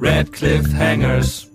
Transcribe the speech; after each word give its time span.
Red 0.00 0.32
Cliffhangers. 0.32 1.46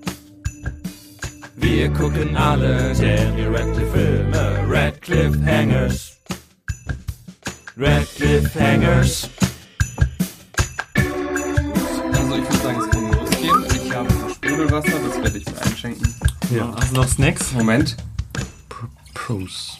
Wir 1.55 1.89
gucken 1.89 2.37
alle 2.37 2.93
Daniel 2.93 3.55
Radcliffe 3.55 3.91
Filme. 3.91 4.65
Red 4.69 5.01
Cliffhangers. 5.01 6.17
Red 7.75 8.07
Cliffhangers. 8.15 9.29
Also 12.13 12.35
ich 12.35 12.43
würde 12.43 12.57
sagen, 12.57 12.79
es 12.81 12.89
kann 12.91 13.11
losgehen. 13.11 13.65
Ich 13.83 13.95
habe 13.95 14.13
noch 14.13 14.29
Sprudelwasser, 14.29 14.99
das 14.99 15.23
werde 15.23 15.37
ich 15.39 15.45
mir 15.47 15.61
einschenken. 15.63 16.15
Ja. 16.51 16.71
Hast 16.75 16.91
du 16.91 16.95
noch 16.97 17.07
Snacks? 17.07 17.51
Moment. 17.53 17.97
Pros. 19.15 19.79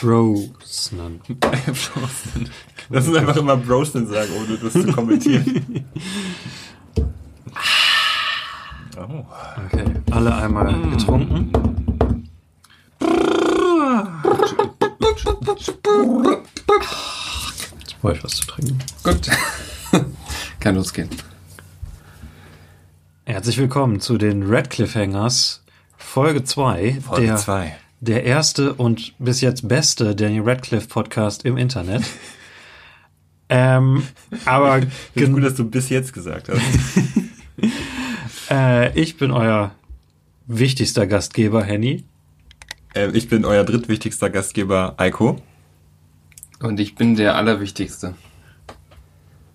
Brosnan. 0.00 1.20
Brosnan. 1.40 2.48
Lass 2.88 3.08
uns 3.08 3.16
einfach 3.16 3.36
immer 3.36 3.56
Brosnan 3.56 4.06
sagen, 4.06 4.30
ohne 4.38 4.56
das 4.56 4.72
zu 4.72 4.86
kommentieren. 4.92 5.84
oh. 8.96 9.24
Okay, 9.66 9.84
alle 10.12 10.34
einmal 10.36 10.72
getrunken. 10.90 11.50
Jetzt 17.80 18.00
brauche 18.00 18.12
ich 18.12 18.24
was 18.24 18.36
zu 18.36 18.46
trinken. 18.46 18.78
Gut. 19.02 19.28
Kann 20.60 20.76
losgehen. 20.76 21.08
Herzlich 23.24 23.58
willkommen 23.58 23.98
zu 24.00 24.16
den 24.16 24.44
Red 24.44 24.70
Cliffhangers, 24.70 25.64
Folge 25.96 26.44
2. 26.44 27.00
Folge 27.00 27.26
der, 27.26 27.36
2. 27.36 27.76
Der 28.00 28.22
erste 28.22 28.74
und 28.74 29.14
bis 29.18 29.40
jetzt 29.40 29.66
beste 29.66 30.14
Daniel 30.14 30.42
Radcliffe 30.42 30.86
Podcast 30.86 31.44
im 31.44 31.56
Internet. 31.56 32.04
ähm, 33.48 34.04
aber 34.44 34.82
Ich 35.14 35.32
gut, 35.32 35.42
dass 35.42 35.56
du 35.56 35.68
bis 35.68 35.88
jetzt 35.88 36.12
gesagt 36.12 36.48
hast. 36.48 36.62
äh, 38.50 38.96
ich 38.96 39.16
bin 39.16 39.32
euer 39.32 39.74
wichtigster 40.46 41.08
Gastgeber, 41.08 41.64
Henny. 41.64 42.04
Äh, 42.94 43.10
ich 43.10 43.28
bin 43.28 43.44
euer 43.44 43.64
drittwichtigster 43.64 44.30
Gastgeber, 44.30 44.94
Eiko. 44.96 45.42
Und 46.60 46.78
ich 46.78 46.94
bin 46.94 47.16
der 47.16 47.34
Allerwichtigste. 47.34 48.14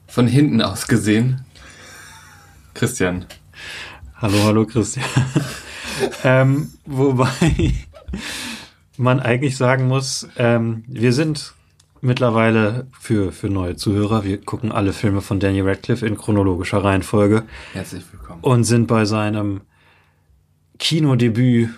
Von 0.06 0.28
hinten 0.28 0.62
aus 0.62 0.88
gesehen. 0.88 1.46
Christian. 2.74 3.26
Hallo, 4.18 4.38
hallo 4.44 4.66
Christian. 4.66 5.06
ähm, 6.26 6.74
wobei 6.86 7.74
man 8.98 9.20
eigentlich 9.20 9.58
sagen 9.58 9.88
muss, 9.88 10.28
ähm, 10.38 10.84
wir 10.88 11.14
sind 11.14 11.54
mittlerweile 12.02 12.88
für, 13.00 13.32
für 13.32 13.50
neue 13.50 13.76
Zuhörer, 13.76 14.24
wir 14.24 14.42
gucken 14.42 14.72
alle 14.72 14.94
Filme 14.94 15.22
von 15.22 15.40
Daniel 15.40 15.68
Radcliffe 15.68 16.06
in 16.06 16.18
chronologischer 16.18 16.84
Reihenfolge. 16.84 17.44
Herzlich 17.72 18.04
willkommen. 18.12 18.42
Und 18.42 18.66
sind 18.66 18.88
bei 18.88 19.06
seinem 19.06 19.62
Kinodebüt 20.80 21.70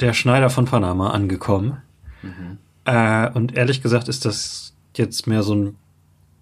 Der 0.00 0.12
Schneider 0.12 0.50
von 0.50 0.66
Panama 0.66 1.10
angekommen. 1.10 1.78
Mhm. 2.22 2.58
Äh, 2.84 3.30
und 3.30 3.56
ehrlich 3.56 3.82
gesagt 3.82 4.08
ist 4.08 4.24
das 4.24 4.74
jetzt 4.96 5.26
mehr 5.26 5.42
so 5.42 5.54
ein 5.54 5.76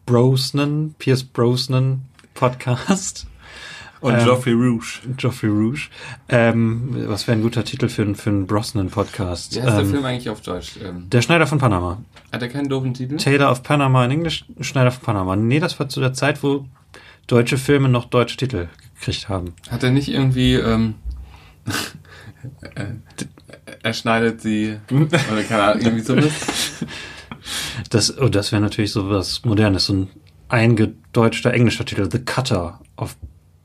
Brosnan, 0.07 0.95
Pierce 0.99 1.25
Brosnan 1.25 2.03
Podcast. 2.35 3.27
Und 4.05 4.13
ähm, 4.13 4.25
Geoffrey 4.25 4.53
Rouge. 4.53 5.01
Geoffrey 5.17 5.49
Rouge. 5.49 5.89
Ähm, 6.29 6.91
was 7.09 7.27
wäre 7.27 7.39
ein 7.39 7.43
guter 7.43 7.65
Titel 7.65 7.89
für, 7.89 8.03
einen 8.03 8.15
für 8.15 8.29
einen 8.29 8.47
Brosnan-Podcast? 8.47 9.57
Wie 9.57 9.63
heißt 9.63 9.71
ähm, 9.71 9.79
der 9.79 9.87
Film 9.87 10.05
eigentlich 10.05 10.29
auf 10.29 10.43
Deutsch? 10.43 10.73
Ähm, 10.85 11.09
der 11.09 11.23
Schneider 11.23 11.47
von 11.47 11.57
Panama. 11.59 12.03
Hat 12.31 12.43
er 12.43 12.49
keinen 12.49 12.69
doofen 12.69 12.93
Titel? 12.93 13.17
Taylor 13.17 13.51
of 13.51 13.63
Panama 13.63 14.05
in 14.05 14.11
Englisch, 14.11 14.45
Schneider 14.61 14.91
von 14.91 15.03
Panama. 15.03 15.37
Nee, 15.37 15.59
das 15.59 15.81
war 15.81 15.89
zu 15.89 16.01
der 16.01 16.13
Zeit, 16.13 16.43
wo 16.43 16.67
deutsche 17.29 17.57
Filme 17.57 17.89
noch 17.89 18.05
deutsche 18.05 18.37
Titel 18.37 18.69
gekriegt 18.97 19.31
haben. 19.31 19.55
Hat 19.71 19.83
er 19.83 19.91
nicht 19.91 20.09
irgendwie... 20.09 20.57
Ähm, 20.57 20.97
er 23.83 23.95
schneidet 23.95 24.43
sie... 24.43 24.81
oder 24.91 25.43
keine 25.49 25.63
Ahnung, 25.63 25.83
irgendwie 25.83 26.05
sowas? 26.05 26.31
Das, 27.91 28.19
oh, 28.19 28.29
das 28.29 28.53
wäre 28.53 28.63
natürlich 28.63 28.91
so 28.93 29.11
was 29.11 29.45
Modernes. 29.45 29.85
So 29.87 29.93
ein 29.93 30.09
eingedeutschter 30.49 31.53
englischer 31.53 31.85
Titel. 31.85 32.09
The 32.11 32.21
Cutter 32.21 32.81
of 32.97 33.17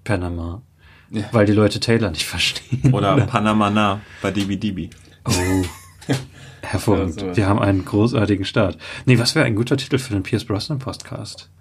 Panama. 0.10 0.64
Ja. 1.12 1.30
Weil 1.32 1.46
die 1.46 1.54
Leute 1.54 1.80
Taylor 1.80 2.10
nicht 2.10 2.26
verstehen. 2.26 2.94
Oder 2.94 3.16
Panamana 3.28 4.02
bei 4.24 4.32
DBDB. 4.32 4.90
Oh. 5.26 6.12
Hervorragend. 6.62 7.22
Ja, 7.22 7.38
Wir 7.38 7.48
haben 7.48 7.60
einen 7.60 7.86
großartigen 7.86 8.44
Start. 8.44 8.80
Nee, 9.06 9.20
was 9.20 9.36
wäre 9.36 9.46
ein 9.46 9.56
guter 9.56 9.78
Titel 9.78 10.00
für 10.00 10.14
den 10.14 10.24
Pierce 10.24 10.46
Brosnan 10.46 10.80
Podcast? 10.80 11.52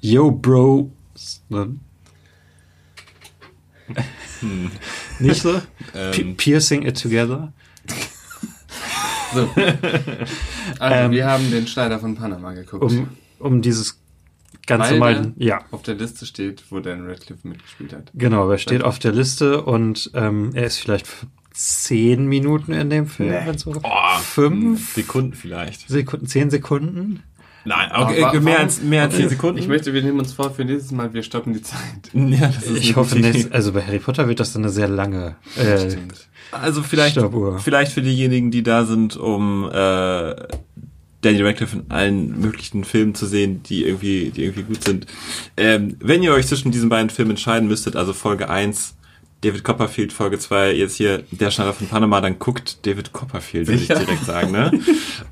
Yo, 0.00 0.30
Bro. 0.30 0.92
Hm. 1.48 1.80
Nicht 5.18 5.42
so? 5.42 5.60
ähm. 5.94 6.36
Piercing 6.36 6.82
it 6.82 7.00
together? 7.00 7.52
So. 9.34 9.48
Also, 10.78 10.94
ähm, 10.94 11.10
wir 11.10 11.26
haben 11.26 11.50
den 11.50 11.66
Schneider 11.66 11.98
von 11.98 12.14
Panama 12.14 12.52
geguckt. 12.52 12.84
Um, 12.84 13.08
um 13.38 13.62
dieses 13.62 13.99
ganz 14.66 14.90
normal, 14.90 15.32
ja. 15.36 15.60
Auf 15.70 15.82
der 15.82 15.94
Liste 15.94 16.26
steht, 16.26 16.64
wo 16.70 16.80
Dan 16.80 17.06
Radcliffe 17.06 17.46
mitgespielt 17.46 17.92
hat. 17.92 18.10
Genau, 18.14 18.50
er 18.50 18.58
steht 18.58 18.82
auf 18.82 18.98
der 18.98 19.12
Liste 19.12 19.62
und 19.62 20.10
ähm, 20.14 20.50
er 20.54 20.64
ist 20.64 20.78
vielleicht 20.78 21.06
zehn 21.52 22.26
Minuten 22.26 22.72
in 22.72 22.90
dem 22.90 23.06
Film. 23.06 23.30
Nee. 23.30 23.58
So 23.58 23.72
oh, 23.82 24.18
fünf 24.22 24.94
Sekunden 24.94 25.34
vielleicht. 25.34 25.88
Sekunden, 25.88 26.26
zehn 26.26 26.50
Sekunden. 26.50 27.22
Nein, 27.64 27.90
okay, 27.94 28.22
aber, 28.22 28.40
mehr 28.40 28.58
als 28.58 28.80
mehr 28.82 29.02
als 29.02 29.16
zehn 29.16 29.28
Sekunden. 29.28 29.58
Ich 29.58 29.68
möchte, 29.68 29.92
wir 29.92 30.02
nehmen 30.02 30.18
uns 30.18 30.32
vor 30.32 30.50
für 30.50 30.64
nächstes 30.64 30.92
Mal, 30.92 31.12
wir 31.12 31.22
stoppen 31.22 31.52
die 31.52 31.62
Zeit. 31.62 31.80
Ja, 32.14 32.46
das 32.46 32.64
ist 32.64 32.78
ich 32.82 32.96
hoffe 32.96 33.18
nicht. 33.18 33.52
Also 33.52 33.72
bei 33.72 33.82
Harry 33.82 33.98
Potter 33.98 34.28
wird 34.28 34.40
das 34.40 34.52
dann 34.52 34.62
eine 34.62 34.72
sehr 34.72 34.88
lange. 34.88 35.36
Äh, 35.56 35.96
also 36.52 36.82
vielleicht, 36.82 37.16
Stoppuhr. 37.16 37.58
vielleicht 37.58 37.92
für 37.92 38.02
diejenigen, 38.02 38.50
die 38.50 38.62
da 38.62 38.84
sind, 38.84 39.16
um 39.16 39.68
äh, 39.70 40.34
Daniel 41.22 41.46
Radcliffe 41.46 41.76
in 41.76 41.90
allen 41.90 42.40
möglichen 42.40 42.84
Filmen 42.84 43.14
zu 43.14 43.26
sehen, 43.26 43.62
die 43.62 43.84
irgendwie, 43.84 44.30
die 44.30 44.44
irgendwie 44.44 44.62
gut 44.62 44.84
sind. 44.84 45.06
Ähm, 45.56 45.96
wenn 46.00 46.22
ihr 46.22 46.32
euch 46.32 46.46
zwischen 46.46 46.70
diesen 46.70 46.88
beiden 46.88 47.10
Filmen 47.10 47.32
entscheiden 47.32 47.68
müsstet, 47.68 47.96
also 47.96 48.12
Folge 48.12 48.48
1, 48.48 48.94
David 49.42 49.64
Copperfield, 49.64 50.12
Folge 50.12 50.38
2, 50.38 50.74
jetzt 50.74 50.96
hier 50.96 51.22
Der 51.30 51.50
Schneider 51.50 51.72
von 51.72 51.86
Panama, 51.86 52.20
dann 52.20 52.38
guckt 52.38 52.84
David 52.86 53.12
Copperfield, 53.12 53.68
würde 53.68 53.80
ich 53.80 53.88
direkt 53.88 54.24
sagen. 54.24 54.52
Ne? 54.52 54.70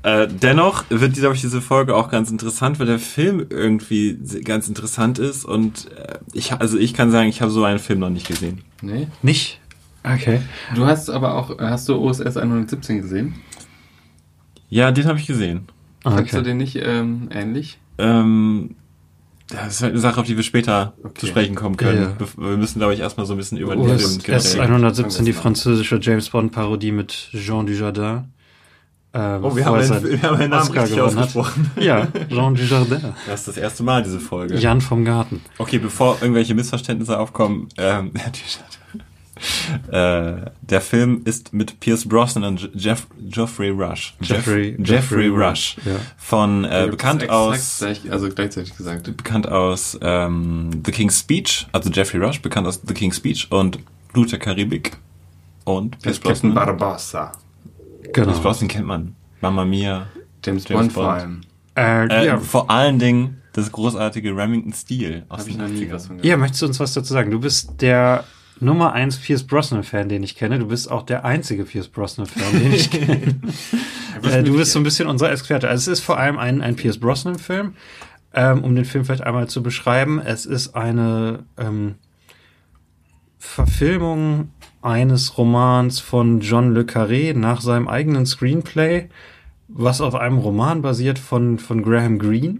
äh, 0.03 0.27
dennoch 0.27 0.85
wird, 0.89 1.13
glaube 1.13 1.35
ich, 1.35 1.41
diese 1.41 1.61
Folge 1.61 1.95
auch 1.95 2.09
ganz 2.09 2.31
interessant, 2.31 2.79
weil 2.79 2.87
der 2.87 2.97
Film 2.97 3.45
irgendwie 3.49 4.17
ganz 4.43 4.67
interessant 4.67 5.19
ist 5.19 5.45
und 5.45 5.91
äh, 5.91 6.17
ich, 6.33 6.53
also 6.53 6.77
ich 6.79 6.95
kann 6.95 7.11
sagen, 7.11 7.29
ich 7.29 7.41
habe 7.41 7.51
so 7.51 7.63
einen 7.63 7.79
Film 7.79 7.99
noch 7.99 8.09
nicht 8.09 8.27
gesehen. 8.27 8.61
Nee? 8.81 9.07
Nicht? 9.21 9.59
Okay. 10.03 10.41
Du 10.75 10.85
hast 10.85 11.09
aber 11.09 11.35
auch, 11.35 11.59
hast 11.59 11.87
du 11.89 11.95
OSS 11.95 12.37
117 12.37 13.01
gesehen? 13.01 13.35
Ja, 14.69 14.91
den 14.91 15.05
habe 15.05 15.19
ich 15.19 15.27
gesehen. 15.27 15.67
Ah, 16.03 16.09
okay. 16.09 16.17
Fandst 16.17 16.33
du 16.33 16.41
den 16.43 16.57
nicht 16.57 16.75
ähm, 16.75 17.29
ähnlich? 17.31 17.79
Ähm, 17.97 18.75
das 19.49 19.75
ist 19.75 19.81
halt 19.81 19.93
eine 19.93 19.99
Sache, 19.99 20.21
auf 20.21 20.27
die 20.27 20.37
wir 20.37 20.43
später 20.43 20.93
okay. 21.03 21.21
zu 21.21 21.27
sprechen 21.27 21.55
kommen 21.55 21.75
können. 21.75 22.01
Ja, 22.03 22.09
ja. 22.19 22.27
Wir 22.37 22.57
müssen, 22.57 22.79
glaube 22.79 22.93
ich, 22.93 22.99
erstmal 22.99 23.25
so 23.25 23.33
ein 23.33 23.37
bisschen 23.37 23.57
über 23.57 23.75
den 23.75 23.85
Film 23.97 24.19
S117, 24.19 25.23
die 25.23 25.33
französische 25.33 25.99
James 25.99 26.29
Bond-Parodie 26.29 26.91
mit 26.91 27.29
Jean 27.33 27.65
Dujardin. 27.65 28.25
Ähm, 29.11 29.43
oh, 29.43 29.55
wir 29.55 29.65
haben, 29.65 29.79
einen, 29.79 30.03
wir 30.03 30.21
haben 30.21 30.37
einen 30.37 30.51
Namen 30.51 30.71
richtig 30.71 31.01
ausgesprochen. 31.01 31.71
Ja, 31.79 32.07
Jean 32.29 32.53
Dujardin. 32.53 33.01
Das 33.25 33.39
ist 33.39 33.47
das 33.47 33.57
erste 33.57 33.81
Mal, 33.81 34.03
diese 34.03 34.19
Folge. 34.19 34.55
Jan 34.55 34.81
vom 34.81 35.03
Garten. 35.03 35.41
Okay, 35.57 35.79
bevor 35.79 36.17
irgendwelche 36.21 36.53
Missverständnisse 36.53 37.17
aufkommen, 37.17 37.69
ähm, 37.77 38.11
äh, 39.91 40.49
der 40.61 40.81
Film 40.81 41.21
ist 41.25 41.53
mit 41.53 41.79
Pierce 41.79 42.07
Brosnan 42.07 42.43
und 42.43 42.69
Jeff, 42.73 43.07
Geoffrey 43.19 43.69
Rush. 43.69 44.15
Jeffrey, 44.21 44.75
Jeff, 44.79 44.89
Jeffrey 44.89 45.27
Rush. 45.27 45.77
Ja. 45.85 45.95
Von 46.17 46.65
äh, 46.65 46.87
bekannt 46.89 47.29
aus 47.29 47.79
gleich, 47.79 48.11
also 48.11 48.29
gleichzeitig 48.29 48.75
gesagt. 48.75 49.15
Bekannt 49.15 49.47
aus 49.47 49.97
ähm, 50.01 50.69
The 50.85 50.91
King's 50.91 51.19
Speech, 51.19 51.67
also 51.71 51.89
Jeffrey 51.89 52.23
Rush, 52.23 52.41
bekannt 52.41 52.67
aus 52.67 52.81
The 52.85 52.93
King's 52.93 53.17
Speech 53.17 53.51
und 53.51 53.79
Blut 54.13 54.31
der 54.31 54.39
Karibik. 54.39 54.97
Und 55.63 55.99
Pierce 55.99 56.19
Brosnan. 56.19 56.53
Barbossa. 56.53 57.31
Genau. 58.13 58.27
Pierce 58.27 58.41
Brosnan 58.41 58.67
kennt 58.67 58.87
man. 58.87 59.15
Mama 59.41 59.65
Mia. 59.65 60.07
James, 60.43 60.67
James 60.67 60.81
Bond, 60.81 60.93
vor 60.93 61.11
allem. 61.11 61.41
Äh, 61.75 62.07
äh, 62.07 62.25
ja. 62.25 62.39
Vor 62.39 62.69
allen 62.69 62.99
Dingen 62.99 63.41
das 63.53 63.71
großartige 63.71 64.35
Remington 64.35 64.73
Steel 64.73 65.25
aus 65.29 65.41
Hab 65.41 65.47
ich 65.47 65.57
noch 65.57 65.67
nie 65.67 65.91
was 65.91 66.07
von 66.07 66.19
Ja, 66.23 66.37
möchtest 66.37 66.61
du 66.61 66.67
uns 66.67 66.79
was 66.79 66.93
dazu 66.93 67.13
sagen? 67.13 67.31
Du 67.31 67.39
bist 67.39 67.81
der 67.81 68.23
Nummer 68.61 68.93
eins 68.93 69.17
Pierce 69.17 69.43
Brosnan-Fan, 69.43 70.09
den 70.09 70.23
ich 70.23 70.35
kenne. 70.35 70.59
Du 70.59 70.67
bist 70.67 70.89
auch 70.89 71.03
der 71.03 71.25
einzige 71.25 71.63
Pierce 71.65 71.87
Brosnan-Fan, 71.87 72.59
den 72.59 72.73
ich 72.73 72.91
kenne. 72.91 73.35
äh, 74.23 74.43
du 74.43 74.55
bist 74.55 74.71
so 74.71 74.79
ein 74.79 74.83
bisschen 74.83 75.07
unser 75.07 75.31
Experte. 75.31 75.69
Also 75.69 75.91
es 75.91 75.99
ist 75.99 76.05
vor 76.05 76.17
allem 76.17 76.37
ein, 76.37 76.61
ein 76.61 76.75
Pierce 76.75 76.99
Brosnan-Film. 76.99 77.73
Ähm, 78.31 78.63
um 78.63 78.75
den 78.75 78.85
Film 78.85 79.05
vielleicht 79.05 79.23
einmal 79.23 79.47
zu 79.47 79.63
beschreiben, 79.63 80.19
es 80.19 80.45
ist 80.45 80.75
eine 80.75 81.45
ähm, 81.57 81.95
Verfilmung 83.39 84.51
eines 84.81 85.37
Romans 85.37 85.99
von 85.99 86.39
John 86.39 86.73
Le 86.73 86.83
Carré 86.83 87.35
nach 87.35 87.61
seinem 87.61 87.87
eigenen 87.87 88.25
Screenplay, 88.25 89.09
was 89.67 90.01
auf 90.01 90.13
einem 90.15 90.37
Roman 90.37 90.81
basiert 90.81 91.17
von, 91.17 91.57
von 91.57 91.81
Graham 91.81 92.19
Greene, 92.19 92.59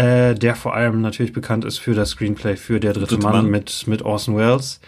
äh, 0.00 0.34
der 0.34 0.56
vor 0.56 0.74
allem 0.74 1.02
natürlich 1.02 1.32
bekannt 1.32 1.64
ist 1.66 1.78
für 1.78 1.94
das 1.94 2.10
Screenplay 2.10 2.56
für 2.56 2.80
Der 2.80 2.94
dritte, 2.94 3.16
dritte 3.16 3.22
Mann, 3.22 3.34
Mann, 3.34 3.50
mit, 3.50 3.86
mit 3.86 4.02
Orson 4.02 4.34
Welles. 4.34 4.80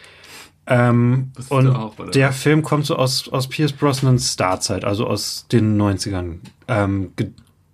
Ähm, 0.66 1.32
und 1.50 1.68
auch, 1.68 1.94
der 2.12 2.32
Film 2.32 2.62
kommt 2.62 2.86
so 2.86 2.96
aus, 2.96 3.28
aus 3.28 3.48
Pierce 3.48 3.72
Brosnans 3.72 4.32
Starzeit, 4.32 4.84
also 4.84 5.06
aus 5.06 5.46
den 5.52 5.78
90ern. 5.78 6.38
Ähm, 6.68 7.12
ge 7.16 7.30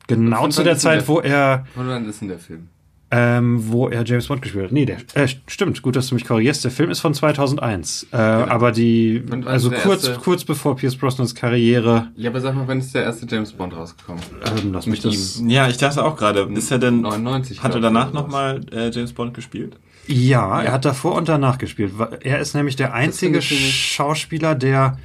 genau 0.09 0.49
zu 0.49 0.65
der 0.65 0.79
Zeit, 0.79 1.03
der, 1.03 1.09
wo 1.09 1.21
er. 1.21 1.67
Wann 1.77 2.09
ist 2.09 2.23
denn 2.23 2.29
der 2.29 2.39
Film? 2.39 2.69
Ähm, 3.11 3.69
wo 3.69 3.89
er 3.89 4.05
James 4.05 4.27
Bond 4.27 4.43
gespielt 4.43 4.67
hat. 4.67 4.73
Nee, 4.73 4.85
der, 4.85 4.99
äh, 5.15 5.29
stimmt, 5.47 5.81
gut, 5.81 5.97
dass 5.97 6.09
du 6.09 6.15
mich 6.15 6.27
korrigierst. 6.27 6.63
Der 6.65 6.71
Film 6.71 6.91
ist 6.91 7.01
von 7.01 7.15
2001. 7.15 8.05
Äh, 8.05 8.17
genau. 8.17 8.21
Aber 8.21 8.73
die, 8.73 9.23
also 9.47 9.71
kurz, 9.71 10.07
erste... 10.07 10.23
kurz 10.23 10.45
bevor 10.45 10.77
Pierce 10.77 10.97
Brosnans 10.97 11.35
Karriere. 11.35 12.09
Ja, 12.17 12.31
aber 12.31 12.41
sag 12.41 12.55
mal, 12.55 12.69
wann 12.69 12.81
ist 12.81 12.95
der 12.95 13.05
erste 13.05 13.27
James 13.27 13.53
Bond 13.53 13.75
rausgekommen? 13.75 14.23
Ähm, 14.63 14.73
lass 14.73 14.87
mich 14.87 15.01
das. 15.01 15.39
Ihm. 15.39 15.49
Ja, 15.49 15.69
ich 15.69 15.79
dachte 15.79 16.05
auch 16.05 16.17
gerade. 16.17 16.49
Ist 16.55 16.71
er 16.71 16.79
denn, 16.79 17.01
99, 17.01 17.63
hat 17.63 17.75
er 17.75 17.81
danach 17.81 18.13
nochmal 18.13 18.61
äh, 18.73 18.91
James 18.91 19.13
Bond 19.13 19.33
gespielt? 19.33 19.77
Ja, 20.07 20.17
ja, 20.17 20.63
er 20.63 20.73
hat 20.73 20.85
davor 20.85 21.15
und 21.17 21.29
danach 21.29 21.59
gespielt. 21.59 21.93
Er 22.21 22.39
ist 22.39 22.55
nämlich 22.55 22.77
der 22.77 22.95
einzige 22.95 23.43
Schauspieler, 23.43 24.55
der 24.55 24.99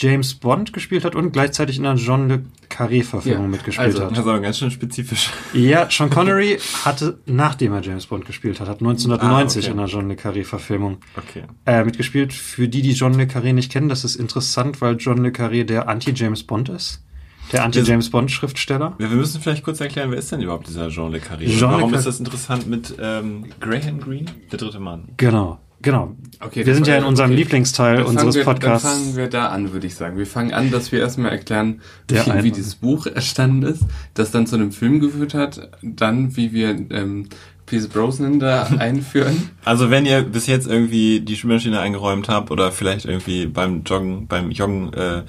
James 0.00 0.34
Bond 0.34 0.72
gespielt 0.72 1.04
hat 1.04 1.16
und 1.16 1.32
gleichzeitig 1.32 1.76
in 1.76 1.84
einer 1.84 1.98
John 1.98 2.28
Le 2.28 2.44
Carré-Verfilmung 2.68 3.46
ja, 3.46 3.48
mitgespielt 3.48 3.86
also, 3.96 4.04
hat. 4.04 4.16
Aber 4.16 4.38
ganz 4.38 4.58
schön 4.58 4.70
spezifisch. 4.70 5.30
Ja, 5.52 5.88
Sean 5.90 6.08
Connery 6.08 6.56
hatte, 6.84 7.18
nachdem 7.26 7.72
er 7.72 7.80
James 7.80 8.06
Bond 8.06 8.24
gespielt 8.24 8.60
hat, 8.60 8.68
hat 8.68 8.78
1990 8.78 9.64
ah, 9.64 9.66
okay. 9.66 9.72
in 9.72 9.78
einer 9.80 9.88
John 9.88 10.08
Le 10.08 10.14
Carré-Verfilmung 10.14 10.98
okay. 11.16 11.42
äh, 11.66 11.82
mitgespielt. 11.82 12.32
Für 12.32 12.68
die, 12.68 12.82
die 12.82 12.92
John 12.92 13.14
Le 13.14 13.24
Carré 13.24 13.52
nicht 13.52 13.72
kennen, 13.72 13.88
das 13.88 14.04
ist 14.04 14.14
interessant, 14.14 14.80
weil 14.80 14.94
John 14.98 15.18
Le 15.18 15.30
Carré 15.30 15.64
der 15.64 15.88
Anti-James 15.88 16.44
Bond 16.44 16.68
ist. 16.68 17.02
Der 17.50 17.64
Anti-James 17.64 18.10
Bond-Schriftsteller. 18.10 18.94
Ja, 19.00 19.10
wir 19.10 19.16
müssen 19.16 19.40
vielleicht 19.40 19.64
kurz 19.64 19.80
erklären, 19.80 20.12
wer 20.12 20.18
ist 20.18 20.30
denn 20.30 20.40
überhaupt 20.40 20.68
dieser 20.68 20.90
Jean 20.90 21.10
Le 21.10 21.18
Carré? 21.18 21.48
Jean 21.48 21.72
Warum 21.72 21.80
Le 21.80 21.88
Car 21.88 21.98
ist 21.98 22.06
das 22.06 22.20
interessant 22.20 22.68
mit 22.68 22.94
ähm, 23.00 23.46
Graham 23.58 23.98
Greene, 23.98 24.30
der 24.52 24.58
dritte 24.60 24.78
Mann? 24.78 25.08
Genau. 25.16 25.58
Genau. 25.88 26.14
Okay, 26.40 26.66
wir 26.66 26.74
sind 26.74 26.86
ja 26.86 26.98
in 26.98 27.04
unserem 27.04 27.30
okay. 27.30 27.38
Lieblingsteil 27.38 28.02
unseres 28.02 28.34
wir, 28.34 28.44
Podcasts. 28.44 28.86
Dann 28.86 28.98
fangen 28.98 29.16
wir 29.16 29.28
da 29.28 29.48
an, 29.48 29.72
würde 29.72 29.86
ich 29.86 29.94
sagen. 29.94 30.18
Wir 30.18 30.26
fangen 30.26 30.52
an, 30.52 30.70
dass 30.70 30.92
wir 30.92 31.00
erstmal 31.00 31.30
erklären, 31.30 31.80
wie, 32.10 32.42
wie 32.42 32.50
dieses 32.50 32.74
Buch 32.74 33.06
erstanden 33.06 33.62
ist, 33.62 33.84
das 34.12 34.30
dann 34.30 34.46
zu 34.46 34.56
einem 34.56 34.70
Film 34.70 35.00
geführt 35.00 35.32
hat, 35.32 35.70
dann 35.80 36.36
wie 36.36 36.52
wir 36.52 36.68
ähm, 36.90 37.30
Pierce 37.64 37.88
Brosnan 37.88 38.38
da 38.38 38.64
einführen. 38.78 39.48
Also 39.64 39.88
wenn 39.88 40.04
ihr 40.04 40.20
bis 40.24 40.46
jetzt 40.46 40.66
irgendwie 40.66 41.20
die 41.20 41.36
Spülmaschine 41.36 41.80
eingeräumt 41.80 42.28
habt 42.28 42.50
oder 42.50 42.70
vielleicht 42.70 43.06
irgendwie 43.06 43.46
beim 43.46 43.82
Joggen, 43.84 44.26
beim 44.26 44.50
Joggen 44.50 44.92
äh, 44.92 45.22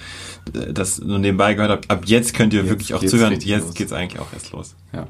das 0.73 0.99
nur 0.99 1.19
nebenbei 1.19 1.53
gehört 1.53 1.71
habt, 1.71 1.89
ab 1.89 2.03
jetzt 2.05 2.33
könnt 2.33 2.51
ihr 2.51 2.59
jetzt 2.59 2.69
wirklich 2.69 2.93
auch 2.93 3.05
zuhören. 3.05 3.31
Jetzt 3.39 3.65
los. 3.67 3.75
geht's 3.75 3.93
eigentlich 3.93 4.19
auch 4.19 4.33
erst 4.33 4.51
los. 4.51 4.75
Ja. 4.91 5.07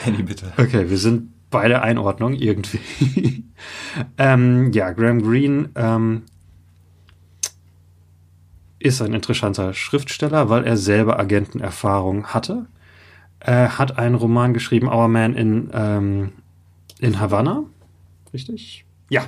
Henny, 0.00 0.24
bitte. 0.24 0.46
Okay, 0.56 0.90
wir 0.90 0.98
sind 0.98 1.33
bei 1.54 1.68
der 1.68 1.84
Einordnung 1.84 2.34
irgendwie. 2.34 3.44
ähm, 4.18 4.72
ja, 4.72 4.90
Graham 4.90 5.22
Greene 5.22 5.70
ähm, 5.76 6.22
ist 8.80 9.00
ein 9.00 9.14
interessanter 9.14 9.72
Schriftsteller, 9.72 10.48
weil 10.50 10.64
er 10.64 10.76
selber 10.76 11.20
Agentenerfahrung 11.20 12.26
hatte. 12.26 12.66
Er 13.38 13.78
hat 13.78 13.98
einen 13.98 14.16
Roman 14.16 14.52
geschrieben, 14.52 14.88
Our 14.88 15.06
Man 15.06 15.36
in, 15.36 15.70
ähm, 15.72 16.32
in 16.98 17.20
Havanna. 17.20 17.62
Richtig? 18.32 18.84
Ja, 19.08 19.26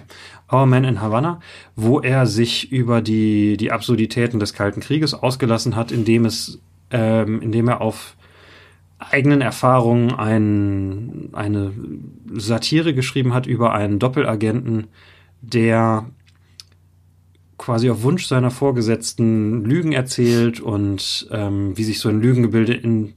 Our 0.50 0.66
Man 0.66 0.82
in 0.82 1.00
Havanna, 1.00 1.38
wo 1.76 2.00
er 2.00 2.26
sich 2.26 2.72
über 2.72 3.02
die, 3.02 3.56
die 3.56 3.70
Absurditäten 3.70 4.40
des 4.40 4.52
Kalten 4.52 4.80
Krieges 4.80 5.14
ausgelassen 5.14 5.76
hat, 5.76 5.92
indem 5.92 6.24
es, 6.24 6.58
ähm, 6.90 7.40
indem 7.40 7.68
er 7.68 7.80
auf 7.80 8.16
eigenen 8.98 9.40
Erfahrungen 9.40 10.14
ein, 10.14 11.28
eine 11.32 11.72
Satire 12.34 12.94
geschrieben 12.94 13.34
hat 13.34 13.46
über 13.46 13.72
einen 13.72 13.98
Doppelagenten, 13.98 14.86
der 15.42 16.06
quasi 17.58 17.90
auf 17.90 18.02
Wunsch 18.02 18.26
seiner 18.26 18.50
Vorgesetzten 18.50 19.64
Lügen 19.64 19.92
erzählt 19.92 20.60
und 20.60 21.28
ähm, 21.30 21.76
wie 21.76 21.84
sich 21.84 22.00
so 22.00 22.08
ein 22.08 22.20
Lügengebilde 22.20 22.74
in, 22.74 23.14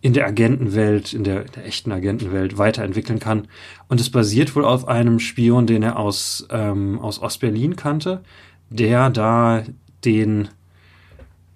in 0.00 0.12
der 0.12 0.26
Agentenwelt, 0.26 1.12
in 1.12 1.24
der, 1.24 1.44
der 1.44 1.66
echten 1.66 1.92
Agentenwelt 1.92 2.58
weiterentwickeln 2.58 3.18
kann. 3.18 3.48
Und 3.88 4.00
es 4.00 4.10
basiert 4.10 4.54
wohl 4.54 4.64
auf 4.64 4.86
einem 4.86 5.18
Spion, 5.18 5.66
den 5.66 5.82
er 5.82 5.98
aus, 5.98 6.46
ähm, 6.50 6.98
aus 7.00 7.20
Ostberlin 7.20 7.76
kannte, 7.76 8.22
der 8.70 9.10
da 9.10 9.64
den 10.04 10.48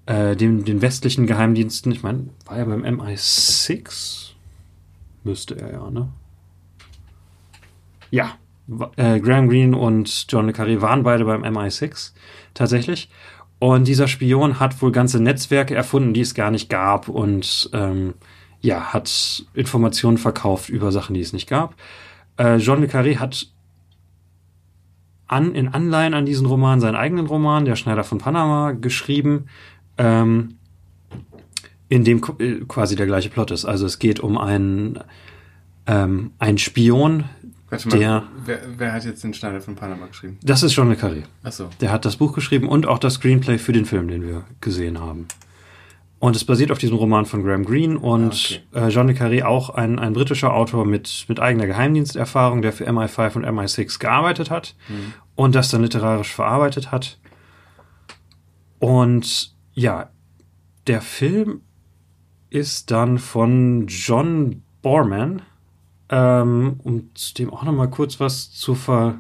äh, 0.07 0.37
den, 0.37 0.65
den 0.65 0.83
westlichen 0.83 1.27
Geheimdiensten, 1.27 1.93
ich 1.93 2.03
meine, 2.03 2.29
war 2.47 2.57
er 2.57 2.67
beim 2.67 2.85
MI6? 2.85 4.33
Müsste 5.25 5.61
er 5.61 5.73
ja, 5.73 5.91
ne? 5.91 6.09
Ja, 8.11 8.35
äh, 8.97 9.21
Graham 9.21 9.49
Greene 9.49 9.77
und 9.77 10.27
John 10.29 10.47
Le 10.47 10.53
Carré 10.53 10.81
waren 10.81 11.03
beide 11.03 11.25
beim 11.25 11.45
MI6 11.45 12.13
tatsächlich. 12.55 13.11
Und 13.59 13.87
dieser 13.87 14.09
Spion 14.09 14.59
hat 14.59 14.81
wohl 14.81 14.91
ganze 14.91 15.23
Netzwerke 15.23 15.75
erfunden, 15.75 16.15
die 16.15 16.23
es 16.23 16.35
gar 16.35 16.51
nicht 16.51 16.71
gab 16.71 17.09
und 17.09 17.69
ähm, 17.75 18.15
ja, 18.63 18.93
hat 18.93 19.45
Informationen 19.55 20.19
verkauft 20.19 20.69
über 20.71 20.93
Sachen, 20.93 21.15
die 21.15 21.21
es 21.21 21.33
nicht 21.33 21.49
gab. 21.49 21.75
Äh, 22.39 22.57
John 22.57 22.81
Le 22.81 22.89
Carré 22.89 23.19
hat 23.19 23.49
an, 25.27 25.55
in 25.55 25.69
Anleihen 25.69 26.15
an 26.15 26.27
diesen 26.27 26.47
Roman 26.47 26.81
seinen 26.81 26.97
eigenen 26.97 27.27
Roman, 27.27 27.65
Der 27.65 27.77
Schneider 27.77 28.03
von 28.03 28.19
Panama, 28.19 28.73
geschrieben, 28.73 29.47
ähm, 30.01 30.57
in 31.89 32.05
dem 32.05 32.23
äh, 32.39 32.61
quasi 32.67 32.97
der 32.97 33.07
gleiche 33.07 33.29
Plot 33.29 33.51
ist. 33.51 33.67
Also 33.67 33.85
es 33.85 33.99
geht 33.99 34.19
um 34.21 34.39
einen, 34.39 34.99
ähm, 35.87 36.33
einen 36.39 36.59
Spion, 36.59 37.25
Warte 37.69 37.89
mal, 37.89 37.99
der. 37.99 38.23
Wer, 38.45 38.61
wer, 38.79 38.93
hat 38.93 39.05
jetzt 39.05 39.23
den 39.23 39.35
Schneider 39.35 39.61
von 39.61 39.77
Panama 39.77 40.07
geschrieben? 40.07 40.39
Das 40.43 40.63
ist 40.63 40.75
John 40.75 40.89
Le 40.89 40.97
Carré. 40.97 41.25
Ach 41.43 41.53
so. 41.53 41.69
Der 41.81 41.93
hat 41.93 42.05
das 42.05 42.17
Buch 42.17 42.33
geschrieben 42.33 42.69
und 42.69 42.87
auch 42.87 42.99
das 42.99 43.15
Screenplay 43.15 43.59
für 43.59 43.73
den 43.73 43.85
Film, 43.85 44.09
den 44.09 44.23
wir 44.23 44.45
gesehen 44.61 44.99
haben. 44.99 45.29
Und 46.19 46.37
es 46.37 46.45
basiert 46.45 46.71
auf 46.71 46.79
diesem 46.79 46.97
Roman 46.97 47.25
von 47.25 47.43
Graham 47.43 47.65
Greene 47.65 47.99
und 47.99 48.61
ah, 48.75 48.79
okay. 48.79 48.89
äh, 48.89 48.89
John 48.89 49.07
Le 49.07 49.15
Carré 49.15 49.45
auch 49.45 49.71
ein, 49.71 49.99
ein 49.99 50.13
britischer 50.13 50.53
Autor 50.53 50.85
mit, 50.85 51.27
mit 51.29 51.41
eigener 51.41 51.67
Geheimdiensterfahrung, 51.67 52.61
der 52.61 52.73
für 52.73 52.89
MI5 52.89 53.37
und 53.37 53.47
MI6 53.47 53.99
gearbeitet 53.99 54.51
hat 54.51 54.75
mhm. 54.89 55.15
und 55.35 55.55
das 55.55 55.71
dann 55.71 55.83
literarisch 55.83 56.33
verarbeitet 56.33 56.91
hat. 56.93 57.19
Und 58.79 59.55
ja, 59.81 60.11
der 60.87 61.01
Film 61.01 61.63
ist 62.51 62.91
dann 62.91 63.19
von 63.19 63.87
John 63.87 64.63
Borman, 64.83 65.43
ähm, 66.11 66.81
um 66.83 67.11
dem 67.39 67.51
auch 67.51 67.63
noch 67.63 67.73
mal 67.73 67.89
kurz 67.89 68.21
was 68.21 68.51
zu 68.51 68.75
ver, 68.75 69.19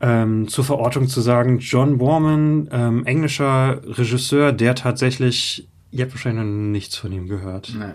ähm, 0.00 0.48
zur 0.48 0.64
Verortung 0.64 1.06
zu 1.06 1.20
sagen. 1.20 1.58
John 1.60 1.98
Borman, 1.98 2.68
ähm, 2.72 3.06
englischer 3.06 3.82
Regisseur, 3.84 4.52
der 4.52 4.74
tatsächlich, 4.74 5.68
ihr 5.92 6.04
habt 6.04 6.14
wahrscheinlich 6.14 6.44
noch 6.44 6.50
nichts 6.50 6.96
von 6.96 7.12
ihm 7.12 7.28
gehört. 7.28 7.72
Nee. 7.78 7.92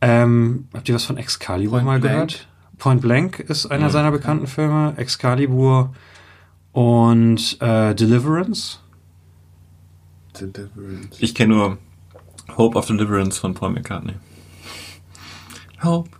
Ähm, 0.00 0.68
habt 0.72 0.88
ihr 0.88 0.94
was 0.94 1.04
von 1.04 1.18
Excalibur 1.18 1.80
Point 1.80 1.86
mal 1.86 2.00
Blank. 2.00 2.14
gehört? 2.14 2.48
Point 2.78 3.02
Blank 3.02 3.40
ist 3.40 3.66
einer 3.66 3.86
ja, 3.86 3.90
seiner 3.90 4.10
bekannten. 4.10 4.46
Filme. 4.46 4.94
Excalibur 4.96 5.92
und 6.72 7.60
äh, 7.60 7.94
Deliverance. 7.94 8.78
Deliverance. 10.40 11.16
Ich 11.20 11.34
kenne 11.34 11.54
nur 11.54 11.78
Hope 12.56 12.78
of 12.78 12.86
Deliverance 12.86 13.38
von 13.38 13.54
Paul 13.54 13.70
McCartney. 13.70 14.14
Hope 15.82 16.10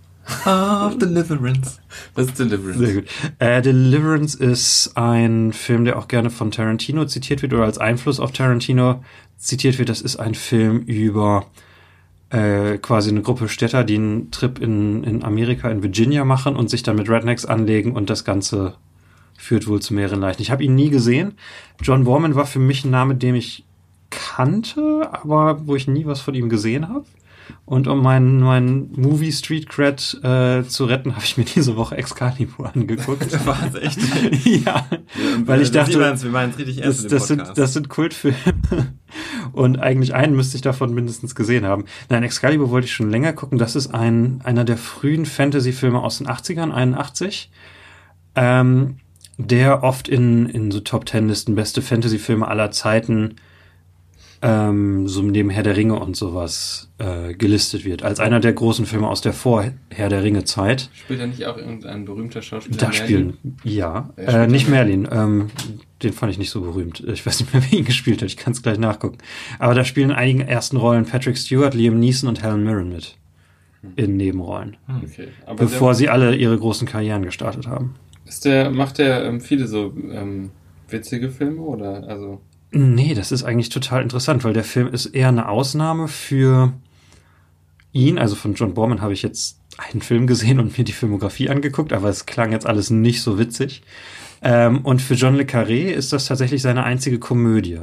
of 0.46 0.98
Deliverance. 0.98 1.80
Das 2.14 2.26
ist 2.26 2.38
Deliverance. 2.38 2.78
Sehr 2.78 2.94
gut. 2.94 3.04
Äh, 3.38 3.62
Deliverance 3.62 4.34
ist 4.34 4.92
ein 4.96 5.52
Film, 5.52 5.84
der 5.84 5.98
auch 5.98 6.08
gerne 6.08 6.30
von 6.30 6.50
Tarantino 6.50 7.06
zitiert 7.06 7.42
wird 7.42 7.54
oder 7.54 7.64
als 7.64 7.78
Einfluss 7.78 8.20
auf 8.20 8.32
Tarantino 8.32 9.02
zitiert 9.36 9.78
wird. 9.78 9.88
Das 9.88 10.00
ist 10.00 10.16
ein 10.16 10.34
Film 10.34 10.80
über 10.80 11.46
äh, 12.30 12.78
quasi 12.78 13.10
eine 13.10 13.22
Gruppe 13.22 13.48
Städter, 13.48 13.84
die 13.84 13.96
einen 13.96 14.30
Trip 14.30 14.58
in, 14.58 15.02
in 15.04 15.24
Amerika, 15.24 15.70
in 15.70 15.82
Virginia 15.82 16.24
machen 16.24 16.56
und 16.56 16.68
sich 16.68 16.82
dann 16.82 16.96
mit 16.96 17.08
Rednecks 17.08 17.46
anlegen 17.46 17.92
und 17.92 18.10
das 18.10 18.24
Ganze 18.24 18.74
führt 19.36 19.66
wohl 19.66 19.80
zu 19.80 19.94
mehreren 19.94 20.20
Leichen. 20.20 20.42
Ich 20.42 20.50
habe 20.50 20.64
ihn 20.64 20.74
nie 20.74 20.90
gesehen. 20.90 21.34
John 21.80 22.04
Borman 22.04 22.34
war 22.34 22.44
für 22.44 22.58
mich 22.58 22.84
ein 22.84 22.90
Name, 22.90 23.14
dem 23.14 23.34
ich 23.34 23.64
kannte, 24.38 25.08
aber 25.10 25.66
wo 25.66 25.74
ich 25.74 25.88
nie 25.88 26.06
was 26.06 26.20
von 26.20 26.32
ihm 26.34 26.48
gesehen 26.48 26.88
habe. 26.88 27.04
Und 27.64 27.88
um 27.88 28.02
meinen 28.02 28.40
mein 28.40 28.90
Movie 28.92 29.32
Street 29.32 29.68
Cred 29.68 30.20
äh, 30.22 30.62
zu 30.62 30.84
retten, 30.84 31.12
habe 31.16 31.24
ich 31.24 31.36
mir 31.36 31.44
diese 31.44 31.76
Woche 31.76 31.96
Excalibur 31.96 32.70
angeguckt. 32.72 33.32
das 33.32 33.44
war 33.44 33.58
echt. 33.82 33.98
ja, 34.44 34.60
ja, 34.64 34.98
weil 35.44 35.60
ich 35.60 35.72
dachte, 35.72 35.98
wir 35.98 36.30
meinen 36.30 36.50
es 36.50 36.58
richtig 36.58 36.82
ernst 36.82 37.04
das, 37.04 37.10
das 37.10 37.26
sind 37.26 37.42
das 37.56 37.72
sind 37.72 37.88
Kultfilme 37.88 38.36
und 39.52 39.80
eigentlich 39.80 40.14
einen 40.14 40.36
müsste 40.36 40.56
ich 40.56 40.62
davon 40.62 40.94
mindestens 40.94 41.34
gesehen 41.34 41.64
haben. 41.64 41.86
Nein, 42.08 42.22
Excalibur 42.22 42.70
wollte 42.70 42.84
ich 42.84 42.92
schon 42.92 43.10
länger 43.10 43.32
gucken. 43.32 43.58
Das 43.58 43.74
ist 43.74 43.92
ein 43.92 44.40
einer 44.44 44.64
der 44.64 44.76
frühen 44.76 45.26
Fantasy-Filme 45.26 46.00
aus 46.00 46.18
den 46.18 46.28
80ern, 46.28 46.70
81. 46.70 47.50
Ähm, 48.36 48.98
der 49.36 49.82
oft 49.82 50.08
in, 50.08 50.48
in 50.48 50.70
so 50.70 50.80
Top 50.80 51.06
Ten-Listen 51.06 51.56
beste 51.56 51.82
Fantasy-Filme 51.82 52.46
aller 52.46 52.70
Zeiten 52.70 53.36
ähm, 54.42 55.08
so 55.08 55.22
neben 55.22 55.50
Herr 55.50 55.62
der 55.62 55.76
Ringe 55.76 55.98
und 55.98 56.16
sowas 56.16 56.90
äh, 56.98 57.34
gelistet 57.34 57.84
wird. 57.84 58.02
Als 58.02 58.20
einer 58.20 58.40
der 58.40 58.52
großen 58.52 58.86
Filme 58.86 59.08
aus 59.08 59.20
der 59.20 59.32
Vor-Herr 59.32 60.08
der 60.08 60.22
Ringe-Zeit. 60.22 60.90
Spielt 60.92 61.20
er 61.20 61.26
nicht 61.26 61.44
auch 61.46 61.56
irgendein 61.56 62.04
berühmter 62.04 62.42
Schauspieler? 62.42 62.78
Da 62.78 62.92
spielen, 62.92 63.36
ja. 63.64 64.10
Äh, 64.16 64.46
nicht 64.46 64.68
Merlin. 64.68 65.08
Ähm, 65.10 65.50
den 66.02 66.12
fand 66.12 66.30
ich 66.30 66.38
nicht 66.38 66.50
so 66.50 66.60
berühmt. 66.60 67.00
Ich 67.00 67.26
weiß 67.26 67.40
nicht 67.40 67.52
mehr, 67.52 67.62
wer 67.70 67.78
ihn 67.78 67.84
gespielt 67.84 68.22
hat. 68.22 68.28
Ich 68.28 68.36
kann 68.36 68.52
es 68.52 68.62
gleich 68.62 68.78
nachgucken. 68.78 69.18
Aber 69.58 69.74
da 69.74 69.84
spielen 69.84 70.10
in 70.10 70.16
einigen 70.16 70.40
ersten 70.40 70.76
Rollen 70.76 71.04
Patrick 71.04 71.36
Stewart, 71.36 71.74
Liam 71.74 71.98
Neeson 71.98 72.28
und 72.28 72.42
Helen 72.42 72.62
Mirren 72.62 72.90
mit. 72.90 73.16
Hm. 73.80 73.92
In 73.96 74.16
Nebenrollen. 74.16 74.76
Hm. 74.86 75.02
Okay. 75.04 75.28
bevor 75.56 75.94
sie 75.94 76.08
alle 76.08 76.36
ihre 76.36 76.58
großen 76.58 76.86
Karrieren 76.86 77.22
gestartet 77.22 77.66
haben. 77.66 77.94
Ist 78.26 78.44
der, 78.44 78.70
macht 78.70 78.98
der 78.98 79.24
ähm, 79.24 79.40
viele 79.40 79.66
so 79.66 79.92
ähm, 80.12 80.50
witzige 80.88 81.30
Filme 81.30 81.62
oder 81.62 82.06
also? 82.06 82.40
Nee, 82.70 83.14
das 83.14 83.32
ist 83.32 83.44
eigentlich 83.44 83.70
total 83.70 84.02
interessant, 84.02 84.44
weil 84.44 84.52
der 84.52 84.64
Film 84.64 84.88
ist 84.88 85.06
eher 85.06 85.28
eine 85.28 85.48
Ausnahme 85.48 86.08
für 86.08 86.74
ihn. 87.92 88.18
Also 88.18 88.34
von 88.34 88.54
John 88.54 88.74
Borman 88.74 89.00
habe 89.00 89.12
ich 89.12 89.22
jetzt 89.22 89.60
einen 89.78 90.02
Film 90.02 90.26
gesehen 90.26 90.60
und 90.60 90.76
mir 90.76 90.84
die 90.84 90.92
Filmografie 90.92 91.48
angeguckt, 91.48 91.92
aber 91.92 92.08
es 92.08 92.26
klang 92.26 92.52
jetzt 92.52 92.66
alles 92.66 92.90
nicht 92.90 93.22
so 93.22 93.38
witzig. 93.38 93.82
Ähm, 94.42 94.80
und 94.84 95.00
für 95.00 95.14
John 95.14 95.34
Le 95.34 95.44
Carré 95.44 95.90
ist 95.90 96.12
das 96.12 96.26
tatsächlich 96.26 96.62
seine 96.62 96.84
einzige 96.84 97.18
Komödie. 97.18 97.80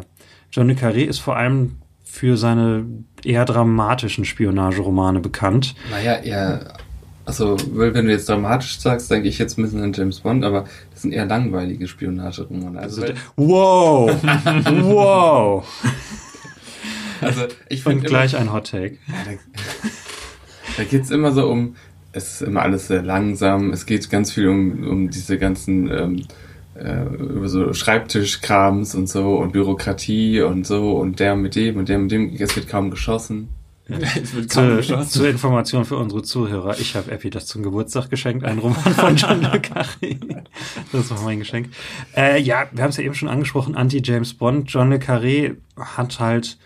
John 0.52 0.68
Le 0.68 0.76
Carré 0.76 1.04
ist 1.04 1.20
vor 1.20 1.36
allem 1.36 1.78
für 2.04 2.38
seine 2.38 2.86
eher 3.24 3.44
dramatischen 3.46 4.24
Spionageromane 4.24 5.20
bekannt. 5.20 5.76
Naja, 5.90 6.14
er 6.14 6.78
also, 7.26 7.58
wenn 7.74 8.06
du 8.06 8.12
jetzt 8.12 8.30
dramatisch 8.30 8.80
sagst, 8.80 9.10
denke 9.10 9.28
ich 9.28 9.40
jetzt 9.40 9.58
ein 9.58 9.64
bisschen 9.64 9.82
an 9.82 9.94
James 9.94 10.20
Bond, 10.20 10.46
aber 10.46 10.66
das 10.92 11.02
sind 11.02 11.12
eher 11.12 11.26
langweilige 11.26 11.88
Spionageromane. 11.88 12.80
Also, 12.80 13.04
wow! 13.36 14.12
wow! 14.82 15.66
Also, 17.22 17.42
ich 17.70 17.82
finde. 17.82 18.08
gleich 18.08 18.36
ein 18.36 18.54
Hot 18.54 18.70
Take. 18.70 18.98
Ja, 19.08 19.14
da, 19.26 19.90
da 20.78 20.84
geht 20.84 21.04
es 21.04 21.10
immer 21.10 21.32
so 21.32 21.50
um, 21.50 21.76
es 22.12 22.34
ist 22.34 22.48
immer 22.48 22.62
alles 22.62 22.88
sehr 22.88 23.02
langsam, 23.02 23.72
es 23.72 23.86
geht 23.86 24.10
ganz 24.10 24.32
viel 24.32 24.48
um, 24.48 24.88
um 24.88 25.10
diese 25.10 25.40
ganzen, 25.40 25.90
ähm, 25.92 26.26
äh, 26.76 27.04
über 27.04 27.48
so 27.48 27.74
Schreibtischkrams 27.74 28.94
und 28.94 29.10
so 29.10 29.38
und 29.38 29.52
Bürokratie 29.52 30.42
und 30.42 30.68
so 30.68 30.98
und 30.98 31.20
der 31.20 31.36
mit 31.36 31.56
dem 31.56 31.78
und 31.78 31.90
der 31.90 31.98
mit 31.98 32.12
dem, 32.12 32.36
es 32.38 32.56
wird 32.56 32.68
kaum 32.68 32.92
geschossen. 32.92 33.50
Zu, 34.48 34.82
zur 35.08 35.30
Information 35.30 35.86
für 35.86 35.98
unsere 35.98 36.24
Zuhörer, 36.24 36.80
ich 36.80 36.96
habe 36.96 37.12
Epi 37.12 37.30
das 37.30 37.46
zum 37.46 37.62
Geburtstag 37.62 38.10
geschenkt, 38.10 38.44
einen 38.44 38.58
Roman 38.58 38.80
von 38.80 39.16
John 39.16 39.42
Le 39.42 39.60
Carré. 39.60 40.18
Das 40.92 41.12
war 41.12 41.22
mein 41.22 41.38
Geschenk. 41.38 41.70
Äh, 42.16 42.42
ja, 42.42 42.66
wir 42.72 42.84
haben 42.84 42.90
es 42.90 42.98
ja 42.98 43.04
eben 43.04 43.14
schon 43.14 43.30
angesprochen, 43.30 43.76
Anti-James 43.76 44.34
Bond. 44.34 44.72
John 44.72 44.90
Le 44.90 44.98
Carré 44.98 45.58
hat 45.78 46.20
halt 46.20 46.58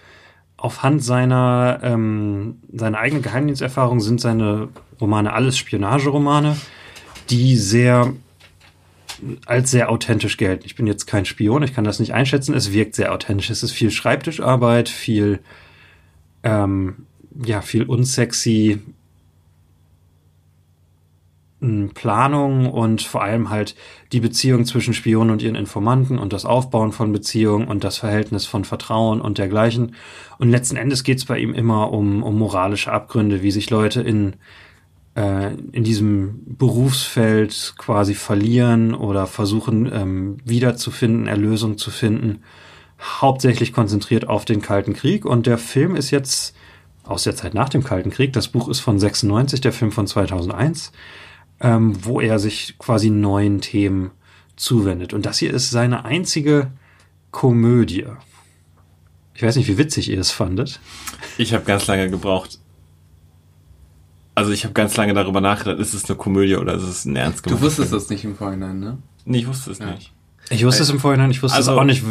auf 0.56 0.82
Hand 0.82 1.04
seiner, 1.04 1.80
ähm, 1.84 2.62
seiner 2.72 3.00
eigenen 3.00 3.22
Geheimdiensterfahrung 3.22 4.00
sind 4.00 4.22
seine 4.22 4.70
Romane 5.02 5.34
alles 5.34 5.58
Spionageromane, 5.58 6.56
die 7.30 7.58
sehr 7.58 8.14
als 9.46 9.72
sehr 9.72 9.90
authentisch 9.90 10.38
gelten. 10.38 10.66
Ich 10.66 10.76
bin 10.76 10.88
jetzt 10.88 11.06
kein 11.06 11.26
Spion, 11.26 11.64
ich 11.64 11.74
kann 11.74 11.84
das 11.84 12.00
nicht 12.00 12.14
einschätzen. 12.14 12.54
Es 12.56 12.72
wirkt 12.72 12.96
sehr 12.96 13.14
authentisch. 13.14 13.50
Es 13.50 13.64
ist 13.64 13.74
viel 13.74 13.92
Schreibtischarbeit, 13.92 14.88
viel 14.88 15.40
ähm, 16.44 17.06
ja, 17.36 17.62
viel 17.62 17.84
unsexy 17.84 18.80
hm, 21.62 21.92
Planung 21.94 22.72
und 22.72 23.02
vor 23.02 23.22
allem 23.22 23.50
halt 23.50 23.76
die 24.14 24.22
Beziehung 24.22 24.66
zwischen 24.66 24.94
Spionen 24.94 25.30
und 25.30 25.42
ihren 25.42 25.56
Informanten 25.56 26.18
und 26.18 26.32
das 26.32 26.46
Aufbauen 26.46 26.94
von 26.94 27.12
Beziehungen 27.12 27.68
und 27.68 27.84
das 27.84 27.98
Verhältnis 27.98 28.46
von 28.46 28.64
Vertrauen 28.64 29.20
und 29.20 29.38
dergleichen. 29.38 29.96
Und 30.38 30.50
letzten 30.50 30.78
Endes 30.78 31.04
geht 31.04 31.18
es 31.18 31.26
bei 31.26 31.38
ihm 31.38 31.54
immer 31.54 31.92
um, 31.92 32.24
um 32.24 32.38
moralische 32.38 32.92
Abgründe, 32.92 33.44
wie 33.44 33.52
sich 33.52 33.70
Leute 33.70 34.02
in, 34.02 34.36
äh, 35.16 35.54
in 35.74 35.84
diesem 35.84 36.44
Berufsfeld 36.46 37.74
quasi 37.78 38.14
verlieren 38.14 38.94
oder 38.94 39.28
versuchen 39.28 39.92
ähm, 39.94 40.38
wiederzufinden, 40.46 41.28
Erlösung 41.28 41.78
zu 41.78 41.92
finden. 41.92 42.42
Hauptsächlich 43.02 43.74
konzentriert 43.74 44.30
auf 44.30 44.46
den 44.46 44.62
Kalten 44.62 44.94
Krieg. 44.94 45.26
Und 45.26 45.46
der 45.46 45.58
Film 45.58 45.96
ist 45.98 46.10
jetzt 46.12 46.56
aus 47.10 47.24
der 47.24 47.36
Zeit 47.36 47.54
nach 47.54 47.70
dem 47.70 47.84
Kalten 47.84 48.12
Krieg. 48.12 48.34
Das 48.34 48.48
Buch 48.48 48.70
ist 48.70 48.80
von 48.80 49.00
96, 49.00 49.62
der 49.62 49.74
Film 49.74 49.92
von 49.92 50.08
2001, 50.08 50.92
ähm, 51.60 52.06
wo 52.06 52.22
er 52.22 52.40
sich 52.40 52.78
quasi 52.78 53.10
neuen 53.10 53.62
Themen 53.62 54.12
zuwendet. 54.56 55.14
Und 55.14 55.26
das 55.26 55.40
hier 55.40 55.54
ist 55.54 55.72
seine 55.72 56.06
einzige 56.06 56.72
Komödie. 57.32 58.06
Ich 59.34 59.44
weiß 59.44 59.56
nicht, 59.56 59.68
wie 59.68 59.78
witzig 59.78 60.10
ihr 60.10 60.20
es 60.20 60.32
fandet. 60.32 60.80
Ich 61.38 61.54
habe 61.54 61.64
ganz 61.64 61.88
lange 61.88 62.10
gebraucht. 62.10 62.60
Also 64.36 64.52
ich 64.52 64.64
habe 64.64 64.74
ganz 64.74 64.96
lange 64.96 65.14
darüber 65.14 65.42
nachgedacht, 65.42 65.80
ist 65.80 65.94
es 65.94 66.10
eine 66.10 66.18
Komödie 66.18 66.56
oder 66.56 66.74
ist 66.76 66.84
es 66.84 67.06
ein 67.06 67.16
ernst 67.16 67.46
Du 67.50 67.60
wusstest 67.60 67.92
das 67.92 68.10
nicht 68.10 68.24
im 68.24 68.36
Vorhinein, 68.36 68.80
ne? 68.80 68.98
Nee, 69.26 69.40
ich 69.40 69.48
wusste 69.48 69.72
es 69.72 69.80
ja. 69.80 69.92
nicht. 69.92 70.14
Ich 70.50 70.66
wusste 70.66 70.84
es 70.84 70.90
im 70.90 71.00
Vorhinein, 71.00 71.30
ich 71.30 71.44
wusste 71.44 71.58
also, 71.58 71.74
es 71.74 71.78
auch 71.78 71.84
nicht. 71.84 72.04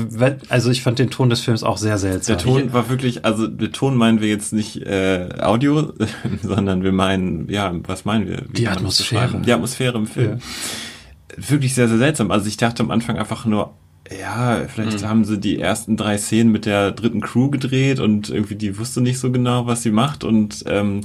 Also 0.48 0.70
ich 0.70 0.82
fand 0.82 0.98
den 0.98 1.10
Ton 1.10 1.28
des 1.28 1.40
Films 1.40 1.64
auch 1.64 1.76
sehr 1.76 1.98
seltsam. 1.98 2.36
Der 2.36 2.44
Ton 2.44 2.72
war 2.72 2.88
wirklich, 2.88 3.24
also 3.24 3.48
der 3.48 3.72
Ton 3.72 3.96
meinen 3.96 4.20
wir 4.20 4.28
jetzt 4.28 4.52
nicht 4.52 4.82
äh, 4.86 5.28
Audio, 5.40 5.92
sondern 6.42 6.84
wir 6.84 6.92
meinen, 6.92 7.48
ja, 7.50 7.72
was 7.86 8.04
meinen 8.04 8.28
wir? 8.28 8.44
Wie 8.48 8.54
die 8.54 8.68
Atmosphäre. 8.68 9.40
Die 9.44 9.52
Atmosphäre 9.52 9.98
im 9.98 10.06
Film. 10.06 10.38
Ja. 10.38 11.48
Wirklich 11.50 11.74
sehr, 11.74 11.88
sehr 11.88 11.98
seltsam. 11.98 12.30
Also 12.30 12.46
ich 12.46 12.56
dachte 12.56 12.82
am 12.82 12.90
Anfang 12.90 13.18
einfach 13.18 13.44
nur, 13.44 13.74
ja, 14.18 14.62
vielleicht 14.68 15.02
mhm. 15.02 15.08
haben 15.08 15.24
sie 15.24 15.38
die 15.38 15.58
ersten 15.58 15.96
drei 15.96 16.16
Szenen 16.16 16.52
mit 16.52 16.64
der 16.64 16.92
dritten 16.92 17.20
Crew 17.20 17.50
gedreht 17.50 18.00
und 18.00 18.30
irgendwie 18.30 18.54
die 18.54 18.78
wusste 18.78 19.00
nicht 19.00 19.18
so 19.18 19.30
genau, 19.30 19.66
was 19.66 19.82
sie 19.82 19.90
macht 19.90 20.24
und 20.24 20.64
ähm, 20.66 21.02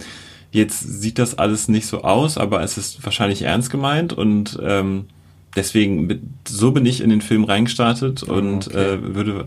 jetzt 0.52 1.02
sieht 1.02 1.20
das 1.20 1.38
alles 1.38 1.68
nicht 1.68 1.88
so 1.88 2.04
aus, 2.04 2.38
aber 2.38 2.62
es 2.62 2.78
ist 2.78 3.04
wahrscheinlich 3.04 3.42
ernst 3.42 3.72
gemeint 3.72 4.14
und 4.14 4.58
ähm, 4.64 5.08
deswegen, 5.56 6.38
so 6.48 6.72
bin 6.72 6.86
ich 6.86 7.02
in 7.02 7.10
den 7.10 7.22
Film 7.22 7.44
reingestartet 7.44 8.24
oh, 8.28 8.34
und 8.34 8.68
okay. 8.68 8.96
äh, 8.96 9.16
würde, 9.16 9.46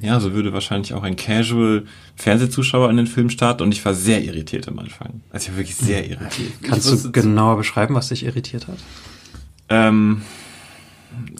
ja, 0.00 0.20
so 0.20 0.32
würde 0.32 0.52
wahrscheinlich 0.52 0.94
auch 0.94 1.02
ein 1.02 1.16
Casual 1.16 1.84
Fernsehzuschauer 2.16 2.90
in 2.90 2.96
den 2.96 3.06
Film 3.06 3.30
starten 3.30 3.62
und 3.62 3.72
ich 3.72 3.84
war 3.84 3.94
sehr 3.94 4.22
irritiert 4.22 4.68
am 4.68 4.78
Anfang. 4.78 5.20
Also 5.30 5.46
ich 5.46 5.50
war 5.50 5.58
wirklich 5.58 5.76
sehr 5.76 6.02
hm. 6.02 6.12
irritiert. 6.12 6.52
Kannst 6.62 7.04
du 7.04 7.12
genauer 7.12 7.56
beschreiben, 7.56 7.94
was 7.94 8.08
dich 8.08 8.24
irritiert 8.24 8.68
hat? 8.68 8.78
Ähm, 9.68 10.22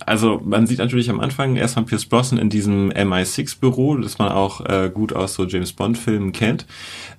also 0.05 0.41
man 0.45 0.67
sieht 0.67 0.79
natürlich 0.79 1.11
am 1.11 1.21
Anfang 1.21 1.57
erstmal 1.57 1.85
Pierce 1.85 2.07
Brosnan 2.07 2.41
in 2.41 2.51
diesem 2.51 2.91
MI6-Büro, 2.91 3.97
das 3.97 4.19
man 4.19 4.31
auch 4.31 4.65
äh, 4.65 4.91
gut 4.93 5.13
aus 5.13 5.35
so 5.35 5.45
James 5.47 5.73
Bond-Filmen 5.73 6.33
kennt. 6.33 6.67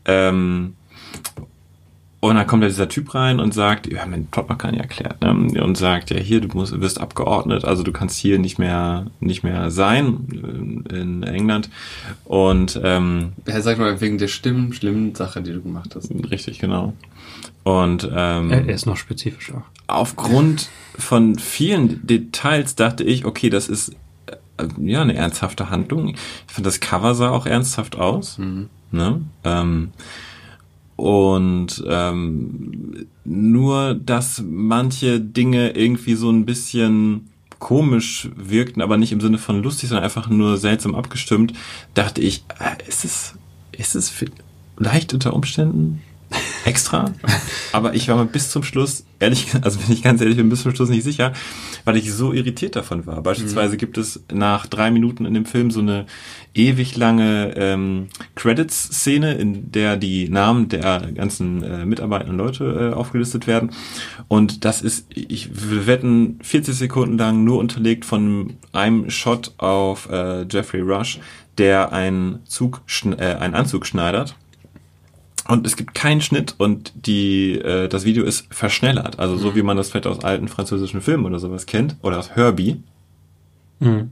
Ähm, 0.06 0.76
und 2.20 2.36
dann 2.36 2.48
kommt 2.48 2.64
da 2.64 2.68
dieser 2.68 2.90
Typ 2.90 3.14
rein 3.14 3.40
und 3.40 3.54
sagt, 3.54 3.92
wir 3.92 4.02
haben 4.02 4.12
den 4.12 4.26
Plot 4.26 4.50
noch 4.50 4.58
gar 4.58 4.72
nicht 4.72 4.82
erklärt, 4.82 5.22
ne? 5.22 5.64
und 5.64 5.78
sagt, 5.78 6.10
ja 6.10 6.18
hier, 6.18 6.42
du 6.42 6.48
musst, 6.58 6.80
wirst 6.82 7.00
abgeordnet, 7.00 7.64
also 7.64 7.84
du 7.84 7.92
kannst 7.92 8.18
hier 8.18 8.40
nicht 8.40 8.58
mehr, 8.58 9.06
nicht 9.20 9.44
mehr 9.44 9.70
sein 9.70 10.86
äh, 10.90 10.96
in 11.00 11.22
England. 11.22 11.70
Und 12.26 12.80
ähm, 12.84 13.34
er 13.46 13.62
sagt 13.62 13.80
mal 13.80 14.02
wegen 14.02 14.18
der 14.18 14.30
schlimmen, 14.30 14.74
schlimmen 14.74 15.14
Sache, 15.14 15.44
die 15.44 15.54
du 15.54 15.62
gemacht 15.62 15.96
hast. 15.96 16.12
Richtig, 16.32 16.58
genau. 16.58 16.94
Und 17.64 18.10
ähm, 18.12 18.50
er 18.50 18.68
ist 18.68 18.88
noch 18.88 18.98
spezifischer. 18.98 19.64
Aufgrund 19.86 20.70
von 20.98 21.38
vielen 21.38 22.06
Details 22.08 22.76
dachte 22.76 23.04
ich, 23.04 23.26
okay, 23.26 23.52
das 23.52 23.70
ist 23.70 23.94
äh, 24.58 24.68
ja 24.80 25.04
eine 25.04 25.16
ernsthafte 25.16 25.70
Handlung. 25.70 26.10
Ich 26.10 26.18
fand 26.48 26.66
das 26.66 26.80
Cover 26.80 27.14
sah 27.14 27.30
auch 27.30 27.46
ernsthaft 27.46 27.96
aus. 27.96 28.40
Mhm. 28.40 28.70
Ne? 28.92 29.22
Ähm, 29.44 29.92
und 30.98 31.84
ähm, 31.88 33.08
nur, 33.24 33.94
dass 33.94 34.44
manche 34.46 35.22
Dinge 35.22 35.70
irgendwie 35.70 36.16
so 36.16 36.30
ein 36.30 36.46
bisschen 36.46 37.30
komisch 37.60 38.30
wirkten, 38.36 38.82
aber 38.82 38.98
nicht 38.98 39.12
im 39.12 39.22
Sinne 39.22 39.38
von 39.38 39.64
lustig, 39.64 39.90
sondern 39.90 40.04
einfach 40.04 40.28
nur 40.28 40.58
seltsam 40.58 40.96
abgestimmt, 40.96 41.54
dachte 41.94 42.22
ich, 42.22 42.44
äh, 42.60 42.88
ist 42.88 43.06
es, 43.06 43.36
ist 43.72 43.96
es 43.96 44.10
vielleicht 44.10 45.14
unter 45.14 45.34
Umständen 45.34 46.02
extra. 46.68 47.14
Aber 47.72 47.94
ich 47.94 48.08
war 48.08 48.18
mir 48.18 48.26
bis 48.26 48.52
zum 48.52 48.64
Schluss, 48.64 49.06
ehrlich, 49.20 49.48
also 49.62 49.80
bin 49.80 49.92
ich 49.92 50.04
ganz 50.04 50.22
ehrlich, 50.22 50.38
bin 50.38 50.50
bis 50.50 50.64
zum 50.64 50.76
Schluss 50.76 50.90
nicht 50.90 51.04
sicher, 51.04 51.34
weil 51.86 51.98
ich 51.98 52.12
so 52.12 52.34
irritiert 52.34 52.76
davon 52.76 53.06
war. 53.06 53.22
Beispielsweise 53.22 53.74
mhm. 53.74 53.78
gibt 53.78 53.98
es 53.98 54.24
nach 54.32 54.68
drei 54.68 54.92
Minuten 54.92 55.26
in 55.26 55.34
dem 55.34 55.46
Film 55.46 55.72
so 55.72 55.80
eine 55.80 56.06
ewig 56.54 56.98
lange 56.98 57.54
ähm, 57.56 58.08
Credits-Szene, 58.36 59.36
in 59.36 59.72
der 59.72 59.96
die 59.98 60.30
Namen 60.30 60.70
der 60.70 61.12
ganzen 61.14 61.64
äh, 61.64 61.86
mitarbeitenden 61.86 62.38
Leute 62.38 62.92
äh, 62.92 62.94
aufgelistet 62.94 63.48
werden. 63.48 63.72
Und 64.28 64.66
das 64.66 64.82
ist, 64.82 65.08
ich 65.14 65.50
wir 65.54 65.88
wetten, 65.88 66.40
40 66.42 66.76
Sekunden 66.76 67.18
lang 67.18 67.44
nur 67.44 67.60
unterlegt 67.60 68.06
von 68.06 68.58
einem 68.74 69.10
Shot 69.10 69.54
auf 69.58 70.10
äh, 70.10 70.46
Jeffrey 70.50 70.82
Rush, 70.82 71.20
der 71.58 71.94
einen, 71.94 72.40
Zug, 72.46 72.82
äh, 73.06 73.36
einen 73.36 73.56
Anzug 73.56 73.86
schneidert 73.86 74.36
und 75.48 75.66
es 75.66 75.76
gibt 75.76 75.94
keinen 75.94 76.22
Schnitt 76.22 76.56
und 76.58 76.94
die 76.96 77.54
äh, 77.54 77.88
das 77.88 78.06
Video 78.06 78.24
ist 78.24 78.48
verschnellert, 78.54 79.20
also 79.20 79.38
so 79.38 79.56
wie 79.56 79.64
man 79.64 79.78
das 79.78 79.90
vielleicht 79.90 80.08
aus 80.08 80.24
alten 80.24 80.48
französischen 80.48 81.02
Filmen 81.02 81.26
oder 81.26 81.40
sowas 81.40 81.66
kennt 81.66 81.96
oder 82.02 82.20
aus 82.20 82.32
Herbie. 82.36 82.84
Mhm. 83.80 84.12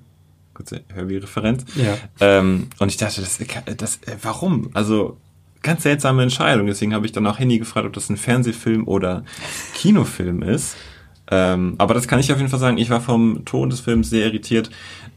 Kurze 0.54 0.84
Herbie-Referenz. 0.94 1.66
Ja. 1.76 1.98
Ähm, 2.22 2.68
und 2.80 2.88
ich 2.88 2.98
dachte, 2.98 3.22
das, 3.22 3.40
das, 3.78 3.96
äh, 4.06 4.16
warum? 4.22 4.70
Also 4.74 5.18
ganz 5.62 5.84
seltsame 5.84 6.24
Entscheidung. 6.24 6.68
Deswegen 6.68 6.94
habe 6.94 7.06
ich 7.06 7.12
dann 7.12 7.28
auch 7.28 7.40
Handy 7.40 7.60
gefragt, 7.60 7.86
ob 7.86 7.94
das 7.94 8.10
ein 8.10 8.18
Fernsehfilm 8.18 8.88
oder 8.88 9.26
Kinofilm 9.74 10.44
ist. 10.44 10.78
Ähm, 11.30 11.76
aber 11.80 11.94
das 11.94 12.08
kann 12.08 12.20
ich 12.20 12.32
auf 12.32 12.38
jeden 12.38 12.50
Fall 12.50 12.60
sagen. 12.60 12.78
Ich 12.78 12.90
war 12.90 13.02
vom 13.02 13.44
Ton 13.46 13.70
des 13.70 13.80
Films 13.80 14.10
sehr 14.10 14.26
irritiert 14.26 14.70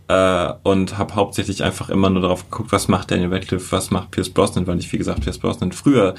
äh, 0.08 0.52
und 0.62 0.98
habe 0.98 1.14
hauptsächlich 1.14 1.62
einfach 1.62 1.90
immer 1.90 2.10
nur 2.10 2.22
darauf 2.22 2.50
geguckt, 2.50 2.72
was 2.72 2.88
macht 2.88 3.10
Daniel 3.10 3.32
Radcliffe, 3.32 3.72
was 3.72 3.90
macht 3.90 4.10
Pierce 4.10 4.30
Brosnan, 4.30 4.66
weil 4.66 4.78
ich, 4.78 4.92
wie 4.92 4.98
gesagt, 4.98 5.20
Pierce 5.20 5.38
Brosnan 5.38 5.72
früher 5.72 6.14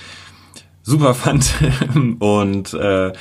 super 0.83 1.13
fand. 1.15 1.53
Und 2.19 2.73
äh, 2.73 3.13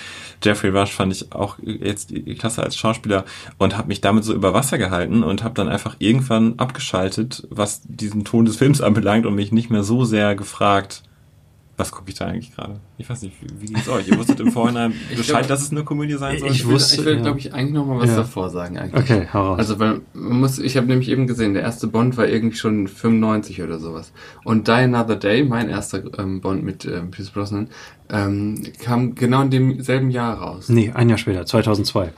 Jeffrey 0.43 0.71
Rush 0.71 0.93
fand 0.93 1.13
ich 1.13 1.33
auch 1.33 1.57
jetzt 1.63 2.13
klasse 2.39 2.63
als 2.63 2.77
Schauspieler 2.77 3.25
und 3.59 3.77
habe 3.77 3.89
mich 3.89 4.01
damit 4.01 4.25
so 4.25 4.35
über 4.35 4.55
Wasser 4.55 4.79
gehalten 4.79 5.23
und 5.23 5.43
habe 5.43 5.55
dann 5.55 5.69
einfach 5.69 5.97
irgendwann 5.99 6.59
abgeschaltet, 6.59 7.47
was 7.51 7.83
diesen 7.85 8.25
Ton 8.25 8.45
des 8.45 8.57
Films 8.57 8.81
anbelangt 8.81 9.27
und 9.27 9.35
mich 9.35 9.53
nicht 9.53 9.71
mehr 9.71 9.83
so 9.83 10.05
sehr 10.05 10.37
gefragt, 10.37 11.03
was 11.79 11.93
gucke 11.93 12.11
ich 12.11 12.17
da 12.17 12.27
eigentlich 12.27 12.55
gerade? 12.55 12.81
Ich 12.99 13.09
weiß 13.09 13.23
nicht, 13.23 13.37
wie, 13.41 13.63
wie 13.63 13.73
geht's 13.73 13.89
euch? 13.89 14.09
Ihr 14.09 14.19
wusstet 14.19 14.41
im 14.41 14.51
Vorhinein 14.51 14.93
Bescheid, 15.17 15.47
glaub, 15.47 15.49
dass 15.49 15.63
es 15.63 15.71
eine 15.71 15.85
Komödie 15.85 16.15
sein 16.15 16.39
soll? 16.39 16.51
Ich, 16.51 16.67
wusste, 16.67 16.97
ich 16.97 17.07
will, 17.07 17.17
ja. 17.17 17.23
glaube 17.23 17.39
ich, 17.39 17.55
eigentlich 17.55 17.73
noch 17.73 17.87
mal 17.87 18.01
was 18.01 18.11
ja. 18.11 18.17
davor 18.17 18.51
sagen. 18.51 18.77
Eigentlich. 18.77 19.01
Okay, 19.01 19.29
hau 19.33 19.51
raus. 19.51 19.59
Also, 19.59 19.79
weil 19.79 20.01
man 20.13 20.41
muss, 20.41 20.59
ich 20.59 20.77
habe 20.77 20.89
nämlich 20.89 21.09
eben 21.09 21.29
gesehen, 21.29 21.55
der 21.55 21.63
erste 21.63 21.87
Bond 21.87 22.17
war 22.17 22.27
irgendwie 22.27 22.57
schon 22.57 22.89
95 22.89 23.63
oder 23.63 23.79
sowas. 23.79 24.13
Und 24.45 24.67
Die 24.67 24.73
Another 24.73 25.17
Day, 25.17 25.45
mein 25.45 25.71
erster 25.71 26.03
ähm, 26.19 26.41
Bond 26.41 26.65
mit 26.65 26.85
ähm, 26.85 27.13
Pierce 27.13 27.31
Brosnan, 27.31 27.69
ähm, 28.11 28.61
kam 28.83 29.15
genau 29.15 29.43
in 29.43 29.51
demselben 29.51 30.11
Jahr 30.11 30.39
raus. 30.39 30.69
Nee, 30.69 30.91
ein 30.93 31.09
Jahr 31.09 31.19
später, 31.19 31.47
2002. 31.47 32.13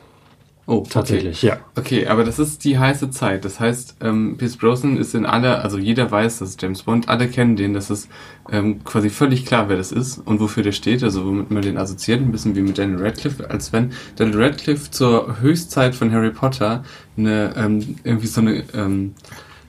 Oh, 0.71 0.87
tatsächlich, 0.89 1.39
okay. 1.39 1.49
ja. 1.49 1.59
Okay, 1.75 2.07
aber 2.07 2.23
das 2.23 2.39
ist 2.39 2.63
die 2.63 2.79
heiße 2.79 3.11
Zeit. 3.11 3.45
Das 3.45 3.59
heißt, 3.59 3.97
ähm, 4.03 4.37
Pierce 4.39 4.57
Brosnan 4.57 4.99
ist 4.99 5.17
in 5.17 5.27
aller, 5.27 5.65
also 5.65 5.79
jeder 5.79 6.09
weiß, 6.09 6.39
dass 6.39 6.57
James 6.61 6.85
Bond, 6.85 7.09
alle 7.09 7.27
kennen 7.27 7.57
den, 7.57 7.75
das 7.75 7.91
ist 7.91 8.09
ähm, 8.53 8.85
quasi 8.85 9.11
völlig 9.11 9.45
klar, 9.47 9.69
wer 9.69 9.77
das 9.77 9.91
ist 9.91 10.19
und 10.19 10.39
wofür 10.39 10.63
der 10.63 10.71
steht, 10.71 11.03
also 11.03 11.27
womit 11.27 11.51
man 11.51 11.63
den 11.63 11.77
assoziiert, 11.77 12.21
ein 12.21 12.31
bisschen 12.31 12.55
wie 12.55 12.61
mit 12.61 12.79
Daniel 12.79 13.03
Radcliffe, 13.03 13.51
als 13.51 13.73
wenn 13.73 13.91
Daniel 14.15 14.45
Radcliffe 14.45 14.93
zur 14.93 15.41
Höchstzeit 15.41 15.97
von 15.97 16.13
Harry 16.13 16.31
Potter 16.31 16.85
eine 17.17 17.53
ähm, 17.57 17.97
irgendwie 18.05 18.29
so 18.29 18.41
eine 18.41 18.63
ähm, 18.73 19.17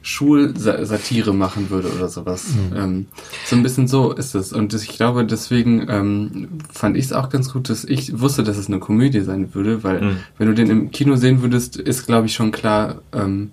Schulsatire 0.01 1.33
machen 1.33 1.69
würde 1.69 1.91
oder 1.91 2.09
sowas. 2.09 2.47
Mhm. 2.55 2.77
Ähm, 2.77 3.05
so 3.45 3.55
ein 3.55 3.63
bisschen 3.63 3.87
so 3.87 4.11
ist 4.11 4.33
es. 4.33 4.51
Und 4.51 4.73
ich 4.73 4.89
glaube, 4.89 5.25
deswegen 5.25 5.87
ähm, 5.89 6.47
fand 6.73 6.97
ich 6.97 7.05
es 7.05 7.13
auch 7.13 7.29
ganz 7.29 7.53
gut, 7.53 7.69
dass 7.69 7.83
ich 7.83 8.19
wusste, 8.19 8.43
dass 8.43 8.57
es 8.57 8.67
eine 8.67 8.79
Komödie 8.79 9.21
sein 9.21 9.53
würde, 9.53 9.83
weil 9.83 10.01
mhm. 10.01 10.17
wenn 10.37 10.47
du 10.47 10.53
den 10.53 10.69
im 10.69 10.91
Kino 10.91 11.15
sehen 11.15 11.41
würdest, 11.41 11.75
ist, 11.75 12.07
glaube 12.07 12.25
ich, 12.25 12.33
schon 12.33 12.51
klar, 12.51 13.01
ähm, 13.13 13.51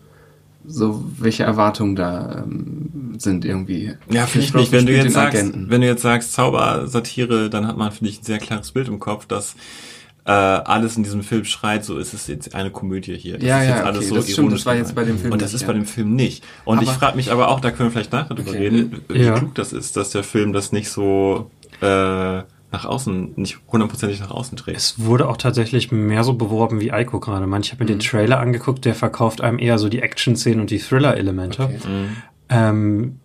so 0.66 1.04
welche 1.18 1.44
Erwartungen 1.44 1.96
da 1.96 2.44
ähm, 2.44 3.14
sind 3.18 3.44
irgendwie. 3.44 3.94
Ja, 4.10 4.26
finde 4.26 4.46
ich 4.46 4.54
nicht. 4.54 4.72
Wenn 4.72 4.86
du 4.86 4.92
jetzt 4.92 5.14
sagst, 5.14 5.52
wenn 5.54 5.80
du 5.80 5.86
jetzt 5.86 6.02
sagst 6.02 6.32
Zaubersatire, 6.32 7.50
dann 7.50 7.66
hat 7.66 7.76
man 7.76 7.90
finde 7.92 8.10
ich 8.10 8.20
ein 8.20 8.24
sehr 8.24 8.38
klares 8.38 8.72
Bild 8.72 8.88
im 8.88 8.98
Kopf, 8.98 9.26
dass 9.26 9.54
äh, 10.28 10.30
alles 10.30 10.98
in 10.98 11.04
diesem 11.04 11.22
Film 11.22 11.46
schreit, 11.46 11.86
so 11.86 11.96
ist 11.96 12.12
es 12.12 12.26
jetzt 12.26 12.54
eine 12.54 12.70
Komödie 12.70 13.16
hier. 13.16 13.38
Das 13.38 13.44
ja, 13.44 13.60
ist 13.60 13.64
ja, 13.64 13.70
jetzt 13.70 13.80
okay. 13.80 13.88
alles 13.88 14.08
so 14.08 14.14
das 14.16 14.30
stimmt, 14.30 14.52
das 14.52 14.66
war 14.66 14.74
jetzt 14.74 14.94
bei 14.94 15.04
dem 15.04 15.18
Film 15.18 15.32
Und 15.32 15.40
das 15.40 15.52
nicht, 15.52 15.54
ist 15.54 15.60
ja. 15.62 15.66
bei 15.68 15.72
dem 15.72 15.86
Film 15.86 16.14
nicht. 16.14 16.44
Und 16.66 16.78
aber 16.78 16.86
ich 16.86 16.92
frage 16.92 17.16
mich 17.16 17.32
aber 17.32 17.48
auch, 17.48 17.60
da 17.60 17.70
können 17.70 17.88
wir 17.88 17.92
vielleicht 17.92 18.12
nachher 18.12 18.34
drüber 18.34 18.50
okay. 18.50 18.58
reden, 18.58 19.00
wie 19.08 19.22
ja. 19.22 19.38
klug 19.38 19.54
das 19.54 19.72
ist, 19.72 19.96
dass 19.96 20.10
der 20.10 20.22
Film 20.22 20.52
das 20.52 20.70
nicht 20.70 20.90
so 20.90 21.50
äh, 21.80 21.86
nach 21.86 22.84
außen, 22.84 23.32
nicht 23.36 23.58
hundertprozentig 23.72 24.20
nach 24.20 24.30
außen 24.30 24.58
trägt. 24.58 24.76
Es 24.76 24.98
wurde 24.98 25.26
auch 25.26 25.38
tatsächlich 25.38 25.90
mehr 25.92 26.22
so 26.24 26.34
beworben 26.34 26.78
wie 26.80 26.90
Ico 26.90 27.20
gerade. 27.20 27.46
Man, 27.46 27.62
ich 27.62 27.72
habe 27.72 27.84
mir 27.84 27.90
mhm. 27.90 27.98
den 27.98 28.00
Trailer 28.00 28.38
angeguckt, 28.38 28.84
der 28.84 28.94
verkauft 28.94 29.40
einem 29.40 29.58
eher 29.58 29.78
so 29.78 29.88
die 29.88 30.02
Action-Szenen 30.02 30.60
und 30.60 30.70
die 30.70 30.78
Thriller-Elemente. 30.78 31.62
Okay. 31.62 31.78
Mhm. 31.88 32.16
Ähm, 32.50 33.20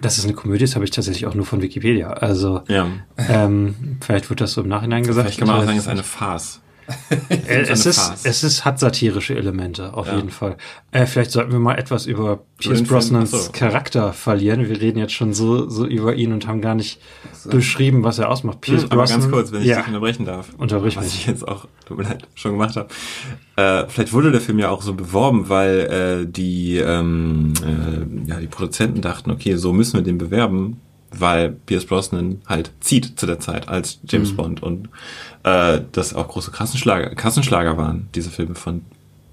das 0.00 0.18
ist 0.18 0.24
eine 0.24 0.34
Komödie, 0.34 0.64
das 0.64 0.74
habe 0.74 0.84
ich 0.84 0.90
tatsächlich 0.90 1.26
auch 1.26 1.34
nur 1.34 1.46
von 1.46 1.62
Wikipedia. 1.62 2.10
Also 2.10 2.62
ja. 2.68 2.86
ähm, 3.16 3.98
vielleicht 4.00 4.28
wird 4.28 4.40
das 4.40 4.52
so 4.52 4.62
im 4.62 4.68
Nachhinein 4.68 5.04
gesagt. 5.04 5.26
Vielleicht 5.26 5.38
kann 5.38 5.48
man 5.48 5.58
auch 5.58 5.64
sagen, 5.64 5.78
es 5.78 5.84
ist 5.84 5.90
eine 5.90 6.02
Farce. 6.02 6.60
Äh, 7.48 7.60
es, 7.68 7.86
ist, 7.86 8.24
es 8.24 8.42
ist, 8.42 8.64
hat 8.64 8.80
satirische 8.80 9.36
Elemente, 9.36 9.94
auf 9.94 10.08
ja. 10.08 10.16
jeden 10.16 10.30
Fall. 10.30 10.56
Äh, 10.90 11.06
vielleicht 11.06 11.30
sollten 11.30 11.52
wir 11.52 11.60
mal 11.60 11.76
etwas 11.76 12.06
über 12.06 12.40
Pierce 12.58 12.82
Brosnans 12.82 13.30
so. 13.30 13.52
Charakter 13.52 14.12
verlieren. 14.12 14.68
Wir 14.68 14.80
reden 14.80 14.98
jetzt 14.98 15.12
schon 15.12 15.32
so, 15.32 15.68
so 15.68 15.86
über 15.86 16.14
ihn 16.14 16.32
und 16.32 16.46
haben 16.48 16.60
gar 16.60 16.74
nicht 16.74 17.00
so. 17.32 17.50
beschrieben, 17.50 18.02
was 18.02 18.18
er 18.18 18.30
ausmacht. 18.30 18.60
Pierce 18.62 18.82
hm, 18.82 18.88
Brosnan. 18.88 19.20
Aber 19.20 19.22
ganz 19.22 19.30
kurz, 19.30 19.52
wenn 19.52 19.62
ich 19.62 19.68
ja. 19.68 19.78
dich 19.78 19.86
unterbrechen 19.86 20.24
darf. 20.24 20.48
Unterbrich 20.58 20.96
was 20.96 21.04
mich. 21.04 21.12
Was 21.12 21.20
ich 21.20 21.26
jetzt 21.26 21.46
auch, 21.46 21.66
tut 21.86 21.98
mir 21.98 22.04
leid, 22.04 22.26
schon 22.34 22.52
gemacht 22.52 22.76
habe. 22.76 22.88
Äh, 23.56 23.88
vielleicht 23.88 24.12
wurde 24.12 24.32
der 24.32 24.40
Film 24.40 24.58
ja 24.58 24.70
auch 24.70 24.82
so 24.82 24.94
beworben, 24.94 25.48
weil 25.48 26.24
äh, 26.24 26.30
die, 26.30 26.78
ähm, 26.78 27.54
äh, 27.64 28.28
ja, 28.28 28.40
die 28.40 28.48
Produzenten 28.48 29.00
dachten, 29.00 29.30
okay, 29.30 29.54
so 29.56 29.72
müssen 29.72 29.94
wir 29.94 30.02
den 30.02 30.18
bewerben, 30.18 30.80
weil 31.20 31.50
Pierce 31.50 31.86
Brosnan 31.86 32.40
halt 32.46 32.70
zieht 32.80 33.18
zu 33.18 33.26
der 33.26 33.40
Zeit 33.40 33.68
als 33.68 33.98
James 34.08 34.32
mhm. 34.32 34.36
Bond 34.36 34.62
und 34.62 34.88
äh, 35.44 35.80
das 35.92 36.14
auch 36.14 36.28
große 36.28 36.50
Kassenschlager, 36.50 37.14
Kassenschlager 37.14 37.76
waren, 37.76 38.08
diese 38.14 38.30
Filme 38.30 38.54
von 38.54 38.82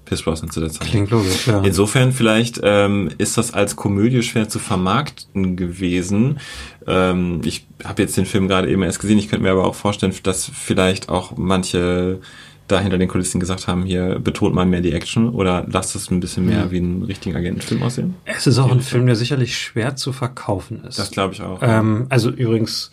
Pierce 0.04 0.22
Brosnan 0.22 0.50
zu 0.50 0.60
der 0.60 0.70
Zeit. 0.70 0.88
Klingt 0.88 1.10
logisch, 1.10 1.46
ja. 1.46 1.60
Insofern 1.62 2.12
vielleicht 2.12 2.60
ähm, 2.62 3.10
ist 3.18 3.38
das 3.38 3.54
als 3.54 3.76
Komödie 3.76 4.22
schwer 4.22 4.48
zu 4.48 4.58
vermarkten 4.58 5.56
gewesen. 5.56 6.38
Ähm, 6.86 7.40
ich 7.44 7.66
habe 7.84 8.02
jetzt 8.02 8.16
den 8.16 8.26
Film 8.26 8.48
gerade 8.48 8.70
eben 8.70 8.82
erst 8.82 9.00
gesehen, 9.00 9.18
ich 9.18 9.28
könnte 9.28 9.44
mir 9.44 9.52
aber 9.52 9.64
auch 9.64 9.74
vorstellen, 9.74 10.14
dass 10.22 10.50
vielleicht 10.52 11.08
auch 11.08 11.36
manche 11.36 12.20
da 12.66 12.80
hinter 12.80 12.98
den 12.98 13.08
Kulissen 13.08 13.40
gesagt 13.40 13.68
haben, 13.68 13.84
hier 13.84 14.18
betont 14.18 14.54
mal 14.54 14.64
mehr 14.64 14.80
die 14.80 14.92
Action 14.92 15.28
oder 15.28 15.66
lasst 15.68 15.94
es 15.94 16.10
ein 16.10 16.20
bisschen 16.20 16.46
mehr 16.46 16.60
ja. 16.60 16.70
wie 16.70 16.78
ein 16.78 17.02
richtigen 17.02 17.36
Agentenfilm 17.36 17.82
aussehen? 17.82 18.14
Es 18.24 18.46
ist 18.46 18.58
auch 18.58 18.70
ein 18.70 18.80
Film, 18.80 19.06
der 19.06 19.16
sicherlich 19.16 19.58
schwer 19.58 19.96
zu 19.96 20.12
verkaufen 20.12 20.82
ist. 20.84 20.98
Das 20.98 21.10
glaube 21.10 21.34
ich 21.34 21.42
auch. 21.42 21.58
Ähm, 21.62 22.06
also 22.08 22.30
übrigens, 22.30 22.90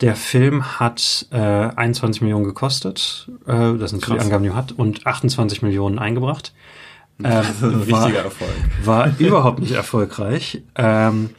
der 0.00 0.16
Film 0.16 0.80
hat 0.80 1.26
äh, 1.30 1.36
21 1.36 2.22
Millionen 2.22 2.44
gekostet, 2.44 3.30
äh, 3.46 3.74
das 3.74 3.90
sind 3.90 4.02
so 4.02 4.14
die 4.14 4.20
Angaben, 4.20 4.44
die 4.44 4.50
er 4.50 4.56
hat, 4.56 4.72
und 4.72 5.06
28 5.06 5.60
Millionen 5.62 5.98
eingebracht. 5.98 6.54
Ähm, 7.18 7.24
das 7.30 7.50
ist 7.50 7.62
ein 7.62 7.90
war, 7.90 8.06
richtiger 8.06 8.24
Erfolg. 8.24 8.50
War 8.84 9.12
überhaupt 9.18 9.58
nicht 9.60 9.72
erfolgreich. 9.72 10.62
Ähm, 10.76 11.30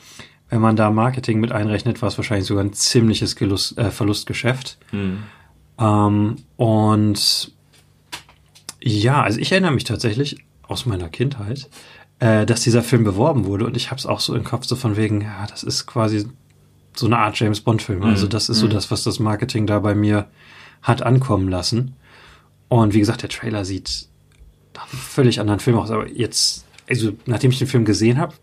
wenn 0.50 0.62
man 0.62 0.76
da 0.76 0.92
Marketing 0.92 1.40
mit 1.40 1.52
einrechnet, 1.52 2.02
war 2.02 2.10
es 2.10 2.18
wahrscheinlich 2.18 2.46
sogar 2.46 2.64
ein 2.64 2.74
ziemliches 2.74 3.36
Gelust, 3.36 3.78
äh, 3.78 3.90
Verlustgeschäft. 3.90 4.78
Hm. 4.92 5.24
Ähm, 5.80 6.36
und 6.58 7.54
ja, 8.84 9.22
also 9.22 9.40
ich 9.40 9.52
erinnere 9.52 9.72
mich 9.72 9.84
tatsächlich 9.84 10.44
aus 10.64 10.86
meiner 10.86 11.10
Kindheit, 11.10 11.70
äh, 12.20 12.46
dass 12.46 12.62
dieser 12.62 12.84
Film 12.84 13.04
beworben 13.04 13.46
wurde 13.46 13.66
und 13.66 13.78
ich 13.78 13.92
habe 13.92 14.00
es 14.00 14.06
auch 14.06 14.20
so 14.20 14.36
im 14.36 14.44
Kopf 14.44 14.66
so 14.66 14.76
von 14.76 14.98
wegen, 14.98 15.22
ja, 15.22 15.46
das 15.48 15.64
ist 15.64 15.86
quasi 15.86 16.28
so 16.96 17.06
eine 17.06 17.18
Art 17.18 17.40
James 17.40 17.62
Bond 17.62 17.82
Film. 17.82 18.04
Also 18.04 18.26
mhm. 18.26 18.32
das 18.32 18.50
ist 18.50 18.60
so 18.60 18.66
mhm. 18.66 18.72
das, 18.72 18.92
was 18.92 19.04
das 19.04 19.20
Marketing 19.20 19.66
da 19.66 19.80
bei 19.80 19.96
mir 19.96 20.28
hat 20.82 21.04
ankommen 21.04 21.48
lassen. 21.48 21.96
Und 22.68 22.94
wie 22.94 23.00
gesagt, 23.00 23.22
der 23.22 23.30
Trailer 23.30 23.66
sieht 23.66 24.08
nach 24.76 24.92
einem 24.92 25.02
völlig 25.02 25.40
anderen 25.40 25.60
Film 25.60 25.78
aus. 25.78 25.92
Aber 25.92 26.08
jetzt, 26.10 26.66
also 26.90 27.12
nachdem 27.26 27.52
ich 27.52 27.60
den 27.60 27.68
Film 27.68 27.86
gesehen 27.86 28.18
habe, 28.18 28.34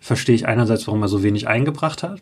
verstehe 0.00 0.34
ich 0.34 0.46
einerseits, 0.46 0.86
warum 0.86 1.02
er 1.02 1.08
so 1.08 1.22
wenig 1.22 1.48
eingebracht 1.48 2.02
hat 2.02 2.20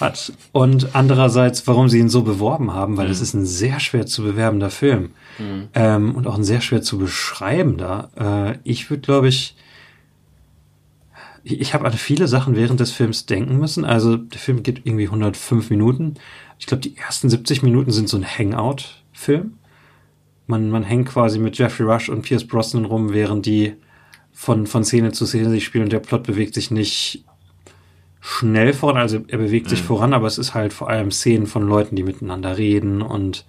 hat. 0.00 0.32
Und 0.52 0.94
andererseits, 0.94 1.66
warum 1.66 1.88
sie 1.88 1.98
ihn 1.98 2.08
so 2.08 2.22
beworben 2.22 2.72
haben, 2.72 2.96
weil 2.96 3.10
es 3.10 3.18
mhm. 3.18 3.22
ist 3.22 3.34
ein 3.34 3.46
sehr 3.46 3.80
schwer 3.80 4.06
zu 4.06 4.22
bewerbender 4.22 4.70
Film. 4.70 5.10
Mhm. 5.38 5.68
Ähm, 5.74 6.14
und 6.14 6.26
auch 6.26 6.36
ein 6.36 6.44
sehr 6.44 6.60
schwer 6.60 6.82
zu 6.82 6.98
beschreibender. 6.98 8.10
Äh, 8.18 8.58
ich 8.64 8.90
würde, 8.90 9.02
glaube 9.02 9.28
ich, 9.28 9.56
ich, 11.46 11.60
ich 11.60 11.74
habe 11.74 11.86
an 11.86 11.92
viele 11.92 12.28
Sachen 12.28 12.56
während 12.56 12.80
des 12.80 12.90
Films 12.90 13.26
denken 13.26 13.58
müssen. 13.58 13.84
Also 13.84 14.16
der 14.16 14.40
Film 14.40 14.62
geht 14.62 14.82
irgendwie 14.84 15.06
105 15.06 15.70
Minuten. 15.70 16.14
Ich 16.58 16.66
glaube, 16.66 16.80
die 16.80 16.96
ersten 16.96 17.30
70 17.30 17.62
Minuten 17.62 17.92
sind 17.92 18.08
so 18.08 18.16
ein 18.16 18.26
Hangout-Film. 18.26 19.52
Man, 20.48 20.70
man 20.70 20.82
hängt 20.82 21.08
quasi 21.08 21.38
mit 21.38 21.58
Jeffrey 21.58 21.86
Rush 21.86 22.08
und 22.08 22.22
Pierce 22.22 22.46
Brosnan 22.46 22.84
rum, 22.84 23.12
während 23.12 23.46
die 23.46 23.74
von, 24.32 24.66
von 24.66 24.84
Szene 24.84 25.12
zu 25.12 25.26
Szene 25.26 25.50
sich 25.50 25.64
spielen 25.64 25.84
und 25.84 25.92
der 25.92 26.00
Plot 26.00 26.24
bewegt 26.24 26.54
sich 26.54 26.70
nicht 26.70 27.24
schnell 28.28 28.72
voran, 28.72 28.96
also 28.96 29.20
er 29.28 29.38
bewegt 29.38 29.70
sich 29.70 29.82
mhm. 29.82 29.86
voran, 29.86 30.12
aber 30.12 30.26
es 30.26 30.36
ist 30.36 30.52
halt 30.52 30.72
vor 30.72 30.90
allem 30.90 31.12
Szenen 31.12 31.46
von 31.46 31.62
Leuten, 31.62 31.94
die 31.94 32.02
miteinander 32.02 32.58
reden 32.58 33.00
und 33.00 33.44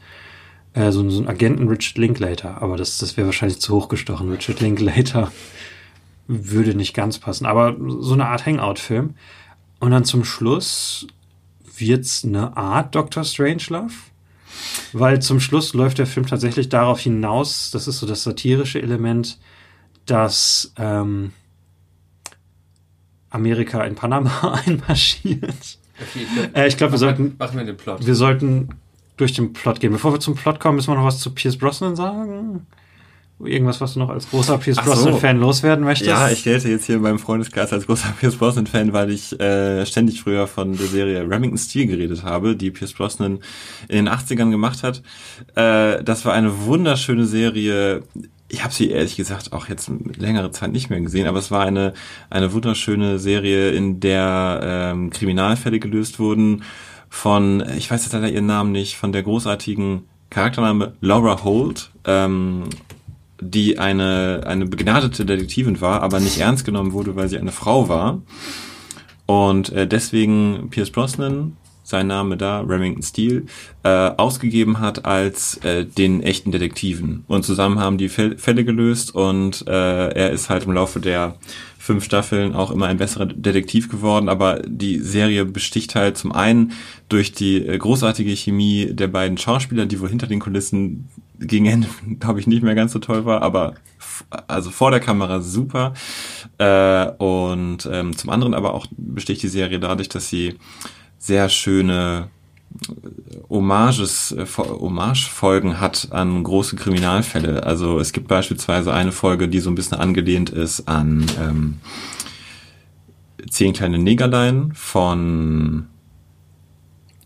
äh, 0.74 0.92
so, 0.92 1.10
so 1.10 1.20
ein 1.20 1.28
Agenten 1.28 1.68
Richard 1.68 1.98
Linklater, 1.98 2.62
aber 2.62 2.78
das, 2.78 3.00
das 3.00 3.18
wäre 3.18 3.26
wahrscheinlich 3.26 3.60
zu 3.60 3.74
hoch 3.74 3.90
gestochen. 3.90 4.30
Richard 4.30 4.60
Linklater 4.60 5.32
würde 6.28 6.76
nicht 6.76 6.94
ganz 6.94 7.18
passen, 7.18 7.48
aber 7.48 7.76
so 8.00 8.14
eine 8.14 8.28
Art 8.28 8.46
Hangout-Film. 8.46 9.16
Und 9.80 9.92
dann 9.92 10.06
zum 10.06 10.24
Schluss 10.24 11.08
wird's 11.76 12.24
eine 12.24 12.56
Art 12.56 12.94
Doctor 12.94 13.24
Strangelove, 13.24 13.94
weil 14.94 15.24
zum 15.24 15.40
Schluss 15.40 15.74
läuft 15.74 15.98
der 15.98 16.06
Film 16.06 16.28
tatsächlich 16.28 16.70
darauf 16.70 17.00
hinaus, 17.00 17.72
das 17.72 17.88
ist 17.88 17.98
so 17.98 18.06
das 18.06 18.22
satirische 18.22 18.80
Element, 18.80 19.40
dass 20.06 20.72
ähm, 20.78 21.32
Amerika 23.30 23.84
in 23.84 23.96
Panama 23.96 24.60
einmarschiert. 24.66 25.78
Okay, 26.00 26.20
ich 26.24 26.34
glaube, 26.36 26.52
äh, 26.54 26.70
glaub, 26.70 26.92
wir 26.92 26.98
sollten. 26.98 27.36
Machen 27.38 27.58
wir 27.58 27.66
den 27.66 27.78
Plot. 27.78 28.06
Wir 28.06 28.16
sollten 28.16 28.70
durch 29.18 29.34
den 29.34 29.54
Plot 29.54 29.80
gehen. 29.80 29.92
Bevor 29.92 30.14
wir 30.14 30.20
zum 30.20 30.36
Plot 30.36 30.60
kommen, 30.60 30.76
müssen 30.76 30.92
wir 30.92 30.96
noch 30.96 31.06
was 31.06 31.20
zu 31.20 31.32
Pierce 31.32 31.58
Brosnan 31.58 31.96
sagen. 31.96 32.68
Irgendwas, 33.40 33.80
was 33.82 33.94
du 33.94 34.00
noch 34.00 34.10
als 34.10 34.28
großer 34.32 34.58
Pierce 34.58 34.78
Brosnan-Fan 34.78 35.40
loswerden 35.40 35.86
möchtest? 35.86 36.10
Ja, 36.10 36.30
ich 36.32 36.44
gelte 36.44 36.70
jetzt 36.70 36.86
hier 36.86 36.96
in 36.96 37.04
meinem 37.04 37.20
Freundeskreis 37.20 37.72
als 37.72 37.86
großer 37.86 38.12
Pierce 38.20 38.36
Brosnan-Fan, 38.36 38.94
weil 38.94 39.12
ich 39.12 39.40
äh, 39.40 39.86
ständig 39.86 40.22
früher 40.22 40.48
von 40.48 40.76
der 40.76 40.88
Serie 40.88 41.22
Remington 41.22 41.60
Steel 41.60 41.86
geredet 41.86 42.24
habe, 42.24 42.56
die 42.56 42.72
Pierce 42.72 42.94
Brosnan 42.94 43.40
in 43.90 44.06
den 44.06 44.10
80ern 44.10 44.50
gemacht 44.50 44.82
hat. 44.82 45.04
Äh, 45.54 46.04
das 46.04 46.26
war 46.26 46.34
eine 46.34 46.66
wunderschöne 46.66 47.28
Serie. 47.28 48.02
Ich 48.50 48.64
habe 48.64 48.74
sie 48.74 48.90
ehrlich 48.90 49.18
gesagt 49.18 49.52
auch 49.52 49.68
jetzt 49.68 49.92
längere 50.18 50.52
Zeit 50.52 50.72
nicht 50.72 50.90
mehr 50.90 51.02
gesehen, 51.02 51.28
aber 51.28 51.40
es 51.40 51.52
war 51.52 51.66
eine, 51.66 51.94
eine 52.30 52.54
wunderschöne 52.54 53.20
Serie, 53.20 53.72
in 53.72 54.00
der 54.00 54.62
ähm, 54.64 55.10
Kriminalfälle 55.10 55.80
gelöst 55.80 56.20
wurden 56.20 56.64
von, 57.10 57.64
ich 57.78 57.92
weiß 57.92 58.04
jetzt 58.04 58.14
leider 58.14 58.30
ihren 58.30 58.46
Namen 58.46 58.72
nicht, 58.72 58.96
von 58.96 59.12
der 59.12 59.24
großartigen 59.24 60.04
Charaktername 60.30 60.94
Laura 61.02 61.44
Holt. 61.44 61.92
Ähm, 62.06 62.70
die 63.40 63.78
eine, 63.78 64.44
eine 64.46 64.66
begnadete 64.66 65.26
Detektivin 65.26 65.80
war, 65.82 66.02
aber 66.02 66.20
nicht 66.20 66.40
ernst 66.40 66.66
genommen 66.66 66.94
wurde, 66.94 67.16
weil 67.16 67.30
sie 67.30 67.38
eine 67.38 67.52
Frau 67.52 67.88
war. 67.88 68.22
Und 69.26 69.72
äh, 69.72 69.88
deswegen 69.88 70.70
Pierce 70.70 70.92
Brosnan, 70.92 71.58
sein 71.88 72.08
Name 72.08 72.36
da, 72.36 72.60
Remington 72.60 73.02
Steele, 73.02 73.44
äh, 73.84 73.90
ausgegeben 74.18 74.82
hat 74.82 75.06
als 75.06 75.56
äh, 75.64 75.86
den 75.86 76.22
echten 76.22 76.52
Detektiven. 76.52 77.24
Und 77.28 77.46
zusammen 77.46 77.80
haben 77.80 77.98
die 77.98 78.10
Fälle 78.10 78.66
gelöst 78.66 79.16
und 79.16 79.66
äh, 79.68 80.10
er 80.10 80.32
ist 80.32 80.50
halt 80.50 80.66
im 80.66 80.74
Laufe 80.74 81.00
der 81.00 81.36
fünf 81.78 82.04
Staffeln 82.04 82.54
auch 82.54 82.72
immer 82.72 82.88
ein 82.88 82.98
besserer 82.98 83.28
Detektiv 83.28 83.88
geworden, 83.88 84.28
aber 84.28 84.62
die 84.68 85.00
Serie 85.00 85.46
besticht 85.46 85.96
halt 85.96 86.18
zum 86.18 86.34
einen 86.34 86.74
durch 87.08 87.32
die 87.32 87.66
äh, 87.66 87.78
großartige 87.78 88.36
Chemie 88.36 88.90
der 88.92 89.08
beiden 89.08 89.38
Schauspieler, 89.38 89.86
die 89.86 90.02
wohl 90.02 90.10
hinter 90.10 90.28
den 90.28 90.42
Kulissen 90.42 91.08
gegen 91.40 91.68
Ende, 91.68 91.88
glaube 92.20 92.42
ich, 92.42 92.48
nicht 92.48 92.64
mehr 92.64 92.76
ganz 92.76 92.92
so 92.92 93.00
toll 93.00 93.24
war, 93.24 93.42
aber 93.42 93.76
also 94.48 94.72
vor 94.72 94.92
der 94.92 95.00
Kamera 95.00 95.40
super. 95.40 95.94
Äh, 96.58 97.08
und 97.12 97.88
ähm, 97.90 98.18
zum 98.18 98.30
anderen 98.30 98.54
aber 98.54 98.74
auch 98.74 98.88
besticht 98.98 99.42
die 99.42 99.48
Serie 99.48 99.80
dadurch, 99.80 100.10
dass 100.10 100.28
sie 100.28 100.56
sehr 101.18 101.50
schöne 101.50 102.30
äh, 102.94 103.38
Hommages, 103.50 104.32
äh, 104.32 104.46
Hommage-Folgen 104.58 105.80
hat 105.80 106.10
an 106.12 106.44
große 106.44 106.76
Kriminalfälle. 106.76 107.64
Also 107.64 108.00
es 108.00 108.14
gibt 108.14 108.28
beispielsweise 108.28 108.94
eine 108.94 109.12
Folge, 109.12 109.48
die 109.48 109.60
so 109.60 109.70
ein 109.70 109.76
bisschen 109.76 109.98
angelehnt 109.98 110.50
ist 110.50 110.88
an 110.88 111.26
ähm, 111.40 111.78
Zehn 113.50 113.72
kleine 113.72 113.98
Negerlein 113.98 114.72
von 114.74 115.88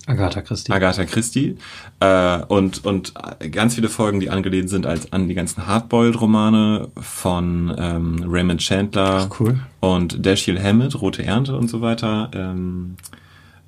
Agatha 0.06 0.42
Christie. 0.42 0.72
Agatha 0.72 1.06
Christie. 1.06 1.58
Äh, 2.00 2.44
und, 2.48 2.86
und 2.86 3.14
ganz 3.52 3.76
viele 3.76 3.90
Folgen, 3.90 4.20
die 4.20 4.30
angelehnt 4.30 4.70
sind 4.70 4.86
als 4.86 5.12
an 5.14 5.28
die 5.28 5.34
ganzen 5.34 5.68
Hardboiled-Romane 5.68 6.90
von 7.00 7.74
ähm, 7.78 8.26
Raymond 8.28 8.62
Chandler 8.62 9.28
Ach, 9.30 9.40
cool. 9.40 9.60
und 9.80 10.26
Dashiell 10.26 10.62
Hammett, 10.62 11.00
Rote 11.00 11.24
Ernte 11.24 11.56
und 11.56 11.70
so 11.70 11.82
weiter. 11.82 12.30
Ähm, 12.34 12.96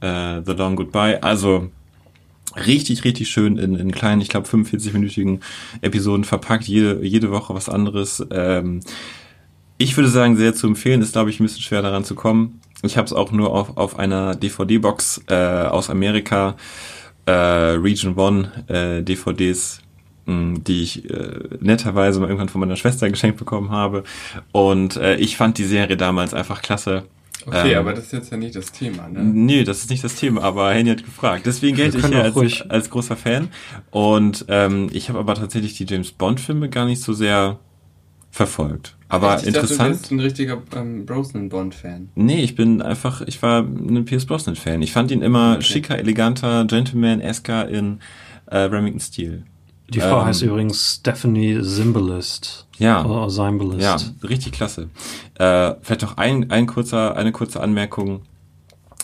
äh, 0.03 0.41
The 0.45 0.51
Long 0.53 0.75
Goodbye. 0.75 1.23
Also 1.23 1.69
richtig, 2.55 3.03
richtig 3.03 3.29
schön 3.29 3.57
in, 3.57 3.75
in 3.75 3.91
kleinen, 3.91 4.21
ich 4.21 4.29
glaube 4.29 4.47
45-minütigen 4.47 5.39
Episoden 5.81 6.25
verpackt, 6.25 6.65
jede, 6.65 7.03
jede 7.03 7.31
Woche 7.31 7.55
was 7.55 7.69
anderes. 7.69 8.25
Ähm, 8.31 8.81
ich 9.77 9.97
würde 9.97 10.09
sagen, 10.09 10.37
sehr 10.37 10.53
zu 10.53 10.67
empfehlen, 10.67 11.01
ist 11.01 11.13
glaube 11.13 11.29
ich 11.29 11.39
ein 11.39 11.43
bisschen 11.43 11.61
schwer 11.61 11.81
daran 11.81 12.03
zu 12.03 12.15
kommen. 12.15 12.59
Ich 12.83 12.97
habe 12.97 13.05
es 13.05 13.13
auch 13.13 13.31
nur 13.31 13.53
auf, 13.53 13.77
auf 13.77 13.97
einer 13.97 14.35
DVD-Box 14.35 15.23
äh, 15.29 15.35
aus 15.35 15.89
Amerika, 15.89 16.55
äh, 17.25 17.31
Region 17.31 18.15
One 18.17 18.51
äh, 18.67 19.01
DVDs, 19.01 19.79
hm, 20.25 20.63
die 20.65 20.83
ich 20.83 21.09
äh, 21.09 21.39
netterweise 21.61 22.19
mal 22.19 22.27
irgendwann 22.27 22.49
von 22.49 22.59
meiner 22.59 22.75
Schwester 22.75 23.09
geschenkt 23.09 23.39
bekommen 23.39 23.71
habe. 23.71 24.03
Und 24.51 24.97
äh, 24.97 25.15
ich 25.15 25.37
fand 25.37 25.57
die 25.57 25.63
Serie 25.63 25.95
damals 25.95 26.33
einfach 26.33 26.61
klasse. 26.61 27.03
Okay, 27.45 27.73
ähm, 27.73 27.79
aber 27.79 27.93
das 27.93 28.05
ist 28.05 28.13
jetzt 28.13 28.31
ja 28.31 28.37
nicht 28.37 28.55
das 28.55 28.71
Thema, 28.71 29.07
ne? 29.09 29.21
Nee, 29.23 29.63
das 29.63 29.79
ist 29.79 29.89
nicht 29.89 30.03
das 30.03 30.15
Thema, 30.15 30.41
aber 30.43 30.73
Henny 30.73 30.89
hat 30.89 31.03
gefragt. 31.03 31.45
Deswegen 31.45 31.75
gelte 31.75 31.97
ich 31.97 32.05
hier 32.05 32.23
als, 32.23 32.61
als 32.69 32.89
großer 32.89 33.17
Fan. 33.17 33.49
Und 33.91 34.45
ähm, 34.47 34.89
ich 34.93 35.09
habe 35.09 35.19
aber 35.19 35.35
tatsächlich 35.35 35.75
die 35.75 35.85
James 35.85 36.11
Bond-Filme 36.11 36.69
gar 36.69 36.85
nicht 36.85 37.01
so 37.01 37.13
sehr 37.13 37.59
verfolgt. 38.31 38.97
Aber 39.09 39.39
ich 39.39 39.47
interessant. 39.47 39.79
Dachte, 39.79 39.91
du 39.91 39.97
bist 39.99 40.11
ein 40.11 40.19
richtiger 40.19 40.61
ähm, 40.75 41.05
Brosnan 41.05 41.49
Bond-Fan. 41.49 42.09
Nee, 42.15 42.43
ich 42.43 42.55
bin 42.55 42.81
einfach, 42.81 43.21
ich 43.21 43.41
war 43.43 43.61
ein 43.61 44.05
Pierce 44.05 44.25
Brosnan-Fan. 44.25 44.81
Ich 44.81 44.91
fand 44.91 45.11
ihn 45.11 45.21
immer 45.21 45.53
okay. 45.55 45.61
schicker, 45.63 45.99
eleganter, 45.99 46.65
Gentleman-esker 46.65 47.69
in 47.69 47.99
äh, 48.47 48.57
Remington 48.57 48.99
Steel. 48.99 49.43
Die 49.89 49.99
Frau 49.99 50.21
ähm, 50.21 50.25
heißt 50.25 50.41
übrigens 50.41 50.97
Stephanie 50.99 51.59
Symbolist. 51.61 52.67
Ja. 52.77 53.05
Oder 53.05 53.29
Symbolist. 53.29 53.81
Ja, 53.81 53.97
richtig 54.27 54.53
klasse. 54.53 54.89
Äh, 55.35 55.75
vielleicht 55.81 56.01
noch 56.01 56.17
ein, 56.17 56.49
ein 56.51 56.67
kurzer, 56.67 57.15
eine 57.15 57.31
kurze 57.31 57.61
Anmerkung. 57.61 58.23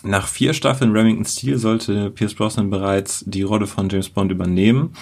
Nach 0.04 0.28
vier 0.28 0.54
Staffeln 0.54 0.92
Remington 0.92 1.26
Steel 1.26 1.58
sollte 1.58 2.10
Pierce 2.10 2.34
Brosnan 2.34 2.70
bereits 2.70 3.24
die 3.28 3.44
Rolle 3.44 3.68
von 3.68 3.90
James 3.90 4.10
Bond 4.10 4.32
übernehmen 4.32 4.94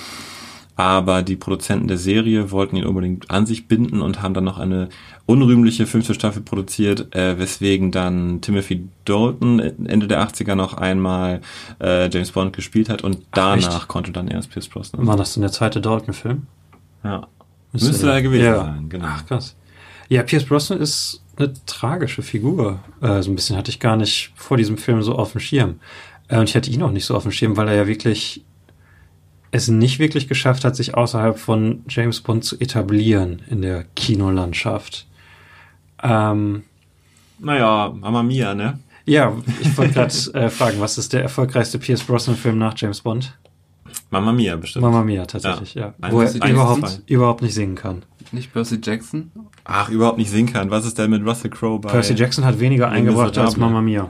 aber 0.78 1.24
die 1.24 1.36
Produzenten 1.36 1.88
der 1.88 1.98
Serie 1.98 2.52
wollten 2.52 2.76
ihn 2.76 2.86
unbedingt 2.86 3.32
an 3.32 3.48
sich 3.48 3.68
binden 3.68 4.02
und 4.02 4.22
haben 4.22 4.36
dann 4.36 4.44
noch 4.44 4.60
eine 4.60 4.90
unrühmliche 5.26 5.88
fünfte 5.88 6.14
Staffel 6.14 6.44
produziert, 6.44 7.16
äh, 7.16 7.40
weswegen 7.40 7.92
dann 7.92 8.42
Timothy 8.42 8.88
Dalton 9.04 9.60
Ende 9.60 10.08
der 10.08 10.26
80er 10.26 10.54
noch 10.54 10.76
einmal 10.76 11.42
äh, 11.82 12.10
James 12.10 12.32
Bond 12.32 12.54
gespielt 12.54 12.90
hat 12.90 13.04
und 13.04 13.26
danach 13.32 13.82
Ach, 13.84 13.88
konnte 13.88 14.12
dann 14.12 14.28
erst 14.28 14.52
Pierce 14.52 14.68
Brosnan. 14.68 15.08
War 15.08 15.18
das 15.18 15.34
denn 15.34 15.42
der 15.42 15.52
zweite 15.52 15.82
Dalton-Film? 15.82 16.46
Ja. 17.04 17.28
Müsste, 17.74 17.90
Müsste 17.90 18.06
da 18.06 18.22
gewesen 18.22 18.46
ja. 18.46 18.64
sein, 18.64 18.90
genau. 18.90 19.08
Ach, 19.10 19.26
krass. 19.26 19.56
Ja, 20.10 20.22
Pierce 20.22 20.46
Brosnan 20.46 20.80
ist 20.80 21.24
eine 21.38 21.54
tragische 21.66 22.22
Figur. 22.22 22.80
Äh, 23.02 23.24
so 23.24 23.32
ein 23.32 23.36
bisschen 23.36 23.58
hatte 23.58 23.72
ich 23.72 23.80
gar 23.80 23.98
nicht 23.98 24.32
vor 24.36 24.58
diesem 24.58 24.78
Film 24.78 25.02
so 25.02 25.16
auf 25.16 25.32
dem 25.32 25.42
Schirm. 25.42 25.80
Äh, 26.28 26.38
und 26.38 26.50
ich 26.50 26.56
hatte 26.56 26.70
ihn 26.70 26.84
auch 26.84 26.92
nicht 26.92 27.06
so 27.06 27.16
auf 27.16 27.24
dem 27.24 27.32
Schirm, 27.32 27.58
weil 27.58 27.68
er 27.68 27.76
ja 27.76 27.88
wirklich 27.88 28.44
es 29.52 29.68
nicht 29.68 30.00
wirklich 30.00 30.28
geschafft 30.28 30.66
hat, 30.66 30.76
sich 30.76 30.96
außerhalb 30.96 31.38
von 31.38 31.84
James 31.88 32.22
Bond 32.22 32.44
zu 32.44 32.60
etablieren 32.60 33.42
in 33.50 33.62
der 33.62 33.86
Kinolandschaft. 33.96 35.08
Ähm, 36.04 36.64
naja, 37.40 37.94
Mama 38.00 38.24
Mia, 38.24 38.54
ne? 38.54 38.80
Ja, 39.06 39.34
ich 39.62 39.78
wollte 39.78 39.94
gerade 39.94 40.14
äh, 40.34 40.50
fragen, 40.50 40.80
was 40.80 40.98
ist 40.98 41.14
der 41.14 41.22
erfolgreichste 41.22 41.80
Pierce 41.80 42.04
Brosnan-Film 42.04 42.58
nach 42.58 42.74
James 42.76 43.02
Bond? 43.02 43.38
Mama 44.10 44.34
Mia 44.34 44.56
bestimmt. 44.58 44.84
Mama 44.84 45.04
Mia, 45.04 45.26
tatsächlich, 45.26 45.76
ja. 45.76 45.94
ja. 46.02 46.12
Wo 46.12 46.22
er 46.22 46.50
überhaupt, 46.50 47.02
überhaupt 47.08 47.42
nicht 47.42 47.54
singen 47.54 47.76
kann. 47.76 48.04
Nicht 48.32 48.52
Percy 48.52 48.80
Jackson? 48.84 49.32
Ach, 49.64 49.90
überhaupt 49.90 50.18
nicht 50.18 50.30
singen 50.30 50.52
kann. 50.52 50.70
Was 50.72 50.86
ist 50.86 50.98
denn 50.98 51.10
mit 51.10 51.26
Russell 51.26 51.50
Crowe 51.50 51.80
bei... 51.80 51.90
Percy 51.90 52.14
Jackson 52.14 52.44
hat 52.44 52.60
weniger 52.60 52.90
eingebracht 52.90 53.38
als 53.38 53.56
Mama 53.56 53.82
Mia. 53.82 54.10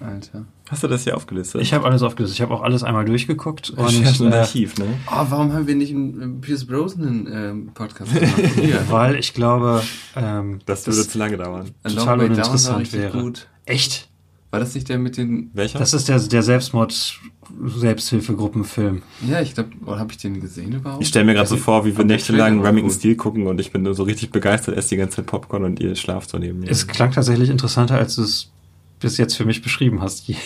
Alter. 0.00 0.44
Hast 0.68 0.82
du 0.82 0.88
das 0.88 1.04
hier 1.04 1.16
aufgelistet? 1.16 1.62
Ich 1.62 1.72
habe 1.72 1.86
alles 1.86 2.02
aufgelistet. 2.02 2.36
Ich 2.36 2.42
habe 2.42 2.54
auch 2.54 2.62
alles 2.62 2.82
einmal 2.82 3.04
durchgeguckt. 3.04 3.70
Und, 3.70 4.20
ein 4.20 4.32
äh, 4.32 4.36
Archiv, 4.36 4.76
ne? 4.76 4.86
Oh, 5.06 5.24
warum 5.28 5.52
haben 5.52 5.66
wir 5.66 5.74
nicht 5.74 5.94
einen 5.94 6.40
Pierce 6.40 6.66
Brosnan 6.66 7.26
ähm, 7.32 7.70
Podcast 7.72 8.14
gemacht? 8.14 8.34
Weil 8.90 9.16
ich 9.16 9.32
glaube, 9.32 9.82
ähm, 10.14 10.60
das 10.66 10.86
würde 10.86 10.98
das 10.98 11.08
zu 11.08 11.18
lange 11.18 11.38
dauern. 11.38 11.70
Total 11.82 12.20
uninteressant 12.20 12.92
wäre. 12.92 13.18
Gut. 13.18 13.48
Echt? 13.64 14.08
War 14.50 14.60
das 14.60 14.74
nicht 14.74 14.88
der 14.88 14.98
mit 14.98 15.16
den... 15.16 15.50
Welcher? 15.52 15.78
Das 15.78 15.92
ist 15.94 16.08
der, 16.08 16.18
der 16.18 16.42
Selbstmord... 16.42 17.20
Selbsthilfegruppenfilm. 17.64 19.02
Ja, 19.26 19.40
ich 19.40 19.54
glaube, 19.54 19.70
oder 19.86 19.98
habe 19.98 20.12
ich 20.12 20.18
den 20.18 20.38
gesehen 20.38 20.72
überhaupt? 20.72 21.02
Ich 21.02 21.08
stelle 21.08 21.24
mir 21.24 21.32
gerade 21.32 21.48
so 21.48 21.56
vor, 21.56 21.86
wie 21.86 21.96
wir 21.96 22.04
nächtelang 22.04 22.60
Remington 22.60 22.92
Steel 22.92 23.16
gucken 23.16 23.46
und 23.46 23.58
ich 23.58 23.72
bin 23.72 23.82
nur 23.82 23.94
so 23.94 24.02
richtig 24.02 24.30
begeistert, 24.30 24.76
esse 24.76 24.90
die 24.90 24.96
ganze 24.96 25.16
Zeit 25.16 25.26
Popcorn 25.26 25.64
und 25.64 25.80
ihr 25.80 25.96
schlaft 25.96 26.28
so 26.28 26.36
neben 26.36 26.60
mir. 26.60 26.70
Es 26.70 26.86
klang 26.86 27.10
tatsächlich 27.10 27.48
interessanter, 27.48 27.96
als 27.96 28.18
es 28.18 28.50
bis 28.98 29.16
jetzt 29.16 29.36
für 29.36 29.44
mich 29.44 29.62
beschrieben 29.62 30.00
hast. 30.00 30.24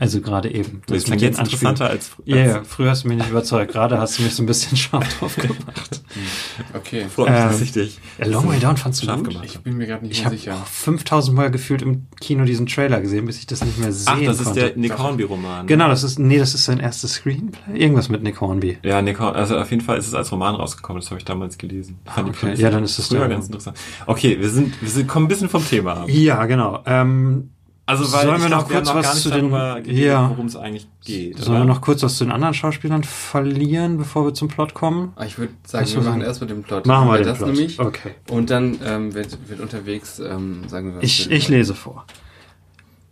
Also 0.00 0.20
gerade 0.20 0.52
eben. 0.54 0.82
Das 0.86 1.04
klingt 1.04 1.22
jetzt 1.22 1.40
interessanter 1.40 1.90
als, 1.90 2.12
als 2.12 2.22
Ja, 2.24 2.36
yeah, 2.36 2.64
früher 2.64 2.90
hast 2.90 3.02
du 3.02 3.08
mich 3.08 3.18
nicht 3.18 3.30
überzeugt. 3.30 3.72
Gerade 3.72 3.98
hast 3.98 4.18
du 4.18 4.22
mich 4.22 4.32
so 4.32 4.44
ein 4.44 4.46
bisschen 4.46 4.76
scharf 4.76 5.18
drauf 5.18 5.34
gemacht. 5.34 6.02
okay. 6.74 7.06
Freut 7.12 7.30
mich, 7.30 7.38
dass 7.38 7.60
ich 7.60 7.72
dich. 7.72 7.98
Long 8.24 8.48
Way 8.48 8.60
Down 8.60 8.76
fandst 8.76 9.02
du 9.02 9.06
scharf 9.06 9.24
gut? 9.24 9.30
Gemacht. 9.30 9.44
Ich 9.46 9.58
bin 9.58 9.76
mir 9.76 9.88
gerade 9.88 10.04
nicht 10.06 10.16
ich 10.16 10.22
mehr 10.22 10.30
sicher. 10.30 10.52
Ich 10.52 10.56
habe 10.56 10.66
5000 10.66 11.36
Mal 11.36 11.50
gefühlt 11.50 11.82
im 11.82 12.06
Kino 12.20 12.44
diesen 12.44 12.66
Trailer 12.66 13.00
gesehen, 13.00 13.26
bis 13.26 13.40
ich 13.40 13.46
das 13.46 13.64
nicht 13.64 13.78
mehr 13.78 13.92
sehen 13.92 14.06
Ach, 14.08 14.20
das 14.24 14.44
konnte. 14.44 14.60
ist 14.60 14.68
der 14.68 14.76
Nick 14.76 14.96
Hornby-Roman. 14.96 15.66
Genau, 15.66 15.88
das 15.88 16.04
ist, 16.04 16.20
nee, 16.20 16.38
das 16.38 16.54
ist 16.54 16.66
sein 16.66 16.78
erstes 16.78 17.14
Screenplay. 17.14 17.76
Irgendwas 17.76 18.08
mit 18.08 18.22
Nick 18.22 18.40
Hornby. 18.40 18.78
Ja, 18.84 19.02
Nick 19.02 19.18
Hornby, 19.18 19.36
also 19.36 19.58
auf 19.58 19.70
jeden 19.72 19.82
Fall 19.82 19.98
ist 19.98 20.06
es 20.06 20.14
als 20.14 20.30
Roman 20.30 20.54
rausgekommen. 20.54 21.00
Das 21.00 21.10
habe 21.10 21.18
ich 21.18 21.24
damals 21.24 21.58
gelesen. 21.58 21.98
Fand 22.04 22.28
okay. 22.28 22.54
Ja, 22.54 22.70
dann 22.70 22.84
ist 22.84 23.00
es 23.00 23.08
früher 23.08 23.26
ganz 23.26 23.46
interessant. 23.46 23.76
Okay, 24.06 24.38
wir 24.38 24.48
sind, 24.48 24.80
wir 24.80 24.90
sind, 24.90 25.08
kommen 25.08 25.26
ein 25.26 25.28
bisschen 25.28 25.48
vom 25.48 25.66
Thema 25.66 26.02
ab. 26.02 26.08
Ja, 26.08 26.46
genau. 26.46 26.84
Ähm, 26.86 27.50
also 27.88 28.12
weil 28.12 28.26
sollen 28.26 28.42
wir 28.42 28.48
noch 28.50 28.68
glaub, 28.68 28.84
kurz 28.84 28.94
wir 28.94 28.94
was 28.96 29.22
zu 29.22 29.30
den 29.30 29.50
ja, 29.96 30.28
worum 30.28 30.44
es 30.44 30.56
eigentlich 30.56 30.86
geht. 31.06 31.38
Sollen 31.38 31.56
oder? 31.56 31.66
wir 31.66 31.72
noch 31.72 31.80
kurz 31.80 32.02
was 32.02 32.18
zu 32.18 32.24
den 32.24 32.32
anderen 32.32 32.52
Schauspielern 32.52 33.02
verlieren, 33.02 33.96
bevor 33.96 34.26
wir 34.26 34.34
zum 34.34 34.48
Plot 34.48 34.74
kommen? 34.74 35.12
Ah, 35.16 35.24
ich 35.24 35.38
würde 35.38 35.54
sagen, 35.64 35.88
wir 35.90 36.02
machen 36.02 36.20
erst 36.20 36.42
mal 36.42 36.48
den 36.48 36.62
Plot. 36.62 36.84
Machen 36.86 37.08
wir 37.08 37.16
den 37.16 37.26
das 37.26 37.38
Plot. 37.38 37.48
nämlich. 37.48 37.80
Okay. 37.80 38.10
Und 38.28 38.50
dann 38.50 38.78
ähm, 38.84 39.14
wird, 39.14 39.38
wird 39.48 39.60
unterwegs 39.60 40.18
ähm, 40.18 40.68
sagen 40.68 40.88
wir 40.88 40.96
was. 40.98 41.04
Ich, 41.04 41.30
ich 41.30 41.48
lese 41.48 41.74
vor. 41.74 42.04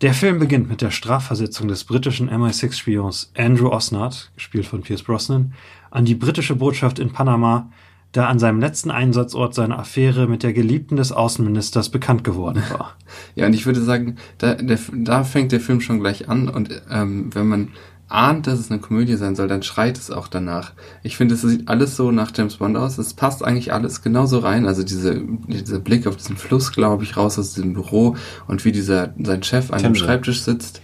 Der 0.02 0.12
Film 0.12 0.38
beginnt 0.38 0.68
mit 0.68 0.82
der 0.82 0.90
Strafversetzung 0.90 1.68
des 1.68 1.84
britischen 1.84 2.28
MI6-Spions 2.28 3.32
Andrew 3.34 3.70
Osnard, 3.70 4.30
gespielt 4.34 4.66
von 4.66 4.82
Pierce 4.82 5.02
Brosnan, 5.02 5.54
an 5.90 6.04
die 6.04 6.14
britische 6.14 6.54
Botschaft 6.54 6.98
in 6.98 7.14
Panama, 7.14 7.70
da 8.12 8.28
an 8.28 8.38
seinem 8.38 8.60
letzten 8.60 8.90
Einsatzort 8.90 9.54
seine 9.54 9.78
Affäre 9.78 10.26
mit 10.26 10.42
der 10.42 10.52
Geliebten 10.52 10.96
des 10.96 11.12
Außenministers 11.12 11.90
bekannt 11.90 12.24
geworden 12.24 12.62
war. 12.70 12.96
Ja, 13.34 13.46
und 13.46 13.52
ich 13.52 13.66
würde 13.66 13.82
sagen, 13.82 14.16
da, 14.38 14.54
der, 14.54 14.78
da 14.92 15.24
fängt 15.24 15.52
der 15.52 15.60
Film 15.60 15.80
schon 15.80 16.00
gleich 16.00 16.28
an 16.28 16.48
und 16.48 16.70
ähm, 16.90 17.30
wenn 17.34 17.46
man 17.46 17.68
ahnt, 18.08 18.46
dass 18.46 18.58
es 18.58 18.70
eine 18.70 18.80
Komödie 18.80 19.16
sein 19.16 19.34
soll, 19.34 19.48
dann 19.48 19.62
schreit 19.62 19.98
es 19.98 20.10
auch 20.10 20.28
danach. 20.28 20.72
Ich 21.02 21.16
finde, 21.16 21.34
es 21.34 21.42
sieht 21.42 21.68
alles 21.68 21.96
so 21.96 22.12
nach 22.12 22.30
James 22.34 22.56
Bond 22.56 22.76
aus. 22.76 22.98
Es 22.98 23.14
passt 23.14 23.44
eigentlich 23.44 23.72
alles 23.72 24.02
genauso 24.02 24.38
rein. 24.38 24.66
Also 24.66 24.84
diese, 24.84 25.20
dieser 25.48 25.80
Blick 25.80 26.06
auf 26.06 26.16
diesen 26.16 26.36
Fluss, 26.36 26.72
glaube 26.72 27.02
ich, 27.02 27.16
raus 27.16 27.38
aus 27.38 27.54
diesem 27.54 27.74
Büro 27.74 28.16
und 28.46 28.64
wie 28.64 28.72
dieser, 28.72 29.12
sein 29.18 29.42
Chef 29.42 29.72
an 29.72 29.82
dem 29.82 29.94
Schreibtisch 29.94 30.42
sitzt, 30.42 30.82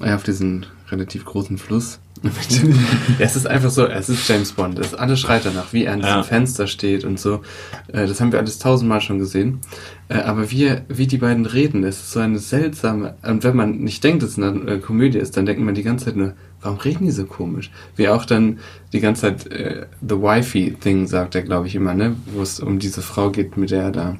äh, 0.00 0.12
auf 0.12 0.24
diesen 0.24 0.66
relativ 0.90 1.24
großen 1.24 1.58
Fluss. 1.58 1.98
es 3.18 3.36
ist 3.36 3.46
einfach 3.46 3.70
so, 3.70 3.86
es 3.86 4.08
ist 4.08 4.26
James 4.28 4.52
Bond. 4.52 4.78
Es 4.78 4.94
alles 4.94 5.20
schreit 5.20 5.44
danach, 5.44 5.72
wie 5.72 5.84
er 5.84 5.92
an 5.92 6.00
diesem 6.00 6.16
ja. 6.16 6.22
Fenster 6.22 6.66
steht 6.66 7.04
und 7.04 7.20
so. 7.20 7.42
Äh, 7.88 8.06
das 8.06 8.20
haben 8.20 8.32
wir 8.32 8.38
alles 8.38 8.58
tausendmal 8.58 9.00
schon 9.00 9.18
gesehen. 9.18 9.60
Äh, 10.08 10.20
aber 10.20 10.50
wie, 10.50 10.76
wie 10.88 11.06
die 11.06 11.18
beiden 11.18 11.46
reden, 11.46 11.84
es 11.84 11.96
ist 11.96 12.12
so 12.12 12.20
eine 12.20 12.38
seltsame, 12.38 13.16
und 13.22 13.44
wenn 13.44 13.56
man 13.56 13.78
nicht 13.78 14.02
denkt, 14.02 14.22
dass 14.22 14.30
es 14.30 14.38
eine 14.38 14.80
Komödie 14.80 15.18
ist, 15.18 15.36
dann 15.36 15.46
denkt 15.46 15.62
man 15.62 15.74
die 15.74 15.82
ganze 15.82 16.06
Zeit 16.06 16.16
nur, 16.16 16.32
warum 16.62 16.78
reden 16.78 17.04
die 17.04 17.10
so 17.10 17.26
komisch? 17.26 17.70
Wie 17.96 18.08
auch 18.08 18.24
dann 18.24 18.60
die 18.92 19.00
ganze 19.00 19.22
Zeit 19.22 19.46
äh, 19.52 19.86
The 20.00 20.16
Wifey-Thing 20.16 21.06
sagt 21.06 21.34
er, 21.34 21.42
glaube 21.42 21.66
ich, 21.66 21.74
immer, 21.74 21.94
ne? 21.94 22.16
Wo 22.32 22.40
es 22.40 22.60
um 22.60 22.78
diese 22.78 23.02
Frau 23.02 23.30
geht, 23.30 23.56
mit 23.56 23.70
der 23.70 23.82
er 23.82 23.90
da. 23.90 24.16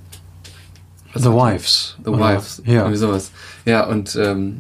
The 1.15 1.31
Wives. 1.31 1.97
The 2.05 2.13
Wives. 2.13 2.63
Ja. 2.67 2.81
Irgendwie 2.81 2.99
sowas. 2.99 3.33
Ja, 3.65 3.87
und 3.87 4.17
ähm, 4.17 4.59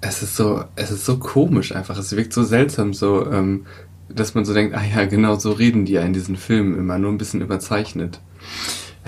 es 0.00 0.22
ist 0.22 0.36
so, 0.36 0.64
es 0.76 0.90
ist 0.90 1.04
so 1.04 1.18
komisch 1.18 1.74
einfach. 1.74 1.98
Es 1.98 2.14
wirkt 2.14 2.32
so 2.32 2.44
seltsam, 2.44 2.94
so, 2.94 3.30
ähm, 3.30 3.66
dass 4.08 4.34
man 4.34 4.44
so 4.44 4.54
denkt, 4.54 4.74
ah 4.74 4.84
ja, 4.84 5.04
genau 5.04 5.36
so 5.36 5.52
reden 5.52 5.84
die 5.84 5.94
ja 5.94 6.02
in 6.02 6.12
diesen 6.12 6.36
Filmen 6.36 6.78
immer, 6.78 6.98
nur 6.98 7.10
ein 7.10 7.18
bisschen 7.18 7.40
überzeichnet. 7.40 8.20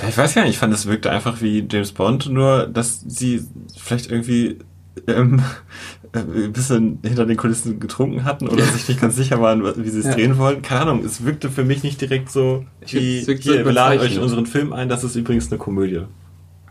Ich 0.09 0.17
weiß 0.17 0.35
gar 0.35 0.43
nicht, 0.43 0.53
ich 0.53 0.59
fand, 0.59 0.73
es 0.73 0.87
wirkte 0.87 1.11
einfach 1.11 1.43
wie 1.43 1.67
James 1.71 1.93
Bond, 1.93 2.29
nur 2.29 2.67
dass 2.67 3.01
sie 3.07 3.45
vielleicht 3.77 4.11
irgendwie 4.11 4.59
ähm, 5.07 5.43
ein 6.13 6.53
bisschen 6.53 6.99
hinter 7.03 7.27
den 7.27 7.37
Kulissen 7.37 7.79
getrunken 7.81 8.25
hatten 8.25 8.49
oder 8.49 8.65
sich 8.65 8.89
nicht 8.89 9.01
ganz 9.01 9.17
sicher 9.17 9.41
waren, 9.41 9.63
wie 9.63 9.91
sie 9.91 10.01
es 10.01 10.07
ja. 10.07 10.15
drehen 10.15 10.39
wollen. 10.39 10.63
Keine 10.63 10.83
Ahnung, 10.83 11.05
es 11.05 11.25
wirkte 11.25 11.51
für 11.51 11.65
mich 11.65 11.83
nicht 11.83 12.01
direkt 12.01 12.31
so, 12.31 12.65
wie, 12.87 13.21
hier, 13.21 13.65
wir 13.65 13.73
laden 13.73 14.01
euch 14.01 14.17
in 14.17 14.23
unseren 14.23 14.47
Film 14.47 14.73
ein, 14.73 14.89
das 14.89 15.05
ist 15.05 15.17
übrigens 15.17 15.51
eine 15.51 15.59
Komödie. 15.59 16.03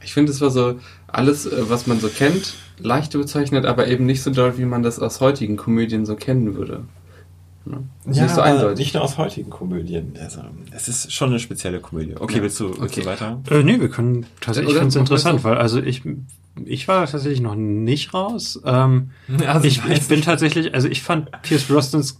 Ich 0.01 0.13
finde, 0.13 0.31
es 0.31 0.41
war 0.41 0.49
so 0.49 0.79
alles, 1.07 1.45
äh, 1.45 1.69
was 1.69 1.87
man 1.87 1.99
so 1.99 2.09
kennt, 2.09 2.55
leicht 2.79 3.13
bezeichnet, 3.13 3.65
aber 3.65 3.87
eben 3.87 4.05
nicht 4.05 4.21
so 4.21 4.31
doll, 4.31 4.57
wie 4.57 4.65
man 4.65 4.83
das 4.83 4.99
aus 4.99 5.21
heutigen 5.21 5.57
Komödien 5.57 6.05
so 6.05 6.15
kennen 6.15 6.55
würde. 6.55 6.85
Ne? 7.65 7.83
Ja, 8.11 8.23
nicht 8.23 8.35
so 8.35 8.41
eindeutig. 8.41 8.79
Nicht 8.79 8.93
nur 8.95 9.03
aus 9.03 9.17
heutigen 9.17 9.49
Komödien. 9.49 10.13
Also, 10.19 10.41
es 10.71 10.87
ist 10.87 11.13
schon 11.13 11.29
eine 11.29 11.39
spezielle 11.39 11.79
Komödie. 11.79 12.15
Okay, 12.17 12.37
ja. 12.37 12.41
willst, 12.41 12.59
du, 12.59 12.69
willst 12.69 12.81
okay. 12.81 13.01
du 13.01 13.05
weiter? 13.05 13.41
Äh, 13.51 13.63
nee, 13.63 13.79
wir 13.79 13.89
können 13.89 14.25
tatsächlich, 14.41 14.73
ich 14.73 14.79
finde 14.79 14.89
es 14.89 14.95
interessant, 14.95 15.43
weil 15.43 15.57
also 15.57 15.81
ich, 15.81 16.01
ich 16.65 16.87
war 16.87 17.05
tatsächlich 17.05 17.41
noch 17.41 17.55
nicht 17.55 18.13
raus. 18.13 18.59
Ähm, 18.65 19.11
also 19.47 19.67
ich, 19.67 19.85
ich 19.85 20.07
bin 20.07 20.21
tatsächlich, 20.21 20.73
also 20.73 20.87
ich 20.87 21.03
fand 21.03 21.29
Pierce 21.43 21.65
Brosnans 21.65 22.19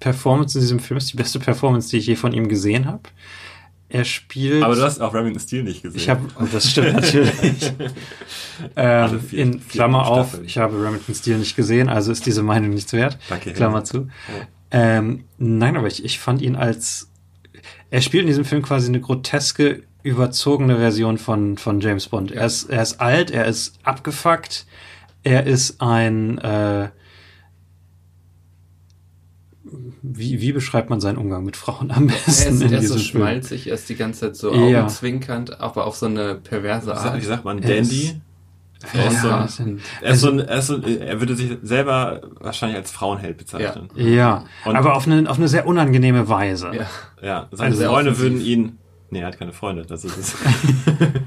Performance 0.00 0.56
in 0.56 0.62
diesem 0.62 0.80
Film 0.80 0.96
ist 0.96 1.12
die 1.12 1.16
beste 1.16 1.38
Performance, 1.38 1.90
die 1.90 1.98
ich 1.98 2.06
je 2.06 2.16
von 2.16 2.32
ihm 2.32 2.48
gesehen 2.48 2.86
habe. 2.86 3.02
Er 3.92 4.04
spielt. 4.04 4.62
Aber 4.62 4.76
du 4.76 4.82
hast 4.82 5.00
auch 5.00 5.12
Remington 5.14 5.40
Steel 5.40 5.64
nicht 5.64 5.82
gesehen. 5.82 6.00
Ich 6.00 6.08
habe, 6.08 6.28
oh, 6.40 6.44
das 6.50 6.70
stimmt 6.70 6.92
natürlich. 6.94 7.72
ähm, 8.76 9.20
vier, 9.20 9.38
in 9.40 9.68
Klammer 9.68 10.06
auf, 10.06 10.40
ich 10.44 10.58
habe 10.58 10.80
Remington 10.80 11.12
Steel 11.14 11.38
nicht 11.38 11.56
gesehen, 11.56 11.88
also 11.88 12.12
ist 12.12 12.24
diese 12.24 12.44
Meinung 12.44 12.70
nichts 12.70 12.92
wert. 12.92 13.18
Danke. 13.28 13.52
Klammer 13.52 13.82
zu. 13.82 13.98
Ja. 14.02 14.08
Ähm, 14.70 15.24
nein, 15.38 15.76
aber 15.76 15.88
ich, 15.88 16.04
ich 16.04 16.20
fand 16.20 16.40
ihn 16.40 16.54
als. 16.54 17.10
Er 17.90 18.00
spielt 18.00 18.22
in 18.22 18.28
diesem 18.28 18.44
Film 18.44 18.62
quasi 18.62 18.86
eine 18.86 19.00
groteske, 19.00 19.82
überzogene 20.04 20.76
Version 20.76 21.18
von, 21.18 21.58
von 21.58 21.80
James 21.80 22.06
Bond. 22.06 22.30
Er, 22.30 22.46
ist, 22.46 22.70
er 22.70 22.82
ist 22.82 23.00
alt, 23.00 23.32
er 23.32 23.46
ist 23.46 23.74
abgefuckt, 23.82 24.66
er 25.24 25.46
ist 25.46 25.80
ein. 25.82 26.38
Äh, 26.38 26.90
wie, 30.02 30.40
wie 30.40 30.52
beschreibt 30.52 30.90
man 30.90 31.00
seinen 31.00 31.18
Umgang 31.18 31.44
mit 31.44 31.56
Frauen 31.56 31.90
am 31.90 32.06
besten? 32.06 32.60
Er 32.60 32.66
ist, 32.66 32.72
er 32.72 32.78
ist 32.80 32.88
so 32.88 32.98
schmalzig, 32.98 33.66
er 33.66 33.74
ist 33.74 33.88
die 33.88 33.96
ganze 33.96 34.20
Zeit 34.20 34.36
so 34.36 34.52
ja. 34.52 34.80
augenzwinkernd, 34.80 35.60
aber 35.60 35.86
auf 35.86 35.96
so 35.96 36.06
eine 36.06 36.36
perverse 36.36 36.94
Art. 36.96 37.16
Wie 37.16 37.24
sagt 37.24 37.44
man, 37.44 37.60
Dandy? 37.60 38.20
Er, 38.94 39.08
ist 39.08 39.20
so, 39.20 39.28
er, 39.28 39.44
ist 39.44 39.56
so 39.56 39.62
ein, 39.62 40.38
er, 40.38 40.58
ist 40.58 40.66
so, 40.68 40.80
er 40.80 41.20
würde 41.20 41.36
sich 41.36 41.58
selber 41.62 42.22
wahrscheinlich 42.40 42.78
als 42.78 42.90
Frauenheld 42.90 43.36
bezeichnen. 43.36 43.90
Ja, 43.94 44.06
ja. 44.06 44.44
aber 44.64 44.96
auf 44.96 45.06
eine, 45.06 45.28
auf 45.28 45.36
eine 45.36 45.48
sehr 45.48 45.66
unangenehme 45.66 46.30
Weise. 46.30 46.70
Ja, 46.72 46.86
ja. 47.20 47.48
seine 47.52 47.74
also 47.74 47.84
Freunde 47.84 48.18
würden 48.18 48.40
ihn 48.40 48.78
Nee, 49.12 49.20
er 49.20 49.26
hat 49.26 49.38
keine 49.38 49.52
Freunde. 49.52 49.84
Das 49.84 50.04
ist 50.04 50.14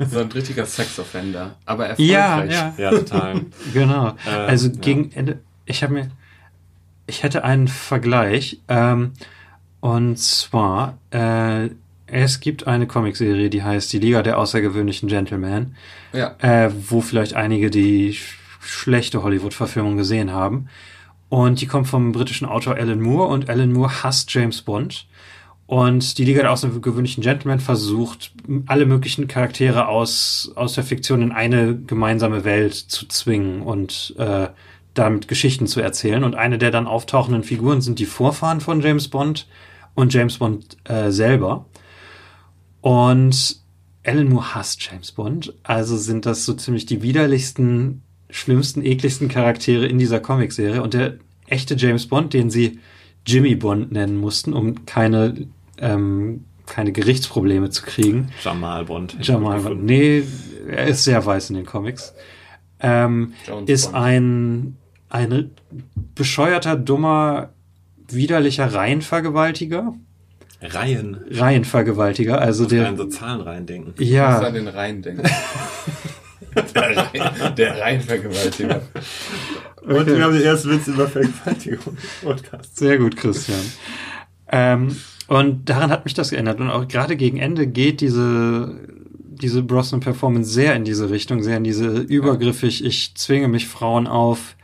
so 0.09 0.19
ein 0.19 0.31
richtiger 0.31 0.65
Sexoffender. 0.65 1.55
Aber 1.65 1.87
erfolgreich. 1.87 2.09
Ja, 2.09 2.43
ja. 2.45 2.73
ja 2.77 2.89
total. 2.91 3.41
genau. 3.73 4.13
Äh, 4.25 4.29
also 4.29 4.71
gegen 4.71 5.11
ja. 5.11 5.17
Ende. 5.17 5.39
Ich 5.65 5.83
habe 5.83 5.93
mir 5.93 6.11
ich 7.07 7.23
hätte 7.23 7.43
einen 7.43 7.67
Vergleich. 7.67 8.59
Ähm, 8.67 9.11
und 9.79 10.17
zwar, 10.17 10.97
äh, 11.11 11.69
es 12.07 12.39
gibt 12.39 12.67
eine 12.67 12.87
Comicserie, 12.87 13.49
die 13.49 13.63
heißt 13.63 13.91
Die 13.91 13.99
Liga 13.99 14.21
der 14.23 14.37
außergewöhnlichen 14.37 15.09
Gentlemen. 15.09 15.75
Ja. 16.13 16.35
Äh, 16.39 16.71
wo 16.89 17.01
vielleicht 17.01 17.33
einige 17.33 17.69
die 17.69 18.13
sch 18.13 18.39
schlechte 18.65 19.23
Hollywood-Verfilmung 19.23 19.97
gesehen 19.97 20.31
haben. 20.31 20.69
Und 21.27 21.59
die 21.59 21.67
kommt 21.67 21.87
vom 21.87 22.13
britischen 22.13 22.47
Autor 22.47 22.75
Alan 22.75 23.01
Moore 23.01 23.27
und 23.27 23.49
Alan 23.49 23.73
Moore 23.73 24.03
hasst 24.03 24.33
James 24.33 24.61
Bond. 24.61 25.05
Und 25.65 26.17
die 26.17 26.25
Liga 26.25 26.43
der 26.43 26.51
außergewöhnlichen 26.51 27.23
Gentlemen 27.23 27.59
versucht, 27.59 28.31
alle 28.67 28.85
möglichen 28.85 29.27
Charaktere 29.27 29.87
aus, 29.87 30.51
aus 30.55 30.73
der 30.75 30.83
Fiktion 30.83 31.21
in 31.21 31.31
eine 31.31 31.75
gemeinsame 31.75 32.43
Welt 32.43 32.73
zu 32.73 33.07
zwingen 33.07 33.61
und 33.61 34.13
äh, 34.17 34.47
damit 34.93 35.27
Geschichten 35.27 35.67
zu 35.67 35.81
erzählen. 35.81 36.23
Und 36.23 36.35
eine 36.35 36.57
der 36.57 36.71
dann 36.71 36.87
auftauchenden 36.87 37.43
Figuren 37.43 37.81
sind 37.81 37.99
die 37.99 38.05
Vorfahren 38.05 38.61
von 38.61 38.81
James 38.81 39.07
Bond 39.07 39.47
und 39.95 40.13
James 40.13 40.37
Bond 40.37 40.77
äh, 40.85 41.11
selber. 41.11 41.65
Und 42.81 43.61
Alan 44.05 44.29
Moore 44.29 44.55
hasst 44.55 44.81
James 44.83 45.11
Bond. 45.11 45.53
Also 45.63 45.97
sind 45.97 46.25
das 46.25 46.45
so 46.45 46.53
ziemlich 46.53 46.85
die 46.85 47.01
widerlichsten, 47.01 48.03
schlimmsten, 48.29 48.83
ekligsten 48.85 49.29
Charaktere 49.29 49.85
in 49.85 49.97
dieser 49.97 50.19
Comicserie. 50.19 50.81
Und 50.81 50.93
der 50.93 51.15
echte 51.47 51.75
James 51.75 52.07
Bond, 52.07 52.33
den 52.33 52.49
sie 52.49 52.79
Jimmy 53.25 53.55
Bond 53.55 53.91
nennen 53.91 54.17
mussten, 54.17 54.53
um 54.53 54.85
keine, 54.85 55.47
ähm, 55.77 56.43
keine 56.65 56.91
Gerichtsprobleme 56.91 57.69
zu 57.69 57.83
kriegen. 57.83 58.29
Jamal 58.43 58.85
Bond. 58.85 59.17
Jamal 59.21 59.61
Bond. 59.61 59.83
Nee, 59.83 60.23
er 60.67 60.87
ist 60.87 61.05
sehr 61.05 61.25
weiß 61.25 61.49
in 61.49 61.55
den 61.55 61.65
Comics. 61.65 62.13
Ähm, 62.81 63.33
ist 63.65 63.91
Bond. 63.91 63.95
ein 63.95 64.77
ein 65.13 65.51
bescheuerter, 66.15 66.75
dummer, 66.75 67.49
widerlicher 68.09 68.73
Reihenvergewaltiger. 68.73 69.93
Reihen. 70.59 71.17
Reihenvergewaltiger, 71.29 72.41
also 72.41 72.65
der. 72.65 72.87
An 72.87 72.97
so 72.97 73.05
Zahlenreihen 73.05 73.65
denken. 73.65 73.93
Ja. 74.03 74.31
Ich 74.31 74.37
muss 74.37 74.47
an 74.47 74.53
den 74.55 74.67
Reihen 74.67 75.01
denken. 75.01 75.23
der, 76.73 76.97
Reihen, 76.97 77.55
der 77.55 77.79
Reihenvergewaltiger. 77.79 78.81
Okay. 79.81 79.93
Und 79.99 80.07
wir 80.07 80.23
haben 80.23 80.33
den 80.33 80.43
ersten 80.43 80.71
Witz 80.71 80.87
über 80.87 81.07
Vergewaltigung 81.07 81.97
Podcast. 82.23 82.77
Sehr 82.77 82.97
gut, 82.97 83.15
Christian. 83.15 83.59
Ähm, 84.51 84.95
und 85.27 85.69
daran 85.69 85.91
hat 85.91 86.05
mich 86.05 86.13
das 86.13 86.31
geändert. 86.31 86.59
Und 86.59 86.71
auch 86.71 86.87
gerade 86.87 87.17
gegen 87.17 87.37
Ende 87.37 87.67
geht 87.67 88.01
diese, 88.01 88.79
diese 89.19 89.61
Brosnan-Performance 89.61 90.49
sehr 90.49 90.75
in 90.75 90.85
diese 90.85 91.09
Richtung, 91.09 91.43
sehr 91.43 91.57
in 91.57 91.63
diese 91.65 91.99
übergriffig, 91.99 92.83
ich 92.83 93.13
zwinge 93.15 93.47
mich 93.47 93.67
Frauen 93.67 94.07
auf, 94.07 94.55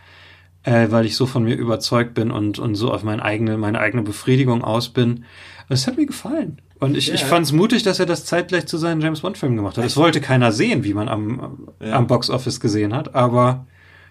äh, 0.63 0.87
weil 0.89 1.05
ich 1.05 1.15
so 1.15 1.25
von 1.25 1.43
mir 1.43 1.55
überzeugt 1.55 2.13
bin 2.13 2.31
und, 2.31 2.59
und 2.59 2.75
so 2.75 2.91
auf 2.91 3.03
meine 3.03 3.23
eigene, 3.23 3.57
meine 3.57 3.79
eigene 3.79 4.03
Befriedigung 4.03 4.63
aus 4.63 4.89
bin. 4.89 5.25
Das 5.69 5.87
hat 5.87 5.97
mir 5.97 6.05
gefallen. 6.05 6.61
Und 6.79 6.95
ich, 6.95 7.07
ja. 7.07 7.15
ich 7.15 7.23
fand 7.23 7.45
es 7.45 7.51
mutig, 7.51 7.83
dass 7.83 7.99
er 7.99 8.05
das 8.05 8.25
zeitgleich 8.25 8.65
zu 8.65 8.77
seinen 8.77 9.01
James 9.01 9.21
Bond-Filmen 9.21 9.57
gemacht 9.57 9.77
hat. 9.77 9.85
Es 9.85 9.97
wollte 9.97 10.21
keiner 10.21 10.51
sehen, 10.51 10.83
wie 10.83 10.93
man 10.93 11.09
am, 11.09 11.67
ja. 11.79 11.93
am 11.93 12.07
Box 12.07 12.29
Office 12.29 12.59
gesehen 12.59 12.93
hat, 12.93 13.15
aber 13.15 13.67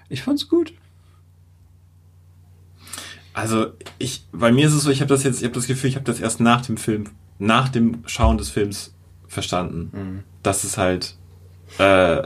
ich 0.09 0.23
fand's 0.23 0.49
gut. 0.49 0.75
Also 3.33 3.69
ich, 3.99 4.25
bei 4.33 4.53
mir 4.53 4.67
ist 4.67 4.75
es 4.75 4.83
so, 4.83 4.91
ich 4.91 5.01
habe 5.01 5.09
das 5.09 5.23
jetzt, 5.23 5.39
ich 5.39 5.45
habe 5.45 5.55
das 5.55 5.67
Gefühl, 5.67 5.89
ich 5.89 5.97
habe 5.97 6.05
das 6.05 6.21
erst 6.21 6.41
nach 6.41 6.61
dem 6.63 6.77
Film, 6.77 7.05
nach 7.39 7.69
dem 7.69 8.03
Schauen 8.07 8.37
des 8.37 8.51
Films 8.51 8.95
verstanden, 9.29 9.91
mhm. 9.93 10.23
dass 10.43 10.65
es 10.65 10.77
halt 10.77 11.17
äh, 11.79 12.23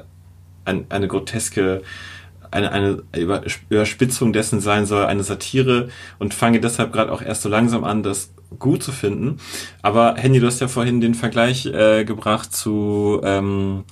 ein, 0.65 0.87
eine 0.89 1.09
groteske 1.09 1.83
eine, 2.53 2.73
eine 2.73 3.03
Überspitzung 3.69 4.33
dessen 4.33 4.61
sein 4.61 4.87
soll, 4.87 5.07
eine 5.07 5.23
Satire 5.23 5.89
und 6.19 6.35
fange 6.35 6.61
deshalb 6.61 6.93
gerade 6.93 7.13
auch 7.13 7.23
erst 7.23 7.43
so 7.43 7.49
langsam 7.49 7.85
an, 7.85 8.03
das 8.03 8.33
gut 8.59 8.83
zu 8.83 8.93
finden. 8.93 9.39
Aber 9.81 10.15
Henny, 10.17 10.41
du 10.41 10.47
hast 10.47 10.61
ja 10.61 10.69
vorhin 10.69 11.01
den 11.01 11.15
Vergleich 11.15 11.67
äh, 11.67 12.05
gebracht 12.05 12.55
zu 12.55 13.21
ähm, 13.25 13.85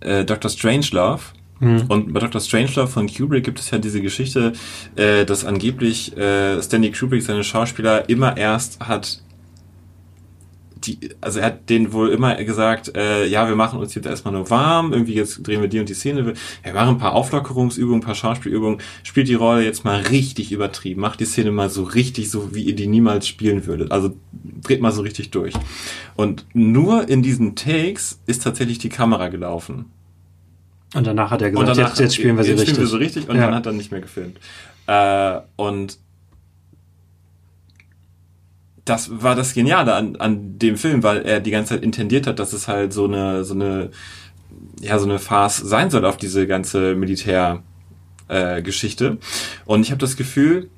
äh, 0.00 0.24
Dr. 0.24 0.50
Strangelove. 0.50 1.22
Mhm. 1.60 1.84
Und 1.88 2.12
bei 2.12 2.20
Dr. 2.20 2.40
Strangelove 2.40 2.88
von 2.88 3.08
Kubrick 3.08 3.44
gibt 3.44 3.60
es 3.60 3.70
ja 3.70 3.78
diese 3.78 4.02
Geschichte, 4.02 4.52
äh, 4.96 5.24
dass 5.24 5.44
angeblich 5.44 6.16
äh, 6.16 6.60
Stanley 6.60 6.92
Kubrick 6.92 7.22
seine 7.22 7.44
Schauspieler 7.44 8.08
immer 8.08 8.36
erst 8.36 8.80
hat 8.80 9.22
die, 10.86 10.98
also 11.20 11.40
er 11.40 11.46
hat 11.46 11.70
denen 11.70 11.92
wohl 11.92 12.10
immer 12.10 12.34
gesagt, 12.36 12.96
äh, 12.96 13.26
ja, 13.26 13.48
wir 13.48 13.56
machen 13.56 13.78
uns 13.78 13.94
jetzt 13.94 14.06
erstmal 14.06 14.34
nur 14.34 14.50
warm, 14.50 14.92
irgendwie 14.92 15.14
jetzt 15.14 15.46
drehen 15.46 15.60
wir 15.60 15.68
die 15.68 15.80
und 15.80 15.88
die 15.88 15.94
Szene, 15.94 16.26
wir 16.26 16.72
machen 16.72 16.90
ein 16.90 16.98
paar 16.98 17.14
Auflockerungsübungen, 17.14 18.00
ein 18.00 18.04
paar 18.04 18.14
Schauspielübungen, 18.14 18.80
spielt 19.02 19.28
die 19.28 19.34
Rolle 19.34 19.64
jetzt 19.64 19.84
mal 19.84 20.00
richtig 20.00 20.52
übertrieben, 20.52 21.00
macht 21.00 21.20
die 21.20 21.24
Szene 21.24 21.50
mal 21.50 21.70
so 21.70 21.84
richtig, 21.84 22.30
so 22.30 22.54
wie 22.54 22.62
ihr 22.62 22.74
die 22.74 22.86
niemals 22.86 23.26
spielen 23.28 23.66
würdet, 23.66 23.92
also 23.92 24.14
dreht 24.62 24.80
mal 24.80 24.92
so 24.92 25.02
richtig 25.02 25.30
durch. 25.30 25.54
Und 26.16 26.46
nur 26.52 27.08
in 27.08 27.22
diesen 27.22 27.54
Takes 27.54 28.20
ist 28.26 28.42
tatsächlich 28.42 28.78
die 28.78 28.88
Kamera 28.88 29.28
gelaufen. 29.28 29.86
Und 30.94 31.06
danach 31.06 31.30
hat 31.30 31.42
er 31.42 31.50
gesagt, 31.50 31.76
jetzt, 31.76 32.00
jetzt 32.00 32.14
spielen 32.14 32.36
wir 32.36 32.44
sie 32.44 32.50
jetzt 32.50 32.60
richtig. 32.60 32.74
Spielen 32.74 32.86
wir 32.86 32.90
so 32.90 32.96
richtig 32.98 33.28
und 33.28 33.36
ja. 33.36 33.46
dann 33.46 33.54
hat 33.54 33.66
er 33.66 33.72
nicht 33.72 33.90
mehr 33.90 34.00
gefilmt. 34.00 34.38
Äh, 34.86 35.40
und 35.56 35.98
das 38.84 39.22
war 39.22 39.34
das 39.34 39.54
Geniale 39.54 39.94
an, 39.94 40.16
an 40.16 40.58
dem 40.58 40.76
Film, 40.76 41.02
weil 41.02 41.22
er 41.22 41.40
die 41.40 41.50
ganze 41.50 41.74
Zeit 41.74 41.82
intendiert 41.82 42.26
hat, 42.26 42.38
dass 42.38 42.52
es 42.52 42.68
halt 42.68 42.92
so 42.92 43.04
eine, 43.04 43.44
so 43.44 43.54
eine, 43.54 43.90
ja, 44.80 44.98
so 44.98 45.06
eine 45.06 45.18
Farce 45.18 45.58
sein 45.58 45.90
soll 45.90 46.04
auf 46.04 46.16
diese 46.16 46.46
ganze 46.46 46.94
Militärgeschichte. 46.94 49.06
Äh, 49.06 49.16
und 49.66 49.82
ich 49.82 49.90
habe 49.90 50.00
das 50.00 50.16
Gefühl, 50.16 50.70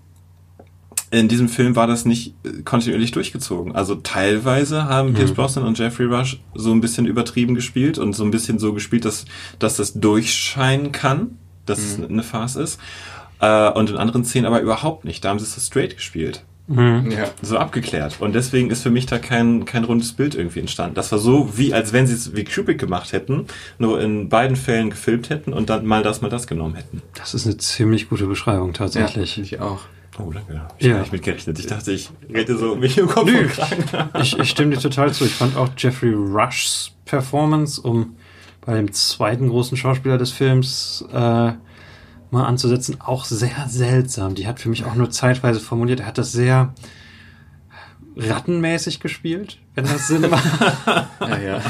in 1.11 1.29
diesem 1.29 1.49
Film 1.49 1.77
war 1.77 1.87
das 1.87 2.05
nicht 2.05 2.35
äh, 2.45 2.62
kontinuierlich 2.62 3.12
durchgezogen. 3.12 3.75
Also 3.75 3.95
teilweise 3.95 4.85
haben 4.85 5.11
mhm. 5.11 5.14
Pierce 5.14 5.33
Brosnan 5.33 5.64
und 5.64 5.79
Jeffrey 5.79 6.07
Rush 6.07 6.40
so 6.55 6.73
ein 6.73 6.81
bisschen 6.81 7.07
übertrieben 7.07 7.55
gespielt 7.55 7.99
und 7.99 8.14
so 8.14 8.25
ein 8.25 8.31
bisschen 8.31 8.59
so 8.59 8.75
gespielt, 8.75 9.05
dass, 9.05 9.25
dass 9.59 9.77
das 9.77 9.95
durchscheinen 9.95 10.93
kann, 10.93 11.38
dass 11.64 11.79
mhm. 11.79 12.05
es 12.05 12.11
eine 12.11 12.23
Farce 12.23 12.57
ist. 12.57 12.81
Äh, 13.40 13.71
und 13.71 13.90
in 13.90 13.97
anderen 13.97 14.25
Szenen 14.25 14.47
aber 14.47 14.61
überhaupt 14.61 15.05
nicht. 15.05 15.25
Da 15.25 15.31
haben 15.31 15.38
sie 15.38 15.45
es 15.45 15.55
so 15.55 15.61
straight 15.61 15.97
gespielt. 15.97 16.45
Mhm. 16.66 17.11
Ja. 17.11 17.31
So 17.42 17.59
abgeklärt. 17.59 18.16
Und 18.20 18.35
deswegen 18.35 18.70
ist 18.70 18.83
für 18.83 18.90
mich 18.90 19.07
da 19.07 19.18
kein, 19.18 19.64
kein 19.66 19.85
rundes 19.85 20.12
Bild 20.14 20.35
irgendwie 20.35 20.61
entstanden. 20.61 20.94
Das 20.94 21.12
war 21.12 21.18
so, 21.18 21.59
wie 21.59 21.74
als 21.74 21.92
wenn 21.92 22.07
sie 22.07 22.14
es 22.14 22.35
wie 22.35 22.44
Kubrick 22.44 22.79
gemacht 22.79 23.12
hätten, 23.12 23.46
nur 23.79 24.00
in 24.00 24.29
beiden 24.29 24.57
Fällen 24.57 24.90
gefilmt 24.90 25.29
hätten 25.29 25.53
und 25.53 25.68
dann 25.68 25.85
mal 25.85 26.03
das, 26.03 26.22
mal 26.22 26.31
das 26.31 26.46
genommen 26.46 26.74
hätten. 26.74 27.03
Das 27.14 27.35
ist 27.35 27.46
eine 27.46 27.59
ziemlich 27.59 28.09
gute 28.09 28.27
Beschreibung 28.27 28.72
tatsächlich. 28.72 29.37
Ja, 29.37 29.42
ich 29.42 29.61
auch. 29.61 29.81
Oh, 30.18 30.31
danke. 30.33 30.62
Ich 30.79 30.87
ja. 30.87 30.92
habe 30.92 31.03
nicht 31.03 31.12
mitgerechnet. 31.12 31.59
Ich 31.59 31.66
dachte, 31.66 31.92
ich 31.92 32.11
rede 32.33 32.57
so 32.57 32.77
mich 32.77 32.96
im 32.98 33.09
Kopf 33.09 33.27
Nö, 33.27 33.48
ich, 34.20 34.38
ich 34.38 34.50
stimme 34.50 34.74
dir 34.74 34.81
total 34.81 35.12
zu. 35.12 35.24
Ich 35.24 35.35
fand 35.35 35.57
auch 35.57 35.70
Jeffrey 35.77 36.12
Rushs 36.12 36.92
Performance, 37.05 37.81
um 37.81 38.16
bei 38.64 38.74
dem 38.74 38.92
zweiten 38.92 39.48
großen 39.48 39.77
Schauspieler 39.77 40.16
des 40.16 40.31
Films 40.31 41.05
äh, 41.12 41.53
mal 42.35 42.44
anzusetzen, 42.44 43.01
auch 43.01 43.25
sehr 43.25 43.66
seltsam. 43.68 44.35
Die 44.35 44.47
hat 44.47 44.61
für 44.61 44.68
mich 44.68 44.85
auch 44.85 44.94
nur 44.94 45.11
zeitweise 45.11 45.61
formuliert. 45.61 46.01
Er 46.01 46.07
hat 46.07 46.18
das 46.18 46.33
sehr 46.33 46.75
rattenmäßig 48.16 49.01
gespielt, 49.01 49.59
wenn 49.75 49.85
das 49.85 50.09
Sinn 50.09 50.29
macht. 50.31 50.44
ja, 51.20 51.38
ja. 51.44 51.61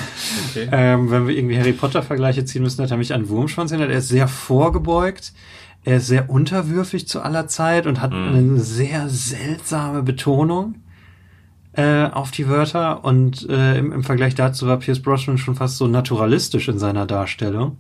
Okay. 0.50 0.68
Ähm, 0.70 1.10
wenn 1.10 1.26
wir 1.26 1.36
irgendwie 1.36 1.58
Harry 1.58 1.72
Potter-Vergleiche 1.72 2.44
ziehen 2.44 2.62
müssen, 2.62 2.82
hat 2.82 2.90
er 2.90 2.96
mich 2.96 3.14
an 3.14 3.28
Wurmschwanz 3.28 3.70
erinnert. 3.70 3.90
Er 3.90 3.98
ist 3.98 4.08
sehr 4.08 4.28
vorgebeugt. 4.28 5.32
Er 5.84 5.98
ist 5.98 6.06
sehr 6.06 6.30
unterwürfig 6.30 7.06
zu 7.08 7.20
aller 7.20 7.46
Zeit 7.46 7.86
und 7.86 8.00
hat 8.00 8.12
mm. 8.12 8.14
eine 8.14 8.60
sehr 8.60 9.08
seltsame 9.08 10.02
Betonung 10.02 10.76
äh, 11.72 12.04
auf 12.04 12.30
die 12.30 12.48
Wörter. 12.48 13.04
Und 13.04 13.48
äh, 13.48 13.78
im, 13.78 13.92
im 13.92 14.02
Vergleich 14.02 14.34
dazu 14.34 14.66
war 14.66 14.78
Pierce 14.78 15.02
Brosnan 15.02 15.38
schon 15.38 15.54
fast 15.54 15.76
so 15.76 15.86
naturalistisch 15.86 16.68
in 16.68 16.78
seiner 16.78 17.06
Darstellung. 17.06 17.78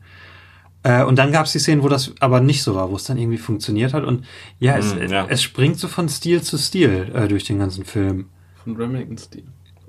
Äh, 0.84 1.02
und 1.02 1.18
dann 1.18 1.32
gab 1.32 1.46
es 1.46 1.52
die 1.52 1.58
Szenen, 1.58 1.82
wo 1.82 1.88
das 1.88 2.12
aber 2.20 2.40
nicht 2.40 2.62
so 2.62 2.74
war, 2.74 2.90
wo 2.90 2.96
es 2.96 3.04
dann 3.04 3.18
irgendwie 3.18 3.38
funktioniert 3.38 3.94
hat. 3.94 4.04
Und 4.04 4.24
ja, 4.60 4.76
es, 4.76 4.94
mm, 4.94 5.10
ja. 5.10 5.26
es 5.28 5.42
springt 5.42 5.78
so 5.78 5.88
von 5.88 6.08
Stil 6.08 6.42
zu 6.42 6.58
Stil 6.58 7.10
äh, 7.14 7.26
durch 7.26 7.44
den 7.44 7.58
ganzen 7.58 7.84
Film. 7.84 8.26
Von 8.62 8.76
Remington-Stil. 8.76 9.44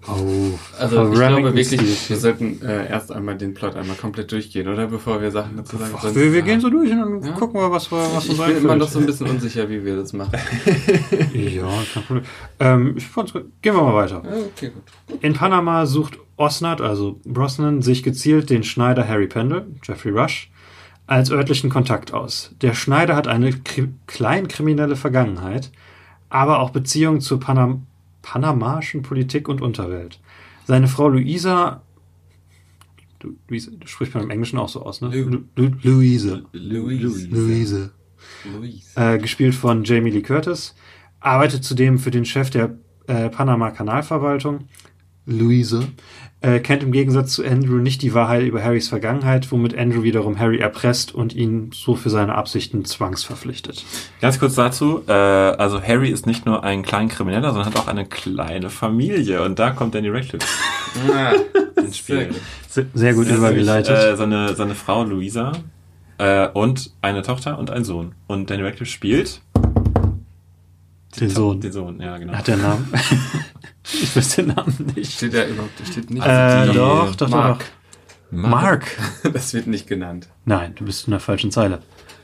Oh, 0.08 0.60
also 0.78 1.12
ich 1.12 1.14
glaube 1.16 1.56
wirklich, 1.56 2.10
wir 2.10 2.18
sollten 2.18 2.62
äh, 2.62 2.88
erst 2.88 3.12
einmal 3.12 3.36
den 3.38 3.56
Plot 3.56 3.76
einmal 3.76 3.96
komplett 3.96 4.32
durchgehen, 4.32 4.68
oder? 4.68 4.86
Bevor 4.86 5.20
wir 5.20 5.32
Sachen 5.32 5.58
dazu 5.58 5.78
sagen. 5.78 5.96
Sonst, 6.00 6.16
wir, 6.16 6.32
wir 6.32 6.44
gehen 6.44 6.62
so 6.62 6.70
durch 6.70 6.92
und 6.92 7.00
dann 7.00 7.24
ja? 7.24 7.32
gucken 7.32 7.60
wir, 7.60 7.72
was 7.72 7.92
wir 7.92 7.98
was 8.14 8.26
Ich, 8.26 8.34
ich 8.34 8.46
bin 8.46 8.58
immer 8.58 8.76
noch 8.76 8.88
so 8.88 9.00
ein 9.00 9.08
bisschen 9.08 9.28
unsicher, 9.28 9.68
wie 9.68 9.84
wir 9.84 9.96
das 9.96 10.14
machen. 10.14 10.32
ja, 11.34 11.68
kein 11.92 12.04
Problem. 12.04 12.26
Ähm, 12.60 12.94
ich, 12.98 13.12
gehen 13.14 13.76
wir 13.76 13.82
mal 13.82 13.96
weiter. 13.96 14.20
Okay, 14.20 14.72
gut. 14.72 15.24
In 15.24 15.34
Panama 15.34 15.88
sucht 15.88 16.20
Osnat, 16.38 16.82
also 16.82 17.20
Brosnan, 17.26 17.82
sich 17.82 18.04
gezielt 18.04 18.52
den 18.52 18.64
Schneider 18.64 19.08
Harry 19.08 19.28
Pendle, 19.28 19.66
Jeffrey 19.84 20.12
Rush, 20.12 20.52
als 21.08 21.32
örtlichen 21.32 21.70
Kontakt 21.70 22.14
aus. 22.14 22.52
Der 22.62 22.74
Schneider 22.74 23.16
hat 23.16 23.28
eine 23.28 23.54
kleinkriminelle 24.08 24.96
Vergangenheit, 24.96 25.72
aber 26.30 26.60
auch 26.60 26.72
Beziehungen 26.72 27.22
zur 27.22 27.40
Panam 27.40 27.86
panamaischen 28.22 29.04
Politik 29.04 29.48
und 29.48 29.62
Unterwelt. 29.62 30.20
Seine 30.66 30.88
Frau 30.88 31.10
Luisa, 31.10 31.84
Luisa, 33.48 33.72
du 33.72 33.88
sprichst 33.88 34.16
man 34.16 34.24
im 34.24 34.32
Englischen 34.32 34.58
auch 34.58 34.68
so 34.68 34.82
aus, 34.82 35.02
ne? 35.02 35.10
Lu, 35.10 35.44
Lu, 35.56 35.72
Luise. 35.84 36.44
Luise. 36.52 37.28
Luise. 37.28 37.92
Luise. 38.52 38.80
Äh, 38.96 39.20
gespielt 39.20 39.54
von 39.54 39.84
Jamie 39.84 40.10
Lee 40.10 40.24
Curtis, 40.24 40.74
arbeitet 41.20 41.64
zudem 41.64 42.00
für 42.00 42.10
den 42.10 42.26
Chef 42.26 42.50
der 42.50 42.76
äh, 43.06 43.30
Panama 43.30 43.70
Kanalverwaltung, 43.70 44.68
Luise, 45.28 45.88
äh, 46.46 46.60
kennt 46.60 46.84
im 46.84 46.92
Gegensatz 46.92 47.34
zu 47.34 47.44
Andrew 47.44 47.78
nicht 47.78 48.04
die 48.04 48.14
Wahrheit 48.14 48.44
über 48.44 48.64
Harrys 48.64 48.88
Vergangenheit, 48.88 49.52
womit 49.52 49.76
Andrew 49.76 50.04
wiederum 50.04 50.38
Harry 50.38 50.60
erpresst 50.60 51.14
und 51.14 51.34
ihn 51.34 51.72
so 51.74 51.96
für 51.96 52.12
seine 52.12 52.36
Absichten 52.36 52.86
zwangsverpflichtet. 52.86 53.84
Ganz 54.22 54.40
kurz 54.40 54.54
dazu, 54.54 55.02
äh, 55.08 55.12
also 55.12 55.82
Harry 55.82 56.10
ist 56.10 56.28
nicht 56.28 56.46
nur 56.46 56.64
ein 56.64 56.84
kleiner 56.84 57.10
Krimineller, 57.10 57.52
sondern 57.52 57.66
hat 57.66 57.78
auch 57.78 57.88
eine 57.88 58.06
kleine 58.06 58.70
Familie 58.70 59.42
und 59.42 59.58
da 59.58 59.72
kommt 59.72 59.96
Danny 59.96 60.10
Radcliffe 60.10 60.46
ja, 61.10 61.34
ins 61.82 61.98
Spiel. 61.98 62.36
Sehr, 62.70 62.86
sehr 62.94 63.14
gut 63.16 63.28
übergeleitet. 63.28 63.98
Äh, 63.98 64.16
seine, 64.16 64.54
seine 64.54 64.76
Frau 64.76 65.04
Louisa 65.04 65.54
äh, 66.20 66.48
und 66.50 66.92
eine 67.02 67.24
Tochter 67.24 67.58
und 67.58 67.72
ein 67.72 67.84
Sohn. 67.84 68.14
Und 68.28 68.52
Danny 68.52 68.62
Radcliffe 68.62 68.92
spielt 68.92 69.42
den 71.20 71.30
Sohn. 71.30 71.62
Den 71.62 71.72
Sohn, 71.72 72.00
ja, 72.00 72.18
genau. 72.18 72.34
Hat 72.34 72.48
der 72.48 72.58
Namen? 72.58 72.92
ich 73.84 74.16
weiß 74.16 74.36
den 74.36 74.48
Namen 74.48 74.94
nicht. 74.96 75.14
Steht 75.14 75.34
da 75.34 75.46
überhaupt, 75.46 75.72
steht 75.90 76.10
nicht. 76.10 76.24
Also 76.24 76.72
äh, 76.72 76.76
doch, 76.76 77.16
doch, 77.16 77.30
Mark. 77.30 77.60
doch. 77.60 77.66
Mark. 78.32 78.98
Das 79.34 79.54
wird 79.54 79.68
nicht 79.68 79.88
genannt. 79.88 80.28
Nein, 80.46 80.74
du 80.76 80.86
bist 80.86 81.08
in 81.08 81.12
der 81.12 81.20
falschen 81.20 81.52
Zeile. 81.52 81.82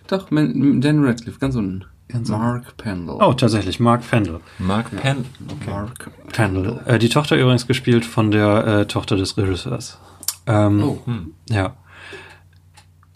Doch, 0.08 0.30
Dan 0.30 1.04
Radcliffe, 1.06 1.40
ganz 1.40 1.56
unten. 1.56 1.86
Ganz 2.10 2.28
Mark 2.28 2.76
Pendle. 2.76 3.16
Oh, 3.16 3.34
tatsächlich, 3.34 3.80
Mark 3.80 4.10
Pendle. 4.10 4.42
Mark 4.60 4.92
Pendle. 4.92 5.26
Okay. 5.48 5.70
Mark 5.70 6.12
Pendle. 6.34 6.82
Äh, 6.86 7.00
die 7.00 7.08
Tochter 7.08 7.38
übrigens 7.38 7.68
gespielt 7.68 8.04
von 8.04 8.32
der 8.32 8.68
äh, 8.68 8.86
Tochter 8.86 9.16
des 9.16 9.38
Regisseurs. 9.38 9.98
Ähm, 10.46 10.84
oh. 10.84 11.02
Hm. 11.06 11.34
Ja. 11.50 11.78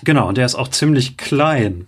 Genau, 0.03 0.29
und 0.29 0.37
der 0.37 0.45
ist 0.45 0.55
auch 0.55 0.69
ziemlich 0.69 1.17
klein 1.17 1.87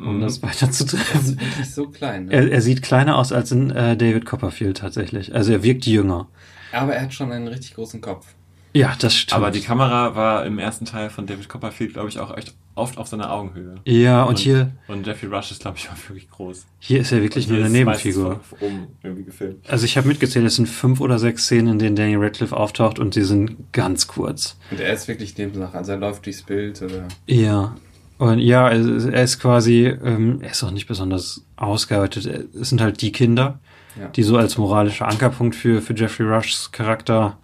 um 0.00 0.16
mhm. 0.16 0.20
das 0.20 0.42
weiter 0.42 0.70
zu 0.70 0.86
treffen. 0.86 1.10
Er 1.12 1.20
ist 1.20 1.40
wirklich 1.40 1.74
so 1.74 1.88
klein. 1.88 2.26
Ne? 2.26 2.32
Er, 2.32 2.50
er, 2.50 2.60
sieht 2.60 2.82
kleiner 2.82 3.16
aus 3.16 3.32
als 3.32 3.52
in 3.52 3.70
äh, 3.70 3.96
David 3.96 4.26
Copperfield 4.26 4.78
tatsächlich. 4.78 5.34
Also 5.34 5.52
er 5.52 5.62
wirkt 5.62 5.86
jünger. 5.86 6.28
Aber 6.72 6.94
er 6.94 7.02
hat 7.02 7.14
schon 7.14 7.32
einen 7.32 7.48
richtig 7.48 7.74
großen 7.74 8.00
Kopf. 8.00 8.26
Ja, 8.72 8.94
das 9.00 9.16
stimmt. 9.16 9.36
Aber 9.36 9.50
die 9.50 9.60
Kamera 9.60 10.14
war 10.14 10.46
im 10.46 10.58
ersten 10.58 10.84
Teil 10.84 11.10
von 11.10 11.26
David 11.26 11.48
Copperfield, 11.48 11.94
glaube 11.94 12.08
ich, 12.08 12.20
auch 12.20 12.36
echt 12.36 12.54
oft 12.76 12.98
auf 12.98 13.08
seiner 13.08 13.32
Augenhöhe. 13.32 13.76
Ja, 13.84 14.22
und, 14.22 14.30
und 14.30 14.38
hier. 14.38 14.70
Und 14.86 15.06
Jeffrey 15.06 15.28
Rush 15.28 15.50
ist, 15.50 15.62
glaube 15.62 15.76
ich, 15.76 15.88
auch 15.88 16.08
wirklich 16.08 16.30
groß. 16.30 16.66
Hier 16.78 17.00
ist 17.00 17.10
er 17.10 17.20
wirklich 17.20 17.48
nur 17.48 17.58
eine 17.58 17.68
Nebenfigur. 17.68 18.40
Oben 18.60 18.86
irgendwie 19.02 19.24
gefilmt. 19.24 19.68
Also 19.68 19.84
ich 19.84 19.96
habe 19.96 20.06
mitgezählt, 20.06 20.46
es 20.46 20.56
sind 20.56 20.68
fünf 20.68 21.00
oder 21.00 21.18
sechs 21.18 21.44
Szenen, 21.44 21.72
in 21.72 21.78
denen 21.80 21.96
Daniel 21.96 22.22
Radcliffe 22.22 22.56
auftaucht 22.56 23.00
und 23.00 23.16
die 23.16 23.22
sind 23.22 23.72
ganz 23.72 24.06
kurz. 24.06 24.56
Und 24.70 24.80
er 24.80 24.92
ist 24.92 25.08
wirklich 25.08 25.36
Nebensache, 25.36 25.76
also 25.76 25.92
er 25.92 25.98
läuft 25.98 26.24
durchs 26.26 26.42
Bild 26.42 26.80
oder. 26.80 27.08
Ja. 27.26 27.74
Und 28.20 28.38
ja, 28.38 28.68
er 28.68 29.22
ist 29.22 29.40
quasi, 29.40 29.86
ähm, 29.86 30.40
er 30.42 30.50
ist 30.50 30.62
auch 30.62 30.72
nicht 30.72 30.86
besonders 30.86 31.42
ausgearbeitet. 31.56 32.50
Es 32.54 32.68
sind 32.68 32.82
halt 32.82 33.00
die 33.00 33.12
Kinder, 33.12 33.60
ja. 33.98 34.08
die 34.08 34.24
so 34.24 34.36
als 34.36 34.58
moralischer 34.58 35.08
Ankerpunkt 35.08 35.56
für, 35.56 35.80
für 35.80 35.94
Jeffrey 35.94 36.26
Rushs 36.26 36.70
Charakter 36.70 37.38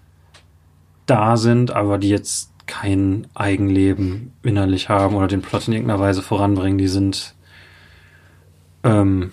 da 1.06 1.38
sind, 1.38 1.70
aber 1.70 1.96
die 1.96 2.10
jetzt 2.10 2.52
kein 2.66 3.26
Eigenleben 3.32 4.34
innerlich 4.42 4.90
haben 4.90 5.16
oder 5.16 5.28
den 5.28 5.40
Plot 5.40 5.66
in 5.66 5.72
irgendeiner 5.72 5.98
Weise 5.98 6.20
voranbringen. 6.20 6.76
Die 6.76 6.88
sind 6.88 7.34
ähm, 8.84 9.32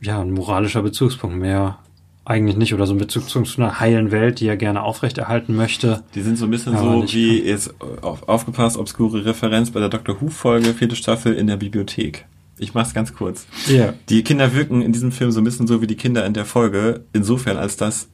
ja 0.00 0.20
ein 0.20 0.30
moralischer 0.30 0.82
Bezugspunkt 0.82 1.36
mehr 1.36 1.80
eigentlich 2.24 2.56
nicht 2.56 2.72
oder 2.72 2.86
so 2.86 2.94
ein 2.94 2.98
Bezug 2.98 3.28
zu 3.28 3.42
einer 3.56 3.80
heilen 3.80 4.10
Welt, 4.10 4.40
die 4.40 4.46
er 4.46 4.56
gerne 4.56 4.82
aufrechterhalten 4.82 5.54
möchte. 5.54 6.02
Die 6.14 6.22
sind 6.22 6.38
so 6.38 6.46
ein 6.46 6.50
bisschen 6.50 6.76
so 6.76 7.06
wie 7.06 7.38
kann. 7.38 7.46
jetzt 7.46 7.74
auf, 8.02 8.28
aufgepasst, 8.28 8.78
obskure 8.78 9.24
Referenz 9.24 9.70
bei 9.70 9.80
der 9.80 9.90
Dr. 9.90 10.20
Who 10.20 10.28
Folge, 10.28 10.72
vierte 10.72 10.96
Staffel 10.96 11.34
in 11.34 11.46
der 11.46 11.56
Bibliothek. 11.56 12.26
Ich 12.58 12.72
mach's 12.72 12.94
ganz 12.94 13.14
kurz. 13.14 13.46
Yeah. 13.68 13.94
Die 14.08 14.22
Kinder 14.22 14.54
wirken 14.54 14.80
in 14.80 14.92
diesem 14.92 15.12
Film 15.12 15.32
so 15.32 15.40
ein 15.40 15.44
bisschen 15.44 15.66
so 15.66 15.82
wie 15.82 15.86
die 15.86 15.96
Kinder 15.96 16.24
in 16.24 16.34
der 16.34 16.44
Folge, 16.44 17.04
insofern 17.12 17.56
als 17.58 17.76
dass 17.76 18.08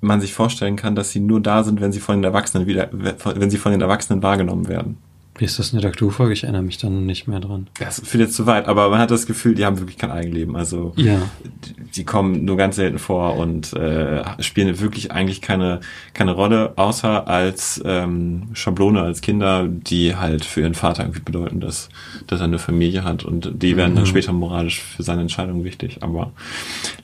man 0.00 0.20
sich 0.20 0.34
vorstellen 0.34 0.76
kann, 0.76 0.94
dass 0.94 1.10
sie 1.10 1.20
nur 1.20 1.40
da 1.40 1.64
sind, 1.64 1.80
wenn 1.80 1.92
sie 1.92 2.00
von 2.00 2.16
den 2.16 2.24
Erwachsenen 2.24 2.66
wieder, 2.66 2.88
wenn 2.92 3.50
sie 3.50 3.56
von 3.56 3.72
den 3.72 3.80
Erwachsenen 3.80 4.22
wahrgenommen 4.22 4.68
werden. 4.68 4.98
Wie 5.38 5.44
ist 5.44 5.58
das 5.58 5.72
eine 5.72 5.80
Doctor 5.80 6.08
Who-Folge? 6.08 6.32
Ich 6.32 6.42
erinnere 6.42 6.62
mich 6.62 6.78
dann 6.78 7.06
nicht 7.06 7.28
mehr 7.28 7.38
dran. 7.40 7.68
Das 7.78 8.00
führt 8.04 8.22
jetzt 8.24 8.34
zu 8.34 8.46
weit, 8.46 8.66
aber 8.66 8.90
man 8.90 8.98
hat 8.98 9.10
das 9.10 9.24
Gefühl, 9.26 9.54
die 9.54 9.64
haben 9.64 9.78
wirklich 9.78 9.96
kein 9.96 10.10
Eigenleben. 10.10 10.56
Also 10.56 10.92
Ja. 10.96 11.22
die, 11.64 11.74
die 11.96 12.04
kommen 12.04 12.44
nur 12.44 12.56
ganz 12.56 12.76
selten 12.76 12.98
vor 12.98 13.36
und 13.36 13.72
äh, 13.74 14.22
spielen 14.42 14.80
wirklich 14.80 15.12
eigentlich 15.12 15.40
keine, 15.40 15.80
keine 16.12 16.32
Rolle, 16.32 16.72
außer 16.76 17.28
als 17.28 17.80
ähm, 17.84 18.48
Schablone, 18.52 19.00
als 19.02 19.20
Kinder, 19.20 19.66
die 19.68 20.16
halt 20.16 20.44
für 20.44 20.60
ihren 20.62 20.74
Vater 20.74 21.04
irgendwie 21.04 21.20
bedeuten, 21.22 21.60
dass, 21.60 21.88
dass 22.26 22.40
er 22.40 22.44
eine 22.44 22.58
Familie 22.58 23.04
hat 23.04 23.24
und 23.24 23.50
die 23.62 23.76
werden 23.76 23.94
dann 23.94 24.06
später 24.06 24.32
moralisch 24.32 24.80
für 24.82 25.02
seine 25.04 25.22
Entscheidung 25.22 25.62
wichtig. 25.64 25.98
Aber 26.02 26.32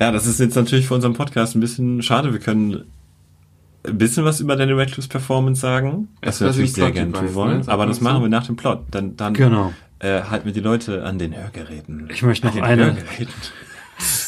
ja, 0.01 0.11
das 0.11 0.27
ist 0.27 0.41
jetzt 0.41 0.57
natürlich 0.57 0.87
für 0.89 0.95
unseren 0.95 1.15
Podcast 1.15 1.55
ein 1.55 1.61
bisschen 1.61 2.03
schade. 2.03 2.33
Wir 2.33 2.41
können 2.41 2.83
ein 3.87 3.99
bisschen 3.99 4.25
was 4.25 4.41
über 4.41 4.57
Daniel 4.57 4.79
Radcliffe's 4.79 5.09
Performance 5.09 5.61
sagen, 5.61 6.09
was 6.23 6.41
wir 6.41 6.49
natürlich 6.49 6.73
sehr 6.73 6.91
gerne 6.91 7.13
tun 7.13 7.35
wollen, 7.35 7.61
ne? 7.61 7.69
aber 7.69 7.87
das 7.87 8.01
machen 8.01 8.23
wir 8.23 8.29
nach 8.29 8.47
dem 8.47 8.57
Plot. 8.57 8.85
Dann, 8.91 9.17
dann 9.17 9.35
Genau. 9.35 9.73
äh, 9.99 10.23
halten 10.23 10.47
wir 10.47 10.53
die 10.53 10.61
Leute 10.61 11.05
an 11.05 11.19
den 11.19 11.37
Hörgeräten. 11.37 12.09
Ich 12.13 12.23
möchte 12.23 12.47
noch 12.47 12.55
den 12.55 12.65
eine-. 12.65 12.97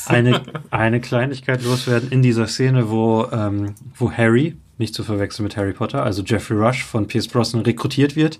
Eine, 0.06 0.40
eine 0.70 1.00
Kleinigkeit 1.00 1.64
loswerden 1.64 2.10
in 2.10 2.22
dieser 2.22 2.46
Szene, 2.46 2.88
wo, 2.88 3.26
ähm, 3.32 3.74
wo 3.96 4.12
Harry, 4.12 4.56
nicht 4.78 4.94
zu 4.94 5.02
verwechseln 5.02 5.42
mit 5.42 5.56
Harry 5.56 5.72
Potter, 5.72 6.04
also 6.04 6.22
Jeffrey 6.22 6.56
Rush 6.56 6.84
von 6.84 7.08
Pierce 7.08 7.26
Brosnan 7.26 7.62
rekrutiert 7.62 8.14
wird. 8.14 8.38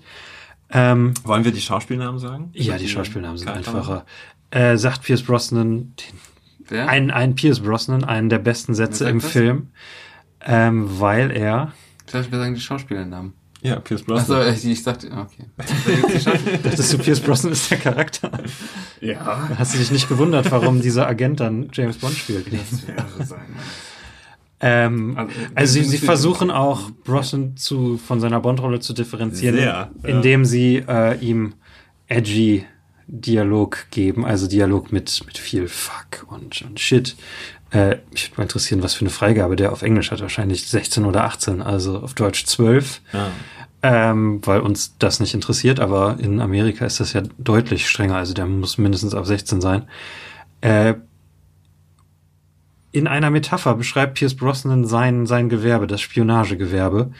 Ähm, 0.69 1.13
Wollen 1.25 1.43
wir 1.43 1.51
die 1.51 1.59
Schauspielnamen 1.59 2.19
sagen? 2.19 2.51
ja, 2.53 2.77
die 2.77 2.87
Schauspielnamen 2.87 3.37
sind 3.37 3.49
einfacher. 3.49 4.05
Äh, 4.51 4.77
sagt 4.77 5.03
Pierce 5.03 5.23
Brosnan, 5.23 5.93
Wer? 6.69 6.87
ein, 6.87 7.11
ein 7.11 7.35
Pierce 7.35 7.59
Brosnan, 7.59 8.05
einen 8.05 8.29
der 8.29 8.39
besten 8.39 8.73
Sätze 8.73 9.09
im 9.09 9.19
das? 9.19 9.31
Ähm, 10.47 10.87
weil 10.99 11.31
er, 11.31 11.73
Ich 12.05 12.11
dachte, 12.13 12.31
wir 12.31 12.39
sagen 12.39 12.55
die 12.55 12.61
Schauspielernamen. 12.61 13.33
Ja, 13.61 13.79
Pierce 13.79 14.03
Achso, 14.07 14.33
Brosnan. 14.35 14.53
ich, 14.53 14.65
ich 14.65 14.83
dachte, 14.83 15.07
okay. 15.11 15.45
Dachtest 16.63 16.93
du, 16.93 16.97
Pierce 16.99 17.19
Brosnan 17.19 17.51
ist 17.53 17.69
der 17.71 17.79
Charakter? 17.79 18.31
ja. 19.01 19.49
Hast 19.57 19.73
du 19.73 19.79
dich 19.79 19.91
nicht 19.91 20.07
gewundert, 20.07 20.49
warum 20.51 20.81
dieser 20.81 21.07
Agent 21.07 21.39
dann 21.39 21.69
James 21.73 21.97
Bond 21.97 22.15
spielt? 22.15 22.45
Das 22.53 22.87
wäre 22.87 23.25
sein. 23.25 23.45
Ähm, 24.59 25.17
Also, 25.17 25.31
also 25.55 25.73
sie, 25.73 25.83
sie 25.83 25.97
versuchen 25.97 26.49
auch 26.51 26.89
Brosnan 27.03 27.57
zu, 27.57 27.97
von 27.97 28.19
seiner 28.19 28.39
Bond-Rolle 28.39 28.79
zu 28.79 28.93
differenzieren, 28.93 29.55
Sehr, 29.57 29.65
ja. 29.65 29.91
indem 30.03 30.45
sie 30.45 30.83
äh, 30.87 31.17
ihm 31.19 31.53
edgy 32.07 32.65
Dialog 33.09 33.85
geben, 33.89 34.25
also 34.25 34.47
Dialog 34.47 34.91
mit, 34.91 35.21
mit 35.25 35.37
viel 35.37 35.67
Fuck 35.67 36.25
und, 36.29 36.61
und 36.63 36.79
Shit. 36.79 37.15
Äh, 37.71 37.97
mich 38.11 38.29
würde 38.29 38.37
mal 38.37 38.43
interessieren, 38.43 38.81
was 38.81 38.93
für 38.93 39.01
eine 39.01 39.09
Freigabe 39.09 39.55
der 39.55 39.71
auf 39.71 39.81
Englisch 39.81 40.11
hat. 40.11 40.21
Wahrscheinlich 40.21 40.67
16 40.67 41.05
oder 41.05 41.25
18, 41.25 41.61
also 41.61 41.99
auf 41.99 42.13
Deutsch 42.13 42.45
12. 42.45 43.01
Ah. 43.13 43.27
Ähm, 43.83 44.41
weil 44.43 44.61
uns 44.61 44.97
das 44.97 45.19
nicht 45.19 45.33
interessiert, 45.33 45.79
aber 45.79 46.17
in 46.19 46.41
Amerika 46.41 46.85
ist 46.85 46.99
das 46.99 47.13
ja 47.13 47.21
deutlich 47.37 47.87
strenger, 47.87 48.15
also 48.15 48.33
der 48.33 48.47
muss 48.47 48.79
mindestens 48.79 49.13
auf 49.13 49.27
16 49.27 49.61
sein. 49.61 49.87
Äh, 50.61 50.95
in 52.91 53.05
einer 53.05 53.29
Metapher 53.29 53.75
beschreibt 53.75 54.15
Pierce 54.15 54.35
Brosnan 54.35 54.85
sein, 54.85 55.27
sein 55.27 55.49
Gewerbe, 55.49 55.85
das 55.85 56.01
Spionagegewerbe, 56.01 57.11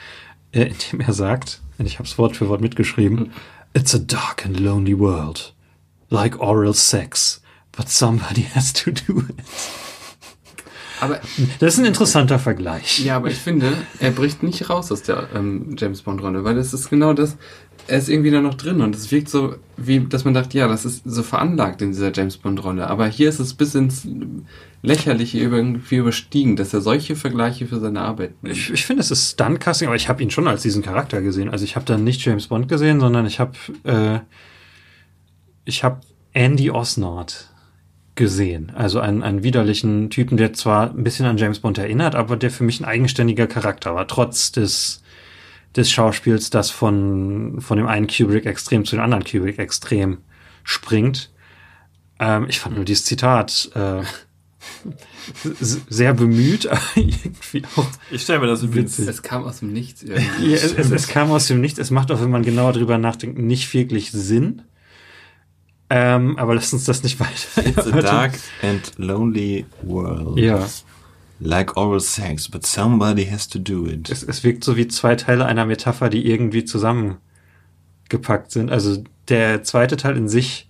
äh, 0.50 0.62
indem 0.62 1.00
er 1.00 1.12
sagt, 1.12 1.60
und 1.78 1.86
ich 1.86 2.00
habe 2.00 2.08
es 2.08 2.18
Wort 2.18 2.36
für 2.36 2.48
Wort 2.48 2.60
mitgeschrieben, 2.60 3.32
It's 3.74 3.94
a 3.94 3.98
dark 3.98 4.44
and 4.44 4.58
lonely 4.58 4.98
world, 4.98 5.54
like 6.10 6.40
oral 6.40 6.74
sex, 6.74 7.40
but 7.70 7.88
somebody 7.88 8.42
has 8.54 8.72
to 8.72 8.90
do 8.90 9.20
it. 9.20 9.36
Aber, 11.00 11.20
Das 11.58 11.74
ist 11.74 11.80
ein 11.80 11.86
interessanter 11.86 12.38
Vergleich. 12.38 13.04
ja, 13.04 13.16
aber 13.16 13.28
ich 13.28 13.38
finde, 13.38 13.72
er 13.98 14.10
bricht 14.10 14.42
nicht 14.42 14.68
raus 14.68 14.90
aus 14.92 15.02
der 15.02 15.28
ähm, 15.34 15.76
James 15.78 16.02
Bond-Rolle, 16.02 16.44
weil 16.44 16.54
das 16.54 16.72
ist 16.74 16.90
genau 16.90 17.12
das, 17.12 17.36
er 17.86 17.98
ist 17.98 18.08
irgendwie 18.08 18.30
da 18.30 18.40
noch 18.40 18.54
drin 18.54 18.80
und 18.80 18.94
es 18.94 19.10
wirkt 19.10 19.28
so, 19.28 19.56
wie, 19.76 20.00
dass 20.00 20.24
man 20.24 20.34
dachte, 20.34 20.58
ja, 20.58 20.68
das 20.68 20.84
ist 20.84 21.02
so 21.04 21.22
veranlagt 21.22 21.80
in 21.80 21.92
dieser 21.92 22.12
James 22.12 22.36
Bond-Rolle. 22.36 22.86
Aber 22.86 23.06
hier 23.06 23.28
ist 23.28 23.38
es 23.38 23.54
bis 23.54 23.74
ins 23.74 24.06
Lächerliche 24.82 25.38
irgendwie 25.38 25.96
überstiegen, 25.96 26.56
dass 26.56 26.74
er 26.74 26.80
solche 26.82 27.16
Vergleiche 27.16 27.66
für 27.66 27.80
seine 27.80 28.02
Arbeit 28.02 28.42
nimmt. 28.42 28.56
Ich, 28.56 28.70
ich 28.70 28.84
finde, 28.84 29.00
es 29.00 29.10
ist 29.10 29.30
Stunt-Casting, 29.32 29.88
aber 29.88 29.96
ich 29.96 30.08
habe 30.08 30.22
ihn 30.22 30.30
schon 30.30 30.48
als 30.48 30.62
diesen 30.62 30.82
Charakter 30.82 31.22
gesehen. 31.22 31.48
Also 31.48 31.64
ich 31.64 31.76
habe 31.76 31.86
dann 31.86 32.04
nicht 32.04 32.24
James 32.24 32.48
Bond 32.48 32.68
gesehen, 32.68 33.00
sondern 33.00 33.26
ich 33.26 33.40
habe 33.40 33.52
äh, 33.84 34.20
ich 35.64 35.84
habe 35.84 36.00
Andy 36.32 36.70
Osnard 36.70 37.50
gesehen. 38.18 38.72
Also 38.74 39.00
einen, 39.00 39.22
einen 39.22 39.42
widerlichen 39.42 40.10
Typen, 40.10 40.36
der 40.36 40.52
zwar 40.52 40.90
ein 40.90 41.04
bisschen 41.04 41.24
an 41.24 41.38
James 41.38 41.60
Bond 41.60 41.78
erinnert, 41.78 42.16
aber 42.16 42.36
der 42.36 42.50
für 42.50 42.64
mich 42.64 42.80
ein 42.80 42.84
eigenständiger 42.84 43.46
Charakter 43.46 43.94
war, 43.94 44.06
trotz 44.06 44.52
des 44.52 45.02
des 45.76 45.90
Schauspiels, 45.90 46.50
das 46.50 46.70
von 46.70 47.60
von 47.60 47.78
dem 47.78 47.86
einen 47.86 48.08
Kubrick 48.08 48.44
extrem 48.44 48.84
zu 48.84 48.96
dem 48.96 49.04
anderen 49.04 49.24
Kubrick 49.24 49.58
extrem 49.58 50.18
springt. 50.64 51.30
Ähm, 52.18 52.46
ich 52.48 52.58
fand 52.58 52.74
nur 52.74 52.84
dieses 52.84 53.04
Zitat 53.04 53.70
äh, 53.74 54.02
sehr 55.62 56.14
bemüht, 56.14 56.66
aber 56.70 56.80
irgendwie 56.96 57.62
auch 57.76 57.86
Ich 58.10 58.22
stelle 58.22 58.40
mir 58.40 58.48
das 58.48 58.62
übrigens. 58.64 58.98
Es 58.98 59.22
kam 59.22 59.44
aus 59.44 59.60
dem 59.60 59.72
Nichts 59.72 60.02
irgendwie. 60.02 60.50
ja, 60.50 60.56
es, 60.56 60.74
es, 60.74 60.90
es 60.90 61.06
kam 61.06 61.30
aus 61.30 61.46
dem 61.46 61.60
Nichts. 61.60 61.78
Es 61.78 61.92
macht 61.92 62.10
auch, 62.10 62.20
wenn 62.20 62.30
man 62.30 62.42
genauer 62.42 62.72
drüber 62.72 62.98
nachdenkt, 62.98 63.38
nicht 63.38 63.72
wirklich 63.74 64.10
Sinn. 64.10 64.62
Ähm, 65.90 66.36
aber 66.38 66.54
lasst 66.54 66.72
uns 66.74 66.84
das 66.84 67.02
nicht 67.02 67.18
weiter. 67.20 67.66
It's 67.66 67.86
a 67.86 68.00
dark 68.02 68.32
and 68.62 68.92
lonely 68.98 69.64
world. 69.82 70.38
Ja, 70.38 70.66
Like 71.40 71.76
oral 71.76 72.00
sex, 72.00 72.48
but 72.48 72.66
somebody 72.66 73.24
has 73.24 73.48
to 73.48 73.60
do 73.60 73.86
it. 73.86 74.10
es, 74.10 74.24
es 74.24 74.42
wirkt 74.42 74.64
so 74.64 74.76
wie 74.76 74.88
zwei 74.88 75.14
Teile 75.14 75.46
einer 75.46 75.66
Metapher, 75.66 76.08
die 76.10 76.26
irgendwie 76.28 76.64
zusammengepackt 76.64 78.50
sind. 78.50 78.70
Also 78.72 79.04
der 79.28 79.62
zweite 79.62 79.96
Teil 79.96 80.16
in 80.16 80.28
sich 80.28 80.68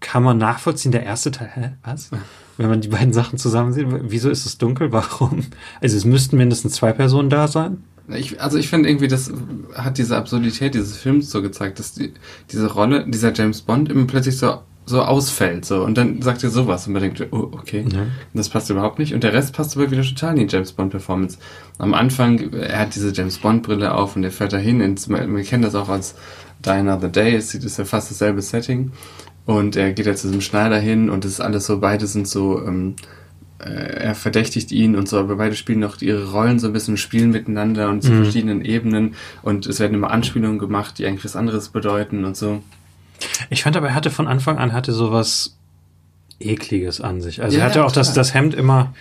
kann 0.00 0.22
man 0.22 0.38
nachvollziehen. 0.38 0.92
Der 0.92 1.02
erste 1.04 1.30
Teil, 1.30 1.50
hä, 1.54 1.72
was? 1.84 2.10
Wenn 2.56 2.70
man 2.70 2.80
die 2.80 2.88
beiden 2.88 3.12
Sachen 3.12 3.38
zusammen 3.38 3.72
sieht, 3.74 3.86
wieso 3.88 4.30
ist 4.30 4.46
es 4.46 4.56
dunkel? 4.58 4.92
Warum? 4.92 5.44
Also 5.82 5.96
es 5.96 6.04
müssten 6.06 6.36
mindestens 6.38 6.74
zwei 6.74 6.92
Personen 6.92 7.28
da 7.30 7.46
sein. 7.46 7.84
Ich, 8.08 8.40
also 8.40 8.58
ich 8.58 8.68
finde 8.68 8.88
irgendwie, 8.88 9.08
das 9.08 9.32
hat 9.74 9.98
diese 9.98 10.16
Absurdität 10.16 10.74
dieses 10.74 10.96
Films 10.96 11.30
so 11.30 11.40
gezeigt, 11.42 11.78
dass 11.78 11.94
die, 11.94 12.12
diese 12.50 12.72
Rolle, 12.72 13.06
dieser 13.08 13.32
James 13.32 13.62
Bond 13.62 13.88
immer 13.88 14.06
plötzlich 14.06 14.36
so, 14.38 14.58
so 14.86 15.02
ausfällt, 15.02 15.64
so. 15.64 15.84
Und 15.84 15.96
dann 15.96 16.20
sagt 16.20 16.42
er 16.42 16.50
sowas 16.50 16.86
und 16.86 16.94
man 16.94 17.02
denkt, 17.02 17.24
oh, 17.30 17.50
okay, 17.52 17.84
Ja. 17.92 18.06
das 18.34 18.48
passt 18.48 18.68
überhaupt 18.70 18.98
nicht. 18.98 19.14
Und 19.14 19.22
der 19.22 19.32
Rest 19.32 19.54
passt 19.54 19.76
aber 19.76 19.90
wieder 19.90 20.02
total 20.02 20.36
in 20.38 20.46
die 20.48 20.52
James 20.52 20.72
Bond 20.72 20.90
Performance. 20.90 21.38
Am 21.78 21.94
Anfang, 21.94 22.52
er 22.52 22.80
hat 22.80 22.94
diese 22.94 23.12
James 23.12 23.38
Bond 23.38 23.62
Brille 23.62 23.94
auf 23.94 24.16
und 24.16 24.24
er 24.24 24.32
fährt 24.32 24.52
dahin 24.52 24.80
ins, 24.80 25.08
wir 25.08 25.42
kennen 25.44 25.62
das 25.62 25.74
auch 25.76 25.88
als 25.88 26.16
Die 26.64 26.70
Another 26.70 27.08
Day, 27.08 27.34
es 27.36 27.54
ist 27.54 27.78
ja 27.78 27.84
fast 27.84 28.10
dasselbe 28.10 28.42
Setting. 28.42 28.90
Und 29.46 29.76
er 29.76 29.92
geht 29.92 30.06
ja 30.06 30.14
zu 30.14 30.28
diesem 30.28 30.40
Schneider 30.40 30.78
hin 30.78 31.10
und 31.10 31.24
es 31.24 31.32
ist 31.32 31.40
alles 31.40 31.66
so, 31.66 31.78
beide 31.80 32.06
sind 32.06 32.28
so, 32.28 32.64
ähm, 32.64 32.94
äh, 32.98 33.21
er 33.68 34.14
verdächtigt 34.14 34.72
ihn 34.72 34.96
und 34.96 35.08
so, 35.08 35.18
aber 35.18 35.36
beide 35.36 35.54
spielen 35.54 35.80
noch 35.80 36.00
ihre 36.02 36.30
Rollen 36.32 36.58
so 36.58 36.66
ein 36.66 36.72
bisschen, 36.72 36.96
spielen 36.96 37.30
miteinander 37.30 37.88
und 37.90 38.02
zu 38.02 38.10
Mhm. 38.12 38.24
verschiedenen 38.24 38.64
Ebenen 38.64 39.14
und 39.42 39.66
es 39.66 39.78
werden 39.80 39.94
immer 39.94 40.10
Anspielungen 40.10 40.58
gemacht, 40.58 40.98
die 40.98 41.06
eigentlich 41.06 41.24
was 41.24 41.36
anderes 41.36 41.68
bedeuten 41.68 42.24
und 42.24 42.36
so. 42.36 42.62
Ich 43.50 43.62
fand 43.62 43.76
aber, 43.76 43.88
er 43.88 43.94
hatte 43.94 44.10
von 44.10 44.26
Anfang 44.26 44.58
an 44.58 44.72
hatte 44.72 44.92
sowas 44.92 45.56
ekliges 46.40 47.00
an 47.00 47.20
sich. 47.20 47.42
Also 47.42 47.56
Ja, 47.56 47.64
er 47.64 47.70
hatte 47.70 47.84
auch 47.84 47.92
das, 47.92 48.12
das 48.14 48.34
Hemd 48.34 48.54
immer 48.54 48.92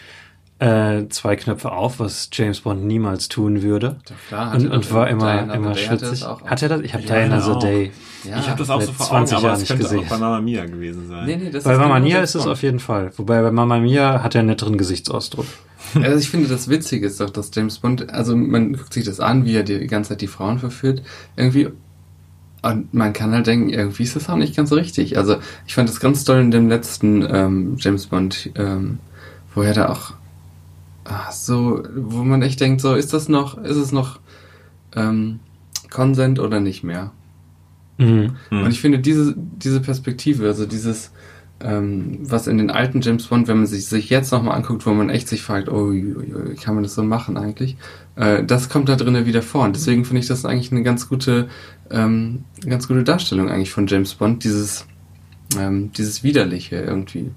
äh, 0.62 1.10
zwei 1.10 1.36
Knöpfe 1.36 1.72
auf, 1.72 2.00
was 2.00 2.30
James 2.32 2.62
Bond 2.62 2.84
niemals 2.86 3.30
tun 3.30 3.64
würde. 3.64 3.98
Doch, 4.08 4.16
klar, 4.28 4.54
Und, 4.54 4.70
und 4.70 4.94
war 4.94 5.10
immer, 5.10 5.34
Diana 5.34 5.54
immer 5.56 5.74
das 5.74 6.22
auch. 6.24 6.44
Hat 6.46 6.62
er 6.62 6.70
das? 6.70 6.82
Ich 6.82 6.94
habe 6.94 7.04
Ja, 7.04 7.16
Diana 7.16 7.44
auch. 7.44 7.60
the 7.60 7.66
Day. 7.68 7.92
Ja, 8.24 8.38
ich 8.40 8.48
habe 8.48 8.60
das 8.60 8.70
auch 8.70 8.80
so 8.80 8.92
vor 8.94 9.08
20 9.08 9.38
Augen, 9.38 9.46
aber 9.46 9.48
Jahren 9.48 9.54
es 9.56 9.60
nicht 9.62 9.68
könnte 9.70 9.84
gesehen. 9.84 10.00
auch 10.06 10.10
bei 10.10 10.18
Mamma 10.20 10.40
Mia 10.40 10.66
gewesen 10.68 11.08
sein. 11.10 11.26
Nee, 11.26 11.38
nee, 11.38 11.50
das 11.50 11.64
Bei 11.64 11.72
ist 11.74 11.80
Mamma 11.80 11.96
genau 11.96 12.08
Mia 12.08 12.20
ist 12.22 12.36
es 12.36 12.46
auf 12.46 12.62
jeden 12.62 12.80
Fall. 12.80 13.12
Wobei 13.18 13.42
bei 13.42 13.50
Mamma 13.52 13.80
Mia 13.80 14.22
hat 14.22 14.36
er 14.36 14.40
einen 14.40 14.50
netteren 14.50 14.78
Gesichtsausdruck. 14.78 15.48
Also 15.96 16.18
ich 16.20 16.30
finde, 16.30 16.48
das 16.48 16.70
Witzige 16.70 17.08
ist 17.08 17.20
doch, 17.20 17.32
dass 17.32 17.50
James 17.56 17.80
Bond, 17.80 18.12
also 18.14 18.36
man 18.36 18.74
guckt 18.74 18.94
sich 18.94 19.04
das 19.04 19.20
an, 19.20 19.46
wie 19.46 19.56
er 19.56 19.64
die 19.64 19.88
ganze 19.88 20.10
Zeit 20.10 20.22
die 20.22 20.28
Frauen 20.28 20.60
verführt, 20.60 21.02
irgendwie, 21.36 21.70
und 22.62 22.94
man 22.94 23.14
kann 23.14 23.32
halt 23.34 23.48
denken, 23.48 23.70
irgendwie 23.70 24.04
ist 24.04 24.16
das 24.16 24.30
auch 24.30 24.36
nicht 24.36 24.56
ganz 24.56 24.72
richtig. 24.72 25.18
Also 25.18 25.38
ich 25.66 25.74
fand 25.74 25.90
das 25.90 26.00
ganz 26.00 26.24
toll 26.24 26.40
in 26.40 26.52
dem 26.52 26.70
letzten 26.70 27.26
ähm, 27.28 27.76
James 27.80 28.06
Bond, 28.06 28.52
ähm, 28.54 29.00
wo 29.56 29.64
er 29.64 29.74
da 29.74 29.90
auch 29.90 30.14
so, 31.32 31.84
wo 31.96 32.24
man 32.24 32.42
echt 32.42 32.60
denkt, 32.60 32.82
so, 32.82 32.96
ist 32.96 33.14
das 33.14 33.30
noch, 33.30 33.58
ist 33.58 33.78
es 33.78 33.92
noch 33.92 34.20
ähm, 34.96 35.40
Consent 35.90 36.40
oder 36.40 36.60
nicht 36.60 36.84
mehr? 36.84 37.12
Mhm. 37.98 38.36
Hm. 38.50 38.64
Und 38.64 38.72
ich 38.72 38.82
finde 38.82 39.00
diese, 39.00 39.36
diese 39.38 39.82
Perspektive, 39.82 40.48
also 40.48 40.66
dieses, 40.66 41.12
ähm, 41.64 42.20
was 42.22 42.48
in 42.48 42.58
den 42.58 42.72
alten 42.72 43.02
James 43.02 43.28
Bond, 43.28 43.48
wenn 43.48 43.58
man 43.58 43.68
sich, 43.68 43.86
sich 43.86 44.10
jetzt 44.10 44.32
nochmal 44.32 44.56
anguckt, 44.56 44.86
wo 44.86 44.94
man 44.94 45.10
echt 45.10 45.28
sich 45.28 45.42
fragt, 45.42 45.70
oh, 45.70 45.94
kann 46.62 46.76
man 46.76 46.84
das 46.84 46.96
so 46.96 47.04
machen 47.04 47.38
eigentlich? 47.38 47.78
Äh, 48.16 48.44
das 48.44 48.70
kommt 48.70 48.90
da 48.90 48.96
drinnen 48.96 49.26
wieder 49.26 49.42
vor. 49.42 49.64
Und 49.64 49.76
deswegen 49.76 50.06
finde 50.06 50.22
ich 50.22 50.28
das 50.28 50.46
eigentlich 50.46 50.72
eine 50.72 50.84
ganz 50.84 51.08
gute, 51.08 51.50
ähm, 51.90 52.44
ganz 52.66 52.88
gute 52.88 53.04
Darstellung 53.04 53.50
eigentlich 53.50 53.72
von 53.72 53.88
James 53.88 54.16
Bond, 54.16 54.44
dieses, 54.44 54.86
ähm, 55.58 55.92
dieses 55.94 56.24
Widerliche 56.24 56.78
irgendwie. 56.78 57.32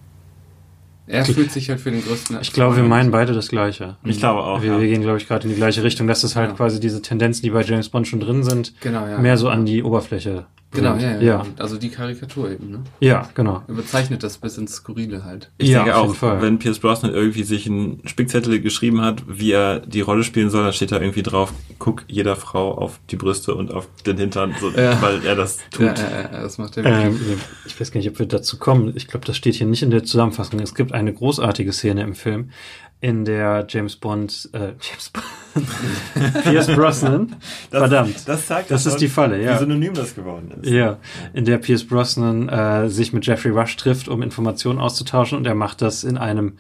Er 1.07 1.25
fühlt 1.25 1.51
sich 1.53 1.69
halt 1.69 1.81
für 1.81 1.91
den 1.91 2.03
größten. 2.03 2.39
Ich 2.41 2.53
glaube, 2.53 2.77
wir 2.77 2.83
meinen 2.83 3.11
beide 3.11 3.33
das 3.35 3.49
Gleiche. 3.49 3.97
Ich 4.05 4.19
glaube 4.19 4.43
auch. 4.43 4.63
Wir, 4.63 4.73
ja. 4.73 4.81
wir 4.81 4.89
gehen, 4.89 5.03
glaube 5.03 5.19
ich, 5.19 5.27
gerade 5.29 5.45
in 5.45 5.51
die 5.51 5.57
gleiche 5.57 5.83
Richtung, 5.83 6.07
dass 6.07 6.25
es 6.25 6.35
halt 6.37 6.51
Ja. 6.51 6.57
quasi 6.57 6.81
diese 6.81 7.03
Tendenzen, 7.03 7.43
die 7.43 7.51
bei 7.51 7.63
James 7.63 7.89
Bond 7.91 8.09
schon 8.09 8.21
drin 8.21 8.43
sind, 8.43 8.73
Genau, 8.81 9.07
ja. 9.07 9.19
mehr 9.19 9.37
so 9.37 9.49
an 9.49 9.67
die 9.67 9.83
Oberfläche 9.83 10.47
Genau, 10.75 10.97
ja, 10.97 11.13
ja, 11.13 11.21
ja. 11.21 11.47
Also 11.59 11.77
die 11.77 11.89
Karikatur 11.89 12.51
eben, 12.51 12.71
ne? 12.71 12.83
Ja, 13.01 13.29
genau. 13.35 13.63
Überzeichnet 13.69 14.23
das 14.23 14.39
bis 14.39 14.59
ins 14.59 14.75
Skurrile 14.75 15.25
halt. 15.25 15.51
Ich 15.59 15.69
ja, 15.69 15.85
denke 15.85 15.97
auch, 15.97 16.15
wenn 16.41 16.59
Pierce 16.59 16.81
Brosnan 16.81 17.13
irgendwie 17.13 17.45
sich 17.45 17.67
einen 17.67 18.01
Spickzettel 18.07 18.61
geschrieben 18.61 19.01
hat, 19.01 19.23
wie 19.27 19.53
er 19.53 19.81
die 19.81 20.01
Rolle 20.01 20.25
spielen 20.25 20.51
soll, 20.51 20.65
dann 20.65 20.73
steht 20.73 20.93
da 20.93 21.01
irgendwie 21.01 21.23
drauf, 21.23 21.53
guck 21.79 22.05
jeder 22.09 22.37
Frau 22.37 22.77
auf 22.77 22.99
die 23.11 23.17
Brüste 23.17 23.55
und 23.55 23.73
auf 23.73 23.89
den 24.05 24.19
Hintern, 24.19 24.55
so, 24.61 24.71
ja. 24.71 25.01
weil 25.01 25.25
er 25.25 25.37
das 25.37 25.59
tut. 25.71 25.87
Ja, 25.87 25.95
ja, 25.95 26.21
ja 26.33 26.43
das 26.43 26.59
macht 26.59 26.77
er 26.77 26.85
ähm, 26.85 27.19
Ich 27.67 27.81
weiß 27.81 27.93
gar 27.93 27.99
nicht, 28.01 28.11
ob 28.11 28.19
wir 28.19 28.27
dazu 28.27 28.59
kommen. 28.59 28.93
Ich 28.97 29.07
glaube, 29.07 29.25
das 29.27 29.37
steht 29.37 29.55
hier 29.55 29.67
nicht 29.67 29.83
in 29.83 29.91
der 29.91 30.05
Zusammenfassung. 30.05 30.59
Es 30.61 30.75
gibt 30.75 30.93
eine 30.93 31.13
großartige 31.13 31.73
Szene 31.73 32.03
im 32.03 32.15
Film, 32.15 32.51
in 33.05 33.27
der 33.27 33.67
James 33.69 33.97
Bond, 33.97 34.49
äh, 34.55 34.59
James 34.81 35.11
Bond, 35.13 36.43
Pierce 36.43 36.69
Brosnan, 36.69 37.37
das, 37.71 37.81
verdammt, 37.81 38.27
das, 38.27 38.47
zeigt 38.47 38.71
das 38.71 38.87
ist 38.87 38.97
die 38.97 39.09
Falle, 39.09 39.43
ja. 39.43 39.55
Wie 39.55 39.59
synonym 39.59 39.93
das 39.93 40.15
geworden 40.15 40.51
ist. 40.63 40.71
Ja, 40.71 40.97
in 41.35 41.45
der 41.45 41.59
Pierce 41.59 41.85
Brosnan 41.87 42.49
äh, 42.49 42.89
sich 42.89 43.13
mit 43.13 43.27
Jeffrey 43.27 43.53
Rush 43.53 43.77
trifft, 43.77 44.09
um 44.09 44.23
Informationen 44.23 44.79
auszutauschen 44.79 45.37
und 45.37 45.47
er 45.47 45.55
macht 45.55 45.83
das 45.83 46.03
in 46.03 46.17
einem 46.17 46.55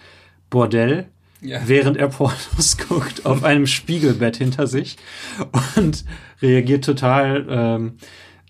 Bordell, 0.51 1.07
ja. 1.40 1.61
während 1.64 1.97
er 1.97 2.09
Pornos 2.09 2.76
guckt, 2.88 3.24
auf 3.24 3.42
einem 3.42 3.66
Spiegelbett 3.66 4.36
hinter 4.36 4.66
sich 4.66 4.99
und 5.76 6.05
reagiert 6.42 6.84
total, 6.84 7.47
ähm, 7.49 7.92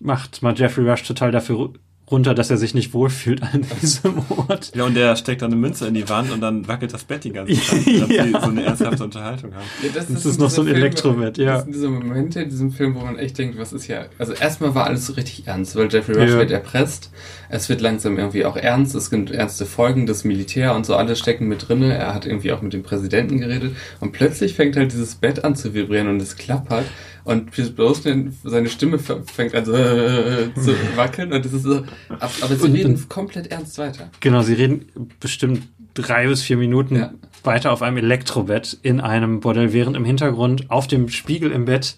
macht 0.01 0.42
mal 0.42 0.59
Jeffrey 0.59 0.84
Rush 0.90 1.05
total 1.05 1.30
dafür 1.30 1.70
runter, 2.11 2.35
dass 2.35 2.51
er 2.51 2.59
sich 2.59 2.75
nicht 2.75 2.93
wohlfühlt 2.93 3.43
an 3.43 3.65
diesem 3.81 4.23
Ort. 4.29 4.73
Ja, 4.75 4.85
und 4.85 4.95
der 4.95 5.17
steckt 5.17 5.43
dann 5.43 5.53
eine 5.53 5.61
Münze 5.61 5.87
in 5.87 5.95
die 5.95 6.09
Wand 6.09 6.31
und 6.31 6.41
dann 6.41 6.69
wackelt 6.69 6.93
das 6.93 7.05
Bett 7.05 7.25
die 7.25 7.33
ganze 7.33 7.55
Zeit, 7.55 7.87
damit 8.01 8.11
ja. 8.11 8.25
sie 8.25 8.33
so 8.33 8.39
eine 8.39 8.65
ernsthafte 8.65 9.05
Unterhaltung 9.05 9.55
haben. 9.55 9.65
Ja, 9.83 9.89
das, 9.95 10.09
das 10.09 10.27
ist, 10.27 10.39
noch 10.39 10.51
so 10.51 10.63
ein 10.63 10.69
Elektrobett, 10.69 11.39
ja. 11.39 11.55
Das 11.55 11.65
sind 11.65 11.75
diese 11.75 11.89
Momente 11.89 12.43
in 12.43 12.51
diesem 12.51 12.73
Film, 12.73 12.95
wo 12.95 13.01
man 13.01 13.19
echt 13.19 13.39
denkt, 13.39 13.59
was 13.59 13.73
ist 13.73 13.87
ja, 13.89 14.07
also 14.19 14.35
erstmal 14.35 14.75
war 14.75 14.85
alles 14.85 15.07
so 15.07 15.15
richtig 15.15 15.47
ernst, 15.47 15.77
weil 15.77 15.91
Jeffrey 15.91 16.15
Rush 16.15 16.31
ja. 16.31 16.39
wird 16.39 16.51
erpresst, 16.51 17.11
es 17.49 17.69
wird 17.69 17.81
langsam 17.81 18.19
irgendwie 18.19 18.45
auch 18.45 18.57
ernst, 18.57 18.95
es 18.95 19.11
gibt 19.11 19.31
ernste 19.31 19.65
Folgen, 19.65 20.07
das 20.07 20.25
Militär 20.25 20.75
und 20.75 20.85
so 20.85 20.97
alles 20.97 21.19
stecken 21.19 21.49
mit 21.49 21.69
drinne, 21.69 21.95
er 21.95 22.15
hat 22.15 22.27
irgendwie 22.27 22.53
auch 22.53 22.61
mit 22.61 22.75
dem 22.75 22.83
Präsidenten 22.83 23.41
geredet 23.41 23.77
und 24.01 24.13
plötzlich 24.13 24.55
fängt 24.55 24.77
halt 24.77 24.93
dieses 24.93 25.15
Bett 25.15 25.45
an 25.45 25.57
zu 25.57 25.73
vibrieren 25.73 26.09
und 26.09 26.21
es 26.21 26.37
klappert 26.37 26.85
und 27.25 27.51
Pierce 27.51 27.75
Brosnan, 27.75 28.37
seine 28.45 28.68
Stimme 28.68 28.99
fängt 28.99 29.55
an 29.55 29.64
so 29.64 29.72
äh, 29.75 30.53
zu 30.62 30.75
wackeln 30.97 31.33
und 31.33 31.45
das 31.45 31.53
ist 31.53 31.62
so, 31.62 31.83
aber 32.09 32.57
sie 32.57 32.70
reden 32.70 33.09
komplett 33.09 33.49
ernst 33.49 33.79
weiter. 33.79 34.11
Genau, 34.20 34.43
sie 34.43 34.55
reden 34.55 34.87
bestimmt 35.20 35.62
drei 35.95 36.27
bis 36.27 36.43
vier 36.43 36.57
Minuten 36.57 36.97
ja. 36.97 37.14
weiter 37.43 37.72
auf 37.72 37.83
einem 37.83 37.97
Elektrobett 37.97 38.79
in 38.83 39.01
einem 39.01 39.41
Bordell, 39.41 39.72
während 39.72 39.97
im 39.97 40.05
Hintergrund 40.05 40.70
auf 40.70 40.87
dem 40.87 41.09
Spiegel 41.09 41.51
im 41.51 41.64
Bett 41.64 41.97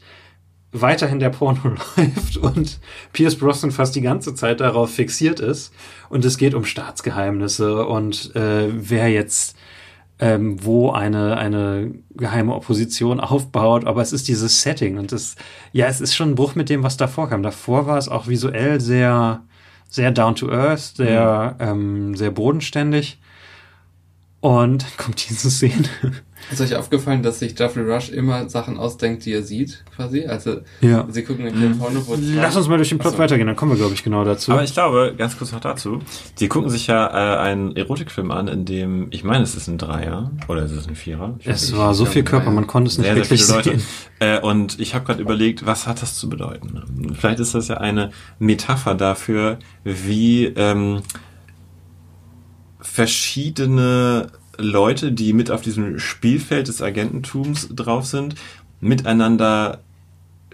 weiterhin 0.72 1.18
der 1.18 1.30
Porno 1.30 1.60
läuft 1.96 2.36
und 2.36 2.78
Pierce 3.12 3.36
Brosnan 3.36 3.70
fast 3.70 3.96
die 3.96 4.02
ganze 4.02 4.34
Zeit 4.34 4.60
darauf 4.60 4.94
fixiert 4.94 5.40
ist. 5.40 5.72
Und 6.08 6.24
es 6.24 6.38
geht 6.38 6.54
um 6.54 6.64
Staatsgeheimnisse 6.64 7.86
und 7.86 8.34
äh, 8.36 8.68
wer 8.70 9.08
jetzt 9.08 9.56
ähm, 10.18 10.64
wo 10.64 10.90
eine, 10.90 11.36
eine 11.36 11.92
geheime 12.14 12.54
Opposition 12.54 13.20
aufbaut, 13.20 13.84
aber 13.84 14.02
es 14.02 14.12
ist 14.12 14.28
dieses 14.28 14.62
Setting 14.62 14.98
und 14.98 15.12
es, 15.12 15.36
ja, 15.72 15.86
es 15.86 16.00
ist 16.00 16.14
schon 16.14 16.30
ein 16.30 16.34
Bruch 16.34 16.54
mit 16.54 16.68
dem, 16.68 16.82
was 16.82 16.96
davor 16.96 17.28
kam. 17.28 17.42
Davor 17.42 17.86
war 17.86 17.98
es 17.98 18.08
auch 18.08 18.26
visuell 18.26 18.80
sehr, 18.80 19.42
sehr 19.88 20.10
down 20.10 20.34
to 20.34 20.50
earth, 20.50 20.96
sehr, 20.96 21.56
mhm. 21.58 21.66
ähm, 21.68 22.16
sehr 22.16 22.30
bodenständig. 22.30 23.18
Und 24.40 24.82
dann 24.82 24.96
kommt 24.96 25.28
diese 25.28 25.50
Szene. 25.50 25.88
Ist 26.50 26.60
euch 26.60 26.76
aufgefallen, 26.76 27.22
dass 27.22 27.38
sich 27.38 27.58
Jeffrey 27.58 27.82
Rush 27.82 28.10
immer 28.10 28.48
Sachen 28.48 28.76
ausdenkt, 28.76 29.24
die 29.24 29.32
er 29.32 29.42
sieht, 29.42 29.84
quasi? 29.94 30.26
Also, 30.26 30.58
ja. 30.80 31.06
sie 31.08 31.22
gucken 31.24 31.46
in 31.46 31.60
den 31.60 31.78
Porno, 31.78 32.06
wo 32.06 32.16
Lass 32.18 32.56
uns 32.56 32.68
mal 32.68 32.76
durch 32.76 32.90
den 32.90 32.98
Plot 32.98 33.14
Achso. 33.14 33.22
weitergehen, 33.22 33.46
dann 33.46 33.56
kommen 33.56 33.72
wir, 33.72 33.78
glaube 33.78 33.94
ich, 33.94 34.04
genau 34.04 34.24
dazu. 34.24 34.52
Aber 34.52 34.62
ich 34.62 34.72
glaube, 34.72 35.14
ganz 35.16 35.36
kurz 35.36 35.52
noch 35.52 35.60
dazu, 35.60 36.00
sie 36.34 36.48
gucken 36.48 36.70
sich 36.70 36.86
ja 36.86 37.06
äh, 37.06 37.38
einen 37.38 37.74
Erotikfilm 37.74 38.30
an, 38.30 38.48
in 38.48 38.64
dem, 38.64 39.08
ich 39.10 39.24
meine, 39.24 39.42
es 39.42 39.56
ist 39.56 39.66
ein 39.66 39.78
Dreier, 39.78 40.30
oder 40.48 40.64
ist 40.64 40.72
es 40.72 40.86
ein 40.86 40.94
Vierer? 40.94 41.36
Ich 41.40 41.46
es 41.46 41.76
war 41.76 41.94
so 41.94 42.04
viel 42.04 42.22
Körper, 42.22 42.50
man 42.50 42.66
konnte 42.66 42.90
es 42.90 42.98
nicht 42.98 43.06
sehr, 43.06 43.16
wirklich 43.16 43.44
sehr 43.44 43.62
viele 43.62 43.76
Leute. 43.76 43.84
Äh, 44.18 44.40
und 44.40 44.78
ich 44.78 44.94
habe 44.94 45.04
gerade 45.04 45.20
überlegt, 45.20 45.66
was 45.66 45.86
hat 45.86 46.02
das 46.02 46.16
zu 46.16 46.28
bedeuten? 46.28 47.14
Vielleicht 47.18 47.40
ist 47.40 47.54
das 47.54 47.68
ja 47.68 47.78
eine 47.78 48.10
Metapher 48.38 48.94
dafür, 48.94 49.58
wie 49.84 50.46
ähm, 50.46 51.02
verschiedene 52.80 54.28
Leute, 54.58 55.12
die 55.12 55.32
mit 55.32 55.50
auf 55.50 55.62
diesem 55.62 55.98
Spielfeld 55.98 56.68
des 56.68 56.82
Agententums 56.82 57.68
drauf 57.74 58.06
sind, 58.06 58.34
miteinander 58.80 59.80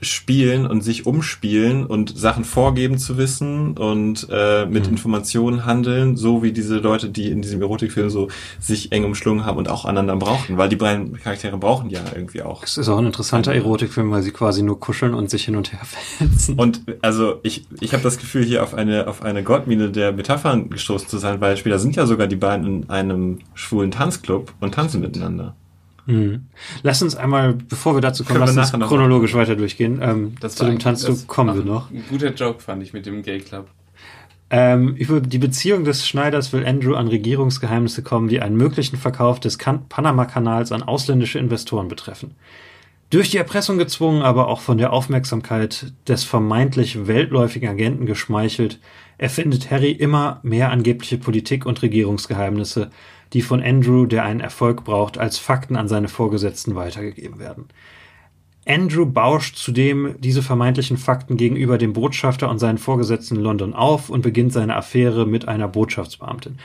spielen 0.03 0.67
und 0.67 0.83
sich 0.83 1.07
umspielen 1.07 1.87
und 1.87 2.17
Sachen 2.17 2.45
vorgeben 2.45 2.99
zu 2.99 3.17
wissen 3.17 3.79
und 3.79 4.27
äh, 4.31 4.67
mit 4.67 4.85
mhm. 4.87 4.93
Informationen 4.93 5.65
handeln, 5.65 6.17
so 6.17 6.43
wie 6.43 6.53
diese 6.53 6.79
Leute, 6.79 7.09
die 7.09 7.31
in 7.31 7.41
diesem 7.41 7.63
Erotikfilm 7.63 8.11
so 8.11 8.29
sich 8.59 8.93
eng 8.93 9.05
umschlungen 9.05 9.47
haben 9.47 9.59
und 9.59 9.69
auch 9.69 9.85
einander 9.85 10.17
brauchten, 10.17 10.59
weil 10.59 10.69
die 10.69 10.77
beiden 10.77 11.19
Charaktere 11.21 11.57
brauchen 11.57 11.89
ja 11.89 12.01
irgendwie 12.15 12.43
auch. 12.43 12.63
Es 12.65 12.77
ist 12.77 12.89
auch 12.89 12.99
ein 12.99 13.07
interessanter 13.07 13.55
Erotikfilm, 13.55 14.11
weil 14.11 14.23
sie 14.23 14.33
quasi 14.33 14.63
nur 14.63 14.81
kuscheln 14.81 15.15
und 15.15 15.31
sich 15.31 15.45
hin 15.45 15.57
und 15.57 15.73
her 15.73 15.81
verletzen. 15.85 16.59
Und 16.59 16.83
also 17.01 17.39
ich, 17.43 17.67
ich 17.81 17.93
habe 17.93 18.03
das 18.03 18.19
Gefühl, 18.19 18.45
hier 18.45 18.63
auf 18.63 18.75
eine, 18.75 19.07
auf 19.07 19.23
eine 19.23 19.43
Goldmine 19.43 19.91
der 19.91 20.13
Metaphern 20.13 20.69
gestoßen 20.69 21.09
zu 21.09 21.19
sein, 21.19 21.41
weil 21.41 21.57
später 21.57 21.79
sind 21.79 21.97
ja 21.97 22.07
sogar 22.07 22.27
die 22.27 22.37
beiden 22.37 22.67
in 22.67 22.91
einem 22.91 23.39
schwulen 23.55 23.93
Tanzclub 23.93 24.53
und 24.61 24.75
tanzen 24.75 25.01
miteinander. 25.01 25.55
Mhm. 26.07 26.47
Lass 26.83 27.03
uns 27.03 27.15
einmal, 27.15 27.55
bevor 27.55 27.95
wir 27.95 28.01
dazu 28.01 28.25
kommen, 28.25 28.41
Können 28.41 28.57
lass 28.57 28.75
uns 28.75 28.89
chronologisch 28.89 29.35
weiter 29.35 29.57
durchgehen. 29.57 30.01
Ähm, 30.03 30.35
zu 30.41 30.65
dem 30.65 30.79
Tanzclub 30.79 31.27
kommen 31.27 31.55
wir 31.55 31.65
noch. 31.65 31.91
Ein 31.91 32.05
guter 32.09 32.33
Joke 32.33 32.61
fand 32.61 32.83
ich 32.83 32.93
mit 32.93 33.07
dem 33.07 33.23
Gay 33.23 33.41
Club. 33.41 33.69
Ähm, 34.51 34.95
über 34.97 35.21
die 35.21 35.39
Beziehung 35.39 35.85
des 35.85 36.07
Schneiders 36.07 36.53
will 36.53 36.67
Andrew 36.67 36.95
an 36.95 37.09
Regierungsgeheimnisse 37.09 38.03
kommen, 38.03 38.29
die 38.29 38.41
einen 38.41 38.57
möglichen 38.57 38.99
Verkauf 38.99 39.41
des 39.41 39.57
Panama-Kanals 39.57 40.73
an 40.73 40.83
ausländische 40.83 41.39
Investoren 41.39 41.89
betreffen. 41.89 42.35
Durch 43.09 43.31
die 43.31 43.39
Erpressung 43.39 43.79
gezwungen, 43.79 44.23
aber 44.23 44.49
auch 44.49 44.61
von 44.61 44.77
der 44.77 44.93
Aufmerksamkeit 44.93 45.93
des 46.07 46.25
vermeintlich 46.25 47.07
weltläufigen 47.07 47.69
Agenten 47.69 48.05
geschmeichelt, 48.05 48.79
erfindet 49.17 49.71
Harry 49.71 49.93
immer 49.93 50.41
mehr 50.43 50.71
angebliche 50.71 51.17
Politik- 51.17 51.65
und 51.65 51.81
Regierungsgeheimnisse, 51.81 52.91
die 53.33 53.43
von 53.43 53.63
Andrew, 53.63 54.07
der 54.07 54.25
einen 54.25 54.41
Erfolg 54.41 54.85
braucht, 54.85 55.19
als 55.19 55.39
Fakten 55.39 55.77
an 55.77 55.89
seine 55.89 56.09
Vorgesetzten 56.09 56.75
weitergegeben 56.75 57.39
werden. 57.39 57.67
Andrew 58.67 59.07
bauscht 59.07 59.57
zudem 59.57 60.15
diese 60.19 60.43
vermeintlichen 60.43 60.97
Fakten 60.97 61.37
gegenüber 61.37 61.79
dem 61.79 61.95
Botschafter 61.95 62.49
und 62.49 62.59
seinen 62.59 62.79
Vorgesetzten 62.79 63.37
in 63.37 63.43
London 63.43 63.75
auf 63.75 64.09
und 64.09 64.23
beginnt 64.23 64.53
seine 64.53 64.77
Affäre 64.77 65.27
mit 65.27 65.49
einer 65.49 65.67
Botschaftsbeamtin. 65.67 66.59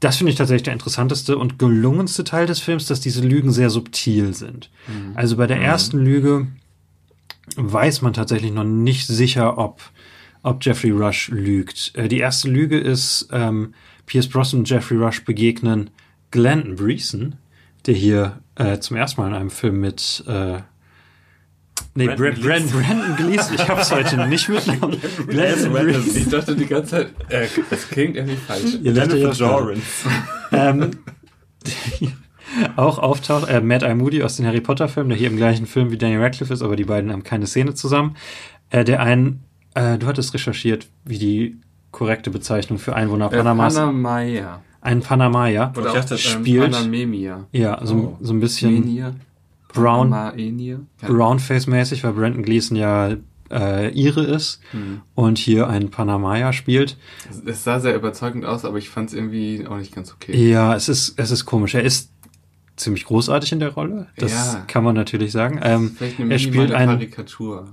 Das 0.00 0.16
finde 0.16 0.30
ich 0.30 0.38
tatsächlich 0.38 0.64
der 0.64 0.74
interessanteste 0.74 1.38
und 1.38 1.58
gelungenste 1.58 2.22
Teil 2.22 2.46
des 2.46 2.60
Films, 2.60 2.86
dass 2.86 3.00
diese 3.00 3.26
Lügen 3.26 3.50
sehr 3.50 3.70
subtil 3.70 4.34
sind. 4.34 4.70
Mhm. 4.86 5.12
Also 5.14 5.36
bei 5.36 5.46
der 5.46 5.56
mhm. 5.56 5.62
ersten 5.62 5.98
Lüge 5.98 6.46
weiß 7.56 8.02
man 8.02 8.12
tatsächlich 8.12 8.52
noch 8.52 8.64
nicht 8.64 9.06
sicher, 9.06 9.58
ob, 9.58 9.80
ob 10.42 10.64
Jeffrey 10.64 10.90
Rush 10.90 11.30
lügt. 11.30 11.92
Äh, 11.94 12.08
die 12.08 12.18
erste 12.18 12.48
Lüge 12.48 12.78
ist, 12.78 13.28
ähm, 13.32 13.74
Pierce 14.06 14.28
Brosnan 14.28 14.60
und 14.60 14.70
Jeffrey 14.70 14.98
Rush 14.98 15.24
begegnen 15.24 15.90
Glenn 16.30 16.76
Breeson, 16.76 17.36
der 17.86 17.94
hier 17.94 18.38
äh, 18.56 18.78
zum 18.78 18.96
ersten 18.96 19.20
Mal 19.20 19.28
in 19.28 19.34
einem 19.34 19.50
Film 19.50 19.80
mit 19.80 20.24
äh, 20.26 20.58
Nee, 21.94 22.06
Brandon, 22.06 22.42
Brandon, 22.42 22.70
Brandon 22.70 23.16
Gleason, 23.16 23.54
ich 23.54 23.68
hab's 23.68 23.90
heute 23.90 24.28
nicht 24.28 24.48
mitgenommen. 24.48 25.00
Glenn 25.26 26.06
Ich 26.14 26.28
dachte 26.28 26.54
die 26.54 26.66
ganze 26.66 26.90
Zeit, 26.90 27.08
äh, 27.28 27.48
das 27.70 27.88
klingt 27.88 28.16
irgendwie 28.16 28.36
falsch. 28.36 28.78
Ihr 28.82 28.92
lernt 28.92 29.12
ja 29.14 29.30
Jorans. 29.32 29.82
ähm, 30.52 30.90
auch 32.76 32.98
auftaucht, 32.98 33.48
äh, 33.48 33.60
Matt 33.60 33.82
I. 33.82 33.94
Moody 33.94 34.22
aus 34.22 34.36
den 34.36 34.46
Harry 34.46 34.60
Potter 34.60 34.88
Filmen, 34.88 35.08
der 35.08 35.18
hier 35.18 35.28
im 35.28 35.36
gleichen 35.36 35.66
Film 35.66 35.90
wie 35.90 35.98
Daniel 35.98 36.22
Radcliffe 36.22 36.52
ist, 36.52 36.62
aber 36.62 36.76
die 36.76 36.84
beiden 36.84 37.10
haben 37.10 37.24
keine 37.24 37.46
Szene 37.46 37.74
zusammen. 37.74 38.16
Äh, 38.70 38.84
der 38.84 39.00
einen, 39.00 39.42
äh, 39.74 39.98
du 39.98 40.06
hattest 40.06 40.34
recherchiert, 40.34 40.86
wie 41.04 41.18
die 41.18 41.60
korrekte 41.90 42.30
Bezeichnung 42.30 42.78
für 42.78 42.94
Einwohner 42.94 43.32
äh, 43.32 43.36
Panamas. 43.38 43.74
Panamaya 43.74 44.62
ein 44.80 45.00
Panamaya 45.00 45.72
Oder 45.76 45.92
dachte, 45.92 46.14
ähm, 46.14 46.20
spielt. 46.20 46.72
Panamemia. 46.72 47.46
Ja, 47.52 47.80
so, 47.84 47.94
oh. 47.94 48.18
so 48.20 48.32
ein 48.32 48.40
bisschen 48.40 48.80
Menia. 48.80 49.14
Brown, 49.72 50.10
Brownface-mäßig, 51.02 52.02
weil 52.02 52.12
Brandon 52.12 52.42
Gleason 52.42 52.76
ja 52.76 53.16
äh, 53.50 53.90
Ire 53.92 54.22
ist 54.22 54.60
hm. 54.70 55.02
und 55.14 55.38
hier 55.38 55.68
ein 55.68 55.90
Panamaya 55.90 56.52
spielt. 56.52 56.96
Es 57.44 57.64
sah 57.64 57.80
sehr 57.80 57.94
überzeugend 57.94 58.44
aus, 58.44 58.64
aber 58.64 58.78
ich 58.78 58.88
fand 58.88 59.10
es 59.10 59.14
irgendwie 59.14 59.66
auch 59.68 59.76
nicht 59.76 59.94
ganz 59.94 60.12
okay. 60.12 60.50
Ja, 60.50 60.74
es 60.74 60.88
ist, 60.88 61.18
es 61.18 61.30
ist 61.30 61.44
komisch. 61.44 61.74
Er 61.74 61.82
ist 61.82 62.10
ziemlich 62.76 63.04
großartig 63.04 63.52
in 63.52 63.60
der 63.60 63.70
Rolle. 63.70 64.06
Das 64.16 64.32
ja. 64.32 64.64
kann 64.66 64.84
man 64.84 64.94
natürlich 64.94 65.32
sagen. 65.32 65.60
Ähm, 65.62 65.94
Vielleicht 65.96 66.20
eine 66.20 66.32
er 66.32 66.38
spielt 66.38 66.72
einen, 66.72 67.06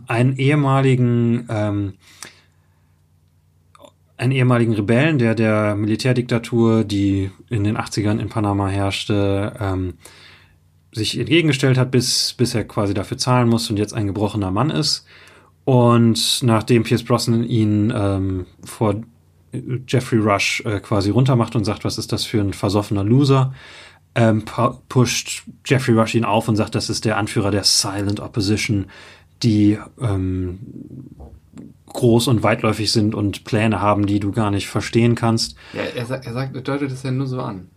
einen 0.07 0.35
ehemaligen 0.37 1.45
ähm, 1.49 1.93
einen 4.17 4.31
ehemaligen 4.31 4.73
Rebellen, 4.73 5.17
der 5.17 5.35
der 5.35 5.75
Militärdiktatur, 5.75 6.83
die 6.83 7.31
in 7.49 7.63
den 7.63 7.77
80ern 7.77 8.19
in 8.19 8.29
Panama 8.29 8.67
herrschte, 8.67 9.53
ähm, 9.59 9.95
sich 10.93 11.19
entgegengestellt 11.19 11.77
hat, 11.77 11.91
bis, 11.91 12.33
bis 12.33 12.55
er 12.55 12.63
quasi 12.63 12.93
dafür 12.93 13.17
zahlen 13.17 13.49
muss 13.49 13.69
und 13.69 13.77
jetzt 13.77 13.93
ein 13.93 14.07
gebrochener 14.07 14.51
Mann 14.51 14.69
ist. 14.69 15.05
Und 15.65 16.39
nachdem 16.43 16.83
Pierce 16.83 17.03
Brosnan 17.03 17.43
ihn 17.43 17.91
ähm, 17.93 18.45
vor 18.63 19.01
Jeffrey 19.87 20.19
Rush 20.19 20.61
äh, 20.65 20.79
quasi 20.79 21.09
runtermacht 21.09 21.55
und 21.55 21.65
sagt, 21.65 21.83
was 21.83 21.97
ist 21.97 22.11
das 22.11 22.23
für 22.23 22.39
ein 22.39 22.53
versoffener 22.53 23.03
Loser, 23.03 23.53
ähm, 24.13 24.45
pusht 24.87 25.43
Jeffrey 25.65 25.95
Rush 25.95 26.15
ihn 26.15 26.23
auf 26.23 26.47
und 26.47 26.55
sagt, 26.55 26.75
das 26.75 26.89
ist 26.89 27.03
der 27.03 27.17
Anführer 27.17 27.51
der 27.51 27.65
Silent 27.65 28.21
Opposition, 28.21 28.85
die 29.43 29.77
ähm, 29.99 30.59
groß 31.95 32.27
und 32.27 32.43
weitläufig 32.43 32.91
sind 32.91 33.15
und 33.15 33.43
Pläne 33.43 33.81
haben, 33.81 34.05
die 34.05 34.19
du 34.19 34.31
gar 34.31 34.51
nicht 34.51 34.67
verstehen 34.67 35.15
kannst. 35.15 35.55
Ja, 35.73 35.81
er, 35.81 35.95
er 35.95 36.33
sagt, 36.33 36.55
er 36.55 36.61
deutet 36.61 36.91
es 36.91 37.03
ja 37.03 37.11
nur 37.11 37.27
so 37.27 37.41
an. 37.41 37.69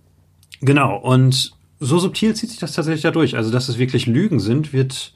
Genau, 0.60 0.96
und 0.96 1.52
so 1.80 1.98
subtil 1.98 2.34
zieht 2.34 2.50
sich 2.50 2.58
das 2.58 2.72
tatsächlich 2.72 3.02
da 3.02 3.10
durch. 3.10 3.36
Also, 3.36 3.50
dass 3.50 3.68
es 3.68 3.78
wirklich 3.78 4.06
Lügen 4.06 4.40
sind, 4.40 4.72
wird, 4.72 5.14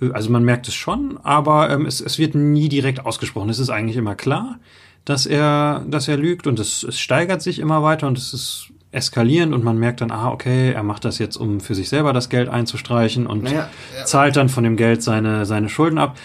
äh, 0.00 0.10
also 0.12 0.30
man 0.30 0.44
merkt 0.44 0.68
es 0.68 0.74
schon, 0.74 1.18
aber 1.22 1.70
ähm, 1.70 1.86
es, 1.86 2.00
es 2.00 2.18
wird 2.18 2.34
nie 2.34 2.68
direkt 2.68 3.04
ausgesprochen. 3.04 3.48
Es 3.48 3.58
ist 3.58 3.70
eigentlich 3.70 3.96
immer 3.96 4.14
klar, 4.14 4.58
dass 5.04 5.26
er, 5.26 5.84
dass 5.88 6.08
er 6.08 6.16
lügt 6.16 6.46
und 6.46 6.58
es, 6.58 6.82
es 6.82 6.98
steigert 6.98 7.40
sich 7.40 7.58
immer 7.58 7.82
weiter 7.82 8.06
und 8.06 8.18
es 8.18 8.34
ist 8.34 8.72
eskalierend 8.92 9.52
und 9.52 9.62
man 9.62 9.78
merkt 9.78 10.00
dann, 10.00 10.10
ah, 10.10 10.30
okay, 10.30 10.72
er 10.72 10.82
macht 10.82 11.04
das 11.04 11.18
jetzt, 11.18 11.36
um 11.36 11.60
für 11.60 11.74
sich 11.74 11.88
selber 11.88 12.12
das 12.12 12.28
Geld 12.28 12.48
einzustreichen 12.48 13.26
und 13.26 13.44
naja, 13.44 13.68
ja. 13.96 14.04
zahlt 14.04 14.36
dann 14.36 14.48
von 14.48 14.64
dem 14.64 14.76
Geld 14.76 15.02
seine, 15.02 15.44
seine 15.44 15.68
Schulden 15.68 15.98
ab. 15.98 16.16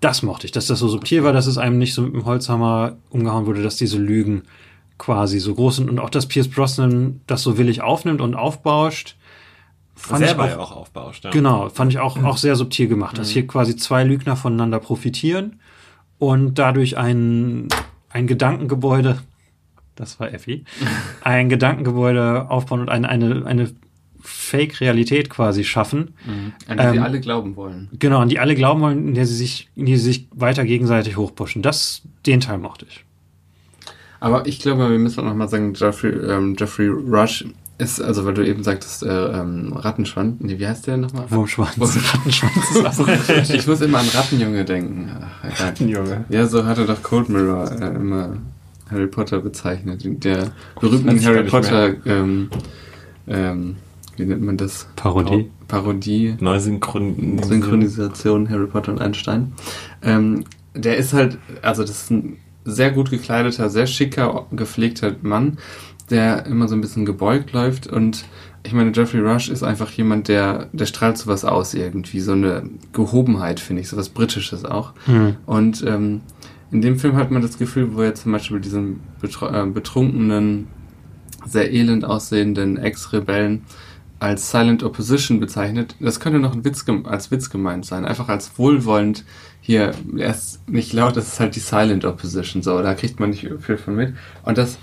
Das 0.00 0.22
mochte 0.22 0.46
ich, 0.46 0.52
dass 0.52 0.66
das 0.66 0.78
so 0.78 0.88
subtil 0.88 1.24
war, 1.24 1.32
dass 1.32 1.46
es 1.46 1.58
einem 1.58 1.78
nicht 1.78 1.94
so 1.94 2.02
mit 2.02 2.14
dem 2.14 2.24
Holzhammer 2.24 2.96
umgehauen 3.10 3.46
wurde, 3.46 3.62
dass 3.62 3.76
diese 3.76 3.98
Lügen 3.98 4.42
quasi 4.98 5.38
so 5.40 5.54
groß 5.54 5.76
sind 5.76 5.90
und 5.90 5.98
auch, 5.98 6.10
dass 6.10 6.26
Pierce 6.26 6.48
Brosnan 6.48 7.20
das 7.26 7.42
so 7.42 7.58
willig 7.58 7.82
aufnimmt 7.82 8.20
und 8.20 8.34
aufbauscht. 8.34 9.16
Fand 9.94 10.26
selber 10.26 10.48
ich 10.48 10.54
auch, 10.54 10.72
auch 10.72 10.76
aufbauscht. 10.76 11.24
Ja. 11.24 11.30
Genau, 11.30 11.68
fand 11.70 11.92
ich 11.92 11.98
auch, 11.98 12.22
auch 12.22 12.36
sehr 12.36 12.56
subtil 12.56 12.88
gemacht, 12.88 13.14
mhm. 13.14 13.18
dass 13.18 13.30
hier 13.30 13.46
quasi 13.46 13.76
zwei 13.76 14.04
Lügner 14.04 14.36
voneinander 14.36 14.78
profitieren 14.78 15.60
und 16.18 16.54
dadurch 16.58 16.98
ein, 16.98 17.68
ein 18.10 18.26
Gedankengebäude, 18.26 19.18
das 19.94 20.20
war 20.20 20.32
Effi, 20.32 20.64
ein 21.22 21.48
Gedankengebäude 21.48 22.50
aufbauen 22.50 22.80
und 22.80 22.90
eine, 22.90 23.08
eine, 23.08 23.46
eine 23.46 23.70
Fake-Realität 24.28 25.30
quasi 25.30 25.64
schaffen. 25.64 26.14
Mhm. 26.24 26.52
An 26.68 26.78
die 26.78 26.84
ähm, 26.84 26.92
sie 26.94 26.98
alle 27.00 27.20
glauben 27.20 27.56
wollen. 27.56 27.88
Genau, 27.98 28.18
an 28.18 28.28
die 28.28 28.38
alle 28.38 28.54
glauben 28.54 28.80
wollen, 28.80 29.08
in 29.08 29.14
der 29.14 29.26
sie 29.26 29.36
sich, 29.36 29.68
in 29.76 29.86
die 29.86 29.96
sie 29.96 30.04
sich 30.04 30.28
weiter 30.34 30.64
gegenseitig 30.64 31.16
hochpushen. 31.16 31.62
Das, 31.62 32.02
den 32.26 32.40
Teil 32.40 32.58
mochte 32.58 32.86
ich. 32.88 33.04
Aber 34.20 34.46
ich 34.46 34.60
glaube, 34.60 34.90
wir 34.90 34.98
müssen 34.98 35.20
auch 35.20 35.24
nochmal 35.24 35.48
sagen, 35.48 35.74
Jeffrey, 35.74 36.10
ähm, 36.10 36.56
Jeffrey 36.58 36.88
Rush 36.88 37.44
ist, 37.78 38.00
also 38.00 38.24
weil 38.24 38.34
du 38.34 38.46
eben 38.46 38.62
sagtest, 38.62 39.02
äh, 39.02 39.08
ähm, 39.08 39.72
Rattenschwanz, 39.74 40.36
nee, 40.40 40.58
wie 40.58 40.66
heißt 40.66 40.86
der 40.86 40.96
nochmal? 40.96 41.30
Wurmschwanz. 41.30 41.76
Rattenschwanz 41.78 43.50
ich 43.50 43.66
muss 43.66 43.80
immer 43.82 43.98
an 43.98 44.08
Rattenjunge 44.08 44.64
denken. 44.64 45.10
Ach, 45.20 45.60
Rattenjunge. 45.60 46.24
Ja, 46.30 46.46
so 46.46 46.64
hatte 46.64 46.86
doch 46.86 47.02
Cold 47.02 47.28
Mirror 47.28 47.70
äh, 47.70 47.94
immer 47.94 48.38
Harry 48.90 49.06
Potter 49.06 49.40
bezeichnet. 49.40 50.02
Der 50.24 50.52
berühmten 50.80 51.22
Harry 51.24 51.44
Potter, 51.44 51.94
ähm, 52.06 52.48
ähm, 53.26 53.76
wie 54.16 54.24
nennt 54.24 54.42
man 54.42 54.56
das? 54.56 54.88
Parodie. 54.96 55.50
Parodie. 55.68 56.36
Neusynchronisation. 56.40 57.42
Synchronisation 57.42 58.50
Harry 58.50 58.66
Potter 58.66 58.92
und 58.92 59.00
Einstein. 59.00 59.52
Ähm, 60.02 60.44
der 60.74 60.96
ist 60.96 61.12
halt, 61.12 61.38
also 61.62 61.82
das 61.82 62.02
ist 62.02 62.10
ein 62.10 62.38
sehr 62.64 62.90
gut 62.90 63.10
gekleideter, 63.10 63.70
sehr 63.70 63.86
schicker, 63.86 64.46
gepflegter 64.52 65.14
Mann, 65.22 65.58
der 66.10 66.46
immer 66.46 66.68
so 66.68 66.74
ein 66.74 66.80
bisschen 66.80 67.06
gebeugt 67.06 67.52
läuft 67.52 67.86
und 67.86 68.24
ich 68.66 68.72
meine, 68.72 68.90
Jeffrey 68.92 69.20
Rush 69.20 69.48
ist 69.48 69.62
einfach 69.62 69.90
jemand, 69.92 70.28
der, 70.28 70.68
der 70.72 70.86
strahlt 70.86 71.16
sowas 71.16 71.44
aus 71.44 71.72
irgendwie, 71.72 72.20
so 72.20 72.32
eine 72.32 72.68
Gehobenheit, 72.92 73.60
finde 73.60 73.82
ich, 73.82 73.88
sowas 73.88 74.08
Britisches 74.08 74.64
auch. 74.64 74.92
Mhm. 75.06 75.36
Und 75.46 75.84
ähm, 75.86 76.22
in 76.72 76.82
dem 76.82 76.98
Film 76.98 77.16
hat 77.16 77.30
man 77.30 77.42
das 77.42 77.58
Gefühl, 77.58 77.94
wo 77.94 78.02
er 78.02 78.14
zum 78.14 78.32
Beispiel 78.32 78.60
diesen 78.60 79.00
äh, 79.22 79.66
betrunkenen, 79.66 80.66
sehr 81.46 81.72
elend 81.72 82.04
aussehenden 82.04 82.76
Ex-Rebellen 82.76 83.62
als 84.18 84.50
Silent 84.50 84.82
Opposition 84.82 85.40
bezeichnet, 85.40 85.94
das 86.00 86.20
könnte 86.20 86.38
noch 86.38 86.56
Witz 86.64 86.84
als 87.04 87.30
Witz 87.30 87.50
gemeint 87.50 87.84
sein, 87.84 88.04
einfach 88.04 88.28
als 88.28 88.58
wohlwollend 88.58 89.24
hier, 89.60 89.92
er 90.16 90.30
ist 90.30 90.68
nicht 90.68 90.92
laut, 90.92 91.16
das 91.16 91.26
ist 91.26 91.40
halt 91.40 91.56
die 91.56 91.60
Silent 91.60 92.04
Opposition, 92.04 92.62
so, 92.62 92.80
da 92.82 92.94
kriegt 92.94 93.20
man 93.20 93.30
nicht 93.30 93.48
viel 93.60 93.76
von 93.76 93.96
mit. 93.96 94.14
Und 94.44 94.58
das, 94.58 94.78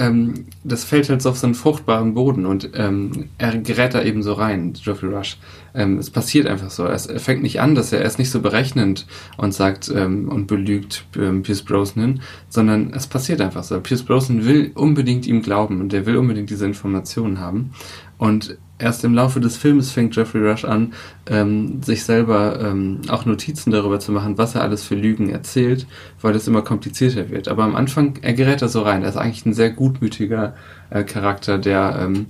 ähm, 0.00 0.46
das 0.64 0.84
fällt 0.84 1.08
halt 1.10 1.20
so 1.20 1.30
auf 1.30 1.38
so 1.38 1.46
einen 1.46 1.54
fruchtbaren 1.54 2.14
Boden 2.14 2.46
und 2.46 2.70
ähm, 2.74 3.28
er 3.38 3.58
gerät 3.58 3.92
da 3.92 4.02
eben 4.02 4.22
so 4.22 4.32
rein, 4.32 4.72
Geoffrey 4.72 5.12
Rush. 5.12 5.36
Ähm, 5.74 5.98
es 5.98 6.10
passiert 6.10 6.46
einfach 6.46 6.70
so. 6.70 6.86
Es, 6.86 7.06
er 7.06 7.20
fängt 7.20 7.42
nicht 7.42 7.60
an, 7.60 7.74
dass 7.74 7.92
er, 7.92 8.00
er 8.00 8.06
ist 8.06 8.18
nicht 8.18 8.30
so 8.30 8.40
berechnend 8.40 9.06
und 9.36 9.52
sagt 9.52 9.92
ähm, 9.94 10.28
und 10.28 10.46
belügt 10.46 11.04
ähm, 11.16 11.42
Pierce 11.42 11.62
Brosnan, 11.62 12.22
sondern 12.48 12.92
es 12.94 13.06
passiert 13.06 13.40
einfach 13.40 13.64
so. 13.64 13.78
Pierce 13.80 14.04
Brosnan 14.04 14.46
will 14.46 14.70
unbedingt 14.74 15.26
ihm 15.26 15.42
glauben 15.42 15.80
und 15.80 15.92
er 15.92 16.06
will 16.06 16.16
unbedingt 16.16 16.48
diese 16.50 16.64
Informationen 16.64 17.40
haben. 17.40 17.72
Und 18.16 18.58
erst 18.80 19.04
im 19.04 19.14
Laufe 19.14 19.40
des 19.40 19.56
Films 19.56 19.92
fängt 19.92 20.16
Jeffrey 20.16 20.46
Rush 20.46 20.64
an, 20.64 20.94
ähm, 21.28 21.82
sich 21.82 22.04
selber 22.04 22.60
ähm, 22.60 23.00
auch 23.08 23.24
Notizen 23.24 23.70
darüber 23.70 24.00
zu 24.00 24.12
machen, 24.12 24.38
was 24.38 24.54
er 24.54 24.62
alles 24.62 24.84
für 24.84 24.94
Lügen 24.94 25.30
erzählt, 25.30 25.86
weil 26.20 26.34
es 26.34 26.48
immer 26.48 26.62
komplizierter 26.62 27.30
wird. 27.30 27.48
Aber 27.48 27.64
am 27.64 27.76
Anfang, 27.76 28.18
er 28.22 28.32
gerät 28.32 28.62
da 28.62 28.68
so 28.68 28.82
rein. 28.82 29.02
Er 29.02 29.10
ist 29.10 29.16
eigentlich 29.16 29.46
ein 29.46 29.54
sehr 29.54 29.70
gutmütiger 29.70 30.54
äh, 30.90 31.04
Charakter, 31.04 31.58
der 31.58 31.98
ähm, 32.02 32.26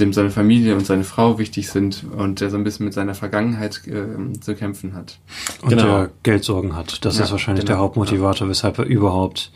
dem 0.00 0.12
seine 0.12 0.30
Familie 0.30 0.76
und 0.76 0.86
seine 0.86 1.04
Frau 1.04 1.38
wichtig 1.38 1.70
sind 1.70 2.04
und 2.16 2.40
der 2.40 2.50
so 2.50 2.56
ein 2.56 2.64
bisschen 2.64 2.84
mit 2.84 2.94
seiner 2.94 3.14
Vergangenheit 3.14 3.80
äh, 3.86 4.38
zu 4.40 4.54
kämpfen 4.54 4.94
hat. 4.94 5.18
Und 5.62 5.70
genau. 5.70 5.82
der 5.82 6.10
Geldsorgen 6.22 6.76
hat. 6.76 7.04
Das 7.04 7.18
ja, 7.18 7.24
ist 7.24 7.32
wahrscheinlich 7.32 7.64
genau. 7.64 7.76
der 7.76 7.82
Hauptmotivator, 7.82 8.48
weshalb 8.48 8.78
er 8.78 8.84
überhaupt 8.84 9.50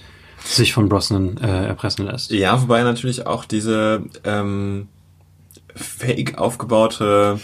sich 0.45 0.72
von 0.72 0.88
Brosnan 0.88 1.36
äh, 1.38 1.66
erpressen 1.66 2.07
lässt. 2.07 2.32
Ja, 2.32 2.61
wobei 2.61 2.82
natürlich 2.82 3.26
auch 3.26 3.45
diese 3.45 4.03
ähm, 4.24 4.88
fake 5.75 6.39
aufgebaute 6.39 7.39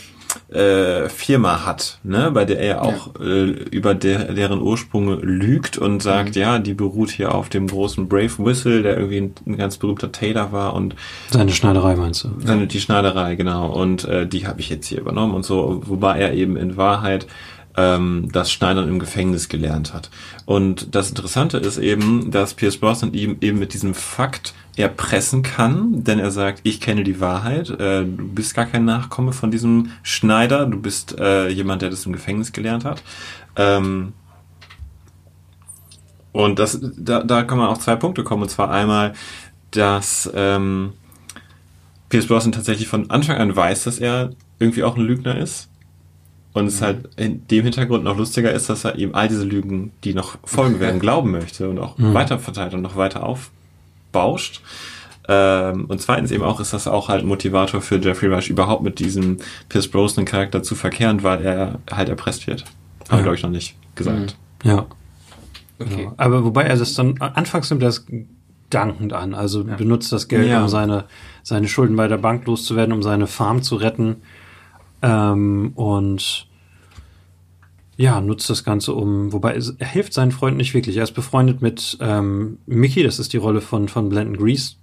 äh, 0.50 1.08
Firma 1.08 1.66
hat, 1.66 1.98
ne, 2.02 2.30
bei 2.32 2.44
der 2.44 2.60
er 2.60 2.82
auch 2.82 3.14
ja. 3.18 3.26
äh, 3.26 3.44
über 3.44 3.94
der, 3.94 4.32
deren 4.32 4.60
Ursprung 4.60 5.20
lügt 5.20 5.78
und 5.78 6.02
sagt, 6.02 6.36
mhm. 6.36 6.40
ja, 6.40 6.58
die 6.58 6.74
beruht 6.74 7.10
hier 7.10 7.34
auf 7.34 7.48
dem 7.48 7.66
großen 7.66 8.08
Brave 8.08 8.38
Whistle, 8.38 8.82
der 8.82 8.96
irgendwie 8.96 9.20
ein, 9.20 9.34
ein, 9.46 9.56
ganz 9.56 9.78
berühmter 9.78 10.12
Taylor 10.12 10.52
war 10.52 10.74
und 10.74 10.94
seine 11.30 11.52
Schneiderei 11.52 11.96
meinst 11.96 12.24
du? 12.24 12.30
Seine 12.44 12.66
die 12.66 12.80
Schneiderei 12.80 13.34
genau 13.34 13.68
und 13.70 14.04
äh, 14.04 14.26
die 14.26 14.46
habe 14.46 14.60
ich 14.60 14.68
jetzt 14.68 14.86
hier 14.86 15.00
übernommen 15.00 15.34
und 15.34 15.44
so, 15.44 15.82
wobei 15.86 16.18
er 16.18 16.34
eben 16.34 16.56
in 16.56 16.76
Wahrheit 16.76 17.26
ähm, 17.78 18.28
das 18.32 18.50
Schneidern 18.50 18.88
im 18.88 18.98
Gefängnis 18.98 19.48
gelernt 19.48 19.94
hat. 19.94 20.10
Und 20.46 20.96
das 20.96 21.10
Interessante 21.10 21.58
ist 21.58 21.78
eben, 21.78 22.32
dass 22.32 22.54
Pierce 22.54 22.76
Brosnan 22.76 23.14
ihm 23.14 23.36
eben 23.40 23.60
mit 23.60 23.72
diesem 23.72 23.94
Fakt 23.94 24.52
erpressen 24.76 25.42
kann, 25.42 26.02
denn 26.02 26.18
er 26.18 26.32
sagt, 26.32 26.60
ich 26.64 26.80
kenne 26.80 27.04
die 27.04 27.20
Wahrheit, 27.20 27.70
äh, 27.70 28.04
du 28.04 28.28
bist 28.28 28.54
gar 28.54 28.66
kein 28.66 28.84
Nachkomme 28.84 29.32
von 29.32 29.52
diesem 29.52 29.92
Schneider, 30.02 30.66
du 30.66 30.80
bist 30.80 31.18
äh, 31.20 31.48
jemand, 31.48 31.82
der 31.82 31.90
das 31.90 32.04
im 32.04 32.12
Gefängnis 32.12 32.52
gelernt 32.52 32.84
hat. 32.84 33.02
Ähm, 33.54 34.12
und 36.32 36.58
das, 36.58 36.80
da, 36.96 37.22
da 37.22 37.44
kann 37.44 37.58
man 37.58 37.68
auf 37.68 37.78
zwei 37.78 37.96
Punkte 37.96 38.24
kommen, 38.24 38.42
und 38.42 38.48
zwar 38.48 38.70
einmal, 38.70 39.14
dass 39.70 40.30
ähm, 40.34 40.94
Pierce 42.08 42.26
Brosnan 42.26 42.52
tatsächlich 42.52 42.88
von 42.88 43.10
Anfang 43.10 43.36
an 43.36 43.54
weiß, 43.54 43.84
dass 43.84 43.98
er 43.98 44.30
irgendwie 44.58 44.82
auch 44.82 44.96
ein 44.96 45.02
Lügner 45.04 45.38
ist. 45.38 45.68
Und 46.58 46.66
es 46.66 46.82
halt 46.82 47.08
in 47.16 47.46
dem 47.48 47.64
Hintergrund 47.64 48.04
noch 48.04 48.16
lustiger 48.16 48.52
ist, 48.52 48.68
dass 48.68 48.84
er 48.84 48.96
eben 48.96 49.14
all 49.14 49.28
diese 49.28 49.44
Lügen, 49.44 49.92
die 50.04 50.14
noch 50.14 50.38
folgen 50.44 50.80
werden, 50.80 51.00
glauben 51.00 51.30
möchte 51.30 51.68
und 51.68 51.78
auch 51.78 51.96
mhm. 51.98 52.14
weiter 52.14 52.38
verteilt 52.38 52.74
und 52.74 52.82
noch 52.82 52.96
weiter 52.96 53.24
aufbauscht. 53.24 54.62
Ähm, 55.28 55.84
und 55.86 56.00
zweitens 56.00 56.30
eben 56.30 56.42
auch 56.42 56.58
ist 56.58 56.72
das 56.72 56.88
auch 56.88 57.08
halt 57.08 57.24
Motivator 57.24 57.80
für 57.82 57.98
Jeffrey 57.98 58.32
Rush 58.32 58.48
überhaupt 58.48 58.82
mit 58.82 58.98
diesem 58.98 59.36
Pierce 59.68 59.88
Brosnan 59.88 60.24
Charakter 60.24 60.62
zu 60.62 60.74
verkehren, 60.74 61.22
weil 61.22 61.44
er 61.44 61.78
halt 61.90 62.08
erpresst 62.08 62.46
wird. 62.46 62.64
Haben 63.08 63.18
ja. 63.18 63.22
glaube 63.22 63.36
ich 63.36 63.42
noch 63.42 63.50
nicht 63.50 63.76
gesagt. 63.94 64.36
Mhm. 64.64 64.70
Ja. 64.70 64.86
Okay. 65.78 65.96
Genau. 65.96 66.14
Aber 66.16 66.44
wobei 66.44 66.64
er 66.64 66.76
das 66.76 66.94
dann 66.94 67.20
anfangs 67.20 67.70
nimmt 67.70 67.82
das 67.82 68.04
dankend 68.70 69.12
an. 69.12 69.34
Also 69.34 69.62
ja. 69.62 69.76
benutzt 69.76 70.12
das 70.12 70.28
Geld, 70.28 70.48
ja. 70.48 70.62
um 70.62 70.68
seine, 70.68 71.04
seine 71.42 71.68
Schulden 71.68 71.96
bei 71.96 72.08
der 72.08 72.18
Bank 72.18 72.46
loszuwerden, 72.46 72.92
um 72.92 73.02
seine 73.02 73.26
Farm 73.26 73.62
zu 73.62 73.76
retten 73.76 74.16
ähm, 75.02 75.72
und 75.74 76.47
ja, 77.98 78.20
nutzt 78.20 78.48
das 78.48 78.62
Ganze 78.62 78.94
um, 78.94 79.32
wobei 79.32 79.58
er 79.78 79.86
hilft 79.86 80.12
seinen 80.14 80.30
Freunden 80.30 80.58
nicht 80.58 80.72
wirklich. 80.72 80.96
Er 80.96 81.02
ist 81.02 81.14
befreundet 81.14 81.60
mit 81.60 81.98
ähm, 82.00 82.58
Mickey, 82.64 83.02
das 83.02 83.18
ist 83.18 83.32
die 83.32 83.38
Rolle 83.38 83.60
von, 83.60 83.88
von 83.88 84.08
Blendon 84.08 84.36
Grease. 84.36 84.76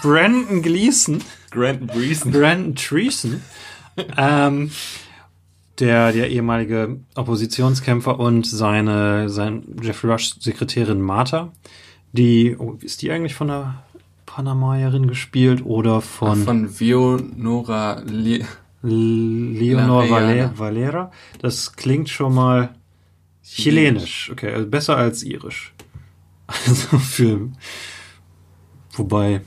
Brandon 0.00 0.62
Gleason. 0.62 1.20
Brandon 1.50 1.88
Greason. 1.88 2.30
Brandon 2.30 2.74
Treason. 2.76 3.42
ähm, 4.16 4.70
der, 5.80 6.12
der 6.12 6.30
ehemalige 6.30 7.00
Oppositionskämpfer 7.16 8.20
und 8.20 8.46
seine, 8.46 9.28
sein 9.28 9.64
Jeffrey 9.82 10.08
Rush 10.12 10.36
Sekretärin 10.38 11.00
Martha, 11.00 11.50
die, 12.12 12.56
oh, 12.56 12.78
ist 12.80 13.02
die 13.02 13.10
eigentlich 13.10 13.34
von 13.34 13.48
der 13.48 13.82
Panamaierin 14.26 15.08
gespielt 15.08 15.64
oder 15.64 16.00
von? 16.00 16.44
Von 16.44 16.78
Vionora 16.78 18.02
Le 18.06 18.46
Leonor 18.82 20.10
Valera. 20.10 20.52
Valera. 20.56 21.10
Das 21.40 21.74
klingt 21.76 22.08
schon 22.08 22.34
mal 22.34 22.74
Chilenisch, 23.44 24.30
okay, 24.30 24.52
also 24.54 24.68
besser 24.68 24.96
als 24.96 25.22
irisch. 25.22 25.74
Also 26.46 26.98
für, 26.98 27.50
wobei 28.92 29.42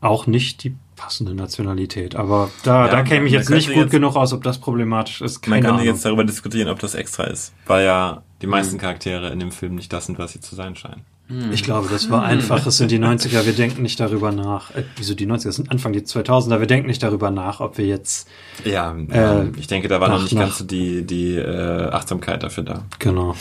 auch 0.00 0.26
nicht 0.26 0.64
die 0.64 0.74
passende 0.96 1.34
Nationalität. 1.34 2.16
Aber 2.16 2.50
da, 2.64 2.86
ja, 2.86 2.90
da 2.90 3.02
käme 3.02 3.26
ich 3.26 3.32
jetzt 3.32 3.50
nicht 3.50 3.68
gut 3.68 3.76
jetzt, 3.76 3.90
genug 3.90 4.16
aus, 4.16 4.32
ob 4.32 4.42
das 4.42 4.58
problematisch 4.58 5.20
ist. 5.20 5.42
Keine 5.42 5.56
man 5.56 5.62
könnte 5.62 5.74
Ahnung. 5.82 5.86
jetzt 5.86 6.04
darüber 6.04 6.24
diskutieren, 6.24 6.68
ob 6.68 6.78
das 6.80 6.94
extra 6.94 7.24
ist, 7.24 7.54
weil 7.66 7.84
ja 7.84 8.22
die 8.40 8.46
meisten 8.46 8.74
hm. 8.74 8.80
Charaktere 8.80 9.30
in 9.30 9.38
dem 9.38 9.52
Film 9.52 9.74
nicht 9.74 9.92
das 9.92 10.06
sind, 10.06 10.18
was 10.18 10.32
sie 10.32 10.40
zu 10.40 10.54
sein 10.54 10.74
scheinen. 10.74 11.04
Ich 11.50 11.62
glaube, 11.62 11.88
das 11.90 12.10
war 12.10 12.24
einfach. 12.24 12.66
Es 12.66 12.76
sind 12.76 12.90
die 12.90 12.98
90er, 12.98 13.46
wir 13.46 13.52
denken 13.54 13.82
nicht 13.82 13.98
darüber 13.98 14.32
nach. 14.32 14.74
Äh, 14.74 14.84
wieso 14.96 15.14
die 15.14 15.26
90er? 15.26 15.44
Das 15.44 15.56
sind 15.56 15.70
Anfang 15.70 15.92
die 15.92 16.00
2000er, 16.00 16.60
wir 16.60 16.66
denken 16.66 16.88
nicht 16.88 17.02
darüber 17.02 17.30
nach, 17.30 17.60
ob 17.60 17.78
wir 17.78 17.86
jetzt. 17.86 18.28
Ja, 18.64 18.94
äh, 19.10 19.48
ich 19.56 19.66
denke, 19.66 19.88
da 19.88 20.00
war 20.00 20.08
noch 20.08 20.22
nicht 20.22 20.36
ganz 20.36 20.58
so 20.58 20.64
die, 20.64 21.06
die 21.06 21.36
äh, 21.36 21.88
Achtsamkeit 21.90 22.42
dafür 22.42 22.64
da. 22.64 22.84
Genau. 22.98 23.34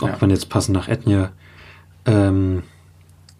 Ob 0.00 0.08
ja. 0.08 0.16
man 0.20 0.30
jetzt 0.30 0.48
passend 0.48 0.74
nach 0.74 0.88
Ethnie 0.88 1.26
ähm, 2.06 2.62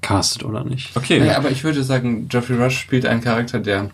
castet 0.02 0.44
oder 0.44 0.64
nicht. 0.64 0.94
Okay. 0.96 1.18
Naja, 1.18 1.36
aber 1.38 1.50
ich 1.50 1.64
würde 1.64 1.82
sagen, 1.82 2.28
Geoffrey 2.28 2.56
Rush 2.56 2.78
spielt 2.78 3.06
einen 3.06 3.22
Charakter, 3.22 3.58
der 3.58 3.90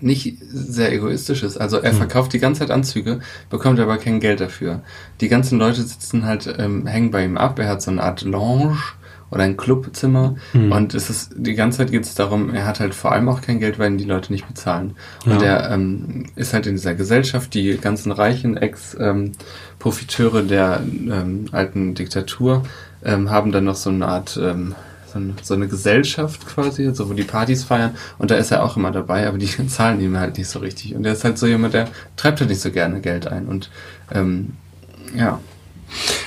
nicht 0.00 0.36
sehr 0.50 0.92
egoistisch 0.92 1.42
ist. 1.42 1.56
Also 1.56 1.78
er 1.78 1.92
hm. 1.92 1.98
verkauft 1.98 2.32
die 2.32 2.40
ganze 2.40 2.60
Zeit 2.60 2.70
Anzüge, 2.70 3.20
bekommt 3.48 3.80
aber 3.80 3.96
kein 3.96 4.20
Geld 4.20 4.40
dafür. 4.40 4.82
Die 5.20 5.28
ganzen 5.28 5.58
Leute 5.58 5.82
sitzen 5.82 6.26
halt, 6.26 6.52
ähm, 6.58 6.86
hängen 6.86 7.10
bei 7.10 7.24
ihm 7.24 7.38
ab. 7.38 7.58
Er 7.58 7.68
hat 7.68 7.80
so 7.80 7.90
eine 7.90 8.02
Art 8.02 8.22
Lounge 8.22 8.76
oder 9.34 9.44
ein 9.44 9.56
Clubzimmer 9.56 10.36
hm. 10.52 10.72
und 10.72 10.94
es 10.94 11.10
ist 11.10 11.32
die 11.36 11.54
ganze 11.54 11.78
Zeit 11.78 11.90
geht 11.90 12.04
es 12.04 12.14
darum, 12.14 12.54
er 12.54 12.66
hat 12.66 12.80
halt 12.80 12.94
vor 12.94 13.12
allem 13.12 13.28
auch 13.28 13.40
kein 13.40 13.58
Geld, 13.58 13.78
weil 13.78 13.90
ihn 13.90 13.98
die 13.98 14.04
Leute 14.04 14.32
nicht 14.32 14.46
bezahlen. 14.46 14.96
Und 15.26 15.42
ja. 15.42 15.56
er 15.56 15.70
ähm, 15.72 16.26
ist 16.36 16.54
halt 16.54 16.66
in 16.66 16.74
dieser 16.74 16.94
Gesellschaft, 16.94 17.52
die 17.54 17.76
ganzen 17.76 18.12
reichen 18.12 18.56
Ex-Profiteure 18.56 20.40
ähm, 20.40 20.48
der 20.48 20.80
ähm, 20.84 21.46
alten 21.52 21.94
Diktatur 21.94 22.62
ähm, 23.04 23.30
haben 23.30 23.52
dann 23.52 23.64
noch 23.64 23.74
so 23.74 23.90
eine 23.90 24.06
Art 24.06 24.38
ähm, 24.40 24.74
so, 25.12 25.18
eine, 25.18 25.34
so 25.42 25.54
eine 25.54 25.68
Gesellschaft 25.68 26.46
quasi, 26.46 26.94
so 26.94 27.08
wo 27.08 27.14
die 27.14 27.24
Partys 27.24 27.64
feiern 27.64 27.96
und 28.18 28.30
da 28.30 28.36
ist 28.36 28.50
er 28.50 28.64
auch 28.64 28.76
immer 28.76 28.92
dabei, 28.92 29.26
aber 29.26 29.38
die 29.38 29.46
zahlen 29.68 30.00
ihm 30.00 30.18
halt 30.18 30.38
nicht 30.38 30.48
so 30.48 30.60
richtig. 30.60 30.94
Und 30.94 31.04
er 31.04 31.12
ist 31.12 31.24
halt 31.24 31.38
so 31.38 31.46
jemand, 31.46 31.74
der 31.74 31.88
treibt 32.16 32.40
halt 32.40 32.50
nicht 32.50 32.60
so 32.60 32.70
gerne 32.70 33.00
Geld 33.00 33.26
ein 33.26 33.46
und 33.46 33.70
ähm, 34.12 34.52
ja. 35.16 35.40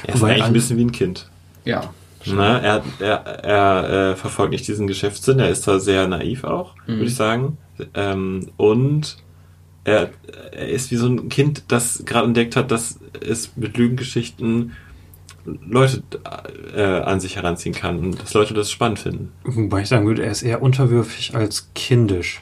Er 0.06 0.16
ist 0.16 0.24
eigentlich 0.24 0.44
ein 0.44 0.54
bisschen 0.54 0.78
wie 0.78 0.86
ein 0.86 0.92
Kind. 0.92 1.30
Ja. 1.66 1.90
Na, 2.36 2.60
er, 2.60 2.84
er, 3.00 3.26
er 3.44 4.12
äh, 4.12 4.16
verfolgt 4.16 4.52
nicht 4.52 4.68
diesen 4.68 4.88
Geschäftssinn, 4.88 5.40
er 5.40 5.50
ist 5.50 5.64
zwar 5.64 5.80
sehr 5.80 6.08
naiv 6.08 6.44
auch, 6.44 6.76
mhm. 6.86 6.94
würde 6.94 7.06
ich 7.06 7.16
sagen. 7.16 7.58
Ähm, 7.94 8.48
und 8.58 9.18
er, 9.84 10.10
er 10.52 10.68
ist 10.68 10.92
wie 10.92 10.98
so 10.98 11.08
ein 11.08 11.30
Kind, 11.30 11.64
das 11.70 12.04
gerade 12.06 12.28
entdeckt 12.28 12.56
hat, 12.56 12.72
dass 12.72 13.00
es 13.22 13.56
mit 13.56 13.78
Lügengeschichten 13.78 14.74
Leute 15.46 16.04
äh, 16.76 16.82
an 16.82 17.20
sich 17.20 17.38
heranziehen 17.38 17.74
kann 17.74 18.00
und 18.00 18.22
dass 18.22 18.34
Leute 18.34 18.54
das 18.54 18.70
spannend 18.70 19.00
finden. 19.00 19.32
Wobei 19.44 19.82
ich 19.82 19.88
sagen 19.88 20.06
würde, 20.06 20.24
er 20.24 20.32
ist 20.32 20.44
eher 20.44 20.62
unterwürfig 20.62 21.36
als 21.36 21.72
kindisch. 21.74 22.42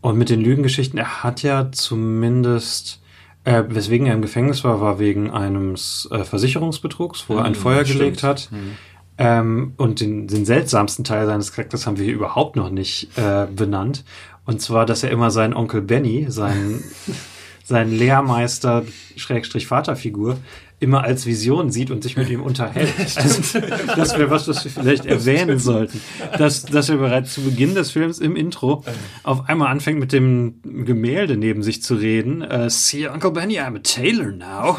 Und 0.00 0.16
mit 0.16 0.30
den 0.30 0.40
Lügengeschichten, 0.40 0.98
er 0.98 1.24
hat 1.24 1.42
ja 1.42 1.72
zumindest, 1.72 3.02
äh, 3.42 3.64
weswegen 3.68 4.06
er 4.06 4.14
im 4.14 4.22
Gefängnis 4.22 4.62
war, 4.62 4.80
war 4.80 5.00
wegen 5.00 5.30
eines 5.30 6.08
äh, 6.12 6.22
Versicherungsbetrugs, 6.22 7.24
wo 7.28 7.38
er 7.38 7.44
ein 7.44 7.52
mhm, 7.52 7.56
Feuer 7.56 7.84
stimmt. 7.84 7.98
gelegt 7.98 8.22
hat. 8.22 8.48
Mhm. 8.52 8.76
Ähm, 9.18 9.72
und 9.76 10.00
den, 10.00 10.26
den 10.26 10.44
seltsamsten 10.44 11.04
Teil 11.04 11.26
seines 11.26 11.52
Charakters 11.52 11.86
haben 11.86 11.96
wir 11.96 12.04
hier 12.04 12.14
überhaupt 12.14 12.56
noch 12.56 12.70
nicht 12.70 13.16
äh, 13.16 13.46
benannt. 13.46 14.04
Und 14.44 14.60
zwar, 14.60 14.86
dass 14.86 15.02
er 15.02 15.10
immer 15.10 15.30
seinen 15.30 15.54
Onkel 15.54 15.82
Benny, 15.82 16.26
seinen, 16.28 16.84
seinen 17.64 17.92
Lehrmeister, 17.92 18.84
Schrägstrich 19.16 19.66
Vaterfigur, 19.66 20.36
immer 20.78 21.04
als 21.04 21.24
Vision 21.26 21.70
sieht 21.70 21.90
und 21.90 22.02
sich 22.02 22.16
mit 22.16 22.28
ihm 22.28 22.42
unterhält. 22.42 22.92
Also, 23.16 23.60
das 23.96 24.18
wäre 24.18 24.30
was, 24.30 24.46
was 24.46 24.64
wir 24.64 24.70
vielleicht 24.70 25.06
erwähnen 25.06 25.58
sollten. 25.58 26.00
Dass, 26.38 26.64
dass 26.64 26.88
er 26.88 26.96
bereits 26.96 27.32
zu 27.32 27.42
Beginn 27.42 27.74
des 27.74 27.90
Films 27.90 28.18
im 28.18 28.36
Intro 28.36 28.84
auf 29.22 29.48
einmal 29.48 29.68
anfängt, 29.68 29.98
mit 29.98 30.12
dem 30.12 30.60
Gemälde 30.62 31.36
neben 31.36 31.62
sich 31.62 31.82
zu 31.82 31.94
reden. 31.94 32.42
Uh, 32.42 32.68
See, 32.68 33.08
Uncle 33.08 33.30
Benny, 33.30 33.58
I'm 33.58 33.76
a 33.76 33.80
tailor 33.80 34.32
now. 34.32 34.76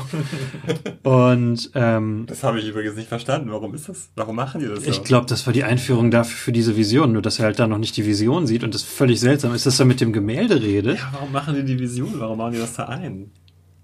Und 1.04 1.72
ähm, 1.74 2.26
das 2.28 2.44
habe 2.44 2.60
ich 2.60 2.68
übrigens 2.68 2.96
nicht 2.96 3.10
verstanden. 3.10 3.52
Warum 3.52 3.74
ist 3.74 3.90
das? 3.90 4.10
Warum 4.16 4.36
machen 4.36 4.62
die 4.62 4.68
das 4.68 4.84
so? 4.84 4.90
Ich 4.90 5.04
glaube, 5.04 5.26
das 5.26 5.46
war 5.46 5.54
die 5.54 5.64
Einführung 5.64 6.12
dafür 6.12 6.38
für 6.38 6.52
diese 6.52 6.78
Vision, 6.78 7.14
nur 7.14 7.22
dass 7.22 7.40
er 7.40 7.46
halt 7.46 7.60
da 7.60 7.68
noch 7.68 7.80
nicht 7.80 7.98
die 7.98 8.06
Vision 8.06 8.46
sieht 8.46 8.64
und 8.64 8.74
das 8.74 8.84
völlig 8.84 9.20
seltsam 9.20 9.54
ist, 9.54 9.66
dass 9.66 9.80
er 9.80 9.86
mit 9.86 10.00
dem 10.00 10.14
Gemälde 10.14 10.62
redet. 10.62 10.98
Ja, 10.98 11.10
warum 11.14 11.32
machen 11.32 11.56
die 11.56 11.64
die 11.64 11.80
Vision? 11.80 12.14
Warum 12.18 12.38
machen 12.38 12.54
die 12.54 12.60
das 12.60 12.76
da 12.76 12.86
ein? 12.86 13.32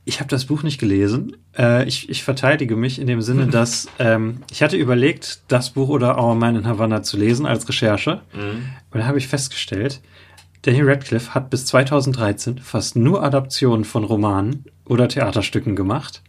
Ich 0.06 0.20
habe 0.20 0.30
das 0.30 0.45
Buch 0.45 0.64
nicht 0.64 0.80
gelesen. 0.80 1.38
Äh, 1.58 1.88
ich, 1.88 2.10
ich 2.10 2.24
verteidige 2.24 2.76
mich 2.76 2.99
in 2.99 3.08
dem 3.08 3.22
Sinne, 3.22 3.47
dass 3.51 3.88
ähm, 3.99 4.39
ich 4.51 4.62
hatte 4.62 4.78
überlegt, 4.78 5.41
das 5.47 5.72
Buch 5.72 5.89
oder 5.89 6.18
Our 6.18 6.36
Man 6.36 6.56
in 6.56 6.68
Havana 6.68 7.04
zu 7.04 7.18
lesen 7.18 7.45
als 7.45 7.68
Recherche. 7.68 8.22
Mhm. 8.34 8.66
Und 8.91 8.99
da 8.99 9.06
habe 9.06 9.18
ich 9.18 9.28
festgestellt, 9.28 10.01
Daniel 10.64 10.89
Radcliffe 10.89 11.34
hat 11.34 11.49
bis 11.49 11.66
2013 11.66 12.60
fast 12.60 12.95
nur 12.95 13.24
Adaptionen 13.24 13.84
von 13.84 14.04
Romanen 14.04 14.66
oder 14.86 15.08
Theaterstücken 15.08 15.76
gemacht. 15.76 16.22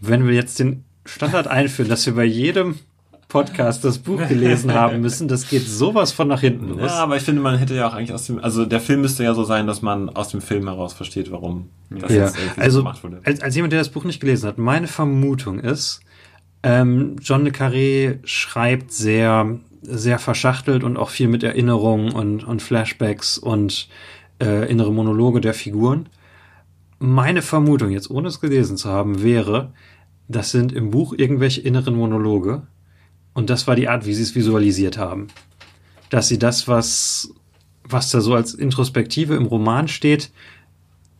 Und 0.00 0.08
wenn 0.10 0.26
wir 0.26 0.34
jetzt 0.34 0.58
den 0.58 0.84
Standard 1.06 1.46
einführen, 1.48 1.88
dass 1.88 2.04
wir 2.04 2.14
bei 2.14 2.24
jedem 2.24 2.78
Podcast 3.28 3.84
das 3.84 3.98
Buch 3.98 4.26
gelesen 4.26 4.72
haben 4.72 5.02
müssen. 5.02 5.28
Das 5.28 5.48
geht 5.48 5.66
sowas 5.66 6.12
von 6.12 6.28
nach 6.28 6.40
hinten 6.40 6.68
los. 6.70 6.80
Ja, 6.80 7.02
aber 7.02 7.16
ich 7.16 7.22
finde, 7.22 7.42
man 7.42 7.58
hätte 7.58 7.74
ja 7.74 7.86
auch 7.86 7.92
eigentlich 7.92 8.14
aus 8.14 8.24
dem, 8.26 8.38
also 8.38 8.64
der 8.64 8.80
Film 8.80 9.02
müsste 9.02 9.22
ja 9.22 9.34
so 9.34 9.44
sein, 9.44 9.66
dass 9.66 9.82
man 9.82 10.08
aus 10.08 10.30
dem 10.30 10.40
Film 10.40 10.66
heraus 10.66 10.94
versteht, 10.94 11.30
warum 11.30 11.68
das 11.90 12.10
ja. 12.10 12.24
jetzt 12.24 12.38
also, 12.56 12.78
so 12.78 12.84
gemacht 12.84 13.04
wurde. 13.04 13.20
Als, 13.24 13.42
als 13.42 13.54
jemand, 13.54 13.72
der 13.74 13.80
das 13.80 13.90
Buch 13.90 14.04
nicht 14.04 14.20
gelesen 14.20 14.48
hat, 14.48 14.56
meine 14.56 14.86
Vermutung 14.86 15.60
ist, 15.60 16.00
ähm, 16.62 17.16
John 17.20 17.44
le 17.44 17.50
Carré 17.50 18.18
schreibt 18.24 18.92
sehr, 18.92 19.58
sehr 19.82 20.18
verschachtelt 20.18 20.82
und 20.82 20.96
auch 20.96 21.10
viel 21.10 21.28
mit 21.28 21.42
Erinnerungen 21.42 22.12
und, 22.12 22.44
und 22.44 22.62
Flashbacks 22.62 23.36
und 23.36 23.88
äh, 24.42 24.70
innere 24.70 24.92
Monologe 24.92 25.42
der 25.42 25.52
Figuren. 25.52 26.08
Meine 26.98 27.42
Vermutung, 27.42 27.90
jetzt 27.90 28.10
ohne 28.10 28.28
es 28.28 28.40
gelesen 28.40 28.78
zu 28.78 28.88
haben, 28.88 29.22
wäre, 29.22 29.72
das 30.28 30.50
sind 30.50 30.72
im 30.72 30.90
Buch 30.90 31.14
irgendwelche 31.16 31.60
inneren 31.60 31.94
Monologe, 31.94 32.62
und 33.38 33.50
das 33.50 33.68
war 33.68 33.76
die 33.76 33.88
Art, 33.88 34.04
wie 34.04 34.14
sie 34.14 34.24
es 34.24 34.34
visualisiert 34.34 34.98
haben. 34.98 35.28
Dass 36.10 36.26
sie 36.26 36.40
das, 36.40 36.66
was, 36.66 37.32
was 37.84 38.10
da 38.10 38.20
so 38.20 38.34
als 38.34 38.52
Introspektive 38.52 39.36
im 39.36 39.46
Roman 39.46 39.86
steht, 39.86 40.32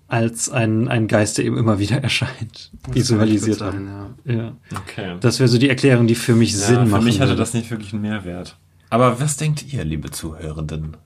als 0.08 0.50
ein, 0.50 0.88
ein 0.88 1.06
Geist, 1.06 1.38
der 1.38 1.44
eben 1.44 1.56
immer 1.56 1.78
wieder 1.78 1.96
erscheint, 2.02 2.72
das 2.82 2.94
visualisiert 2.96 3.60
haben. 3.60 3.88
Ja. 4.24 4.34
ja. 4.34 4.56
Okay. 4.74 5.14
Das 5.20 5.38
wäre 5.38 5.48
so 5.48 5.58
die 5.58 5.68
Erklärung, 5.68 6.08
die 6.08 6.16
für 6.16 6.34
mich 6.34 6.50
ja, 6.54 6.58
Sinn 6.58 6.90
macht. 6.90 7.02
Für 7.02 7.06
mich 7.06 7.20
hatte 7.20 7.36
das 7.36 7.54
nicht 7.54 7.70
wirklich 7.70 7.92
einen 7.92 8.02
Mehrwert. 8.02 8.56
Aber 8.90 9.20
was 9.20 9.36
denkt 9.36 9.72
ihr, 9.72 9.84
liebe 9.84 10.10
Zuhörenden? 10.10 10.96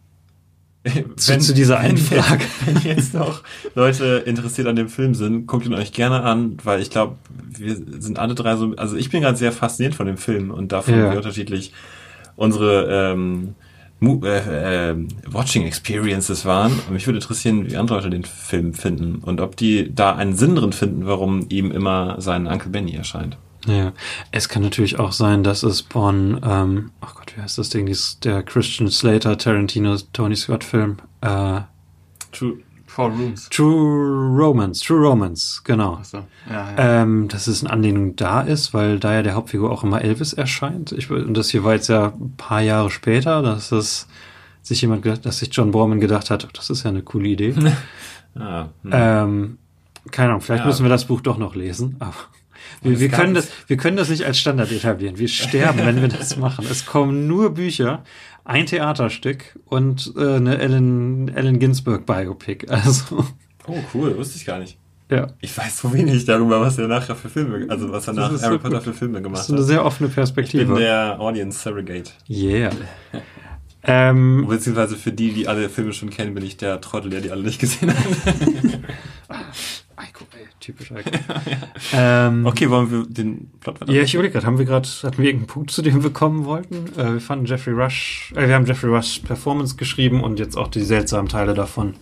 Wenn, 0.85 1.41
zu, 1.41 1.55
dieser 1.55 1.79
einen 1.79 1.97
Frage. 1.97 2.45
Wenn 2.65 2.79
jetzt 2.83 3.15
noch 3.15 3.43
Leute 3.75 4.25
interessiert 4.27 4.67
an 4.67 4.75
dem 4.75 4.89
Film 4.89 5.15
sind, 5.15 5.47
guckt 5.47 5.65
ihn 5.65 5.75
euch 5.75 5.93
gerne 5.93 6.23
an, 6.23 6.57
weil 6.65 6.83
ich 6.83 6.91
glaube, 6.91 7.17
wir 7.57 7.77
sind 7.77 8.19
alle 8.19 8.35
drei 8.35 8.57
so, 8.57 8.75
also 8.77 8.97
ich 8.97 9.11
bin 9.11 9.21
gerade 9.21 9.37
sehr 9.37 9.53
fasziniert 9.53 9.95
von 9.95 10.07
dem 10.07 10.17
Film 10.17 10.51
und 10.51 10.73
davon, 10.73 10.99
ja. 10.99 11.13
wie 11.13 11.17
unterschiedlich 11.17 11.73
unsere 12.35 13.13
ähm, 13.13 13.55
äh, 14.03 14.91
äh, 14.91 14.97
Watching 15.29 15.65
Experiences 15.65 16.45
waren. 16.45 16.73
Und 16.73 16.91
mich 16.93 17.07
würde 17.07 17.19
interessieren, 17.19 17.71
wie 17.71 17.77
andere 17.77 17.99
Leute 17.99 18.11
den 18.11 18.25
Film 18.25 18.75
finden 18.75 19.17
und 19.17 19.41
ob 19.41 19.57
die 19.57 19.95
da 19.95 20.17
einen 20.17 20.35
Sinn 20.35 20.57
drin 20.57 20.73
finden, 20.73 21.07
warum 21.07 21.47
ihm 21.49 21.71
immer 21.71 22.21
sein 22.21 22.49
Uncle 22.49 22.71
Benny 22.71 22.95
erscheint. 22.97 23.37
Ja, 23.67 23.93
es 24.33 24.49
kann 24.49 24.63
natürlich 24.63 24.99
auch 24.99 25.13
sein, 25.13 25.45
dass 25.45 25.63
es 25.63 25.83
von, 25.83 26.41
ähm, 26.45 26.91
oh 27.01 27.15
Gott, 27.15 27.37
wie 27.37 27.41
heißt 27.41 27.59
das 27.59 27.69
Ding, 27.69 27.87
Dies, 27.87 28.19
der 28.21 28.43
Christian 28.43 28.91
Slater, 28.91 29.39
Tarantino, 29.39 29.97
Tony 30.13 30.35
Scott 30.35 30.65
Film, 30.65 30.97
äh, 31.21 31.61
True, 32.33 32.59
Four 32.87 33.11
Rooms. 33.11 33.49
True 33.49 34.37
Romance, 34.37 34.85
True 34.85 35.09
Romance, 35.09 35.63
genau. 35.65 35.99
Ach 36.01 36.05
so. 36.05 36.19
ja, 36.51 36.73
ja. 36.77 37.03
Ähm, 37.03 37.29
dass 37.29 37.47
es 37.47 37.63
eine 37.63 37.73
Anlehnung 37.73 38.17
da 38.17 38.43
ist, 38.43 38.75
weil 38.75 38.99
da 38.99 39.15
ja 39.15 39.23
der 39.23 39.35
Hauptfigur 39.35 39.71
auch 39.71 39.85
immer 39.85 40.03
Elvis 40.03 40.33
erscheint. 40.33 40.93
Ich, 40.93 41.11
und 41.11 41.35
das 41.35 41.51
hier 41.51 41.65
war 41.65 41.75
jetzt 41.75 41.89
ja 41.89 42.09
ein 42.09 42.35
paar 42.37 42.61
Jahre 42.61 42.91
später, 42.91 43.43
dass 43.43 43.71
das 43.71 44.09
sich 44.63 44.83
jemand, 44.83 45.07
dass 45.07 45.39
sich 45.39 45.49
John 45.53 45.71
Borman 45.71 46.01
gedacht 46.01 46.31
hat, 46.31 46.49
das 46.53 46.69
ist 46.69 46.83
ja 46.83 46.91
eine 46.91 47.03
coole 47.03 47.29
Idee. 47.29 47.55
ah, 48.39 48.67
hm. 48.83 48.91
ähm, 48.93 49.59
keine 50.11 50.31
Ahnung, 50.31 50.41
vielleicht 50.41 50.65
ja. 50.65 50.67
müssen 50.67 50.85
wir 50.85 50.91
das 50.91 51.07
Buch 51.07 51.21
doch 51.21 51.39
noch 51.39 51.55
lesen, 51.55 51.97
aber 51.99 52.15
wir, 52.83 53.01
wir 53.01 53.09
können 53.09 53.35
das, 53.35 53.49
wir 53.67 53.77
können 53.77 53.97
das 53.97 54.09
nicht 54.09 54.25
als 54.25 54.39
Standard 54.39 54.71
etablieren. 54.73 55.19
Wir 55.19 55.29
sterben, 55.29 55.81
wenn 55.85 56.01
wir 56.01 56.09
das 56.09 56.37
machen. 56.37 56.67
Es 56.71 56.87
kommen 56.87 57.27
nur 57.27 57.55
Bücher, 57.55 58.03
ein 58.45 58.67
Theaterstück 58.67 59.59
und 59.67 60.13
äh, 60.17 60.37
eine 60.37 60.59
Ellen, 60.59 61.29
Ellen 61.35 61.59
Ginsberg 61.59 62.07
Biopic. 62.07 62.67
Also. 62.71 63.25
Oh, 63.67 63.79
cool, 63.95 64.17
wusste 64.17 64.37
ich 64.39 64.45
gar 64.45 64.59
nicht. 64.59 64.77
Ja. 65.09 65.29
Ich 65.41 65.57
weiß 65.57 65.79
so 65.79 65.93
wenig 65.93 66.25
darüber, 66.25 66.61
was 66.61 66.79
er 66.79 66.89
nachher 66.89 67.15
für 67.15 67.29
Filme, 67.29 67.67
also 67.69 67.93
was 67.93 68.09
er 68.09 68.15
nach 68.15 68.43
Harry 68.43 68.59
Potter 68.59 68.81
für 68.81 68.95
Filme 68.95 69.21
gemacht 69.21 69.43
hat. 69.43 69.45
Das 69.45 69.49
ist 69.51 69.55
eine 69.55 69.63
sehr 69.65 69.85
offene 69.85 70.09
Perspektive. 70.09 70.63
Ich 70.63 70.69
bin 70.69 70.79
der 70.79 71.21
Audience 71.21 71.61
Surrogate. 71.61 72.11
Yeah. 72.29 72.71
ähm, 73.85 74.47
Beziehungsweise 74.49 74.97
für 74.97 75.13
die, 75.13 75.33
die 75.33 75.49
alle 75.49 75.69
Filme 75.69 75.93
schon 75.93 76.11
kennen, 76.11 76.35
bin 76.35 76.45
ich 76.45 76.57
der 76.57 76.81
Trottel, 76.81 77.11
der 77.11 77.21
die 77.21 77.31
alle 77.31 77.43
nicht 77.43 77.61
gesehen 77.61 77.91
hat. 77.91 77.97
Eiko, 79.97 80.25
ey. 80.33 80.47
typisch 80.61 80.93
eigentlich. 80.93 81.21
ähm, 81.93 82.47
okay, 82.47 82.71
wollen 82.71 82.91
wir 82.91 83.05
den 83.07 83.51
Plot 83.61 83.81
weiter? 83.81 83.93
Ja, 83.93 84.03
ich 84.03 84.15
überlege 84.15 84.35
gerade, 84.35 84.47
haben 84.47 84.59
wir 84.59 84.65
gerade, 84.65 84.89
hatten 84.89 85.19
wir 85.19 85.25
irgendeinen 85.25 85.49
Punkt, 85.49 85.71
zu 85.73 85.83
dem 85.83 86.03
wir 86.03 86.11
kommen 86.11 86.45
wollten? 86.45 86.87
Äh, 86.97 87.15
wir 87.15 87.21
fanden 87.21 87.47
Jeffrey 87.47 87.75
Rush, 87.75 88.33
äh, 88.37 88.47
wir 88.47 88.55
haben 88.55 88.67
Jeffrey 88.67 88.91
Rush 88.91 89.21
Performance 89.21 89.77
geschrieben 89.77 90.23
und 90.23 90.39
jetzt 90.39 90.57
auch 90.57 90.69
die 90.69 90.83
seltsamen 90.83 91.29
Teile 91.29 91.55
davon 91.55 91.95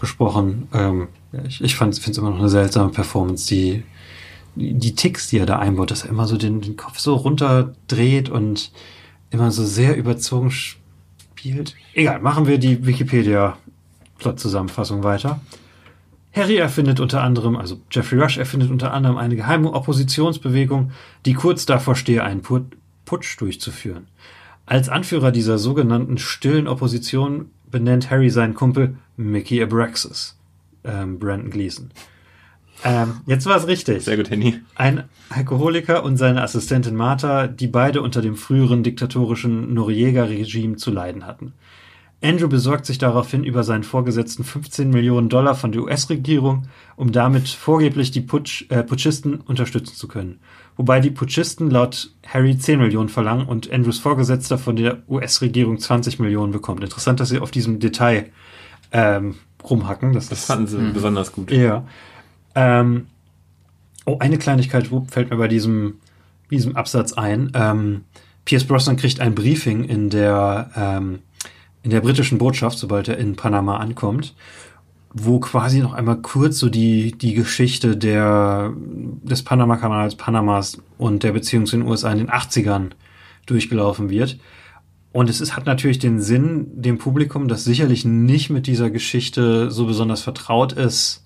besprochen. 0.00 0.68
Ähm, 0.72 1.08
ja, 1.32 1.40
ich 1.46 1.60
ich 1.62 1.76
finde 1.76 1.94
es 1.94 2.18
immer 2.18 2.30
noch 2.30 2.38
eine 2.38 2.48
seltsame 2.48 2.90
Performance, 2.90 3.46
die, 3.48 3.82
die, 4.54 4.74
die 4.74 4.94
Ticks, 4.94 5.28
die 5.28 5.38
er 5.38 5.46
da 5.46 5.58
einbaut, 5.58 5.90
dass 5.90 6.04
er 6.04 6.10
immer 6.10 6.26
so 6.26 6.38
den, 6.38 6.62
den 6.62 6.76
Kopf 6.76 6.98
so 6.98 7.14
runterdreht 7.16 8.30
und 8.30 8.72
immer 9.30 9.50
so 9.50 9.64
sehr 9.64 9.96
überzogen 9.96 10.50
spielt. 10.50 11.74
Egal, 11.94 12.20
machen 12.20 12.46
wir 12.46 12.58
die 12.58 12.86
Wikipedia-Plot-Zusammenfassung 12.86 15.02
weiter. 15.02 15.40
Harry 16.32 16.56
erfindet 16.56 17.00
unter 17.00 17.22
anderem, 17.22 17.56
also 17.56 17.80
Jeffrey 17.90 18.20
Rush 18.20 18.38
erfindet 18.38 18.70
unter 18.70 18.92
anderem 18.92 19.16
eine 19.16 19.34
geheime 19.34 19.72
Oppositionsbewegung, 19.72 20.92
die 21.26 21.34
kurz 21.34 21.66
davor 21.66 21.96
stehe, 21.96 22.22
einen 22.22 22.42
Putsch 22.42 23.40
durchzuführen. 23.40 24.06
Als 24.66 24.88
Anführer 24.88 25.32
dieser 25.32 25.58
sogenannten 25.58 26.18
stillen 26.18 26.68
Opposition 26.68 27.50
benennt 27.68 28.10
Harry 28.10 28.30
seinen 28.30 28.54
Kumpel 28.54 28.94
Mickey 29.16 29.60
Abraxas, 29.60 30.38
ähm, 30.84 31.18
Brandon 31.18 31.50
Gleason. 31.50 31.90
Ähm, 32.84 33.20
jetzt 33.26 33.46
war 33.46 33.56
es 33.56 33.66
richtig. 33.66 34.04
Sehr 34.04 34.16
gut, 34.16 34.30
Henny. 34.30 34.60
Ein 34.74 35.04
Alkoholiker 35.28 36.02
und 36.02 36.16
seine 36.16 36.42
Assistentin 36.42 36.96
Martha, 36.96 37.46
die 37.46 37.66
beide 37.66 38.02
unter 38.02 38.22
dem 38.22 38.36
früheren 38.36 38.82
diktatorischen 38.82 39.74
Noriega-Regime 39.74 40.76
zu 40.76 40.90
leiden 40.90 41.26
hatten. 41.26 41.52
Andrew 42.22 42.48
besorgt 42.48 42.84
sich 42.84 42.98
daraufhin 42.98 43.44
über 43.44 43.64
seinen 43.64 43.82
Vorgesetzten 43.82 44.44
15 44.44 44.90
Millionen 44.90 45.30
Dollar 45.30 45.54
von 45.54 45.72
der 45.72 45.82
US-Regierung, 45.82 46.64
um 46.96 47.12
damit 47.12 47.48
vorgeblich 47.48 48.10
die 48.10 48.20
Putsch, 48.20 48.66
äh, 48.68 48.82
Putschisten 48.82 49.40
unterstützen 49.40 49.94
zu 49.94 50.06
können. 50.06 50.38
Wobei 50.76 51.00
die 51.00 51.10
Putschisten 51.10 51.70
laut 51.70 52.10
Harry 52.26 52.58
10 52.58 52.78
Millionen 52.78 53.08
verlangen 53.08 53.46
und 53.46 53.72
Andrews 53.72 53.98
Vorgesetzter 53.98 54.58
von 54.58 54.76
der 54.76 55.02
US-Regierung 55.08 55.78
20 55.78 56.18
Millionen 56.18 56.52
bekommt. 56.52 56.84
Interessant, 56.84 57.20
dass 57.20 57.30
sie 57.30 57.38
auf 57.38 57.50
diesem 57.50 57.80
Detail 57.80 58.26
ähm, 58.92 59.36
rumhacken. 59.68 60.12
Das, 60.12 60.28
das 60.28 60.44
fanden 60.44 60.66
sie 60.66 60.78
mh. 60.78 60.92
besonders 60.92 61.32
gut. 61.32 61.50
Ja. 61.50 61.86
Ähm, 62.60 63.06
oh, 64.04 64.18
eine 64.18 64.36
Kleinigkeit 64.36 64.90
fällt 65.08 65.30
mir 65.30 65.36
bei 65.36 65.48
diesem, 65.48 65.94
diesem 66.50 66.76
Absatz 66.76 67.14
ein. 67.14 67.52
Ähm, 67.54 68.04
Pierce 68.44 68.64
Brosnan 68.64 68.96
kriegt 68.96 69.20
ein 69.20 69.34
Briefing 69.34 69.84
in 69.84 70.10
der 70.10 70.70
ähm, 70.76 71.20
in 71.82 71.90
der 71.90 72.02
britischen 72.02 72.36
Botschaft, 72.36 72.78
sobald 72.78 73.08
er 73.08 73.16
in 73.16 73.36
Panama 73.36 73.78
ankommt, 73.78 74.34
wo 75.14 75.40
quasi 75.40 75.80
noch 75.80 75.94
einmal 75.94 76.20
kurz 76.20 76.58
so 76.58 76.68
die, 76.68 77.12
die 77.12 77.32
Geschichte 77.32 77.96
der, 77.96 78.74
des 78.76 79.42
Panama-Kanals, 79.42 80.16
Panamas 80.16 80.82
und 80.98 81.22
der 81.22 81.32
Beziehung 81.32 81.64
zu 81.64 81.78
den 81.78 81.86
USA 81.86 82.12
in 82.12 82.18
den 82.18 82.30
80ern 82.30 82.90
durchgelaufen 83.46 84.10
wird. 84.10 84.38
Und 85.12 85.30
es 85.30 85.40
ist, 85.40 85.56
hat 85.56 85.64
natürlich 85.64 85.98
den 85.98 86.20
Sinn, 86.20 86.68
dem 86.74 86.98
Publikum, 86.98 87.48
das 87.48 87.64
sicherlich 87.64 88.04
nicht 88.04 88.50
mit 88.50 88.66
dieser 88.66 88.90
Geschichte 88.90 89.70
so 89.70 89.86
besonders 89.86 90.20
vertraut 90.20 90.74
ist, 90.74 91.24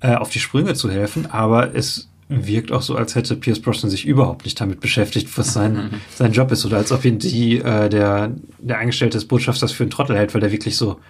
äh, 0.00 0.14
auf 0.14 0.30
die 0.30 0.40
Sprünge 0.40 0.74
zu 0.74 0.90
helfen, 0.90 1.30
aber 1.30 1.74
es 1.74 2.08
wirkt 2.30 2.70
auch 2.70 2.82
so, 2.82 2.94
als 2.94 3.16
hätte 3.16 3.34
Pierce 3.34 3.60
Brosnan 3.60 3.90
sich 3.90 4.06
überhaupt 4.06 4.44
nicht 4.44 4.60
damit 4.60 4.80
beschäftigt, 4.80 5.36
was 5.36 5.52
sein, 5.52 5.90
sein 6.14 6.32
Job 6.32 6.52
ist, 6.52 6.64
oder 6.64 6.76
als 6.76 6.92
ob 6.92 7.04
ihn 7.04 7.18
die, 7.18 7.58
äh, 7.58 7.88
der, 7.88 8.32
der 8.60 8.78
Angestellte 8.78 9.18
des 9.18 9.26
Botschafters 9.26 9.72
für 9.72 9.82
einen 9.82 9.90
Trottel 9.90 10.16
hält, 10.16 10.32
weil 10.32 10.40
der 10.40 10.52
wirklich 10.52 10.76
so 10.76 11.00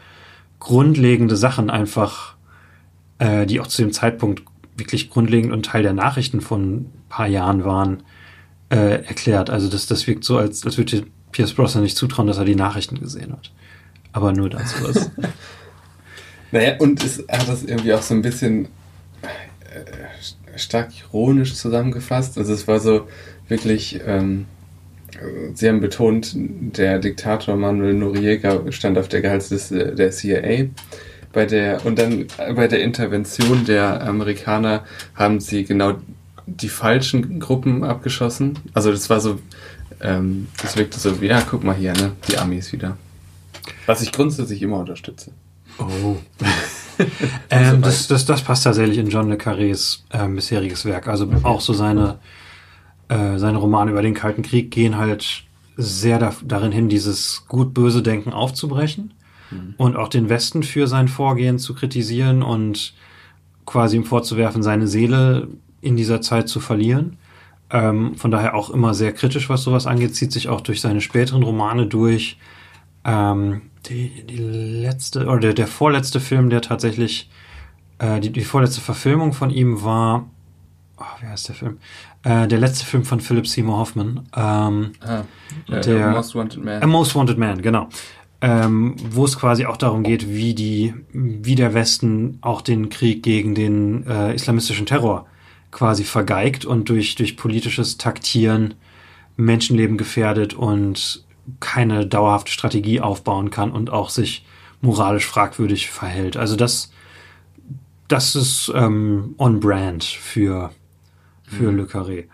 grundlegende 0.60 1.36
Sachen 1.36 1.68
einfach, 1.68 2.36
äh, 3.18 3.44
die 3.44 3.60
auch 3.60 3.66
zu 3.66 3.82
dem 3.82 3.92
Zeitpunkt 3.92 4.42
wirklich 4.76 5.10
grundlegend 5.10 5.52
und 5.52 5.66
Teil 5.66 5.82
der 5.82 5.92
Nachrichten 5.92 6.40
von 6.40 6.76
ein 6.76 6.92
paar 7.10 7.26
Jahren 7.26 7.64
waren, 7.64 8.02
äh, 8.70 9.04
erklärt. 9.04 9.50
Also 9.50 9.68
das, 9.68 9.86
das 9.86 10.06
wirkt 10.06 10.24
so, 10.24 10.38
als, 10.38 10.64
als 10.64 10.78
würde 10.78 11.04
Pierce 11.32 11.52
Brosnan 11.52 11.82
nicht 11.82 11.98
zutrauen, 11.98 12.28
dass 12.28 12.38
er 12.38 12.46
die 12.46 12.56
Nachrichten 12.56 12.98
gesehen 12.98 13.32
hat. 13.32 13.52
Aber 14.12 14.32
nur 14.32 14.48
dazu 14.48 14.74
was. 14.82 15.10
naja, 16.50 16.76
und 16.78 17.04
es 17.04 17.18
hat 17.28 17.46
das 17.46 17.62
irgendwie 17.62 17.92
auch 17.92 18.02
so 18.02 18.14
ein 18.14 18.22
bisschen 18.22 18.68
stark 20.56 20.90
ironisch 21.00 21.54
zusammengefasst. 21.54 22.38
Also 22.38 22.52
es 22.52 22.66
war 22.66 22.80
so 22.80 23.08
wirklich, 23.48 24.00
ähm, 24.06 24.46
Sie 25.54 25.68
haben 25.68 25.80
betont, 25.80 26.32
der 26.34 26.98
Diktator 26.98 27.56
Manuel 27.56 27.94
Noriega 27.94 28.72
stand 28.72 28.96
auf 28.96 29.08
der 29.08 29.20
Gehaltsliste 29.20 29.94
der 29.94 30.10
CIA. 30.12 30.68
Bei 31.32 31.46
der, 31.46 31.84
und 31.84 31.98
dann 31.98 32.26
bei 32.54 32.66
der 32.68 32.82
Intervention 32.82 33.64
der 33.64 34.02
Amerikaner 34.02 34.84
haben 35.14 35.40
sie 35.40 35.64
genau 35.64 35.94
die 36.46 36.68
falschen 36.68 37.38
Gruppen 37.38 37.84
abgeschossen. 37.84 38.58
Also 38.72 38.90
das 38.90 39.10
war 39.10 39.20
so, 39.20 39.38
ähm, 40.00 40.48
das 40.62 40.76
wirkte 40.76 40.98
so 40.98 41.20
wie, 41.20 41.26
ja, 41.26 41.42
guck 41.42 41.62
mal 41.62 41.76
hier, 41.76 41.92
ne, 41.92 42.12
die 42.28 42.38
Amis 42.38 42.72
wieder. 42.72 42.96
Was 43.86 44.02
ich 44.02 44.12
grundsätzlich 44.12 44.62
immer 44.62 44.78
unterstütze. 44.78 45.32
Oh. 45.78 46.16
ähm, 47.50 47.82
das, 47.82 48.08
das, 48.08 48.24
das 48.24 48.42
passt 48.42 48.64
tatsächlich 48.64 48.98
in 48.98 49.08
John 49.08 49.28
le 49.28 49.36
Carrés 49.36 50.00
äh, 50.10 50.28
bisheriges 50.28 50.84
Werk. 50.84 51.08
Also 51.08 51.30
auch 51.42 51.60
so 51.60 51.72
seine, 51.72 52.18
äh, 53.08 53.38
seine 53.38 53.58
Romane 53.58 53.90
über 53.90 54.02
den 54.02 54.14
Kalten 54.14 54.42
Krieg 54.42 54.70
gehen 54.70 54.96
halt 54.96 55.44
sehr 55.76 56.18
da, 56.18 56.34
darin 56.44 56.72
hin, 56.72 56.88
dieses 56.88 57.46
gut-böse 57.48 58.02
Denken 58.02 58.32
aufzubrechen 58.32 59.14
mhm. 59.50 59.74
und 59.76 59.96
auch 59.96 60.08
den 60.08 60.28
Westen 60.28 60.62
für 60.62 60.86
sein 60.86 61.08
Vorgehen 61.08 61.58
zu 61.58 61.74
kritisieren 61.74 62.42
und 62.42 62.94
quasi 63.66 63.96
ihm 63.96 64.04
vorzuwerfen, 64.04 64.62
seine 64.62 64.86
Seele 64.86 65.48
in 65.80 65.96
dieser 65.96 66.20
Zeit 66.20 66.48
zu 66.48 66.60
verlieren. 66.60 67.16
Ähm, 67.70 68.16
von 68.16 68.30
daher 68.30 68.54
auch 68.54 68.70
immer 68.70 68.94
sehr 68.94 69.12
kritisch, 69.12 69.48
was 69.48 69.62
sowas 69.62 69.86
angeht, 69.86 70.16
zieht 70.16 70.32
sich 70.32 70.48
auch 70.48 70.60
durch 70.60 70.80
seine 70.80 71.00
späteren 71.00 71.42
Romane 71.42 71.86
durch. 71.86 72.36
Ähm, 73.04 73.62
die, 73.86 74.24
die 74.24 74.36
letzte, 74.36 75.26
oder 75.26 75.40
der, 75.40 75.54
der 75.54 75.66
vorletzte 75.66 76.20
Film, 76.20 76.50
der 76.50 76.62
tatsächlich, 76.62 77.30
äh, 77.98 78.20
die, 78.20 78.30
die 78.30 78.44
vorletzte 78.44 78.80
Verfilmung 78.80 79.32
von 79.32 79.50
ihm 79.50 79.82
war, 79.82 80.28
oh, 80.98 81.04
wie 81.20 81.26
heißt 81.26 81.48
der 81.48 81.54
Film? 81.54 81.78
Äh, 82.22 82.46
der 82.48 82.58
letzte 82.58 82.84
Film 82.84 83.04
von 83.04 83.20
Philip 83.20 83.46
Seymour 83.46 83.78
Hoffman. 83.78 84.28
Ähm, 84.36 84.92
ah, 85.00 85.22
der, 85.68 86.08
A 86.08 86.12
Most 86.12 86.34
Wanted 86.34 86.64
Man. 86.64 86.82
A 86.82 86.86
Most 86.86 87.14
Wanted 87.14 87.38
Man, 87.38 87.62
genau. 87.62 87.88
Ähm, 88.42 88.96
wo 89.10 89.26
es 89.26 89.38
quasi 89.38 89.66
auch 89.66 89.76
darum 89.76 90.02
geht, 90.02 90.28
wie 90.28 90.54
die, 90.54 90.94
wie 91.12 91.54
der 91.54 91.74
Westen 91.74 92.38
auch 92.40 92.62
den 92.62 92.88
Krieg 92.88 93.22
gegen 93.22 93.54
den 93.54 94.06
äh, 94.06 94.34
islamistischen 94.34 94.86
Terror 94.86 95.26
quasi 95.70 96.04
vergeigt 96.04 96.64
und 96.64 96.88
durch, 96.88 97.14
durch 97.16 97.36
politisches 97.36 97.98
Taktieren 97.98 98.74
Menschenleben 99.36 99.96
gefährdet 99.96 100.54
und 100.54 101.24
keine 101.58 102.06
dauerhafte 102.06 102.52
Strategie 102.52 103.00
aufbauen 103.00 103.50
kann 103.50 103.72
und 103.72 103.90
auch 103.90 104.10
sich 104.10 104.44
moralisch 104.80 105.26
fragwürdig 105.26 105.90
verhält. 105.90 106.36
Also 106.36 106.56
das, 106.56 106.92
das 108.08 108.34
ist 108.34 108.72
ähm, 108.74 109.34
on 109.38 109.60
brand 109.60 110.04
für, 110.04 110.70
für 111.44 111.70
mhm. 111.70 111.76
Le 111.76 111.84
Carré. 111.84 112.24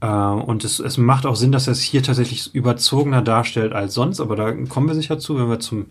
Äh, 0.00 0.06
und 0.06 0.64
es, 0.64 0.80
es 0.80 0.96
macht 0.96 1.26
auch 1.26 1.36
Sinn, 1.36 1.52
dass 1.52 1.66
er 1.66 1.72
es 1.72 1.82
hier 1.82 2.02
tatsächlich 2.02 2.54
überzogener 2.54 3.22
darstellt 3.22 3.72
als 3.72 3.94
sonst, 3.94 4.20
aber 4.20 4.36
da 4.36 4.52
kommen 4.52 4.88
wir 4.88 4.94
sicher 4.94 5.18
zu, 5.18 5.38
wenn 5.38 5.48
wir 5.48 5.60
zum 5.60 5.86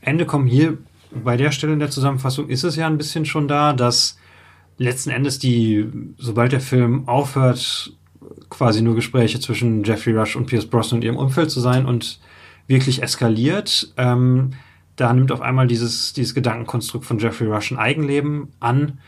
Ende 0.00 0.26
kommen. 0.26 0.46
Hier 0.46 0.78
bei 1.12 1.36
der 1.36 1.52
Stelle 1.52 1.72
in 1.72 1.78
der 1.78 1.90
Zusammenfassung 1.90 2.48
ist 2.48 2.64
es 2.64 2.76
ja 2.76 2.86
ein 2.86 2.98
bisschen 2.98 3.24
schon 3.24 3.48
da, 3.48 3.72
dass 3.72 4.18
letzten 4.78 5.10
Endes 5.10 5.38
die, 5.38 5.88
sobald 6.18 6.52
der 6.52 6.60
Film 6.60 7.08
aufhört, 7.08 7.92
quasi 8.50 8.82
nur 8.82 8.94
Gespräche 8.94 9.40
zwischen 9.40 9.84
Jeffrey 9.84 10.14
Rush 10.14 10.36
und 10.36 10.46
Pierce 10.46 10.66
Brosnan 10.66 10.98
und 10.98 11.04
ihrem 11.04 11.16
Umfeld 11.16 11.50
zu 11.50 11.60
sein 11.60 11.86
und 11.86 12.20
wirklich 12.66 13.02
eskaliert. 13.02 13.92
Ähm, 13.96 14.50
da 14.96 15.12
nimmt 15.12 15.32
auf 15.32 15.40
einmal 15.40 15.66
dieses, 15.66 16.12
dieses 16.12 16.34
Gedankenkonstrukt 16.34 17.04
von 17.04 17.18
Jeffrey 17.18 17.48
Rush 17.48 17.72
ein 17.72 17.78
Eigenleben 17.78 18.48
an 18.60 18.98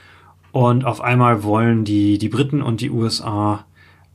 und 0.53 0.85
auf 0.85 1.01
einmal 1.01 1.43
wollen 1.43 1.85
die, 1.85 2.19
die 2.19 2.29
Briten 2.29 2.63
und 2.63 2.81
die 2.81 2.91
USA 2.91 3.67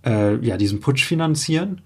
äh, 0.06 0.36
ja 0.46 0.58
diesen 0.58 0.80
Putsch 0.80 1.06
finanzieren 1.06 1.82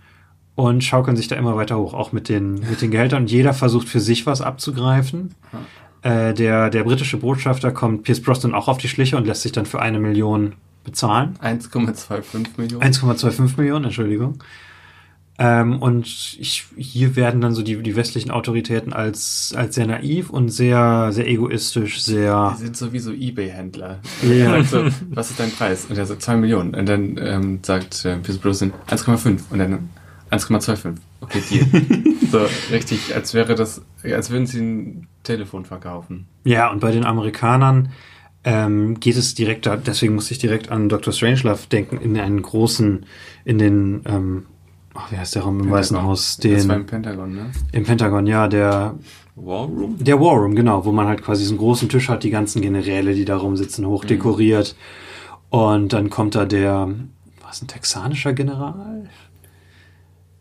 und 0.56 0.84
schaukeln 0.84 1.18
sich 1.18 1.28
da 1.28 1.36
immer 1.36 1.56
weiter 1.56 1.78
hoch, 1.78 1.94
auch 1.94 2.12
mit 2.14 2.30
den, 2.30 2.56
mit 2.56 2.82
den 2.82 2.92
Gehältern. 2.92 3.24
Und 3.24 3.32
jeder 3.32 3.54
versucht 3.54 3.90
für 3.90 4.00
sich 4.00 4.26
was 4.26 4.42
abzugreifen. 4.42 5.36
Äh, 6.02 6.34
der, 6.34 6.70
der 6.70 6.84
britische 6.84 7.18
Botschafter 7.18 7.72
kommt 7.72 8.04
Pierce 8.04 8.22
Brosnan 8.22 8.54
auch 8.54 8.68
auf 8.68 8.78
die 8.78 8.88
Schliche 8.88 9.18
und 9.18 9.28
lässt 9.28 9.42
sich 9.42 9.52
dann 9.52 9.66
für 9.66 9.82
eine 9.82 10.00
Million 10.00 10.54
bezahlen. 10.86 11.36
1,25 11.44 12.48
Millionen. 12.58 12.84
1,25 12.84 13.58
Millionen, 13.58 13.86
Entschuldigung. 13.86 14.40
Ähm, 15.38 15.82
und 15.82 16.06
ich, 16.40 16.66
hier 16.78 17.18
werden 17.18 17.42
dann 17.42 17.54
so 17.54 17.62
die, 17.62 17.82
die 17.84 17.96
westlichen 17.98 18.32
Autoritäten 18.32 18.94
als, 18.94 19.54
als 19.56 19.76
sehr 19.76 19.86
naiv 19.86 20.30
und 20.30 20.48
sehr, 20.48 21.12
sehr 21.12 21.28
egoistisch, 21.28 22.02
sehr. 22.02 22.56
Die 22.58 22.64
sind 22.64 22.78
sowieso 22.78 23.12
Ebay-Händler. 23.12 24.00
Ja. 24.24 24.54
Also, 24.56 24.86
was 25.10 25.32
ist 25.32 25.40
dein 25.40 25.52
Preis? 25.52 25.88
Und 25.90 25.98
er 25.98 26.06
sagt 26.06 26.22
2 26.22 26.38
Millionen. 26.38 26.74
Und 26.74 26.88
dann 26.88 27.18
ähm, 27.22 27.60
sagt 27.64 28.06
äh, 28.06 28.16
Pierce 28.18 28.38
Brosnan 28.38 28.72
1,5. 28.88 29.42
Und 29.50 29.60
dann 29.60 29.90
1,25. 30.32 30.96
Okay, 31.20 31.42
Deal. 31.50 31.66
so 32.32 32.48
richtig, 32.72 33.14
als 33.14 33.34
wäre 33.34 33.56
das, 33.56 33.82
als 34.04 34.30
würden 34.30 34.46
sie 34.46 34.62
ein 34.62 35.08
Telefon 35.24 35.66
verkaufen. 35.66 36.28
Ja, 36.46 36.72
und 36.72 36.80
bei 36.80 36.92
den 36.92 37.04
Amerikanern 37.04 37.90
ähm, 38.46 39.00
geht 39.00 39.18
es 39.18 39.34
direkt, 39.34 39.66
da, 39.66 39.76
deswegen 39.76 40.14
muss 40.14 40.30
ich 40.30 40.38
direkt 40.38 40.72
an 40.72 40.88
Dr. 40.88 41.12
Strangelove 41.12 41.68
denken, 41.72 41.98
in 41.98 42.18
einen 42.18 42.44
großen, 42.44 43.06
in 43.44 43.58
den, 43.58 44.04
ähm, 44.06 44.46
ach, 44.94 45.12
wie 45.12 45.18
heißt 45.18 45.34
der 45.34 45.42
Raum 45.42 45.56
im 45.56 45.62
Pentagon. 45.62 45.80
Weißen 45.80 46.04
Haus? 46.04 46.38
Den, 46.38 46.54
das 46.54 46.68
war 46.68 46.76
im 46.76 46.86
Pentagon, 46.86 47.34
ne? 47.34 47.52
Im 47.72 47.84
Pentagon, 47.86 48.28
ja, 48.28 48.48
der, 48.48 48.96
War 49.36 49.66
Room? 49.66 49.98
der 50.00 50.20
War 50.22 50.36
Room, 50.36 50.54
genau, 50.56 50.86
wo 50.86 50.92
man 50.92 51.08
halt 51.08 51.24
quasi 51.24 51.42
diesen 51.42 51.58
großen 51.58 51.90
Tisch 51.90 52.08
hat, 52.08 52.24
die 52.24 52.30
ganzen 52.30 52.62
Generäle, 52.62 53.16
die 53.16 53.26
da 53.26 53.36
rumsitzen, 53.36 53.88
hochdekoriert. 53.88 54.76
Und 55.50 55.94
dann 55.94 56.12
kommt 56.12 56.36
da 56.36 56.46
der, 56.46 56.90
was 57.42 57.64
ein 57.64 57.68
texanischer 57.68 58.34
General? 58.34 59.10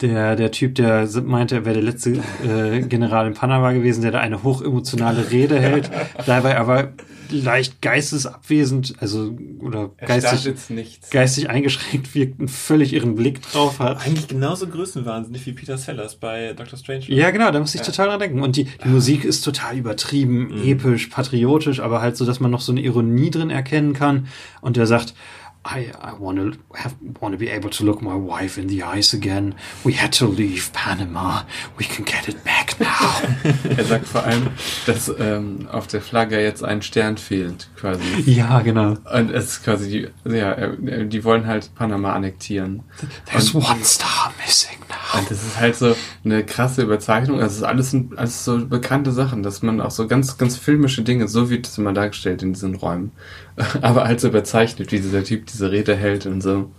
Der, 0.03 0.37
der 0.37 0.51
Typ, 0.51 0.75
der 0.75 1.09
meinte, 1.23 1.55
er 1.55 1.65
wäre 1.65 1.77
der 1.77 1.85
letzte 1.85 2.21
äh, 2.47 2.83
General 2.83 3.27
in 3.27 3.33
Panama 3.33 3.73
gewesen, 3.73 4.03
der 4.03 4.11
da 4.11 4.19
eine 4.19 4.43
hochemotionale 4.43 5.31
Rede 5.31 5.59
hält, 5.59 5.91
dabei 6.27 6.59
aber 6.59 6.93
leicht 7.31 7.83
geistesabwesend, 7.83 8.95
also 9.01 9.37
oder 9.61 9.91
Er 9.97 10.07
geistig, 10.09 11.01
geistig 11.11 11.51
eingeschränkt 11.51 12.15
wirkt, 12.15 12.39
einen 12.39 12.49
völlig 12.49 12.93
irren 12.93 13.15
Blick 13.15 13.43
drauf 13.43 13.79
hat. 13.79 14.05
Eigentlich 14.05 14.29
genauso 14.29 14.67
größenwahnsinnig 14.67 15.45
wie 15.47 15.53
Peter 15.53 15.79
Sellers 15.79 16.17
bei 16.17 16.53
Dr. 16.53 16.79
Strange. 16.79 17.05
Ja, 17.09 17.31
genau, 17.31 17.51
da 17.51 17.61
muss 17.61 17.75
ich 17.75 17.83
total 17.83 18.09
dran 18.09 18.21
denken. 18.21 18.43
Und 18.43 18.57
die, 18.57 18.65
die 18.65 18.89
Musik 18.89 19.25
ist 19.25 19.43
total 19.43 19.77
übertrieben, 19.77 20.63
episch, 20.65 21.07
patriotisch, 21.09 21.81
aber 21.81 22.01
halt 22.01 22.17
so, 22.17 22.25
dass 22.25 22.41
man 22.41 22.51
noch 22.51 22.61
so 22.61 22.73
eine 22.73 22.81
Ironie 22.83 23.31
drin 23.31 23.51
erkennen 23.51 23.93
kann. 23.93 24.29
Und 24.61 24.77
der 24.77 24.87
sagt, 24.87 25.15
I, 25.67 25.91
I 25.99 26.13
want 26.19 26.37
to 26.39 26.53
have, 26.75 26.95
want 27.21 27.33
to 27.33 27.39
be 27.39 27.49
able 27.49 27.71
to 27.71 27.85
look 27.85 28.03
my 28.03 28.15
wife 28.15 28.59
in 28.61 28.69
the 28.69 28.83
eyes 28.83 29.15
again. 29.15 29.55
We 29.83 29.95
had 29.95 30.13
to 30.19 30.27
leave 30.27 30.71
Panama. 30.75 31.45
We 31.79 31.87
can 31.87 32.05
get 32.05 32.29
it 32.29 32.45
back 32.45 32.79
now. 32.79 33.23
Er 33.79 33.85
sagt 33.85 34.07
vor 34.07 34.25
allem, 34.25 34.49
dass 34.87 35.11
ähm, 35.19 35.67
auf 35.73 35.87
der 35.87 36.03
Flagge 36.03 36.39
jetzt 36.41 36.63
ein 36.63 36.83
Stern 36.83 37.17
fehlt, 37.17 37.69
quasi. 37.77 38.03
ja, 38.27 38.61
genau. 38.61 38.97
Und 39.13 39.31
es 39.31 39.45
ist 39.47 39.65
quasi 39.65 40.09
die, 40.25 40.37
ja, 40.37 40.53
äh, 40.53 41.07
die 41.07 41.25
wollen 41.25 41.47
halt 41.47 41.75
Panama 41.75 42.13
annektieren. 42.13 42.83
There's 43.27 43.55
Und- 43.55 43.65
one 43.67 43.85
star 43.85 44.24
missing 44.45 44.79
now. 44.89 45.19
Und 45.19 45.31
das 45.31 45.43
ist 45.43 45.59
halt 45.59 45.77
so 45.77 45.95
eine 46.25 46.45
krasse 46.45 46.83
Überzeichnung. 46.83 47.41
Also 47.41 47.53
es 47.53 47.57
ist 47.59 47.63
alles, 47.63 47.97
alles 48.17 48.45
so 48.45 48.67
bekannte 48.67 49.13
Sachen, 49.13 49.43
dass 49.43 49.63
man 49.63 49.81
auch 49.81 49.91
so 49.91 50.07
ganz, 50.07 50.39
ganz 50.39 50.57
filmische 50.57 51.03
Dinge, 51.03 51.29
so 51.29 51.51
wird 51.51 51.67
es 51.67 51.79
immer 51.79 51.93
dargestellt 51.93 52.43
in 52.43 52.53
diesen 52.53 52.75
Räumen. 52.75 53.13
Aber 53.83 54.05
halt 54.05 54.21
so 54.21 54.29
überzeichnet, 54.29 54.93
wie 54.93 55.01
dieser 55.01 55.25
Typ 55.25 55.47
diese 55.47 55.71
Rede 55.71 55.97
hält 55.97 56.27
und 56.27 56.41
so. 56.41 56.71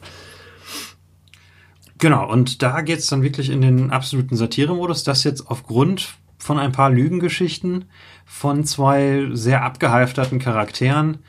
Genau, 1.97 2.29
und 2.29 2.61
da 2.61 2.81
geht's 2.81 3.07
dann 3.07 3.23
wirklich 3.23 3.49
in 3.49 3.61
den 3.61 3.89
absoluten 3.89 4.35
Satire-Modus, 4.35 5.03
dass 5.03 5.23
jetzt 5.23 5.47
aufgrund 5.47 6.15
von 6.37 6.59
ein 6.59 6.73
paar 6.73 6.89
Lügengeschichten 6.89 7.85
von 8.25 8.65
zwei 8.65 9.29
sehr 9.31 9.63
abgehalfterten 9.63 10.39
Charakteren 10.39 11.19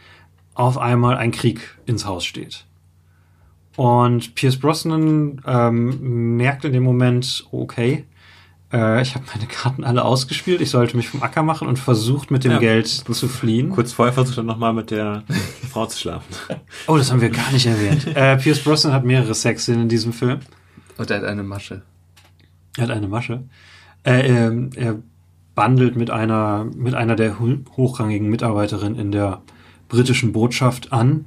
auf 0.55 0.77
einmal 0.79 1.17
ein 1.17 1.31
Krieg 1.31 1.61
ins 1.87 2.05
Haus 2.05 2.25
steht. 2.25 2.67
Und 3.77 4.35
Pierce 4.35 4.59
Brosnan 4.59 5.41
ähm, 5.47 6.37
merkt 6.37 6.65
in 6.65 6.73
dem 6.73 6.83
Moment, 6.83 7.47
okay, 7.53 8.05
äh, 8.73 9.03
ich 9.03 9.15
habe 9.15 9.25
meine 9.35 9.47
Karten 9.47 9.85
alle 9.85 10.05
ausgespielt, 10.05 10.61
ich 10.61 10.71
sollte 10.71 10.97
mich 10.97 11.09
vom 11.09 11.23
Acker 11.23 11.43
machen 11.43 11.69
und 11.69 11.79
versucht 11.79 12.31
mit 12.31 12.45
dem 12.45 12.53
Ja. 12.53 12.59
Geld 12.59 12.89
zu 12.89 13.29
fliehen. 13.29 13.71
Kurz 13.71 13.93
vorher 13.93 14.13
versucht 14.13 14.39
er 14.39 14.45
nochmal 14.45 14.73
mit 14.73 14.91
der 14.91 15.25
Frau 15.71 15.87
zu 15.87 15.99
schlafen. 15.99 16.35
Oh, 16.87 16.97
das 16.97 17.13
haben 17.13 17.21
wir 17.21 17.31
gar 17.31 17.53
nicht 17.53 17.67
erwähnt. 17.67 18.07
äh, 18.17 18.37
Pierce 18.37 18.61
Brosnan 18.61 18.93
hat 18.93 19.05
mehrere 19.05 19.35
Sexszenen 19.35 19.83
in 19.83 19.89
diesem 19.89 20.13
Film. 20.13 20.41
Und 20.97 21.11
er 21.11 21.19
hat 21.19 21.25
eine 21.25 21.43
Masche. 21.43 21.83
Er 22.77 22.85
hat 22.85 22.91
eine 22.91 23.09
Masche. 23.09 23.45
Äh, 24.05 24.27
ähm, 24.27 24.71
er 24.75 24.97
bandelt 25.55 25.97
mit 25.97 26.11
einer, 26.11 26.65
mit 26.75 26.95
einer 26.95 27.17
der 27.17 27.39
hochrangigen 27.39 28.29
Mitarbeiterinnen 28.29 28.99
in 28.99 29.13
der 29.13 29.43
britischen 29.89 30.33
Botschaft 30.33 30.93
an. 30.93 31.27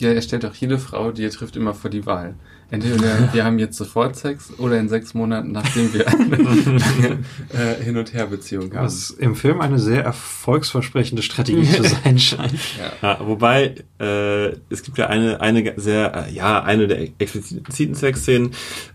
Ja, 0.00 0.10
er 0.12 0.22
stellt 0.22 0.44
auch 0.44 0.54
jede 0.54 0.78
Frau, 0.78 1.12
die 1.12 1.24
er 1.24 1.30
trifft, 1.30 1.56
immer 1.56 1.74
vor 1.74 1.90
die 1.90 2.04
Wahl. 2.04 2.34
Entweder 2.70 3.32
wir 3.32 3.44
haben 3.44 3.58
jetzt 3.58 3.76
sofort 3.76 4.16
Sex 4.16 4.58
oder 4.58 4.78
in 4.78 4.88
sechs 4.88 5.14
Monaten, 5.14 5.52
nachdem 5.52 5.92
wir 5.92 6.08
eine 6.08 6.36
lange 6.36 7.18
äh, 7.52 7.82
Hin- 7.82 7.96
und 7.96 8.12
Her-Beziehung 8.12 8.74
haben. 8.74 8.86
Was 8.86 9.10
im 9.10 9.36
Film 9.36 9.60
eine 9.60 9.78
sehr 9.78 10.02
erfolgsversprechende 10.02 11.22
Strategie 11.22 11.70
zu 11.70 11.84
sein 12.04 12.18
scheint. 12.18 12.58
Ja, 13.02 13.18
wobei, 13.20 13.76
äh, 14.00 14.48
es 14.70 14.82
gibt 14.82 14.98
ja 14.98 15.06
eine, 15.06 15.40
eine 15.40 15.74
sehr, 15.76 16.26
äh, 16.26 16.32
ja, 16.32 16.62
eine 16.62 16.88
der 16.88 17.02
expliziten 17.18 17.94
Sexszenen, 17.94 18.50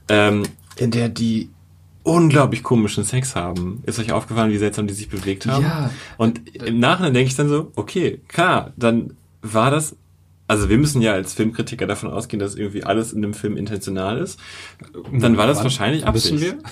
ähm, 0.10 0.44
in 0.76 0.92
der 0.92 1.08
die 1.08 1.50
unglaublich 2.04 2.64
komischen 2.64 3.04
Sex 3.04 3.36
haben. 3.36 3.84
Ist 3.86 4.00
euch 4.00 4.12
aufgefallen, 4.12 4.52
wie 4.52 4.58
seltsam 4.58 4.88
die 4.88 4.94
sich 4.94 5.10
bewegt 5.10 5.46
haben? 5.46 5.64
Ja. 5.64 5.92
Und 6.18 6.56
im 6.56 6.80
Nachhinein 6.80 7.14
denke 7.14 7.30
ich 7.30 7.36
dann 7.36 7.50
so, 7.50 7.72
okay, 7.76 8.20
klar, 8.28 8.74
dann 8.78 9.16
war 9.42 9.70
das, 9.72 9.96
also 10.50 10.68
wir 10.68 10.78
müssen 10.78 11.02
ja 11.02 11.14
als 11.14 11.34
Filmkritiker 11.34 11.88
davon 11.88 12.10
ausgehen, 12.10 12.40
dass 12.42 12.56
irgendwie 12.56 12.84
alles 12.84 13.14
in 13.14 13.22
dem 13.22 13.34
Film 13.34 13.56
intentional 13.56 14.18
ist. 14.18 14.38
Dann 15.14 15.38
war 15.38 15.48
das 15.48 15.58
Wann? 15.60 15.64
wahrscheinlich 15.66 16.06
Absicht. 16.06 16.34
Wissen 16.42 16.58
wir? 16.60 16.64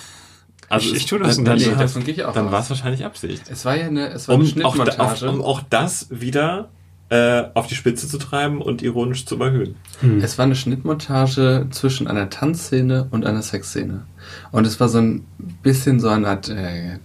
Also 0.70 0.88
Ich- 0.88 0.92
es- 0.96 0.98
ich 1.00 1.06
tue 1.06 1.20
das 1.20 1.38
dann, 1.42 1.56
nicht. 1.56 1.68
Dann, 1.72 1.78
davon 1.80 2.04
gehe 2.04 2.14
ich 2.14 2.26
auch 2.26 2.34
dann 2.34 2.52
war 2.52 2.60
es 2.60 2.70
wahrscheinlich 2.70 3.06
Absicht. 3.06 3.44
Es 3.50 3.64
war 3.64 3.78
ja 3.78 3.86
eine, 3.88 4.10
es 4.10 4.28
war 4.28 4.36
Um 4.36 4.42
eine 4.42 4.66
auch, 4.66 4.76
da, 4.76 4.82
auf, 4.84 5.18
Schnittmontage. 5.18 5.30
um 5.30 5.42
auch 5.42 5.62
das 5.70 6.08
wieder 6.10 6.68
äh, 7.10 7.44
auf 7.54 7.68
die 7.68 7.76
Spitze 7.76 8.10
zu 8.10 8.18
treiben 8.18 8.62
und 8.62 8.82
ironisch 8.82 9.26
zu 9.26 9.36
überhöhen. 9.36 9.76
Es 10.22 10.38
war 10.38 10.44
eine 10.44 10.56
Schnittmontage 10.58 11.68
zwischen 11.70 12.08
einer 12.08 12.30
Tanzszene 12.30 13.08
und 13.12 13.26
einer 13.26 13.42
Sexszene. 13.42 14.06
Und 14.52 14.68
es 14.68 14.80
war 14.82 14.90
so 14.90 14.98
ein 14.98 15.26
bisschen 15.64 16.02
so 16.02 16.10
eine 16.10 16.28
Art 16.28 16.50
äh, 16.50 16.98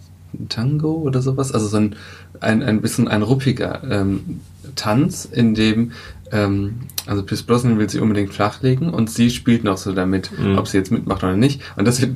Tango 0.49 0.93
oder 0.95 1.23
sowas. 1.23 1.53
Also 1.53 1.68
so 1.68 1.77
ein, 1.77 1.95
ein, 2.41 2.62
ein 2.64 2.81
bisschen 2.81 3.07
ein 3.07 3.23
ruppiger 3.23 3.83
ähm, 3.89 4.41
Tanz, 4.75 5.25
in 5.31 5.55
dem, 5.55 5.93
ähm, 6.33 6.80
also 7.07 7.22
Pierce 7.22 7.43
Brosnan 7.43 7.78
will 7.78 7.89
sie 7.91 8.01
unbedingt 8.01 8.33
flachlegen 8.33 8.91
und 8.91 9.11
sie 9.11 9.30
spielt 9.30 9.64
noch 9.64 9.76
so 9.76 9.93
damit, 9.93 10.30
Mhm. 10.39 10.59
ob 10.59 10.66
sie 10.66 10.78
jetzt 10.78 10.91
mitmacht 10.91 11.22
oder 11.22 11.37
nicht. 11.37 11.61
Und 11.76 11.87
das 11.87 12.01
wird 12.01 12.12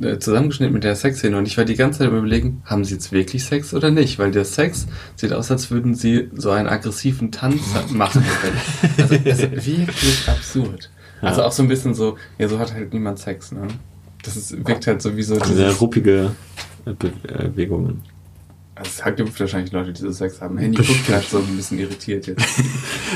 äh, 0.00 0.18
zusammengeschnitten 0.18 0.72
mit 0.74 0.84
der 0.84 0.96
Sexszene. 0.96 1.36
Und 1.36 1.46
ich 1.46 1.58
war 1.58 1.64
die 1.64 1.74
ganze 1.76 2.00
Zeit 2.00 2.08
überlegen, 2.08 2.62
haben 2.64 2.84
sie 2.84 2.94
jetzt 2.94 3.12
wirklich 3.12 3.44
Sex 3.44 3.74
oder 3.74 3.90
nicht? 3.90 4.18
Weil 4.18 4.30
der 4.30 4.44
Sex 4.46 4.86
sieht 5.16 5.32
aus, 5.32 5.50
als 5.50 5.70
würden 5.70 5.94
sie 5.94 6.30
so 6.34 6.50
einen 6.50 6.68
aggressiven 6.68 7.30
Tanz 7.30 7.60
machen. 7.92 8.24
also, 8.98 9.14
also 9.24 9.50
wirklich 9.52 10.28
absurd. 10.28 10.90
Also 11.20 11.42
auch 11.42 11.52
so 11.52 11.62
ein 11.62 11.68
bisschen 11.68 11.94
so, 11.94 12.16
ja, 12.38 12.48
so 12.48 12.58
hat 12.58 12.72
halt 12.72 12.92
niemand 12.92 13.18
Sex, 13.18 13.52
ne? 13.52 13.66
Das 14.22 14.36
ist, 14.36 14.52
wirkt 14.66 14.86
halt 14.86 15.02
so 15.02 15.16
wie 15.16 15.22
so 15.22 15.38
Sehr 15.44 15.72
ruppige 15.72 16.30
äh, 16.86 16.90
äh, 16.90 17.48
Bewegungen. 17.48 18.02
Also 18.78 19.02
es 19.04 19.16
gibt 19.16 19.40
wahrscheinlich 19.40 19.72
Leute, 19.72 19.92
die 19.92 20.00
so 20.00 20.10
Sex 20.12 20.40
haben. 20.40 20.56
Handy 20.58 20.82
guckt 20.82 21.06
gerade 21.06 21.24
so 21.28 21.38
ein 21.38 21.56
bisschen 21.56 21.78
irritiert 21.78 22.26
jetzt. 22.26 22.44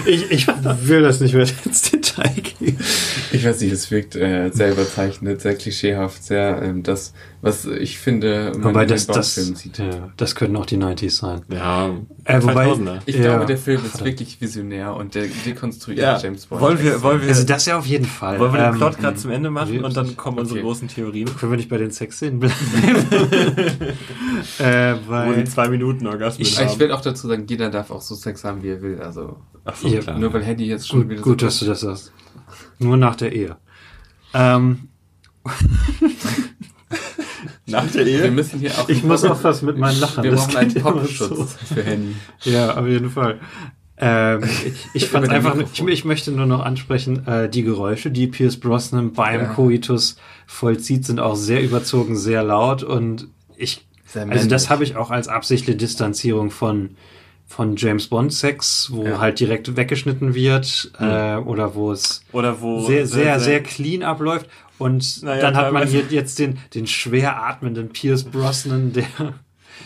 Ich, 0.06 0.30
ich 0.30 0.46
will 0.48 1.02
das 1.02 1.20
nicht 1.20 1.34
mehr 1.34 1.46
ins 1.64 1.82
Detail 1.90 2.34
gehen. 2.34 2.78
Ich 3.32 3.44
weiß 3.44 3.60
nicht, 3.60 3.72
es 3.72 3.90
wirkt 3.90 4.14
äh, 4.16 4.50
sehr 4.52 4.72
überzeichnet, 4.72 5.40
sehr 5.40 5.54
klischeehaft, 5.54 6.22
sehr 6.22 6.60
ähm, 6.62 6.82
das, 6.82 7.12
was 7.40 7.64
ich 7.64 7.98
finde, 7.98 8.52
man 8.54 8.64
Wobei 8.64 8.82
in 8.82 8.88
das, 8.88 9.06
das, 9.06 9.34
sieht. 9.34 9.78
ja, 9.78 10.10
das 10.16 10.34
können 10.34 10.54
auch 10.56 10.66
die 10.66 10.76
90s 10.76 11.10
sein. 11.18 11.42
Ja, 11.50 11.90
Äh, 12.24 12.42
wobei- 12.42 12.66
2000er. 12.66 12.98
Ich 13.06 13.16
Ja. 13.16 13.22
glaube, 13.22 13.46
der 13.46 13.58
Film 13.58 13.80
ist 13.84 14.04
wirklich 14.04 14.40
visionär 14.40 14.94
und 14.94 15.14
der 15.14 15.24
dekonstruiert 15.46 15.98
Ja, 16.00 16.18
James 16.18 16.46
Bond. 16.46 16.60
wollen 16.60 16.82
wir, 16.82 17.02
wollen 17.02 17.20
wir, 17.22 17.28
Also 17.28 17.44
das 17.44 17.66
ja 17.66 17.78
auf 17.78 17.86
jeden 17.86 18.04
Fall. 18.04 18.38
wollen 18.38 18.52
wir 18.52 18.60
den 18.60 18.72
Ähm, 18.72 18.76
Plot 18.78 18.98
gerade 18.98 19.16
zum 19.16 19.30
Ende 19.30 19.50
machen 19.50 19.72
wir- 19.72 19.84
und 19.84 19.96
dann 19.96 20.16
kommen 20.16 20.38
unsere 20.38 20.58
okay. 20.60 20.66
großen 20.68 20.88
Theorien, 20.88 21.28
Können 21.36 21.52
wir 21.52 21.56
nicht 21.56 21.68
bei 21.68 21.78
den 21.78 21.90
Sexszenen 21.90 22.38
bleiben? 22.38 22.54
äh, 24.58 24.94
wo 25.06 25.10
weil 25.12 25.34
die 25.36 25.44
zwei 25.44 25.68
Minuten 25.68 26.06
Orgasmen 26.06 26.42
ich, 26.46 26.60
ich 26.60 26.78
will 26.78 26.92
auch 26.92 27.00
dazu 27.00 27.28
sagen, 27.28 27.44
jeder 27.48 27.70
darf 27.70 27.90
auch 27.90 28.02
so 28.02 28.14
Sex 28.14 28.44
haben, 28.44 28.62
wie 28.62 28.68
er 28.70 28.82
will. 28.82 29.00
Also 29.00 29.36
Ach 29.64 29.76
so, 29.76 29.88
Ja, 29.88 30.00
klar. 30.00 30.18
nur 30.18 30.32
weil 30.32 30.42
Handy 30.42 30.66
jetzt 30.66 30.88
schon 30.88 31.08
wieder 31.08 31.22
gut, 31.22 31.38
gut 31.38 31.40
so 31.40 31.46
dass 31.46 31.58
du 31.60 31.66
das 31.66 31.80
sagst. 31.80 32.12
Nur 32.82 32.96
nach 32.96 33.16
der 33.16 33.32
Ehe. 33.32 33.56
Ähm, 34.34 34.88
Nach 37.66 37.86
der 37.90 38.06
Wir 38.06 38.24
Ehe? 38.24 38.30
müssen 38.30 38.60
hier 38.60 38.72
auch. 38.78 38.88
ich 38.88 39.02
muss 39.02 39.24
aufpassen 39.24 39.66
mit 39.66 39.78
meinen 39.78 39.98
Lachen. 40.00 40.22
Wir 40.24 40.30
das 40.32 40.46
brauchen 40.46 40.56
einen 40.58 40.74
Popschutz 40.74 41.56
für 41.72 41.82
Handy. 41.82 42.14
So. 42.40 42.50
Ja, 42.50 42.76
auf 42.76 42.86
jeden 42.86 43.10
Fall. 43.10 43.40
Ähm, 43.96 44.42
ich 44.66 44.86
ich 44.94 45.08
fand 45.08 45.28
einfach, 45.28 45.56
ich, 45.56 45.80
ich 45.86 46.04
möchte 46.04 46.32
nur 46.32 46.46
noch 46.46 46.60
ansprechen, 46.64 47.26
äh, 47.26 47.48
die 47.48 47.62
Geräusche, 47.62 48.10
die 48.10 48.26
Pierce 48.26 48.58
Brosnan 48.58 49.12
beim 49.12 49.40
Ja. 49.42 49.46
Koitus 49.46 50.16
vollzieht, 50.46 51.04
sind 51.06 51.20
auch 51.20 51.36
sehr 51.36 51.62
überzogen, 51.62 52.16
sehr 52.16 52.42
laut 52.42 52.82
und 52.82 53.28
ich, 53.56 53.86
Sehr 54.06 54.28
also 54.28 54.48
das 54.48 54.70
habe 54.70 54.82
ich 54.82 54.96
auch 54.96 55.10
als 55.10 55.28
absichtliche 55.28 55.76
Distanzierung 55.76 56.50
von 56.50 56.96
von 57.55 57.76
James 57.76 58.07
Bond 58.09 58.32
Sex, 58.32 58.88
wo 58.90 59.05
Ja. 59.05 59.18
halt 59.18 59.38
direkt 59.40 59.76
weggeschnitten 59.76 60.34
wird 60.34 60.90
äh, 60.98 61.36
oder 61.36 61.74
wo 61.74 61.92
es 61.92 62.22
Oder 62.32 62.61
wo 62.62 62.80
sehr, 62.86 63.07
sehr, 63.07 63.38
sehr 63.40 63.62
clean 63.62 64.03
abläuft. 64.03 64.48
Und 64.78 65.22
Naja, 65.22 65.40
dann 65.42 65.57
hat 65.57 65.72
man 65.72 65.86
hier 65.86 66.03
jetzt 66.11 66.38
den, 66.38 66.59
den 66.74 66.86
schwer 66.86 67.42
atmenden 67.44 67.90
Pierce 67.90 68.24
Brosnan, 68.24 68.92
der, 68.92 69.05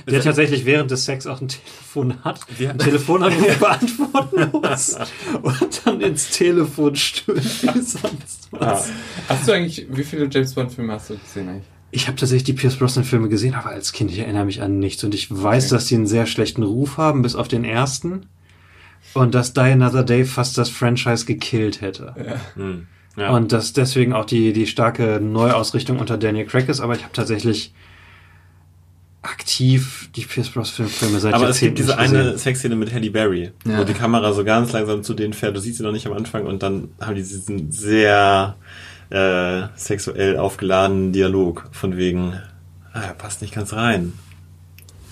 der 0.09 0.23
tatsächlich 0.23 0.65
während 0.65 0.91
des 0.91 1.05
Sex 1.05 1.27
auch 1.27 1.41
ein 1.41 1.49
Telefon 1.49 2.25
hat, 2.25 2.41
Ja. 2.59 2.71
ein 2.71 2.79
Telefonanruf 2.79 3.59
beantworten 3.59 4.49
muss 4.53 4.97
und 5.43 5.81
dann 5.85 6.01
ins 6.01 6.31
Telefon 6.31 6.95
stöhnt 6.97 7.63
wie 7.63 7.81
sonst 7.83 8.49
was. 8.53 8.91
Hast 9.29 9.49
du 9.49 9.53
eigentlich, 9.53 9.87
wie 9.91 10.05
viele 10.05 10.29
James 10.31 10.55
Bond 10.55 10.73
Filme 10.73 10.93
hast 10.95 11.11
du 11.11 11.19
gesehen 11.19 11.49
eigentlich? 11.49 11.65
Ich 11.97 12.09
habe 12.09 12.17
tatsächlich 12.19 12.45
die 12.45 12.53
Pierce 12.53 12.77
Brosnan 12.77 13.05
Filme 13.07 13.29
gesehen, 13.31 13.55
aber 13.55 13.71
als 13.71 13.93
Kind, 13.93 14.11
ich 14.11 14.19
erinnere 14.19 14.45
mich 14.45 14.61
an 14.61 14.79
nichts. 14.79 15.03
Und 15.03 15.15
ich 15.15 15.31
weiß, 15.31 15.65
Okay. 15.67 15.75
dass 15.75 15.87
die 15.87 15.95
einen 15.95 16.07
sehr 16.07 16.27
schlechten 16.27 16.63
Ruf 16.63 16.99
haben, 16.99 17.23
bis 17.23 17.35
auf 17.35 17.49
den 17.49 17.65
ersten. 17.65 18.27
und 19.15 19.35
dass 19.35 19.55
Die 19.55 19.61
Another 19.61 20.03
Day 20.03 20.25
fast 20.27 20.59
das 20.59 20.69
Franchise 20.69 21.25
gekillt 21.25 21.81
hätte. 21.81 22.15
Ja. 22.19 22.41
Hm. 22.63 22.87
Ja. 23.17 23.31
Und 23.31 23.51
dass 23.53 23.73
deswegen 23.73 24.13
auch 24.13 24.27
die, 24.27 24.53
die 24.53 24.67
starke 24.67 25.21
Neuausrichtung 25.23 25.99
unter 25.99 26.19
Daniel 26.19 26.45
Craig 26.45 26.69
ist, 26.69 26.81
aber 26.81 26.95
ich 26.97 27.03
habe 27.03 27.15
tatsächlich 27.15 27.73
aktiv 29.23 30.11
die 30.15 30.25
Pierce 30.25 30.51
Brosnan 30.51 30.89
Filme 30.89 31.19
seit 31.19 31.35
Aber 31.35 31.49
es 31.49 31.61
gibt 31.61 31.79
diese 31.79 31.99
eine 31.99 32.37
Sexszene 32.37 32.77
mit 32.77 32.93
Halle 32.93 33.11
Berry, 33.11 33.53
ja. 33.65 33.79
wo 33.79 33.85
die 33.85 33.95
Kamera 33.95 34.33
so 34.35 34.45
ganz 34.45 34.73
langsam 34.73 35.03
zu 35.03 35.15
denen 35.15 35.33
fährt. 35.33 35.57
Du 35.57 35.61
siehst 35.61 35.79
sie 35.79 35.83
noch 35.83 35.93
nicht 35.93 36.07
am 36.07 36.13
Anfang 36.13 36.45
und 36.47 36.63
dann 36.63 36.89
haben 37.01 37.15
die 37.15 37.23
diesen 37.23 37.73
sehr 37.73 38.57
äh, 39.11 39.69
sexuell 39.77 40.37
aufgeladenen 40.39 41.13
Dialog 41.13 41.69
von 41.73 41.97
wegen, 41.97 42.41
ah, 42.93 43.03
er 43.03 43.15
passt 43.15 43.43
nicht 43.43 43.55
ganz 43.55 43.73
rein. 43.73 44.13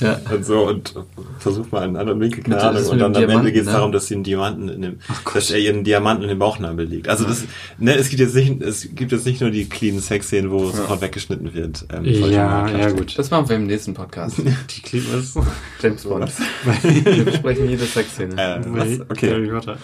Ja. 0.00 0.20
Und 0.32 0.44
so 0.44 0.66
und 0.66 0.94
versucht 1.38 1.72
mal 1.72 1.82
einen 1.82 1.96
anderen 1.96 2.20
Winkel, 2.20 2.42
keine 2.42 2.60
Ahnung. 2.60 2.86
Und 2.86 2.98
dann 2.98 3.16
am 3.16 3.30
Ende 3.30 3.52
geht 3.52 3.62
es 3.62 3.66
ne? 3.66 3.72
darum, 3.74 3.92
dass 3.92 4.06
sie 4.06 4.14
einen 4.14 4.24
Diamanten 4.24 4.68
in 4.68 4.82
dem, 4.82 4.98
dass 5.32 5.50
er 5.50 5.58
ihren 5.58 5.84
Diamanten 5.84 6.24
in 6.24 6.30
den 6.30 6.38
Bauchnabel 6.38 6.86
legt. 6.86 7.08
Also 7.08 7.24
das, 7.24 7.44
ne, 7.78 7.94
es 7.94 8.08
gibt 8.08 8.20
jetzt 8.20 8.34
nicht, 8.34 8.60
es 8.60 8.88
gibt 8.94 9.12
jetzt 9.12 9.24
nicht 9.24 9.40
nur 9.40 9.50
die 9.50 9.68
clean 9.68 10.00
Sex-Szenen, 10.00 10.50
wo 10.50 10.64
ja. 10.64 10.72
sofort 10.72 11.00
weggeschnitten 11.00 11.54
wird. 11.54 11.86
Ähm, 11.92 12.04
ja, 12.04 12.68
ja, 12.68 12.90
gut. 12.90 13.16
Das 13.16 13.30
machen 13.30 13.48
wir 13.48 13.56
im 13.56 13.66
nächsten 13.66 13.94
Podcast. 13.94 14.38
die 14.76 14.82
clean 14.82 15.04
ist 15.18 15.38
James 15.80 16.02
Bond. 16.02 16.32
wir 16.82 17.24
besprechen 17.24 17.68
jede 17.68 17.84
Sexszene. 17.84 18.34
Äh? 18.36 19.00
Okay. 19.08 19.34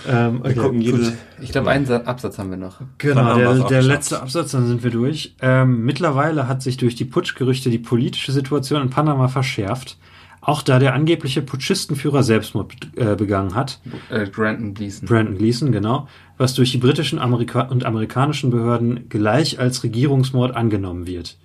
Ähm, 0.09 0.41
okay. 0.41 0.55
Wir 0.57 0.63
gucken 0.63 0.81
jede. 0.81 1.13
Ich 1.41 1.53
glaube, 1.53 1.71
einen 1.71 1.91
Absatz 1.91 2.39
haben 2.39 2.51
wir 2.51 2.57
noch. 2.57 2.81
Genau, 2.99 3.37
der, 3.37 3.55
der 3.65 3.83
letzte 3.83 4.21
Absatz, 4.21 4.53
dann 4.53 4.67
sind 4.67 4.83
wir 4.83 4.91
durch. 4.91 5.35
Ähm, 5.41 5.85
mittlerweile 5.85 6.49
hat 6.49 6.63
sich 6.63 6.77
durch 6.77 6.95
die 6.95 7.05
Putschgerüchte 7.05 7.71
die 7.71 7.79
politische 7.79 8.33
Situation 8.33 8.83
in 8.83 8.91
Panama 8.91 9.29
verschärft. 9.29 9.99
Auch 10.43 10.62
da 10.62 10.78
der 10.78 10.95
angebliche 10.95 11.43
Putschistenführer 11.43 12.22
Selbstmord 12.22 12.72
äh, 12.97 13.14
begangen 13.14 13.55
hat. 13.55 13.80
Äh, 14.09 14.26
Brandon 14.26 14.72
Gleason. 14.72 15.07
Brandon 15.07 15.36
Gleason, 15.36 15.70
genau. 15.70 16.09
Was 16.38 16.55
durch 16.55 16.72
die 16.72 16.78
britischen 16.78 17.18
Amerika 17.18 17.62
und 17.62 17.84
amerikanischen 17.84 18.51
Behörden 18.51 19.09
gleich 19.11 19.59
als 19.59 19.84
Regierungsmord 19.84 20.57
angenommen 20.57 21.07
wird. 21.07 21.36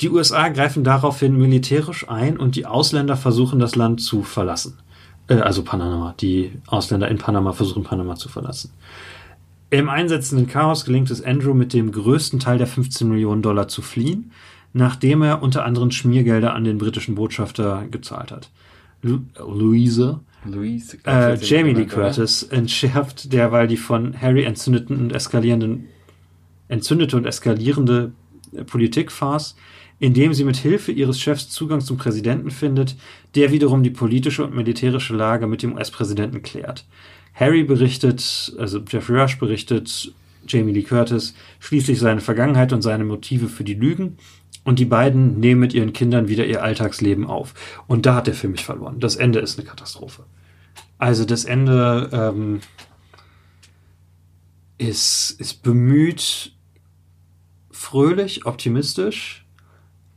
Die 0.00 0.10
USA 0.10 0.48
greifen 0.48 0.84
daraufhin 0.84 1.38
militärisch 1.38 2.08
ein 2.08 2.36
und 2.36 2.56
die 2.56 2.66
Ausländer 2.66 3.16
versuchen 3.16 3.60
das 3.60 3.76
Land 3.76 4.02
zu 4.02 4.22
verlassen. 4.22 4.78
Äh, 5.28 5.36
also 5.36 5.62
Panama. 5.62 6.14
Die 6.20 6.52
Ausländer 6.66 7.08
in 7.08 7.18
Panama 7.18 7.52
versuchen 7.52 7.82
Panama 7.82 8.16
zu 8.16 8.28
verlassen. 8.28 8.72
Im 9.70 9.88
einsetzenden 9.88 10.46
Chaos 10.46 10.84
gelingt 10.84 11.10
es 11.10 11.22
Andrew 11.24 11.54
mit 11.54 11.72
dem 11.72 11.90
größten 11.90 12.40
Teil 12.40 12.58
der 12.58 12.66
15 12.66 13.08
Millionen 13.08 13.42
Dollar 13.42 13.68
zu 13.68 13.80
fliehen 13.80 14.30
nachdem 14.74 15.22
er 15.22 15.42
unter 15.42 15.64
anderem 15.64 15.90
Schmiergelder 15.90 16.52
an 16.52 16.64
den 16.64 16.76
britischen 16.76 17.14
Botschafter 17.14 17.86
gezahlt 17.90 18.30
hat. 18.30 18.50
Lu 19.00 19.20
Louise, 19.38 20.20
Louise 20.44 20.98
äh, 21.04 21.36
Jamie 21.36 21.72
Lee 21.72 21.86
Curtis 21.86 22.42
entschärft 22.42 23.32
derweil 23.32 23.66
die 23.66 23.76
von 23.76 24.20
Harry 24.20 24.42
entzündeten 24.44 24.98
und 24.98 25.12
eskalierenden 25.12 25.86
entzündete 26.68 27.16
und 27.16 27.26
eskalierende 27.26 28.12
Politikfarce, 28.66 29.54
indem 30.00 30.34
sie 30.34 30.44
mit 30.44 30.56
Hilfe 30.56 30.92
ihres 30.92 31.20
Chefs 31.20 31.50
Zugang 31.50 31.80
zum 31.80 31.96
Präsidenten 31.96 32.50
findet, 32.50 32.96
der 33.34 33.52
wiederum 33.52 33.82
die 33.82 33.90
politische 33.90 34.44
und 34.44 34.54
militärische 34.54 35.14
Lage 35.14 35.46
mit 35.46 35.62
dem 35.62 35.74
US-Präsidenten 35.74 36.42
klärt. 36.42 36.84
Harry 37.34 37.64
berichtet, 37.64 38.54
also 38.58 38.80
Jeffrey 38.88 39.20
Rush 39.20 39.38
berichtet 39.38 40.12
Jamie 40.46 40.72
Lee 40.72 40.82
Curtis 40.82 41.34
schließlich 41.60 41.98
seine 41.98 42.20
Vergangenheit 42.20 42.72
und 42.72 42.82
seine 42.82 43.04
Motive 43.04 43.48
für 43.48 43.64
die 43.64 43.74
Lügen 43.74 44.16
und 44.64 44.78
die 44.78 44.84
beiden 44.86 45.38
nehmen 45.38 45.60
mit 45.60 45.74
ihren 45.74 45.92
Kindern 45.92 46.28
wieder 46.28 46.46
ihr 46.46 46.62
Alltagsleben 46.62 47.26
auf. 47.26 47.54
Und 47.86 48.06
da 48.06 48.16
hat 48.16 48.26
der 48.26 48.34
Film 48.34 48.52
mich 48.52 48.64
verloren. 48.64 48.98
Das 48.98 49.16
Ende 49.16 49.38
ist 49.38 49.58
eine 49.58 49.68
Katastrophe. 49.68 50.24
Also 50.98 51.24
das 51.24 51.44
Ende 51.44 52.08
ähm, 52.12 52.60
ist, 54.78 55.36
ist 55.38 55.62
bemüht, 55.62 56.52
fröhlich, 57.70 58.46
optimistisch 58.46 59.44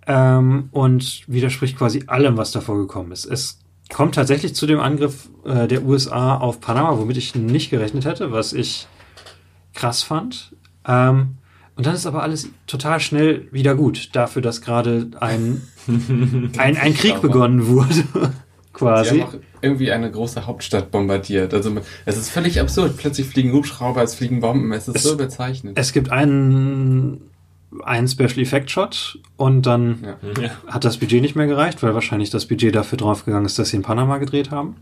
ähm, 0.06 0.70
und 0.72 1.24
widerspricht 1.28 1.78
quasi 1.78 2.04
allem, 2.08 2.38
was 2.38 2.52
davor 2.52 2.78
gekommen 2.78 3.12
ist. 3.12 3.26
Es 3.26 3.60
kommt 3.93 4.16
tatsächlich 4.16 4.56
zu 4.56 4.66
dem 4.66 4.80
Angriff 4.80 5.30
äh, 5.45 5.68
der 5.68 5.84
USA 5.84 6.38
auf 6.38 6.62
Panama, 6.62 6.98
womit 6.98 7.18
ich 7.18 7.36
nicht 7.36 7.70
gerechnet 7.70 8.06
hätte, 8.06 8.32
was 8.32 8.54
ich 8.54 8.88
krass 9.74 10.04
fand. 10.04 10.56
Ähm, 10.86 11.38
und 11.78 11.86
dann 11.86 11.95
ist 11.95 12.05
aber 12.05 12.23
alles 12.23 12.49
total 12.65 12.99
schnell 12.99 13.47
wieder 13.51 13.75
gut, 13.75 14.15
dafür, 14.15 14.41
dass 14.41 14.61
gerade 14.61 15.11
ein, 15.19 15.61
ein, 16.57 16.78
ein 16.78 16.93
Krieg 16.93 17.21
begonnen 17.21 17.67
wurde. 17.67 18.03
quasi. 18.78 19.15
Sie 19.15 19.21
haben 19.21 19.30
auch 19.30 19.36
irgendwie 19.61 19.91
eine 19.91 20.09
große 20.09 20.45
Hauptstadt 20.45 20.91
bombardiert. 20.91 21.53
Also 21.53 21.75
es 22.05 22.17
ist 22.17 22.30
völlig 22.30 22.59
absurd. 22.59 22.97
Plötzlich 22.97 23.28
fliegen 23.28 23.51
Hubschrauber, 23.51 24.03
es 24.03 24.15
fliegen 24.15 24.39
Bomben, 24.39 24.71
es 24.71 24.88
ist 24.88 24.97
es, 24.97 25.03
so 25.03 25.17
bezeichnet. 25.17 25.78
Es 25.78 25.93
gibt 25.93 26.11
einen, 26.11 27.30
einen 27.84 28.07
Special 28.07 28.39
Effect 28.39 28.69
Shot 28.71 29.19
und 29.36 29.65
dann 29.65 30.15
ja. 30.39 30.51
hat 30.67 30.86
das 30.86 30.97
Budget 30.97 31.21
nicht 31.21 31.36
mehr 31.36 31.47
gereicht, 31.47 31.82
weil 31.84 31.93
wahrscheinlich 31.93 32.30
das 32.30 32.45
Budget 32.45 32.75
dafür 32.75 32.97
draufgegangen 32.97 33.45
ist, 33.45 33.57
dass 33.59 33.69
sie 33.69 33.78
in 33.78 33.84
Panama 33.84 34.17
gedreht 34.19 34.51
haben. 34.51 34.78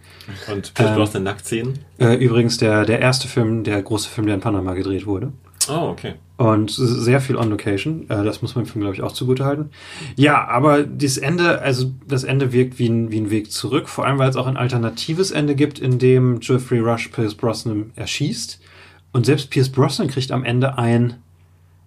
Und 0.51 0.73
Pierce 0.73 0.89
ähm, 0.89 0.95
Brosnan 0.95 1.23
Nacktszenen? 1.23 1.79
Äh, 1.97 2.15
übrigens 2.15 2.57
der, 2.57 2.85
der 2.85 2.99
erste 2.99 3.27
Film, 3.27 3.63
der 3.63 3.81
große 3.81 4.09
Film, 4.09 4.27
der 4.27 4.35
in 4.35 4.41
Panama 4.41 4.73
gedreht 4.73 5.05
wurde. 5.05 5.31
Oh, 5.69 5.89
okay. 5.89 6.15
Und 6.37 6.69
sehr 6.69 7.21
viel 7.21 7.37
on 7.37 7.49
Location. 7.49 8.09
Äh, 8.09 8.23
das 8.23 8.41
muss 8.41 8.55
man 8.55 8.65
dem 8.65 8.69
Film, 8.69 8.81
glaube 8.81 8.95
ich, 8.95 9.01
auch 9.01 9.13
zugute 9.13 9.45
halten. 9.45 9.69
Ja, 10.17 10.45
aber 10.47 10.83
das 10.83 11.17
Ende, 11.17 11.61
also 11.61 11.91
das 12.07 12.25
Ende 12.25 12.51
wirkt 12.51 12.77
wie 12.77 12.89
ein, 12.89 13.11
wie 13.11 13.19
ein 13.19 13.29
Weg 13.29 13.51
zurück, 13.51 13.87
vor 13.87 14.05
allem 14.05 14.17
weil 14.17 14.29
es 14.29 14.35
auch 14.35 14.47
ein 14.47 14.57
alternatives 14.57 15.31
Ende 15.31 15.55
gibt, 15.55 15.79
in 15.79 15.97
dem 15.97 16.39
Jeffrey 16.41 16.79
Rush 16.79 17.07
Pierce 17.09 17.35
Brosnan 17.35 17.91
erschießt. 17.95 18.59
Und 19.13 19.25
selbst 19.25 19.49
Pierce 19.49 19.69
Brosnan 19.69 20.09
kriegt 20.09 20.31
am 20.31 20.43
Ende 20.43 20.77
ein, 20.77 21.15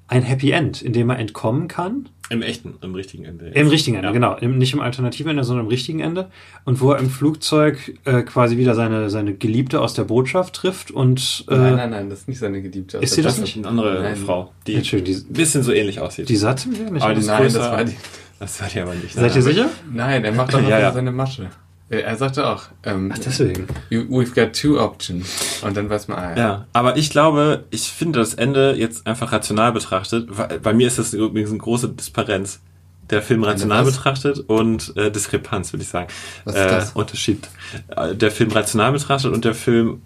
ein 0.09 0.23
Happy 0.23 0.51
End, 0.51 0.83
in 0.83 0.93
dem 0.93 1.11
er 1.11 1.19
entkommen 1.19 1.69
kann 1.69 2.09
im 2.31 2.43
echten, 2.43 2.75
im 2.83 2.95
richtigen 2.95 3.25
Ende. 3.25 3.47
Im 3.47 3.69
richtigen 3.69 3.97
Ende, 3.97 4.09
ja. 4.09 4.13
genau. 4.13 4.37
Im, 4.37 4.59
nicht 4.59 4.75
im 4.75 4.81
alternativen 4.81 5.31
Ende, 5.31 5.45
sondern 5.45 5.65
im 5.65 5.71
richtigen 5.71 6.01
Ende. 6.01 6.31
Und 6.65 6.81
wo 6.81 6.93
er 6.93 6.99
im 6.99 7.09
Flugzeug 7.09 7.99
äh, 8.05 8.23
quasi 8.23 8.59
wieder 8.59 8.75
seine, 8.75 9.09
seine 9.09 9.35
Geliebte 9.35 9.81
aus 9.81 9.95
der 9.95 10.05
Botschaft 10.05 10.55
trifft 10.55 10.91
und. 10.91 11.45
Äh, 11.49 11.57
nein, 11.57 11.77
nein, 11.77 11.91
nein, 11.91 12.11
das 12.11 12.21
ist 12.21 12.29
nicht 12.29 12.39
seine 12.39 12.61
Geliebte. 12.61 12.99
Ist 12.99 13.15
sie 13.15 13.23
das 13.23 13.39
nicht? 13.39 13.57
Eine 13.57 13.69
andere 13.69 14.03
nein. 14.03 14.17
Frau, 14.17 14.53
die 14.67 14.77
ein 14.77 15.33
bisschen 15.33 15.63
so 15.63 15.73
ähnlich 15.73 16.01
aussieht. 16.01 16.29
Die 16.29 16.37
sah 16.37 16.55
ziemlich 16.55 16.83
ähnlich 16.83 17.03
aus. 17.03 17.27
Nein, 17.27 17.45
das 17.45 17.59
war 17.59 17.85
die. 17.85 17.97
Das 18.39 18.61
war 18.61 18.69
die 18.69 18.81
aber 18.81 18.95
nicht. 18.95 19.15
Seid 19.15 19.35
ihr 19.35 19.43
sicher? 19.43 19.69
Nein, 19.91 20.25
er 20.25 20.33
macht 20.33 20.53
doch 20.53 20.61
noch 20.63 20.69
ja, 20.69 20.79
ja. 20.79 20.93
seine 20.93 21.11
Masche. 21.11 21.51
Er 21.91 22.17
sagte 22.17 22.47
auch, 22.47 22.65
ähm, 22.85 23.11
Ach, 23.15 23.19
deswegen. 23.19 23.67
We've 23.91 24.35
got 24.35 24.55
two 24.55 24.79
options. 24.79 25.63
Und 25.63 25.75
dann 25.75 25.89
weiß 25.89 26.09
man, 26.09 26.19
ah, 26.19 26.31
ja. 26.31 26.37
ja. 26.37 26.67
aber 26.75 26.99
ich 26.99 27.09
glaube, 27.09 27.65
ich 27.71 27.91
finde 27.91 28.19
das 28.19 28.35
Ende 28.35 28.75
jetzt 28.77 29.07
einfach 29.07 29.33
rational 29.33 29.73
betrachtet. 29.73 30.29
Bei 30.63 30.75
mir 30.75 30.87
ist 30.87 30.99
das 30.99 31.15
übrigens 31.15 31.49
eine 31.51 31.59
große 31.59 31.89
Disparenz 31.89 32.61
der 33.09 33.23
Film 33.23 33.43
rational 33.43 33.85
betrachtet 33.85 34.39
und 34.39 34.95
äh, 34.97 35.11
Diskrepanz, 35.11 35.73
würde 35.73 35.83
ich 35.83 35.89
sagen. 35.89 36.09
Was 36.45 36.55
ist 36.55 36.65
das? 36.65 36.91
Äh, 36.91 36.99
Unterschied. 36.99 37.49
Äh, 37.97 38.15
der 38.15 38.31
Film 38.31 38.51
rational 38.51 38.93
betrachtet 38.93 39.33
und 39.33 39.47
der 39.47 39.55
Film, 39.55 40.03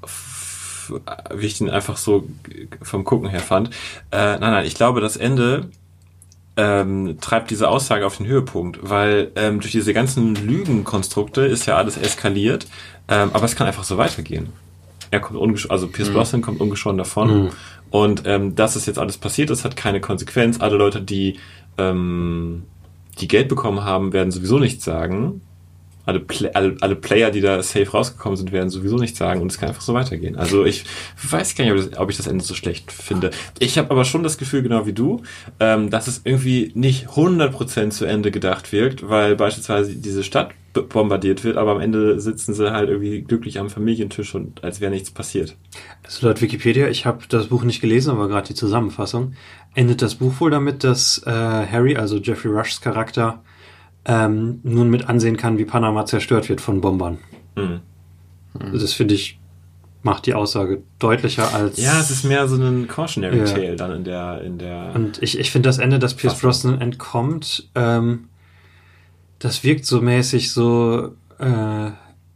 wie 1.35 1.47
ich 1.47 1.59
den 1.59 1.69
einfach 1.69 1.97
so 1.97 2.29
vom 2.81 3.03
Gucken 3.03 3.29
her 3.29 3.41
fand. 3.41 3.71
Äh, 4.13 4.39
nein, 4.39 4.41
nein, 4.41 4.67
ich 4.67 4.77
glaube, 4.77 5.01
das 5.01 5.17
Ende 5.17 5.69
ähm, 6.57 7.19
treibt 7.21 7.51
diese 7.51 7.69
Aussage 7.69 8.07
auf 8.07 8.19
den 8.19 8.27
Höhepunkt, 8.27 8.79
weil 8.83 9.31
ähm, 9.37 9.61
durch 9.61 9.73
diese 9.73 9.95
ganzen 9.95 10.35
Lügenkonstrukte 10.35 11.43
ist 11.43 11.67
ja 11.67 11.77
alles 11.77 11.97
eskaliert, 11.97 12.67
ähm, 13.09 13.31
aber 13.33 13.45
es 13.45 13.57
kann 13.57 13.67
einfach 13.67 13.85
so 13.85 13.97
weitergehen. 13.97 14.51
Er 15.11 15.21
kommt 15.21 15.39
ungeschoren, 15.39 15.73
also 15.73 15.89
Pierce 15.89 16.11
mhm. 16.11 16.15
Brosnan 16.15 16.43
kommt 16.43 16.61
ungeschoren 16.61 16.99
davon. 16.99 17.45
Mhm. 17.45 17.51
Und 17.91 18.23
ähm, 18.25 18.55
das 18.55 18.77
ist 18.77 18.87
jetzt 18.87 18.99
alles 18.99 19.19
passiert, 19.19 19.51
es 19.51 19.65
hat 19.65 19.77
keine 19.77 20.01
Konsequenz. 20.01 20.61
Alle 20.61 20.77
Leute, 20.77 21.03
die 21.03 21.39
ähm, 21.79 22.65
die 23.19 23.29
Geld 23.29 23.49
bekommen 23.49 23.85
haben, 23.85 24.13
werden 24.13 24.31
sowieso 24.31 24.59
nichts 24.59 24.85
sagen. 24.85 25.43
Alle, 26.05 26.25
alle, 26.55 26.77
alle 26.81 26.97
Player, 26.97 27.31
die 27.31 27.41
da 27.41 27.63
safe 27.63 27.89
rausgekommen 27.89 28.37
sind, 28.37 28.51
werden 28.53 28.71
sowieso 28.71 28.97
nichts 28.97 29.19
sagen 29.19 29.41
und 29.41 29.53
es 29.53 29.59
kann 29.59 29.69
einfach 29.69 29.83
so 29.83 29.95
weitergehen. 29.95 30.37
Also 30.37 30.65
ich 30.65 30.85
weiß 31.31 31.55
gar 31.55 31.65
nicht, 31.65 31.73
ob, 31.73 31.91
das, 31.91 32.01
ob 32.01 32.11
ich 32.11 32.17
das 32.17 32.27
Ende 32.27 32.45
so 32.45 32.55
schlecht 32.55 32.91
finde. 32.91 33.31
Ich 33.59 33.79
habe 33.79 33.91
aber 33.91 34.05
schon 34.05 34.23
das 34.23 34.39
Gefühl, 34.39 34.63
genau 34.63 34.87
wie 34.87 34.93
du, 34.93 35.23
ähm, 35.61 35.91
dass 35.91 36.09
es 36.09 36.23
irgendwie 36.25 36.73
nicht 36.75 37.09
100% 37.09 37.91
zu 37.91 38.05
Ende 38.05 38.31
gedacht 38.31 38.73
wirkt, 38.73 39.09
weil 39.09 39.37
beispielsweise 39.37 39.95
diese 39.95 40.25
Stadt 40.25 40.51
bombardiert 40.73 41.45
wird, 41.45 41.57
aber 41.57 41.73
am 41.73 41.81
Ende 41.81 42.19
sitzen 42.21 42.55
sie 42.55 42.73
halt 42.73 42.89
irgendwie 42.89 43.23
glücklich 43.23 43.59
am 43.59 43.69
Familientisch 43.69 44.35
und 44.35 44.65
als 44.65 44.81
wäre 44.81 44.91
nichts 44.91 45.11
passiert. 45.11 45.57
Also 46.03 46.27
laut 46.27 46.41
Wikipedia, 46.41 46.89
ich 46.89 47.05
habe 47.05 47.25
das 47.29 47.49
Buch 47.49 47.63
nicht 47.65 47.81
gelesen, 47.81 48.11
aber 48.11 48.29
gerade 48.29 48.49
die 48.49 48.55
Zusammenfassung, 48.55 49.35
endet 49.75 50.03
das 50.03 50.17
Buch 50.17 50.41
wohl 50.41 50.51
damit, 50.51 50.83
dass 50.85 51.23
äh, 51.27 51.31
Harry, 51.31 51.97
also 51.97 52.17
Jeffrey 52.17 52.51
Rushs 52.51 52.81
Charakter, 52.81 53.43
ähm, 54.05 54.61
nun 54.63 54.91
mit 54.91 55.09
ansehen 55.09 55.37
kann, 55.37 55.59
wie 55.59 55.65
Panama 55.65 56.05
zerstört 56.07 56.49
wird 56.49 56.61
von 56.61 56.81
Bombern. 56.81 57.19
Mhm. 57.57 57.81
Mhm. 58.55 58.73
Das 58.73 58.93
finde 58.93 59.15
ich 59.15 59.39
macht 60.03 60.27
die 60.27 60.35
Aussage 60.35 60.83
deutlicher 60.99 61.55
als. 61.55 61.79
Ja, 61.79 62.01
es 62.01 62.11
ist 62.11 62.25
mehr 62.25 62.49
so 62.49 62.57
ein 62.57 62.89
Cautionary 62.89 63.39
ja. 63.39 63.45
Tale 63.45 63.77
dann 63.77 63.93
in 63.93 64.05
der 64.05 64.41
in 64.43 64.59
der. 64.59 64.93
Und 64.95 65.23
ich, 65.23 65.39
ich 65.39 65.51
finde 65.51 65.69
das 65.69 65.79
Ende, 65.79 65.99
dass 65.99 66.15
Pierce 66.15 66.41
Brosnan 66.41 66.81
entkommt, 66.81 67.69
ähm, 67.75 68.29
das 69.39 69.65
wirkt 69.65 69.87
so 69.87 70.01
mäßig 70.01 70.53
so, 70.53 71.15
äh, 71.39 71.87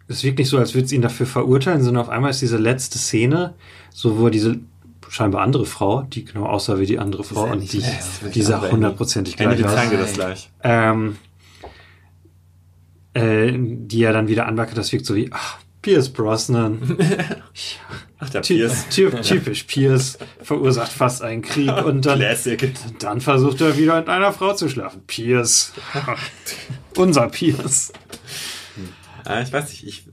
es 0.09 0.19
ist 0.19 0.25
wirklich 0.25 0.49
so, 0.49 0.59
als 0.59 0.75
würde 0.75 0.87
es 0.87 0.93
ihn 0.93 1.03
dafür 1.03 1.27
verurteilen, 1.27 1.83
sondern 1.83 2.03
auf 2.03 2.09
einmal 2.09 2.31
ist 2.31 2.43
diese 2.43 2.57
letzte 2.57 2.99
Szene, 2.99 3.55
so 3.91 4.19
wo 4.19 4.29
diese 4.29 4.59
scheinbar 5.09 5.43
andere 5.43 5.67
Frau, 5.67 6.03
die 6.03 6.25
genau 6.25 6.47
aussah 6.47 6.79
wie 6.79 6.87
die 6.87 6.99
andere 6.99 7.23
Frau 7.23 7.45
und 7.45 7.73
die, 7.73 7.83
die 8.35 8.43
sah 8.43 8.71
hundertprozentig 8.71 9.37
gleich 9.37 9.65
aus. 9.65 9.75
Ende 9.75 9.99
das 9.99 10.13
gleich. 10.15 10.51
Ähm, 10.63 11.17
äh, 13.17 13.53
die 13.57 14.03
er 14.03 14.13
dann 14.13 14.29
wieder 14.29 14.47
anwackelt, 14.47 14.77
das 14.77 14.93
wirkt 14.93 15.07
so 15.07 15.15
wie, 15.15 15.31
ach, 15.33 15.59
Pierce 15.87 16.09
Brosnan. 16.09 16.99
Ach, 18.19 18.31
der 18.31 18.41
Pierce. 18.41 18.89
Typisch 18.91 19.63
Pierce 19.65 20.19
verursacht 20.43 20.91
fast 20.91 21.23
einen 21.23 21.43
Krieg 21.43 21.71
und 21.85 22.05
dann, 22.05 22.19
Classic. 22.19 22.73
dann 22.99 23.21
versucht 23.21 23.61
er 23.61 23.77
wieder 23.77 23.97
mit 24.01 24.09
einer 24.09 24.33
Frau 24.33 24.53
zu 24.55 24.69
schlafen. 24.69 25.03
Pierce. 25.07 25.73
Unser 26.97 27.29
Pierce. 27.29 27.93
Ah, 29.29 29.43
ich 29.43 29.53
weiß 29.53 29.71
nicht, 29.71 29.87
ich. 29.87 30.05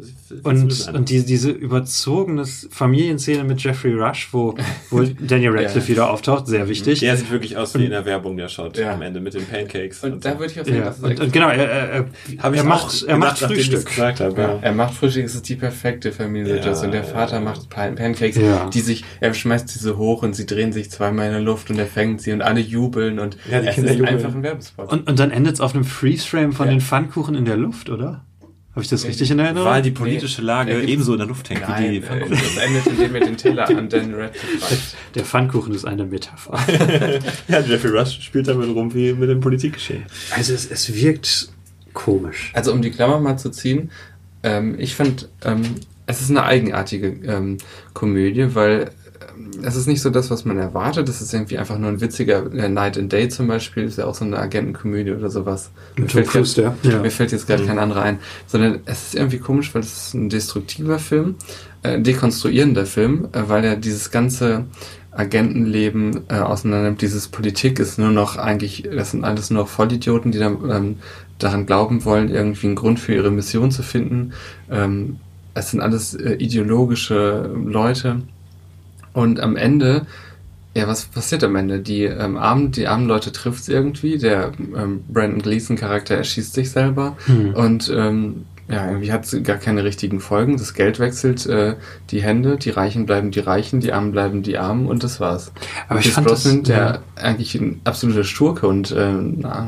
Und, 0.43 0.89
und 0.89 1.09
die, 1.09 1.23
diese 1.23 1.51
überzogene 1.51 2.45
Familienszene 2.45 3.43
mit 3.43 3.63
Jeffrey 3.63 3.93
Rush, 3.93 4.29
wo, 4.31 4.55
wo 4.89 5.03
Daniel 5.19 5.51
Radcliffe 5.51 5.79
ja. 5.79 5.87
wieder 5.87 6.09
auftaucht, 6.09 6.47
sehr 6.47 6.67
wichtig. 6.67 7.01
Der 7.01 7.15
sieht 7.15 7.29
wirklich 7.29 7.55
aus 7.55 7.75
wie 7.75 7.85
in 7.85 7.91
der 7.91 8.05
Werbung, 8.05 8.37
der 8.37 8.49
ja. 8.75 8.93
am 8.93 9.01
Ende 9.03 9.19
mit 9.19 9.35
den 9.35 9.45
Pancakes. 9.45 10.03
Und, 10.03 10.13
und 10.13 10.25
da 10.25 10.39
würde 10.39 10.51
ich 10.51 10.59
auch 10.59 10.65
sagen, 10.65 10.77
ja. 10.77 10.85
das 10.85 10.97
ist 10.97 11.03
und, 11.03 11.19
und 11.19 11.33
genau, 11.33 11.49
er, 11.49 11.69
er, 11.69 12.05
er, 12.41 12.53
er 12.53 12.63
macht, 12.63 13.03
er 13.03 13.17
macht 13.17 13.37
Frühstück. 13.39 13.97
Habe, 13.97 14.41
ja. 14.41 14.59
Er 14.61 14.71
macht 14.71 14.95
Frühstück, 14.95 15.25
es 15.25 15.35
ist 15.35 15.47
die 15.47 15.55
perfekte 15.55 16.11
Familiensituation. 16.11 16.91
Ja, 16.91 17.01
der 17.01 17.03
Vater 17.03 17.39
macht 17.39 17.69
Pancakes, 17.69 18.39
die 18.73 18.81
sich, 18.81 19.05
er 19.19 19.33
schmeißt 19.33 19.73
diese 19.75 19.97
hoch 19.97 20.23
und 20.23 20.35
sie 20.35 20.47
drehen 20.47 20.73
sich 20.73 20.89
zweimal 20.89 21.27
in 21.27 21.33
der 21.33 21.41
Luft 21.41 21.69
und 21.69 21.77
er 21.77 21.85
fängt 21.85 22.21
sie 22.21 22.31
und 22.31 22.41
alle 22.41 22.61
jubeln 22.61 23.19
und 23.19 23.37
ja, 23.49 23.61
die 23.61 23.67
es 23.67 23.75
Kinder 23.75 23.91
ist 23.91 23.97
jubeln. 23.97 24.15
einfach 24.15 24.33
ein 24.33 24.43
Werbespot. 24.43 24.91
Und, 24.91 25.07
und 25.07 25.19
dann 25.19 25.29
endet 25.31 25.53
es 25.53 25.61
auf 25.61 25.75
einem 25.75 25.83
Freeze-Frame 25.83 26.53
von 26.53 26.67
den 26.67 26.81
Pfannkuchen 26.81 27.35
in 27.35 27.45
der 27.45 27.57
Luft, 27.57 27.89
oder? 27.89 28.25
Habe 28.73 28.81
ich 28.81 28.89
das 28.89 29.05
richtig 29.05 29.29
in 29.29 29.37
Erinnerung? 29.37 29.69
Weil 29.69 29.83
die 29.83 29.91
politische 29.91 30.41
Lage 30.41 30.73
nee, 30.73 30.91
ebenso 30.91 31.13
in 31.13 31.19
der 31.19 31.27
Luft 31.27 31.47
hängt 31.47 31.61
nein, 31.61 31.83
wie 31.83 31.91
die 31.91 32.01
Pfannkuchen. 32.01 32.39
Das 32.39 32.57
endet, 32.57 32.87
indem 32.87 33.15
er 33.15 33.21
den 33.21 33.37
Teller 33.37 33.69
an 33.69 33.87
Dan 33.87 34.15
Radcliffe 34.15 34.63
reicht. 34.63 34.95
Der 35.13 35.23
Pfannkuchen 35.23 35.75
ist 35.75 35.85
eine 35.85 36.05
Metapher. 36.05 36.57
ja, 37.47 37.59
Jeffrey 37.59 37.91
Rush 37.91 38.19
spielt 38.21 38.47
damit 38.47 38.69
rum 38.69 38.91
wie 38.95 39.13
mit 39.13 39.29
dem 39.29 39.41
Politikgeschehen. 39.41 40.05
Also 40.35 40.55
es, 40.55 40.65
es 40.65 40.91
wirkt 40.91 41.49
komisch. 41.93 42.51
Also 42.55 42.73
um 42.73 42.81
die 42.81 42.89
Klammer 42.89 43.19
mal 43.19 43.37
zu 43.37 43.51
ziehen, 43.51 43.91
ähm, 44.41 44.79
ich 44.79 44.95
fand, 44.95 45.29
ähm, 45.45 45.61
es 46.07 46.21
ist 46.21 46.31
eine 46.31 46.43
eigenartige 46.43 47.09
ähm, 47.27 47.59
Komödie, 47.93 48.55
weil 48.55 48.89
es 49.63 49.75
ist 49.75 49.87
nicht 49.87 50.01
so 50.01 50.09
das, 50.09 50.29
was 50.31 50.45
man 50.45 50.57
erwartet. 50.57 51.09
Es 51.09 51.21
ist 51.21 51.33
irgendwie 51.33 51.57
einfach 51.57 51.77
nur 51.77 51.89
ein 51.89 52.01
witziger 52.01 52.51
äh, 52.53 52.69
Night 52.69 52.97
and 52.97 53.11
Day 53.11 53.29
zum 53.29 53.47
Beispiel. 53.47 53.83
Ist 53.83 53.97
ja 53.97 54.05
auch 54.05 54.15
so 54.15 54.25
eine 54.25 54.37
Agentenkomödie 54.37 55.11
oder 55.11 55.29
sowas. 55.29 55.71
Mir 55.97 56.09
fällt, 56.09 56.27
Fuß, 56.27 56.55
grad, 56.55 56.75
ja. 56.83 56.99
mir 56.99 57.11
fällt, 57.11 57.31
jetzt 57.31 57.47
gerade 57.47 57.63
mhm. 57.63 57.67
kein 57.67 57.79
anderer 57.79 58.03
ein. 58.03 58.19
Sondern 58.47 58.79
es 58.85 59.07
ist 59.07 59.15
irgendwie 59.15 59.39
komisch, 59.39 59.73
weil 59.73 59.81
es 59.81 60.07
ist 60.07 60.13
ein 60.13 60.29
destruktiver 60.29 60.99
Film, 60.99 61.35
äh, 61.83 61.99
dekonstruierender 61.99 62.85
Film, 62.85 63.29
äh, 63.33 63.43
weil 63.47 63.63
er 63.63 63.75
dieses 63.75 64.11
ganze 64.11 64.65
Agentenleben 65.11 66.21
äh, 66.29 66.35
auseinander 66.35 66.85
nimmt. 66.85 67.01
Dieses 67.01 67.27
Politik 67.27 67.79
ist 67.79 67.99
nur 67.99 68.09
noch 68.09 68.37
eigentlich, 68.37 68.83
das 68.83 69.11
sind 69.11 69.23
alles 69.23 69.49
nur 69.49 69.63
noch 69.63 69.69
Vollidioten, 69.69 70.31
die 70.31 70.39
dann 70.39 70.69
ähm, 70.69 70.95
daran 71.37 71.65
glauben 71.65 72.05
wollen, 72.05 72.29
irgendwie 72.29 72.67
einen 72.67 72.75
Grund 72.75 72.99
für 72.99 73.13
ihre 73.13 73.31
Mission 73.31 73.71
zu 73.71 73.83
finden. 73.83 74.33
Ähm, 74.71 75.17
es 75.53 75.71
sind 75.71 75.81
alles 75.81 76.15
äh, 76.15 76.33
ideologische 76.33 77.49
Leute 77.65 78.21
und 79.13 79.39
am 79.39 79.55
Ende, 79.55 80.05
ja, 80.75 80.87
was 80.87 81.05
passiert 81.05 81.43
am 81.43 81.55
Ende? 81.55 81.79
Die 81.79 82.03
ähm, 82.03 82.37
armen, 82.37 82.71
die 82.71 82.87
armen 82.87 83.07
Leute 83.07 83.31
trifft's 83.31 83.67
irgendwie. 83.67 84.17
Der 84.17 84.51
ähm, 84.75 85.03
Brandon 85.07 85.41
Gleason 85.41 85.75
Charakter 85.75 86.15
erschießt 86.15 86.53
sich 86.53 86.71
selber 86.71 87.15
hm. 87.25 87.53
und 87.53 87.91
ähm, 87.95 88.45
ja, 88.69 88.87
irgendwie 88.87 89.11
hat 89.11 89.27
gar 89.43 89.57
keine 89.57 89.83
richtigen 89.83 90.19
Folgen. 90.19 90.57
Das 90.57 90.73
Geld 90.73 90.99
wechselt 90.99 91.45
äh, 91.45 91.75
die 92.11 92.21
Hände, 92.21 92.57
die 92.57 92.69
Reichen 92.69 93.05
bleiben 93.05 93.31
die 93.31 93.41
Reichen, 93.41 93.81
die 93.81 93.91
Armen 93.91 94.11
bleiben 94.11 94.41
die 94.41 94.57
Armen 94.57 94.87
und 94.87 95.03
das 95.03 95.19
war's. 95.19 95.51
Aber 95.87 95.97
und 95.97 96.05
ich 96.05 96.11
fand 96.11 96.27
Brosnan, 96.27 96.59
das, 96.59 96.67
der 96.67 96.77
ja. 96.77 96.99
eigentlich 97.23 97.55
ein 97.55 97.81
absoluter 97.83 98.23
Schurke 98.23 98.67
und 98.67 98.91
äh, 98.91 99.11
na, 99.11 99.67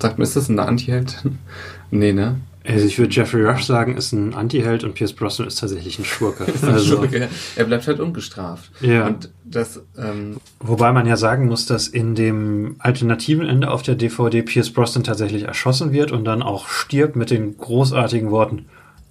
sagt 0.00 0.18
mir, 0.18 0.24
ist 0.24 0.36
das 0.36 0.48
ein 0.48 0.58
Antiheld? 0.58 1.24
nee, 1.90 2.12
ne? 2.12 2.36
Also 2.74 2.86
ich 2.86 2.98
würde 2.98 3.14
Jeffrey 3.14 3.44
Rush 3.44 3.64
sagen, 3.64 3.96
ist 3.96 4.12
ein 4.12 4.34
Anti-Held 4.34 4.84
und 4.84 4.94
Pierce 4.94 5.14
Brosnan 5.14 5.48
ist 5.48 5.58
tatsächlich 5.58 5.98
ein 5.98 6.04
Schurke. 6.04 6.46
Also, 6.62 6.96
Schurke. 6.96 7.28
Er 7.56 7.64
bleibt 7.64 7.86
halt 7.86 7.98
ungestraft. 7.98 8.70
Ja. 8.80 9.06
Und 9.06 9.30
das, 9.44 9.80
ähm 9.96 10.38
Wobei 10.60 10.92
man 10.92 11.06
ja 11.06 11.16
sagen 11.16 11.46
muss, 11.46 11.66
dass 11.66 11.88
in 11.88 12.14
dem 12.14 12.76
alternativen 12.78 13.46
Ende 13.46 13.70
auf 13.70 13.82
der 13.82 13.94
DVD 13.94 14.42
Pierce 14.42 14.70
Brosnan 14.70 15.04
tatsächlich 15.04 15.44
erschossen 15.44 15.92
wird 15.92 16.12
und 16.12 16.24
dann 16.24 16.42
auch 16.42 16.68
stirbt 16.68 17.16
mit 17.16 17.30
den 17.30 17.56
großartigen 17.56 18.30
Worten 18.30 18.66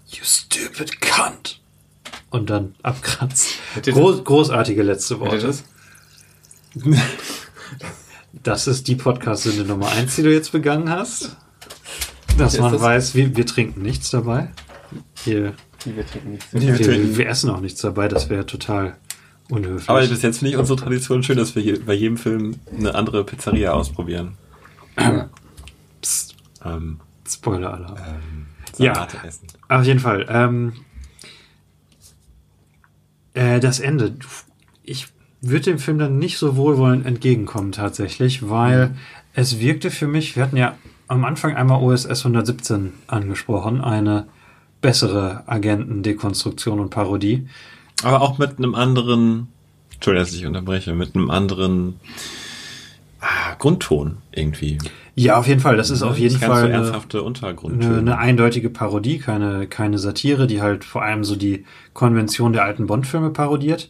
You 0.09 0.23
stupid 0.23 1.01
cunt! 1.01 1.59
Und 2.29 2.49
dann 2.49 2.75
abkratzt. 2.83 3.55
Groß, 3.83 4.23
großartige 4.23 4.83
letzte 4.83 5.19
Worte. 5.19 5.39
Das? 5.39 5.63
das 8.43 8.67
ist 8.67 8.87
die 8.87 8.95
Podcast-Sünde 8.95 9.63
Nummer 9.63 9.89
eins, 9.91 10.15
die 10.15 10.23
du 10.23 10.33
jetzt 10.33 10.51
begangen 10.51 10.89
hast. 10.89 11.37
Dass 12.37 12.59
man 12.59 12.73
das? 12.73 12.81
weiß, 12.81 13.15
wir, 13.15 13.35
wir 13.35 13.45
trinken 13.45 13.81
nichts 13.81 14.09
dabei. 14.09 14.49
Hier, 15.23 15.53
wir 15.85 16.05
trinken 16.05 16.31
nichts 16.31 16.51
dabei. 16.51 16.77
Wir, 16.79 17.17
wir, 17.17 17.29
essen 17.29 17.49
auch 17.49 17.59
nichts 17.59 17.81
dabei, 17.81 18.07
das 18.07 18.29
wäre 18.29 18.45
total 18.45 18.95
unhöflich. 19.49 19.89
Aber 19.89 20.05
bis 20.05 20.21
jetzt 20.21 20.39
finde 20.39 20.51
ich 20.51 20.57
unsere 20.57 20.79
Tradition 20.79 21.23
schön, 21.23 21.37
dass 21.37 21.55
wir 21.55 21.63
hier 21.63 21.83
bei 21.83 21.93
jedem 21.93 22.17
Film 22.17 22.59
eine 22.75 22.95
andere 22.95 23.23
Pizzeria 23.23 23.71
ausprobieren. 23.71 24.33
Psst. 26.01 26.35
Ähm, 26.63 26.99
Spoiler-Alarm. 27.27 27.97
Ähm, 27.97 28.45
ja, 28.77 29.07
essen. 29.25 29.47
auf 29.67 29.83
jeden 29.83 29.99
Fall. 29.99 30.25
Ähm, 30.29 30.73
äh, 33.33 33.59
das 33.59 33.79
Ende. 33.79 34.15
Ich 34.83 35.07
würde 35.41 35.65
dem 35.65 35.79
Film 35.79 35.99
dann 35.99 36.17
nicht 36.17 36.37
so 36.37 36.55
wohlwollend 36.55 37.05
entgegenkommen 37.05 37.71
tatsächlich, 37.71 38.49
weil 38.49 38.89
mhm. 38.89 38.97
es 39.33 39.59
wirkte 39.59 39.91
für 39.91 40.07
mich, 40.07 40.35
wir 40.35 40.43
hatten 40.43 40.57
ja 40.57 40.75
am 41.07 41.25
Anfang 41.25 41.55
einmal 41.55 41.81
OSS 41.81 42.25
117 42.25 42.93
angesprochen, 43.07 43.81
eine 43.81 44.27
bessere 44.81 45.43
Agentendekonstruktion 45.47 46.79
und 46.79 46.89
Parodie. 46.89 47.47
Aber 48.03 48.21
auch 48.21 48.37
mit 48.37 48.57
einem 48.57 48.75
anderen, 48.75 49.47
Entschuldigung, 49.93 50.25
dass 50.25 50.35
ich 50.35 50.45
unterbreche, 50.45 50.93
mit 50.93 51.15
einem 51.15 51.31
anderen 51.31 51.99
ah, 53.21 53.55
Grundton 53.57 54.17
irgendwie. 54.31 54.77
Ja, 55.15 55.39
auf 55.39 55.47
jeden 55.47 55.61
Fall. 55.61 55.77
Das 55.77 55.89
ist 55.89 56.03
auf 56.03 56.19
jeden 56.19 56.37
Fall 56.37 56.61
so 56.61 56.67
ernsthafte. 56.67 57.25
Eine, 57.25 57.97
eine, 57.97 58.17
eindeutige 58.19 58.69
Parodie, 58.69 59.17
keine, 59.17 59.65
keine 59.65 59.97
Satire, 59.97 60.45
die 60.45 60.61
halt 60.61 60.83
vor 60.83 61.01
allem 61.01 61.23
so 61.23 61.35
die 61.35 61.65
Konvention 61.93 62.53
der 62.53 62.63
alten 62.63 62.85
Bond-Filme 62.85 63.31
parodiert. 63.31 63.89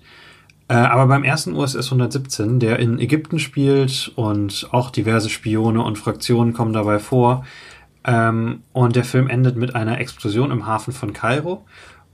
Äh, 0.70 0.76
aber 0.76 1.08
beim 1.08 1.24
ersten 1.24 1.54
USS 1.54 1.86
117, 1.86 2.60
der 2.60 2.80
in 2.80 3.00
Ägypten 3.00 3.40
spielt 3.40 4.12
und 4.16 4.68
auch 4.72 4.90
diverse 4.92 5.30
Spione 5.30 5.82
und 5.82 5.98
Fraktionen 5.98 6.54
kommen 6.54 6.74
dabei 6.74 7.00
vor, 7.00 7.46
ähm, 8.08 8.64
und 8.74 8.96
der 8.96 9.04
Film 9.04 9.28
endet 9.28 9.58
mit 9.58 9.76
einer 9.76 10.00
Explosion 10.00 10.52
im 10.52 10.66
Hafen 10.66 10.94
von 10.94 11.14
Kairo. 11.14 11.66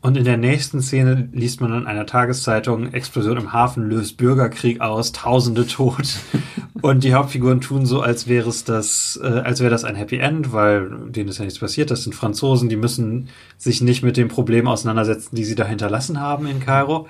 Und 0.01 0.17
in 0.17 0.25
der 0.25 0.35
nächsten 0.35 0.81
Szene 0.81 1.29
liest 1.31 1.61
man 1.61 1.73
in 1.73 1.87
einer 1.87 2.05
Tageszeitung, 2.05 2.91
Explosion 2.91 3.37
im 3.37 3.53
Hafen 3.53 3.89
löst 3.89 4.17
Bürgerkrieg 4.17 4.81
aus, 4.81 5.13
Tausende 5.13 5.65
tot. 5.65 6.17
und 6.81 7.05
die 7.05 7.13
Hauptfiguren 7.13 7.61
tun 7.61 7.85
so, 7.85 8.01
als 8.01 8.27
wäre 8.27 8.49
es 8.49 8.65
das, 8.65 9.17
äh, 9.23 9.27
als 9.27 9.61
wäre 9.61 9.69
das 9.69 9.85
ein 9.85 9.95
Happy 9.95 10.17
End, 10.17 10.51
weil 10.51 10.89
denen 11.07 11.29
ist 11.29 11.37
ja 11.37 11.45
nichts 11.45 11.59
passiert. 11.59 11.89
Das 11.89 12.03
sind 12.03 12.15
Franzosen, 12.15 12.67
die 12.67 12.75
müssen 12.75 13.29
sich 13.57 13.79
nicht 13.79 14.03
mit 14.03 14.17
dem 14.17 14.27
Problem 14.27 14.67
auseinandersetzen, 14.67 15.37
die 15.37 15.45
sie 15.45 15.55
da 15.55 15.65
hinterlassen 15.65 16.19
haben 16.19 16.47
in 16.47 16.59
Kairo. 16.59 17.07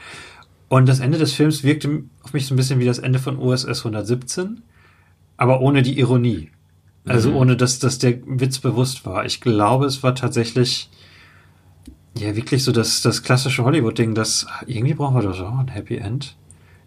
Und 0.74 0.90
das 0.90 1.02
Ende 1.02 1.20
des 1.20 1.34
Films 1.34 1.64
wirkte 1.64 2.06
auf 2.24 2.34
mich 2.34 2.48
so 2.48 2.56
ein 2.56 2.58
bisschen 2.58 2.80
wie 2.80 2.86
das 2.86 2.98
Ende 2.98 3.20
von 3.20 3.38
USS 3.38 3.86
117, 3.86 4.64
aber 5.38 5.62
ohne 5.62 5.84
die 5.84 6.00
Ironie. 6.00 6.50
Also 7.06 7.30
mhm. 7.30 7.36
ohne, 7.36 7.58
dass, 7.58 7.78
dass 7.78 8.00
der 8.00 8.18
Witz 8.26 8.58
bewusst 8.58 9.06
war. 9.06 9.24
Ich 9.24 9.40
glaube, 9.40 9.86
es 9.86 10.02
war 10.02 10.16
tatsächlich 10.16 10.90
ja 12.18 12.36
wirklich 12.36 12.64
so 12.64 12.72
das, 12.72 13.04
das 13.04 13.22
klassische 13.22 13.64
Hollywood-Ding, 13.64 14.16
dass 14.16 14.48
irgendwie 14.66 14.96
brauchen 14.96 15.14
wir 15.14 15.22
doch 15.22 15.40
auch 15.42 15.60
ein 15.60 15.68
Happy 15.68 15.98
End 15.98 16.38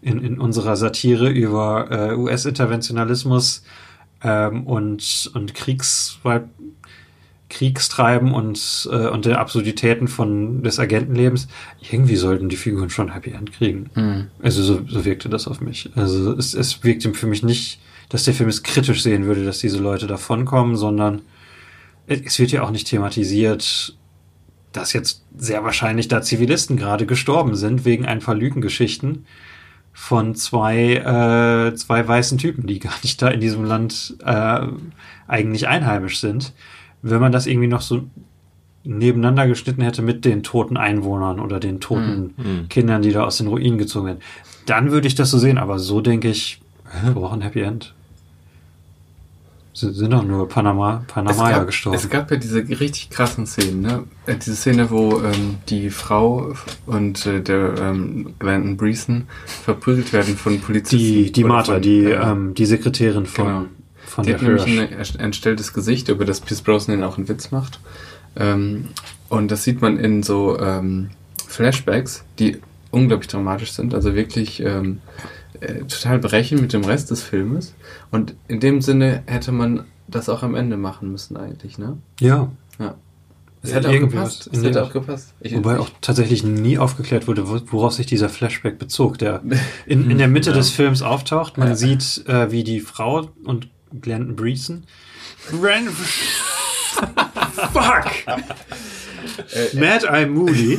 in, 0.02 0.20
in 0.20 0.40
unserer 0.40 0.74
Satire 0.74 1.30
über 1.30 1.88
äh, 1.88 2.16
US-Interventionalismus 2.16 3.62
ähm, 4.20 4.66
und, 4.66 5.30
und 5.32 5.54
Kriegs, 5.54 6.18
Kriegstreiben 7.48 8.32
und, 8.32 8.88
äh, 8.90 9.08
und 9.08 9.24
der 9.24 9.38
Absurditäten 9.38 10.08
von 10.08 10.62
des 10.62 10.78
Agentenlebens, 10.78 11.48
irgendwie 11.90 12.16
sollten 12.16 12.48
die 12.48 12.56
Figuren 12.56 12.90
schon 12.90 13.14
Happy 13.14 13.30
End 13.30 13.52
kriegen. 13.52 13.90
Mhm. 13.94 14.26
Also 14.42 14.62
so, 14.62 14.80
so 14.86 15.04
wirkte 15.04 15.28
das 15.28 15.46
auf 15.46 15.60
mich. 15.60 15.90
Also 15.94 16.32
es, 16.32 16.54
es 16.54 16.82
wirkte 16.82 17.14
für 17.14 17.26
mich 17.26 17.42
nicht, 17.42 17.80
dass 18.08 18.24
der 18.24 18.34
Film 18.34 18.48
es 18.48 18.62
kritisch 18.62 19.02
sehen 19.02 19.26
würde, 19.26 19.44
dass 19.44 19.58
diese 19.58 19.78
Leute 19.78 20.06
davonkommen, 20.06 20.76
sondern 20.76 21.22
es 22.06 22.38
wird 22.38 22.52
ja 22.52 22.62
auch 22.62 22.70
nicht 22.70 22.88
thematisiert, 22.88 23.96
dass 24.72 24.92
jetzt 24.92 25.24
sehr 25.36 25.64
wahrscheinlich 25.64 26.08
da 26.08 26.22
Zivilisten 26.22 26.76
gerade 26.76 27.06
gestorben 27.06 27.56
sind 27.56 27.84
wegen 27.84 28.06
ein 28.06 28.20
paar 28.20 28.34
Lügengeschichten 28.34 29.26
von 29.92 30.34
zwei, 30.34 30.96
äh, 30.96 31.74
zwei 31.74 32.06
weißen 32.06 32.38
Typen, 32.38 32.66
die 32.66 32.78
gar 32.80 32.94
nicht 33.02 33.22
da 33.22 33.28
in 33.28 33.40
diesem 33.40 33.64
Land 33.64 34.16
äh, 34.24 34.66
eigentlich 35.26 35.68
einheimisch 35.68 36.20
sind 36.20 36.52
wenn 37.02 37.20
man 37.20 37.32
das 37.32 37.46
irgendwie 37.46 37.68
noch 37.68 37.82
so 37.82 38.02
nebeneinander 38.84 39.46
geschnitten 39.48 39.82
hätte 39.82 40.02
mit 40.02 40.24
den 40.24 40.42
toten 40.42 40.76
Einwohnern 40.76 41.40
oder 41.40 41.58
den 41.60 41.80
toten 41.80 42.34
Mhm. 42.36 42.68
Kindern, 42.68 43.02
die 43.02 43.12
da 43.12 43.24
aus 43.24 43.38
den 43.38 43.48
Ruinen 43.48 43.78
gezogen 43.78 44.06
werden, 44.06 44.20
dann 44.66 44.90
würde 44.92 45.08
ich 45.08 45.14
das 45.16 45.30
so 45.30 45.38
sehen. 45.38 45.58
Aber 45.58 45.78
so 45.78 46.00
denke 46.00 46.28
ich, 46.28 46.60
wir 47.04 47.12
brauchen 47.12 47.40
ein 47.40 47.42
Happy 47.42 47.60
End. 47.62 47.94
Sind, 49.72 49.92
sind 49.94 50.10
doch 50.12 50.24
nur 50.24 50.48
Panama, 50.48 51.02
Es 51.06 51.12
Panamaya 51.12 51.58
gab, 51.58 51.66
gestorben. 51.66 51.98
es 51.98 52.08
gab 52.08 52.30
ja 52.30 52.38
diese 52.38 52.60
richtig 52.66 53.10
krassen 53.10 53.44
Szenen, 53.46 53.82
ne? 53.82 54.04
Äh, 54.24 54.36
Diese 54.36 54.56
Szene, 54.56 54.90
wo 54.90 55.20
ähm, 55.20 55.56
die 55.68 55.90
Frau 55.90 56.54
und 56.86 57.26
äh, 57.26 57.42
der 57.42 57.74
ähm, 57.78 58.32
Glandon 58.38 58.78
Breeson 58.78 59.24
verprügelt 59.44 60.14
werden 60.14 60.34
von 60.36 60.60
Polizisten. 60.60 60.96
die 60.98 61.30
die 61.30 61.44
Martha, 61.44 61.74
von, 61.74 61.82
die, 61.82 62.04
äh, 62.04 62.12
ähm, 62.14 62.54
die 62.54 62.64
Sekretärin 62.64 63.26
von, 63.26 63.46
Genau. 63.46 63.64
Von 64.16 64.24
die 64.24 64.30
der 64.32 64.40
hat 64.40 64.66
nämlich 64.66 64.66
ein 65.14 65.20
entstelltes 65.20 65.72
Gesicht, 65.72 66.08
über 66.08 66.24
das 66.24 66.40
Pierce 66.40 66.62
Brosnan 66.62 67.04
auch 67.04 67.16
einen 67.18 67.28
Witz 67.28 67.50
macht. 67.52 67.78
Ähm, 68.36 68.88
und 69.28 69.50
das 69.50 69.62
sieht 69.64 69.80
man 69.80 69.98
in 69.98 70.22
so 70.22 70.58
ähm, 70.58 71.10
Flashbacks, 71.46 72.24
die 72.38 72.58
unglaublich 72.90 73.28
dramatisch 73.28 73.72
sind, 73.72 73.94
also 73.94 74.14
wirklich 74.14 74.60
ähm, 74.60 75.00
äh, 75.60 75.84
total 75.84 76.18
brechen 76.18 76.60
mit 76.60 76.72
dem 76.72 76.84
Rest 76.84 77.10
des 77.10 77.22
Filmes. 77.22 77.74
Und 78.10 78.34
in 78.48 78.60
dem 78.60 78.82
Sinne 78.82 79.22
hätte 79.26 79.52
man 79.52 79.84
das 80.08 80.28
auch 80.28 80.42
am 80.42 80.54
Ende 80.54 80.76
machen 80.76 81.10
müssen 81.12 81.36
eigentlich, 81.36 81.78
ne? 81.78 81.96
Ja, 82.20 82.50
Ja. 82.78 82.94
Es 83.62 83.70
Ja, 83.70 83.76
hätte 83.78 83.88
auch 83.88 83.98
gepasst. 83.98 84.50
Es 84.52 84.62
hätte 84.62 84.84
auch 84.84 84.92
gepasst. 84.92 85.34
Ich, 85.40 85.56
Wobei 85.56 85.78
auch 85.80 85.88
tatsächlich 86.00 86.44
nie 86.44 86.78
aufgeklärt 86.78 87.26
wurde, 87.26 87.48
wo- 87.48 87.60
worauf 87.72 87.94
sich 87.94 88.06
dieser 88.06 88.28
Flashback 88.28 88.78
bezog, 88.78 89.18
der 89.18 89.40
in, 89.86 90.08
in 90.08 90.18
der 90.18 90.28
Mitte 90.36 90.50
Ja. 90.50 90.56
des 90.56 90.70
Films 90.70 91.02
auftaucht. 91.02 91.58
Man 91.58 91.68
Ja. 91.68 91.74
sieht, 91.74 92.24
äh, 92.28 92.52
wie 92.52 92.62
die 92.62 92.78
Frau 92.80 93.28
und 93.44 93.68
Glandon 94.00 94.36
Breeson 94.36 94.84
Ren 95.62 95.88
Fuck! 97.72 98.06
Mad 99.74 100.06
Eye 100.06 100.26
Moody 100.26 100.78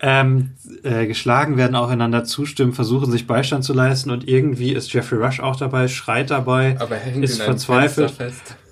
ähm, 0.00 0.50
äh, 0.82 1.06
geschlagen 1.06 1.56
werden, 1.56 1.74
aufeinander 1.74 2.24
zustimmen, 2.24 2.72
versuchen 2.72 3.10
sich 3.10 3.26
Beistand 3.26 3.64
zu 3.64 3.72
leisten 3.72 4.10
und 4.10 4.28
irgendwie 4.28 4.72
ist 4.72 4.92
Jeffrey 4.92 5.18
Rush 5.18 5.40
auch 5.40 5.56
dabei, 5.56 5.88
schreit 5.88 6.30
dabei, 6.30 6.76
aber 6.78 6.96
er 6.96 7.02
hängt 7.02 7.24
ist 7.24 7.40
verzweifelt. 7.40 8.12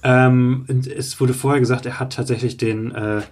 Ähm, 0.03 0.67
es 0.95 1.19
wurde 1.21 1.33
vorher 1.33 1.61
gesagt, 1.61 1.87
er 1.87 1.99
hat 2.01 2.13
tatsächlich 2.13 2.57
den 2.57 2.95
äh, 2.95 3.23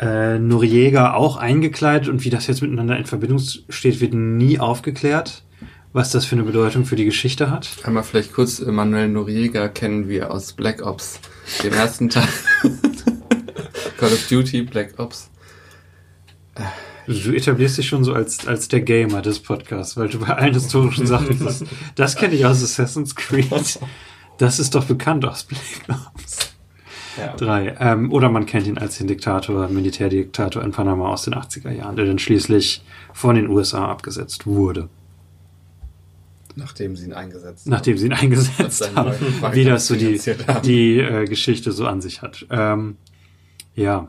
äh, 0.00 0.38
Noriega 0.38 1.14
auch 1.14 1.36
eingekleidet 1.36 2.08
und 2.08 2.24
wie 2.24 2.30
das 2.30 2.46
jetzt 2.46 2.62
miteinander 2.62 2.96
in 2.96 3.06
Verbindung 3.06 3.40
steht, 3.68 4.00
wird 4.00 4.14
nie 4.14 4.58
aufgeklärt, 4.58 5.44
was 5.94 6.10
das 6.10 6.26
für 6.26 6.34
eine 6.34 6.42
Bedeutung 6.42 6.84
für 6.84 6.96
die 6.96 7.04
Geschichte 7.04 7.50
hat. 7.50 7.68
Einmal 7.84 8.02
vielleicht 8.02 8.32
kurz, 8.32 8.58
äh, 8.58 8.70
Manuel 8.70 9.08
Noriega 9.08 9.68
kennen 9.68 10.08
wir 10.08 10.32
aus 10.32 10.52
Black 10.52 10.84
Ops, 10.84 11.20
dem 11.62 11.72
ersten 11.72 12.10
Teil. 12.10 12.28
Call 13.96 14.12
of 14.12 14.28
Duty, 14.28 14.62
Black 14.62 14.98
Ops. 14.98 15.30
Du 17.06 17.32
etablierst 17.32 17.78
dich 17.78 17.86
schon 17.86 18.02
so 18.02 18.12
als, 18.12 18.46
als 18.46 18.66
der 18.66 18.80
Gamer 18.80 19.22
des 19.22 19.38
Podcasts, 19.38 19.96
weil 19.96 20.08
du 20.08 20.18
bei 20.18 20.34
allen 20.34 20.52
historischen 20.54 21.06
Sachen 21.06 21.38
das, 21.44 21.64
das 21.94 22.16
kenne 22.16 22.34
ich 22.34 22.44
aus 22.44 22.62
Assassin's 22.62 23.14
Creed. 23.14 23.78
Das 24.38 24.58
ist 24.58 24.74
doch 24.74 24.86
bekannt 24.86 25.24
aus 25.24 25.44
Black 25.44 25.60
Ops 26.12 26.54
Ja. 27.16 27.36
3. 27.36 27.76
Ähm, 27.78 28.10
oder 28.10 28.30
man 28.30 28.46
kennt 28.46 28.66
ihn 28.66 28.78
als 28.78 28.98
den 28.98 29.06
Diktator, 29.06 29.68
Militärdiktator 29.68 30.60
in 30.64 30.72
Panama 30.72 31.10
aus 31.10 31.22
den 31.22 31.34
80er 31.34 31.70
Jahren, 31.70 31.94
der 31.94 32.06
dann 32.06 32.18
schließlich 32.18 32.82
von 33.12 33.36
den 33.36 33.48
USA 33.48 33.86
abgesetzt 33.86 34.44
wurde. 34.44 34.88
Nachdem 36.56 36.94
sie 36.96 37.06
ihn 37.06 37.12
eingesetzt 37.12 37.66
nachdem 37.66 37.98
sie 37.98 38.06
ihn 38.06 38.12
eingesetzt 38.12 38.90
haben, 38.94 39.12
wie 39.52 39.64
das 39.64 39.86
so 39.86 39.96
die, 39.96 40.18
haben. 40.18 40.62
die 40.62 40.98
äh, 41.00 41.24
Geschichte 41.26 41.72
so 41.72 41.86
an 41.86 42.00
sich 42.00 42.22
hat. 42.22 42.46
Ähm, 42.50 42.96
ja. 43.74 44.08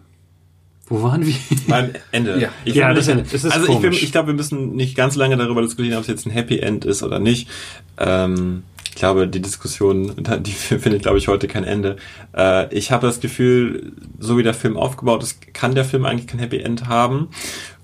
Wo 0.88 1.02
waren 1.02 1.26
wir? 1.26 1.34
Beim 1.68 1.90
Ende. 2.12 2.40
Ja. 2.40 2.50
Ich 2.64 2.76
Ja, 2.76 2.94
das 2.94 3.08
nicht- 3.08 3.34
ist- 3.34 3.46
also 3.46 3.68
ich, 3.68 3.74
komisch. 3.74 4.04
ich 4.04 4.12
glaube, 4.12 4.28
wir 4.28 4.36
müssen 4.36 4.76
nicht 4.76 4.96
ganz 4.96 5.16
lange 5.16 5.36
darüber 5.38 5.64
diskutieren, 5.64 5.96
ob 5.98 6.02
es 6.02 6.08
jetzt 6.08 6.28
ein 6.28 6.32
Happy 6.32 6.60
End 6.60 6.86
ist 6.86 7.02
oder 7.02 7.18
nicht. 7.20 7.50
Ähm, 7.98 8.62
ich 8.88 8.94
glaube, 9.00 9.28
die 9.28 9.42
Diskussion, 9.42 10.14
die 10.42 10.52
findet, 10.80 11.02
glaube 11.02 11.18
ich, 11.18 11.28
heute 11.28 11.48
kein 11.48 11.64
Ende. 11.64 11.96
Äh, 12.38 12.72
ich 12.74 12.92
habe 12.92 13.08
das 13.08 13.20
Gefühl, 13.20 13.94
so 14.20 14.38
wie 14.38 14.44
der 14.44 14.54
Film 14.54 14.78
aufgebaut 14.78 15.24
ist, 15.24 15.54
kann 15.54 15.74
der 15.74 15.86
Film 15.86 16.06
eigentlich 16.06 16.28
kein 16.28 16.40
Happy 16.40 16.60
End 16.60 16.88
haben. 16.88 17.30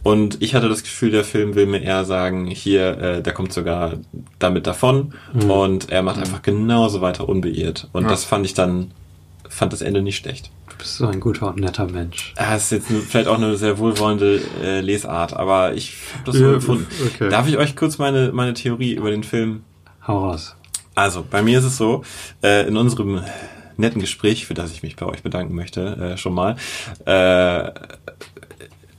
Und 0.03 0.41
ich 0.41 0.55
hatte 0.55 0.67
das 0.67 0.81
Gefühl, 0.83 1.11
der 1.11 1.23
Film 1.23 1.53
will 1.55 1.67
mir 1.67 1.81
eher 1.81 2.05
sagen, 2.05 2.47
hier, 2.47 2.97
äh, 2.97 3.21
der 3.21 3.33
kommt 3.33 3.53
sogar 3.53 3.93
damit 4.39 4.65
davon 4.65 5.13
und 5.47 5.91
er 5.91 6.01
macht 6.01 6.17
einfach 6.17 6.41
genauso 6.41 7.01
weiter 7.01 7.29
unbeirrt. 7.29 7.87
Und 7.93 8.03
Ja. 8.05 8.09
das 8.09 8.23
fand 8.25 8.45
ich 8.45 8.53
dann, 8.55 8.91
fand 9.47 9.73
das 9.73 9.81
Ende 9.81 10.01
nicht 10.01 10.17
schlecht. 10.17 10.49
Du 10.69 10.75
bist 10.77 10.97
so 10.97 11.05
ein 11.05 11.19
guter 11.19 11.49
und 11.49 11.59
netter 11.59 11.85
Mensch. 11.87 12.33
Ja, 12.39 12.55
ist 12.55 12.71
jetzt 12.71 12.87
vielleicht 12.87 13.27
auch 13.27 13.37
eine 13.37 13.55
sehr 13.57 13.77
wohlwollende 13.77 14.41
äh, 14.63 14.81
Lesart, 14.81 15.33
aber 15.33 15.73
ich 15.75 15.97
habe 16.13 16.23
das 16.25 16.35
so 16.37 16.45
Ja, 16.45 16.51
gefunden. 16.53 16.87
okay. 17.05 17.29
Darf 17.29 17.47
ich 17.47 17.57
euch 17.57 17.75
kurz 17.75 17.99
meine, 17.99 18.31
meine 18.31 18.55
Theorie 18.55 18.93
über 18.93 19.11
den 19.11 19.23
Film? 19.23 19.61
Hau 20.07 20.29
raus. 20.29 20.55
Also, 20.95 21.23
bei 21.29 21.43
mir 21.43 21.59
ist 21.59 21.65
es 21.65 21.77
so, 21.77 22.03
äh, 22.43 22.67
in 22.67 22.75
unserem 22.75 23.21
netten 23.77 24.01
Gespräch, 24.01 24.45
für 24.47 24.53
das 24.55 24.71
ich 24.71 24.81
mich 24.83 24.95
bei 24.95 25.05
euch 25.05 25.21
bedanken 25.23 25.53
möchte, 25.55 26.13
äh, 26.13 26.17
schon 26.17 26.33
mal, 26.33 26.55
äh, 27.05 27.71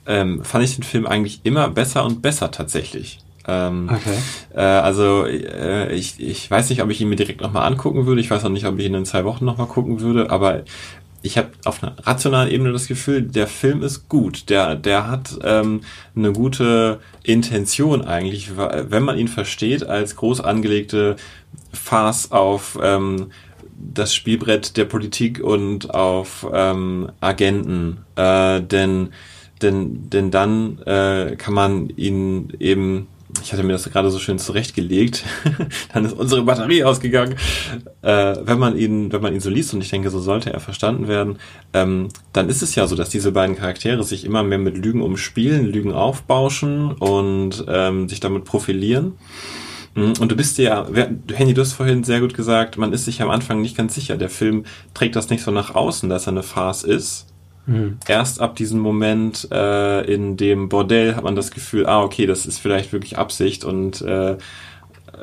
ähm, 0.06 0.44
fand 0.44 0.64
ich 0.64 0.74
den 0.74 0.84
Film 0.84 1.06
eigentlich 1.06 1.40
immer 1.44 1.68
besser 1.68 2.04
und 2.04 2.22
besser 2.22 2.50
tatsächlich. 2.50 3.18
Ähm, 3.46 3.90
Okay. 3.92 4.16
äh, 4.54 4.60
also 4.60 5.24
äh, 5.26 5.92
ich, 5.94 6.20
ich 6.20 6.50
weiß 6.50 6.70
nicht, 6.70 6.82
ob 6.82 6.90
ich 6.90 7.00
ihn 7.00 7.08
mir 7.08 7.16
direkt 7.16 7.40
nochmal 7.40 7.66
angucken 7.66 8.06
würde. 8.06 8.20
Ich 8.20 8.30
weiß 8.30 8.44
auch 8.44 8.50
nicht, 8.50 8.66
ob 8.66 8.78
ich 8.78 8.86
ihn 8.86 8.94
in 8.94 9.04
zwei 9.04 9.24
Wochen 9.24 9.44
nochmal 9.44 9.66
gucken 9.66 10.00
würde, 10.00 10.30
aber 10.30 10.62
ich 11.24 11.38
habe 11.38 11.50
auf 11.64 11.82
einer 11.82 11.94
rationalen 12.02 12.50
Ebene 12.50 12.72
das 12.72 12.88
Gefühl, 12.88 13.22
der 13.22 13.46
Film 13.46 13.82
ist 13.82 14.08
gut. 14.08 14.48
Der, 14.50 14.74
der 14.74 15.08
hat 15.08 15.38
ähm, 15.44 15.82
eine 16.16 16.32
gute 16.32 16.98
Intention 17.22 18.02
eigentlich, 18.02 18.56
wenn 18.56 19.04
man 19.04 19.18
ihn 19.18 19.28
versteht 19.28 19.84
als 19.86 20.16
groß 20.16 20.40
angelegte 20.40 21.14
Farce 21.72 22.32
auf 22.32 22.76
ähm, 22.82 23.30
das 23.76 24.14
Spielbrett 24.14 24.76
der 24.76 24.84
Politik 24.84 25.40
und 25.42 25.94
auf 25.94 26.46
ähm, 26.52 27.10
Agenten. 27.20 27.98
Äh, 28.16 28.60
denn, 28.60 29.10
denn, 29.62 30.10
denn 30.10 30.30
dann 30.30 30.78
äh, 30.82 31.36
kann 31.36 31.54
man 31.54 31.88
ihn 31.90 32.52
eben, 32.58 33.06
ich 33.42 33.52
hatte 33.52 33.62
mir 33.62 33.72
das 33.72 33.84
gerade 33.90 34.10
so 34.10 34.18
schön 34.18 34.38
zurechtgelegt, 34.38 35.24
dann 35.94 36.04
ist 36.04 36.12
unsere 36.12 36.42
Batterie 36.42 36.84
ausgegangen. 36.84 37.36
Äh, 38.02 38.36
wenn 38.44 38.58
man 38.58 38.76
ihn, 38.76 39.12
wenn 39.12 39.22
man 39.22 39.34
ihn 39.34 39.40
so 39.40 39.50
liest, 39.50 39.74
und 39.74 39.82
ich 39.82 39.90
denke, 39.90 40.10
so 40.10 40.20
sollte 40.20 40.52
er 40.52 40.60
verstanden 40.60 41.08
werden, 41.08 41.38
ähm, 41.72 42.08
dann 42.32 42.48
ist 42.48 42.62
es 42.62 42.74
ja 42.74 42.86
so, 42.86 42.96
dass 42.96 43.08
diese 43.08 43.32
beiden 43.32 43.56
Charaktere 43.56 44.04
sich 44.04 44.24
immer 44.24 44.42
mehr 44.42 44.58
mit 44.58 44.76
Lügen 44.76 45.02
umspielen, 45.02 45.66
Lügen 45.66 45.92
aufbauschen 45.92 46.92
und 46.92 47.64
ähm, 47.68 48.08
sich 48.08 48.20
damit 48.20 48.44
profilieren. 48.44 49.14
Mhm, 49.94 50.14
Und 50.20 50.32
du 50.32 50.36
bist 50.36 50.58
ja, 50.58 50.86
Henny, 51.32 51.54
du 51.54 51.60
hast 51.60 51.74
vorhin 51.74 52.04
sehr 52.04 52.20
gut 52.20 52.34
gesagt, 52.34 52.78
man 52.78 52.92
ist 52.92 53.04
sich 53.04 53.20
am 53.22 53.30
Anfang 53.30 53.60
nicht 53.60 53.76
ganz 53.76 53.94
sicher. 53.94 54.16
Der 54.16 54.30
Film 54.30 54.64
trägt 54.94 55.16
das 55.16 55.30
nicht 55.30 55.42
so 55.42 55.50
nach 55.50 55.74
außen, 55.74 56.08
dass 56.08 56.26
er 56.26 56.32
eine 56.32 56.42
Farce 56.42 56.84
ist. 56.84 57.26
Mhm. 57.66 57.98
Erst 58.06 58.40
ab 58.40 58.56
diesem 58.56 58.80
Moment 58.80 59.48
äh, 59.50 60.02
in 60.12 60.36
dem 60.36 60.68
Bordell 60.68 61.14
hat 61.14 61.24
man 61.24 61.36
das 61.36 61.50
Gefühl, 61.50 61.86
ah, 61.86 62.02
okay, 62.02 62.26
das 62.26 62.46
ist 62.46 62.58
vielleicht 62.58 62.92
wirklich 62.92 63.18
Absicht 63.18 63.64
und 63.64 64.02
äh, 64.02 64.36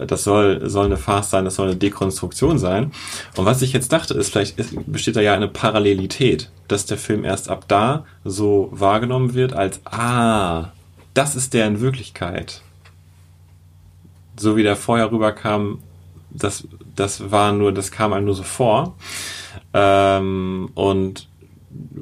das 0.07 0.23
soll, 0.23 0.69
soll 0.69 0.85
eine 0.85 0.97
Farce 0.97 1.31
sein, 1.31 1.45
das 1.45 1.55
soll 1.55 1.67
eine 1.67 1.75
Dekonstruktion 1.75 2.57
sein. 2.57 2.91
Und 3.35 3.45
was 3.45 3.61
ich 3.61 3.73
jetzt 3.73 3.91
dachte, 3.91 4.13
ist, 4.13 4.31
vielleicht 4.31 4.55
besteht 4.85 5.15
da 5.15 5.21
ja 5.21 5.33
eine 5.33 5.47
Parallelität, 5.47 6.49
dass 6.67 6.85
der 6.85 6.97
Film 6.97 7.25
erst 7.25 7.49
ab 7.49 7.65
da 7.67 8.05
so 8.23 8.69
wahrgenommen 8.71 9.33
wird 9.33 9.53
als, 9.53 9.81
ah, 9.85 10.71
das 11.13 11.35
ist 11.35 11.53
der 11.53 11.67
in 11.67 11.81
Wirklichkeit 11.81 12.61
so 14.39 14.55
wie 14.55 14.63
der 14.63 14.75
vorher 14.75 15.11
rüberkam, 15.11 15.79
das, 16.31 16.67
das 16.95 17.31
war 17.31 17.51
nur, 17.51 17.71
das 17.71 17.91
kam 17.91 18.13
einem 18.13 18.25
nur 18.25 18.35
so 18.35 18.43
vor. 18.43 18.95
Ähm, 19.73 20.69
und 20.75 21.27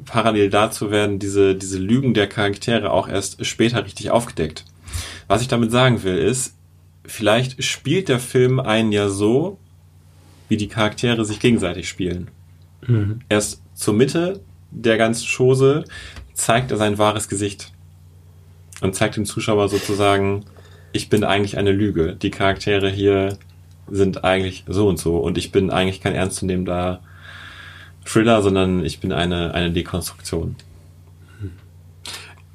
parallel 0.04 0.50
dazu 0.50 0.90
werden 0.90 1.18
diese, 1.18 1.54
diese 1.54 1.78
Lügen 1.78 2.14
der 2.14 2.26
Charaktere 2.26 2.90
auch 2.90 3.08
erst 3.08 3.44
später 3.44 3.84
richtig 3.84 4.10
aufgedeckt. 4.10 4.64
Was 5.26 5.42
ich 5.42 5.48
damit 5.48 5.70
sagen 5.70 6.02
will, 6.02 6.16
ist, 6.16 6.54
vielleicht 7.04 7.62
spielt 7.62 8.08
der 8.08 8.18
Film 8.18 8.60
einen 8.60 8.92
ja 8.92 9.08
so, 9.08 9.58
wie 10.48 10.56
die 10.56 10.68
Charaktere 10.68 11.24
sich 11.24 11.40
gegenseitig 11.40 11.88
spielen. 11.88 12.30
Mhm. 12.86 13.20
Erst 13.28 13.62
zur 13.74 13.94
Mitte 13.94 14.40
der 14.70 14.96
ganzen 14.96 15.26
Chose 15.26 15.84
zeigt 16.32 16.70
er 16.70 16.76
sein 16.76 16.98
wahres 16.98 17.28
Gesicht 17.28 17.72
und 18.80 18.94
zeigt 18.94 19.16
dem 19.16 19.24
Zuschauer 19.24 19.68
sozusagen, 19.68 20.44
ich 20.92 21.10
bin 21.10 21.24
eigentlich 21.24 21.58
eine 21.58 21.72
Lüge. 21.72 22.16
Die 22.16 22.30
Charaktere 22.30 22.88
hier 22.88 23.36
sind 23.90 24.24
eigentlich 24.24 24.64
so 24.66 24.88
und 24.88 24.98
so 24.98 25.18
und 25.18 25.38
ich 25.38 25.52
bin 25.52 25.70
eigentlich 25.70 26.00
kein 26.00 26.14
ernstzunehmender 26.14 27.00
Thriller, 28.08 28.42
sondern 28.42 28.84
ich 28.84 29.00
bin 29.00 29.12
eine, 29.12 29.54
eine 29.54 29.70
Dekonstruktion. 29.70 30.56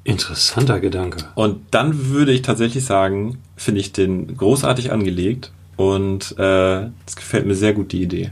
Interessanter 0.02 0.80
Gedanke. 0.80 1.24
Und 1.34 1.62
dann 1.70 2.10
würde 2.10 2.32
ich 2.32 2.42
tatsächlich 2.42 2.84
sagen, 2.84 3.38
finde 3.56 3.80
ich 3.80 3.92
den 3.92 4.36
großartig 4.36 4.92
angelegt 4.92 5.52
und 5.76 6.36
äh, 6.38 6.84
es 7.06 7.16
gefällt 7.16 7.46
mir 7.46 7.54
sehr 7.54 7.72
gut 7.72 7.92
die 7.92 8.02
Idee. 8.02 8.30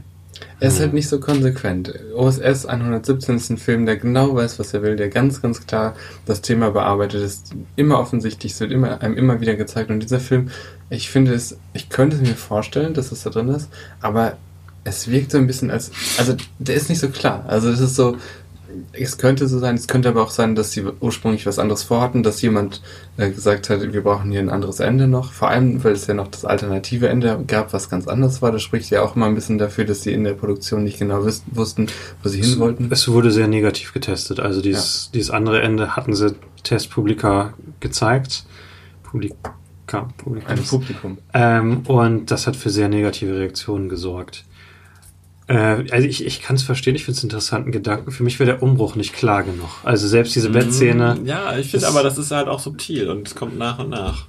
Er 0.59 0.67
ist 0.67 0.79
halt 0.79 0.93
nicht 0.93 1.09
so 1.09 1.19
konsequent. 1.19 1.93
OSS 2.15 2.67
117 2.67 3.35
ist 3.35 3.49
ein 3.49 3.57
Film, 3.57 3.85
der 3.85 3.97
genau 3.97 4.35
weiß, 4.35 4.59
was 4.59 4.73
er 4.73 4.81
will, 4.81 4.95
der 4.95 5.09
ganz, 5.09 5.41
ganz 5.41 5.65
klar 5.65 5.95
das 6.25 6.41
Thema 6.41 6.71
bearbeitet 6.71 7.21
ist. 7.21 7.53
Immer 7.75 7.99
offensichtlich, 7.99 8.53
es 8.53 8.59
wird 8.59 8.71
immer, 8.71 9.01
einem 9.01 9.17
immer 9.17 9.41
wieder 9.41 9.55
gezeigt. 9.55 9.89
Und 9.89 9.99
dieser 9.99 10.19
Film, 10.19 10.51
ich 10.89 11.09
finde 11.09 11.33
es, 11.33 11.57
ich 11.73 11.89
könnte 11.89 12.17
es 12.17 12.21
mir 12.21 12.35
vorstellen, 12.35 12.93
dass 12.93 13.11
es 13.11 13.23
da 13.23 13.29
drin 13.29 13.49
ist, 13.49 13.69
aber 13.99 14.37
es 14.83 15.09
wirkt 15.09 15.31
so 15.31 15.37
ein 15.37 15.47
bisschen 15.47 15.71
als, 15.71 15.91
also 16.17 16.35
der 16.59 16.75
ist 16.75 16.89
nicht 16.89 16.99
so 16.99 17.09
klar. 17.09 17.45
Also 17.47 17.69
es 17.69 17.79
ist 17.79 17.95
so, 17.95 18.17
es 18.91 19.17
könnte 19.17 19.47
so 19.47 19.59
sein, 19.59 19.75
es 19.75 19.87
könnte 19.87 20.09
aber 20.09 20.23
auch 20.23 20.29
sein, 20.29 20.55
dass 20.55 20.71
sie 20.71 20.83
ursprünglich 20.99 21.45
was 21.45 21.59
anderes 21.59 21.83
vorhatten, 21.83 22.23
dass 22.23 22.41
jemand 22.41 22.81
äh, 23.17 23.29
gesagt 23.29 23.69
hat, 23.69 23.93
wir 23.93 24.01
brauchen 24.01 24.31
hier 24.31 24.39
ein 24.39 24.49
anderes 24.49 24.79
Ende 24.79 25.07
noch. 25.07 25.31
Vor 25.31 25.49
allem, 25.49 25.83
weil 25.83 25.93
es 25.93 26.07
ja 26.07 26.13
noch 26.13 26.27
das 26.27 26.45
alternative 26.45 27.07
Ende 27.07 27.43
gab, 27.47 27.73
was 27.73 27.89
ganz 27.89 28.07
anders 28.07 28.41
war. 28.41 28.51
Das 28.51 28.61
spricht 28.61 28.89
ja 28.89 29.01
auch 29.01 29.15
immer 29.15 29.27
ein 29.27 29.35
bisschen 29.35 29.57
dafür, 29.57 29.85
dass 29.85 30.01
sie 30.03 30.13
in 30.13 30.23
der 30.23 30.33
Produktion 30.33 30.83
nicht 30.83 30.99
genau 30.99 31.23
wussten, 31.23 31.87
wo 32.23 32.29
sie 32.29 32.41
hin 32.41 32.59
wollten. 32.59 32.89
Es 32.91 33.07
wurde 33.07 33.31
sehr 33.31 33.47
negativ 33.47 33.93
getestet. 33.93 34.39
Also 34.39 34.61
dieses, 34.61 35.05
ja. 35.05 35.11
dieses 35.13 35.29
andere 35.31 35.61
Ende 35.61 35.95
hatten 35.95 36.15
sie 36.15 36.35
Testpublika 36.63 37.53
gezeigt. 37.79 38.45
Publika, 39.03 39.53
Publika. 40.17 40.47
Ein 40.47 40.63
Publikum. 40.63 41.17
Ähm, 41.33 41.81
und 41.87 42.31
das 42.31 42.47
hat 42.47 42.55
für 42.55 42.69
sehr 42.69 42.89
negative 42.89 43.37
Reaktionen 43.37 43.89
gesorgt. 43.89 44.45
Äh, 45.47 45.85
also 45.91 46.07
ich, 46.07 46.25
ich 46.25 46.41
kann 46.41 46.55
es 46.55 46.63
verstehen, 46.63 46.95
ich 46.95 47.05
finde 47.05 47.17
es 47.17 47.23
interessanten 47.23 47.71
Gedanken. 47.71 48.11
Für 48.11 48.23
mich 48.23 48.39
wäre 48.39 48.53
der 48.53 48.63
Umbruch 48.63 48.95
nicht 48.95 49.13
klar 49.13 49.43
genug. 49.43 49.69
Also 49.83 50.07
selbst 50.07 50.35
diese 50.35 50.49
mhm. 50.49 50.53
Bettszene. 50.53 51.19
Ja, 51.25 51.57
ich 51.57 51.71
finde 51.71 51.87
aber, 51.87 52.03
das 52.03 52.17
ist 52.17 52.31
halt 52.31 52.47
auch 52.47 52.59
subtil 52.59 53.09
und 53.09 53.27
es 53.27 53.35
kommt 53.35 53.57
nach 53.57 53.79
und 53.79 53.89
nach. 53.89 54.25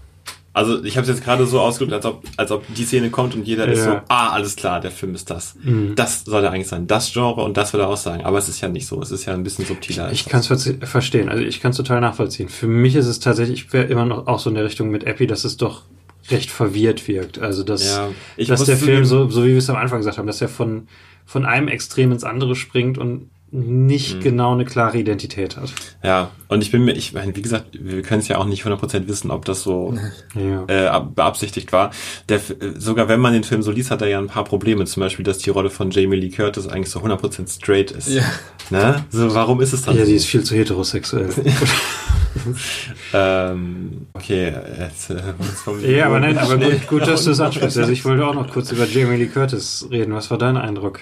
Also 0.55 0.85
ich 0.85 0.97
habe 0.97 1.03
es 1.03 1.09
jetzt 1.09 1.25
gerade 1.25 1.47
so 1.47 1.61
ausgedrückt, 1.61 1.95
als 1.95 2.07
ob, 2.07 2.23
als 2.37 2.53
ob 2.53 2.65
die 2.75 2.85
Szene 2.85 3.11
kommt 3.11 3.35
und 3.35 3.45
jeder 3.45 3.67
ja. 3.67 3.73
ist 3.73 3.85
so, 3.85 4.01
ah, 4.07 4.31
alles 4.31 4.55
klar, 4.55 4.81
der 4.81 4.93
Film 4.93 5.13
ist 5.17 5.29
das. 5.29 5.57
Mhm. 5.61 5.97
Das 5.97 6.25
soll 6.25 6.45
er 6.45 6.53
eigentlich 6.53 6.69
sein, 6.69 6.87
das 6.87 7.13
Genre 7.13 7.43
und 7.43 7.57
das 7.57 7.73
will 7.73 7.81
er 7.81 7.89
auch 7.89 7.97
sagen. 7.97 8.25
Aber 8.25 8.39
es 8.39 8.49
ist 8.49 8.61
ja 8.61 8.69
nicht 8.69 8.87
so, 8.87 9.03
es 9.03 9.11
ist 9.11 9.25
ja 9.25 9.35
ein 9.35 9.43
bisschen 9.43 9.67
subtiler. 9.67 10.13
Ich, 10.13 10.21
ich 10.21 10.27
kann 10.27 10.41
es 10.41 10.47
verstehen, 10.85 11.29
also 11.29 11.43
ich 11.43 11.61
kann 11.61 11.73
es 11.73 11.77
total 11.77 12.01
nachvollziehen. 12.01 12.49
Für 12.49 12.69
mich 12.69 12.95
ist 12.95 13.07
es 13.07 13.19
tatsächlich, 13.19 13.65
ich 13.65 13.73
wäre 13.73 13.87
immer 13.87 14.05
noch 14.05 14.29
auch 14.29 14.39
so 14.39 14.49
in 14.49 14.55
der 14.55 14.65
Richtung 14.65 14.91
mit 14.91 15.03
Epi, 15.03 15.27
dass 15.27 15.43
es 15.43 15.57
doch 15.57 15.83
recht 16.31 16.51
verwirrt 16.51 17.07
wirkt. 17.09 17.39
Also 17.39 17.63
dass, 17.63 17.85
ja, 17.85 18.11
dass 18.47 18.65
der 18.65 18.77
Film, 18.77 19.05
so, 19.05 19.29
so 19.29 19.45
wie 19.45 19.51
wir 19.51 19.59
es 19.59 19.71
am 19.71 19.77
Anfang 19.77 19.99
gesagt 19.99 20.19
haben, 20.19 20.27
dass 20.27 20.41
er 20.41 20.49
von 20.49 20.89
von 21.25 21.47
einem 21.47 21.69
Extrem 21.69 22.13
ins 22.13 22.25
andere 22.25 22.55
springt 22.55 22.99
und 22.99 23.31
nicht 23.55 24.17
mhm. 24.17 24.21
genau 24.21 24.53
eine 24.53 24.65
klare 24.65 24.99
Identität 24.99 25.57
hat. 25.57 25.73
Ja, 26.03 26.31
und 26.49 26.61
ich 26.61 26.73
bin 26.73 26.85
mir, 26.85 26.93
ich 26.97 27.13
meine, 27.13 27.37
wie 27.37 27.43
gesagt, 27.43 27.67
wir 27.73 28.03
können 28.03 28.19
es 28.19 28.27
ja 28.27 28.39
auch 28.39 28.47
nicht 28.47 28.65
100% 28.65 29.07
wissen, 29.07 29.31
ob 29.31 29.45
das 29.45 29.63
so 29.63 29.95
ja. 30.35 30.65
äh, 30.67 31.01
beabsichtigt 31.15 31.73
war. 31.73 31.93
Der, 32.29 32.41
sogar 32.77 33.09
wenn 33.09 33.21
man 33.21 33.33
den 33.33 33.45
Film 33.45 33.63
so 33.63 33.71
liest, 33.71 33.93
hat 33.93 34.03
er 34.03 34.09
ja 34.09 34.19
ein 34.19 34.27
paar 34.27 34.43
Probleme. 34.43 34.87
Zum 34.87 35.03
Beispiel, 35.03 35.25
dass 35.25 35.39
die 35.39 35.51
Rolle 35.51 35.71
von 35.71 35.93
Jamie 35.93 36.17
Lee 36.17 36.31
Curtis 36.31 36.67
eigentlich 36.67 36.91
so 36.91 36.99
100% 36.99 37.49
straight 37.49 37.93
ist. 37.93 38.09
Ja. 38.09 38.25
Ne? 38.71 39.05
So, 39.11 39.33
warum 39.33 39.61
ist 39.61 39.73
es 39.73 39.83
dann 39.83 39.97
Ja, 39.97 40.05
so? 40.05 40.11
die 40.11 40.17
ist 40.17 40.27
viel 40.27 40.43
zu 40.43 40.57
heterosexuell. 40.57 41.31
ähm, 43.15 44.09
okay, 44.15 44.53
jetzt, 44.81 45.11
äh, 45.11 45.97
Ja, 45.97 46.07
aber 46.07 46.19
nein, 46.19 46.39
aber 46.39 46.57
gut, 46.59 46.89
gut 46.89 47.07
dass 47.07 47.25
du 47.25 47.31
es 47.31 47.39
ansprichst. 47.39 47.79
Also 47.79 47.93
ich 47.93 48.05
wollte 48.05 48.27
auch 48.27 48.35
noch 48.35 48.51
kurz 48.51 48.73
über 48.73 48.85
Jamie 48.85 49.17
Lee 49.17 49.27
Curtis 49.27 49.87
reden. 49.93 50.13
Was 50.13 50.33
war 50.33 50.39
dein 50.39 50.57
Eindruck? 50.57 50.99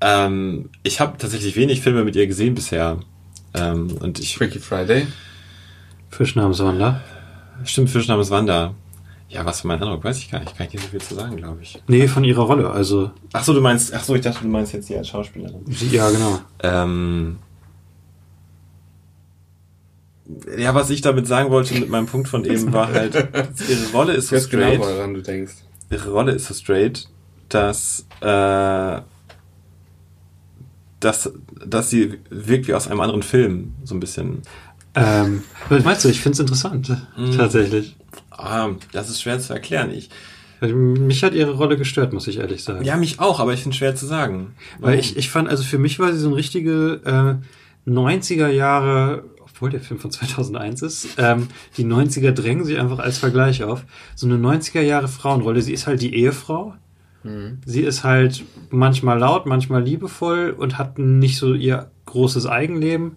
Ähm, 0.00 0.70
ich 0.82 1.00
habe 1.00 1.18
tatsächlich 1.18 1.56
wenig 1.56 1.80
Filme 1.80 2.04
mit 2.04 2.16
ihr 2.16 2.26
gesehen 2.26 2.54
bisher. 2.54 2.98
Ähm, 3.54 3.96
und 4.00 4.18
ich, 4.18 4.36
Freaky 4.36 4.58
Friday. 4.58 5.06
Fisch 6.10 6.36
namens 6.36 6.60
Wanda. 6.60 7.00
Stimmt, 7.64 7.90
Fisch 7.90 8.08
namens 8.08 8.30
Wanda. 8.30 8.74
Ja, 9.28 9.44
was 9.44 9.60
für 9.60 9.68
mein 9.68 9.80
Eindruck, 9.80 10.02
weiß 10.02 10.18
ich 10.18 10.30
gar 10.30 10.40
nicht. 10.40 10.56
Kann 10.56 10.66
ich 10.66 10.72
nicht 10.72 10.82
so 10.82 10.88
viel 10.88 11.00
zu 11.00 11.14
sagen, 11.14 11.36
glaube 11.36 11.62
ich. 11.62 11.80
Nee, 11.86 12.08
von 12.08 12.24
ihrer 12.24 12.42
Rolle, 12.42 12.70
also. 12.70 13.12
Ach 13.32 13.44
so, 13.44 13.52
du 13.54 13.60
meinst, 13.60 13.94
ach 13.94 14.02
so, 14.02 14.16
ich 14.16 14.22
dachte, 14.22 14.42
du 14.42 14.48
meinst 14.48 14.72
jetzt 14.72 14.88
sie 14.88 14.96
als 14.96 15.08
Schauspielerin. 15.08 15.64
Ja, 15.92 16.10
genau. 16.10 16.40
Ähm, 16.64 17.38
ja, 20.58 20.74
was 20.74 20.90
ich 20.90 21.00
damit 21.00 21.26
sagen 21.26 21.50
wollte 21.50 21.74
mit 21.74 21.88
meinem 21.88 22.06
Punkt 22.06 22.28
von 22.28 22.44
eben 22.44 22.72
war 22.72 22.92
halt, 22.92 23.14
ihre 23.14 23.92
Rolle 23.92 24.14
ist 24.14 24.28
so 24.28 24.36
genau, 24.36 24.46
straight. 24.46 24.80
Genau, 24.80 24.96
woran 24.96 25.14
du 25.14 25.22
denkst. 25.22 25.54
Ihre 25.90 26.10
Rolle 26.10 26.32
ist 26.32 26.46
so 26.46 26.54
straight, 26.54 27.08
dass 27.48 28.06
äh, 28.20 29.00
dass, 31.00 31.32
dass 31.66 31.90
sie 31.90 32.18
wirkt 32.28 32.68
wie 32.68 32.74
aus 32.74 32.88
einem 32.88 33.00
anderen 33.00 33.22
Film, 33.22 33.74
so 33.84 33.94
ein 33.94 34.00
bisschen. 34.00 34.42
Ähm, 34.94 35.42
was 35.68 35.84
meinst 35.84 36.04
du? 36.04 36.08
Ich 36.08 36.20
finde 36.20 36.34
es 36.34 36.40
interessant, 36.40 36.90
mm. 37.16 37.32
tatsächlich. 37.36 37.96
Ah, 38.30 38.70
das 38.92 39.08
ist 39.08 39.22
schwer 39.22 39.38
zu 39.38 39.52
erklären. 39.52 39.90
Ich, 39.92 40.10
mich 40.60 41.22
hat 41.22 41.32
ihre 41.32 41.52
Rolle 41.52 41.76
gestört, 41.76 42.12
muss 42.12 42.26
ich 42.26 42.38
ehrlich 42.38 42.64
sagen. 42.64 42.84
Ja, 42.84 42.96
mich 42.96 43.18
auch, 43.20 43.40
aber 43.40 43.54
ich 43.54 43.60
finde 43.60 43.74
es 43.74 43.78
schwer 43.78 43.94
zu 43.94 44.06
sagen. 44.06 44.54
Weil 44.78 44.98
ich, 44.98 45.16
ich 45.16 45.30
fand, 45.30 45.48
also 45.48 45.62
für 45.62 45.78
mich 45.78 45.98
war 45.98 46.12
sie 46.12 46.18
so 46.18 46.28
eine 46.28 46.36
richtige 46.36 47.40
äh, 47.86 47.90
90er 47.90 48.48
Jahre, 48.48 49.24
obwohl 49.40 49.70
der 49.70 49.80
Film 49.80 50.00
von 50.00 50.10
2001 50.10 50.82
ist, 50.82 51.08
ähm, 51.18 51.48
die 51.76 51.84
90er 51.84 52.32
drängen 52.32 52.64
sich 52.64 52.78
einfach 52.78 52.98
als 52.98 53.18
Vergleich 53.18 53.62
auf. 53.62 53.84
So 54.14 54.26
eine 54.26 54.36
90er 54.36 54.82
Jahre 54.82 55.08
Frauenrolle. 55.08 55.62
Sie 55.62 55.72
ist 55.72 55.86
halt 55.86 56.02
die 56.02 56.14
Ehefrau 56.14 56.74
Mhm. 57.22 57.58
Sie 57.64 57.82
ist 57.82 58.04
halt 58.04 58.44
manchmal 58.70 59.18
laut, 59.18 59.46
manchmal 59.46 59.82
liebevoll 59.82 60.50
und 60.50 60.78
hat 60.78 60.98
nicht 60.98 61.38
so 61.38 61.54
ihr 61.54 61.90
großes 62.06 62.46
Eigenleben, 62.46 63.16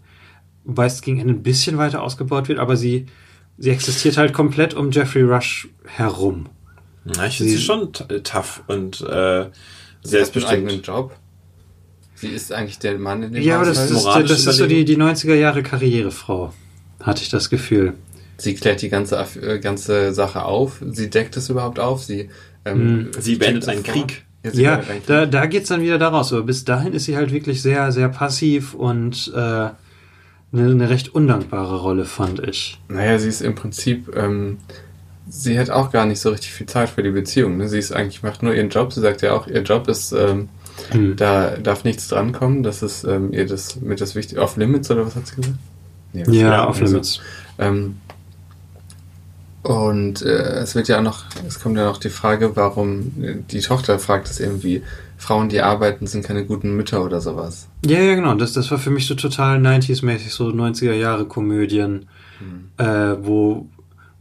wobei 0.63 0.85
es 0.85 1.01
gegen 1.01 1.19
Ende 1.19 1.34
ein 1.34 1.43
bisschen 1.43 1.77
weiter 1.77 2.01
ausgebaut 2.01 2.47
wird, 2.47 2.59
aber 2.59 2.75
sie, 2.75 3.05
sie 3.57 3.69
existiert 3.69 4.17
halt 4.17 4.34
komplett 4.34 4.73
um 4.73 4.91
Jeffrey 4.91 5.23
Rush 5.23 5.69
herum. 5.85 6.47
Na, 7.05 7.27
ich 7.27 7.38
finde 7.38 7.51
sie 7.51 7.59
schon 7.59 7.91
tough 7.91 8.63
und 8.67 9.01
äh, 9.01 9.49
selbstbestimmt. 10.03 10.53
eigenen 10.53 10.81
Job. 10.81 11.15
Sie 12.15 12.30
ist 12.30 12.53
eigentlich 12.53 12.80
der 12.80 12.97
Mann 12.97 13.23
in 13.23 13.34
dem 13.34 13.43
Ja, 13.43 13.57
aber 13.57 13.65
das, 13.65 13.91
ist, 13.91 14.05
das 14.05 14.45
ist 14.45 14.57
so 14.57 14.67
die, 14.67 14.85
die 14.85 14.97
90er 14.97 15.34
Jahre 15.34 15.63
Karrierefrau, 15.63 16.53
hatte 17.01 17.21
ich 17.21 17.30
das 17.30 17.49
Gefühl. 17.49 17.95
Sie 18.38 18.55
klärt 18.55 18.81
die 18.81 18.89
ganze, 18.89 19.17
äh, 19.41 19.59
ganze 19.59 20.13
Sache 20.13 20.43
auf. 20.45 20.81
Sie 20.89 21.09
deckt 21.09 21.38
es 21.38 21.49
überhaupt 21.49 21.80
auf. 21.80 22.03
Sie 22.03 22.30
ähm, 22.65 22.80
hm. 22.80 23.11
Sie 23.19 23.35
beendet 23.35 23.68
einen 23.68 23.84
Krieg. 23.84 24.26
Ja, 24.44 24.52
ja 24.52 24.84
da, 25.07 25.26
da 25.26 25.45
geht's 25.45 25.69
dann 25.69 25.81
wieder 25.81 25.98
daraus. 25.98 26.34
Aber 26.34 26.44
bis 26.44 26.65
dahin 26.65 26.94
ist 26.94 27.06
sie 27.06 27.15
halt 27.15 27.31
wirklich 27.31 27.61
sehr, 27.61 27.91
sehr 27.91 28.10
passiv 28.10 28.73
und 28.73 29.31
äh, 29.35 29.40
eine, 29.40 29.76
eine 30.53 30.90
recht 30.90 31.15
undankbare 31.15 31.81
Rolle, 31.81 32.06
fand 32.06 32.40
ich. 32.48 32.80
Naja, 32.90 33.18
sie 33.18 33.30
ist 33.30 33.41
im 33.41 33.56
Prinzip, 33.56 34.15
ähm, 34.15 34.57
sie 35.27 35.57
hat 35.57 35.69
auch 35.69 35.91
gar 35.91 36.06
nicht 36.06 36.19
so 36.19 36.30
richtig 36.30 36.52
viel 36.52 36.68
Zeit 36.68 36.90
für 36.90 37.03
die 37.03 37.11
Beziehung. 37.11 37.57
Ne? 37.57 37.68
Sie 37.68 37.80
ist 37.80 37.91
eigentlich, 37.91 38.22
macht 38.23 38.44
nur 38.44 38.53
ihren 38.53 38.69
Job. 38.69 38.94
Sie 38.94 39.02
sagt 39.02 39.22
ja 39.22 39.34
auch, 39.34 39.48
ihr 39.48 39.61
Job 39.61 39.88
ist, 39.88 40.11
ähm, 40.11 40.49
hm. 40.91 41.15
da 41.15 41.52
darf 41.57 41.84
nichts 41.84 42.07
drankommen. 42.07 42.64
Das 42.64 42.84
ist 42.84 43.03
ähm, 43.03 43.34
ihr 43.34 43.48
das 43.48 43.77
mit 43.77 44.02
das 44.02 44.15
Wichtige. 44.15 44.41
Off 44.41 44.57
Limits 44.57 44.91
oder 44.91 45.06
was 45.06 45.15
hat 45.15 45.27
sie 45.27 45.35
gesagt? 45.38 45.57
Nee, 46.14 46.23
ja, 46.40 46.68
Off 46.68 46.80
Limits. 46.80 47.22
Ähm, 47.57 47.98
und 49.64 50.22
äh, 50.22 50.60
es 50.60 50.76
wird 50.76 50.90
ja 50.90 50.99
auch 50.99 51.03
noch, 51.03 51.23
es 51.48 51.61
kommt 51.61 51.77
ja 51.77 51.85
noch 51.85 51.98
die 51.98 52.10
Frage, 52.10 52.56
warum 52.56 53.14
die 53.49 53.61
Tochter 53.61 53.98
fragt 53.98 54.27
es 54.27 54.41
irgendwie, 54.41 54.84
Frauen, 55.18 55.48
die 55.48 55.61
arbeiten, 55.61 56.06
sind 56.06 56.26
keine 56.26 56.45
guten 56.45 56.76
Mütter 56.76 57.03
oder 57.03 57.22
sowas. 57.22 57.69
Ja, 57.85 57.99
ja, 57.99 58.15
genau. 58.15 58.35
Das, 58.35 58.52
das 58.52 58.69
war 58.72 58.77
für 58.77 58.90
mich 58.90 59.07
so 59.07 59.15
total 59.15 59.60
90s-mäßig, 59.60 60.31
so 60.31 60.49
90er 60.49 60.94
Jahre 60.94 61.26
Komödien, 61.26 62.07
hm. 62.40 62.85
äh, 62.85 63.26
wo, 63.26 63.68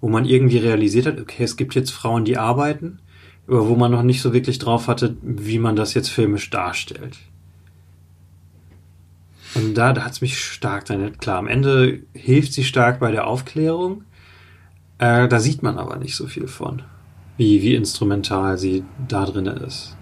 wo 0.01 0.09
man 0.09 0.27
irgendwie 0.27 0.59
realisiert 0.59 1.06
hat, 1.06 1.20
okay, 1.20 1.43
es 1.43 1.56
gibt 1.56 1.74
jetzt 1.74 1.90
Frauen, 1.90 2.24
die 2.24 2.39
arbeiten, 2.39 3.01
aber 3.48 3.69
wo 3.69 3.74
man 3.74 3.90
noch 3.90 4.05
nicht 4.05 4.23
so 4.23 4.32
wirklich 4.32 4.60
drauf 4.60 4.86
hatte, 4.86 5.16
wie 5.23 5.59
man 5.59 5.74
das 5.74 5.94
jetzt 5.94 6.09
filmisch 6.09 6.51
darstellt. 6.51 7.19
Und 9.56 9.74
da, 9.74 9.93
da 9.93 10.05
hat 10.05 10.12
es 10.12 10.20
mich 10.20 10.39
stark 10.39 10.85
dann, 10.85 11.19
klar, 11.19 11.39
am 11.39 11.48
Ende 11.48 12.01
hilft 12.14 12.52
sie 12.52 12.62
stark 12.62 13.01
bei 13.01 13.10
der 13.10 13.27
Aufklärung, 13.27 14.05
äh, 15.03 15.27
da 15.27 15.41
sieht 15.41 15.65
man 15.65 15.79
aber 15.79 15.97
nicht 15.97 16.15
so 16.15 16.29
viel 16.29 16.47
von, 16.47 16.83
wie, 17.37 17.61
wie 17.61 17.74
instrumental 17.74 18.57
sie 18.57 18.85
da 19.09 19.24
drin 19.24 19.47
ist. 19.47 19.97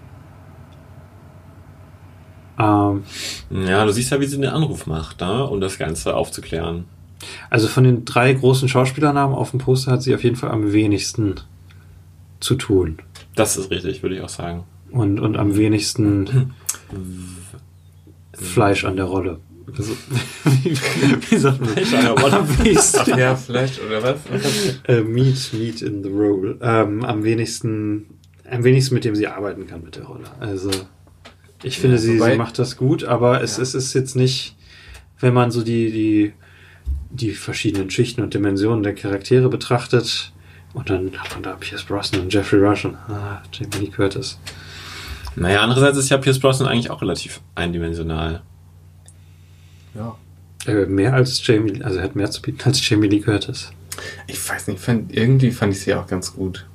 Ähm, 2.59 3.03
ja, 3.49 3.83
du 3.83 3.91
siehst 3.91 4.11
ja, 4.11 4.19
wie 4.21 4.27
sie 4.27 4.39
den 4.39 4.51
Anruf 4.51 4.85
macht, 4.85 5.21
ne? 5.21 5.47
um 5.47 5.59
das 5.59 5.79
Ganze 5.79 6.15
aufzuklären. 6.15 6.85
Also 7.49 7.67
von 7.67 7.83
den 7.83 8.05
drei 8.05 8.31
großen 8.31 8.69
Schauspielernamen 8.69 9.35
auf 9.35 9.49
dem 9.49 9.59
Poster 9.59 9.91
hat 9.91 10.03
sie 10.03 10.13
auf 10.13 10.23
jeden 10.23 10.35
Fall 10.35 10.51
am 10.51 10.71
wenigsten 10.71 11.35
zu 12.39 12.53
tun. 12.53 12.99
Das 13.35 13.57
ist 13.57 13.71
richtig, 13.71 14.03
würde 14.03 14.15
ich 14.15 14.21
auch 14.21 14.29
sagen. 14.29 14.65
Und, 14.91 15.19
und 15.19 15.35
am 15.35 15.55
wenigsten 15.55 16.53
Fleisch 18.33 18.85
an 18.85 18.97
der 18.97 19.05
Rolle. 19.05 19.39
Also, 19.77 19.91
wie, 20.63 20.75
wie 21.31 21.37
sagt 21.37 21.61
man? 21.61 21.69
Ja, 23.17 23.35
Fleisch 23.35 23.79
oder 23.79 24.03
was? 24.03 24.19
Äh, 24.87 25.01
meat, 25.01 25.53
Meat 25.53 25.81
in 25.81 26.03
the 26.03 26.09
Roll. 26.09 26.57
Ähm, 26.61 27.03
am 27.03 27.23
wenigsten, 27.23 28.07
am 28.49 28.63
wenigsten 28.63 28.95
mit 28.95 29.05
dem 29.05 29.15
sie 29.15 29.27
arbeiten 29.27 29.67
kann 29.67 29.83
mit 29.83 29.95
der 29.95 30.03
Rolle. 30.03 30.25
Also, 30.39 30.71
ich 31.63 31.77
finde, 31.77 31.97
ja, 31.97 32.01
sie, 32.01 32.19
sie 32.19 32.35
macht 32.35 32.57
das 32.59 32.77
gut, 32.77 33.03
aber 33.03 33.41
es, 33.41 33.57
ja. 33.57 33.63
es 33.63 33.75
ist 33.75 33.93
jetzt 33.93 34.15
nicht, 34.15 34.55
wenn 35.19 35.33
man 35.33 35.51
so 35.51 35.63
die, 35.63 35.91
die, 35.91 36.33
die 37.11 37.31
verschiedenen 37.31 37.89
Schichten 37.89 38.21
und 38.21 38.33
Dimensionen 38.33 38.83
der 38.83 38.95
Charaktere 38.95 39.49
betrachtet, 39.49 40.31
und 40.73 40.89
dann 40.89 41.11
hat 41.17 41.33
man 41.33 41.43
da 41.43 41.53
Pierce 41.59 41.83
Brosnan 41.83 42.21
und 42.21 42.33
Jeffrey 42.33 42.59
Rush 42.59 42.85
und 42.85 42.95
ah, 42.95 43.41
Jamie 43.51 43.85
Lee 43.85 43.91
Curtis. 43.91 44.39
Naja, 45.35 45.61
andererseits 45.61 45.97
ist 45.97 46.09
ja 46.09 46.17
Pierce 46.17 46.39
Brosnan 46.39 46.69
eigentlich 46.69 46.89
auch 46.89 47.01
relativ 47.01 47.41
eindimensional. 47.55 48.41
Ja. 49.95 50.15
Äh, 50.67 50.85
mehr 50.85 51.13
als 51.13 51.45
Jamie, 51.45 51.81
also 51.83 51.97
er 51.97 52.03
hat 52.03 52.15
mehr 52.15 52.29
zu 52.29 52.41
bieten 52.41 52.61
als 52.63 52.87
Jamie 52.87 53.07
Lee 53.07 53.19
Curtis. 53.19 53.71
Ich 54.27 54.49
weiß 54.49 54.67
nicht, 54.67 54.79
fand, 54.79 55.15
irgendwie 55.15 55.51
fand 55.51 55.73
ich 55.73 55.81
sie 55.81 55.93
auch 55.93 56.07
ganz 56.07 56.33
gut. 56.33 56.65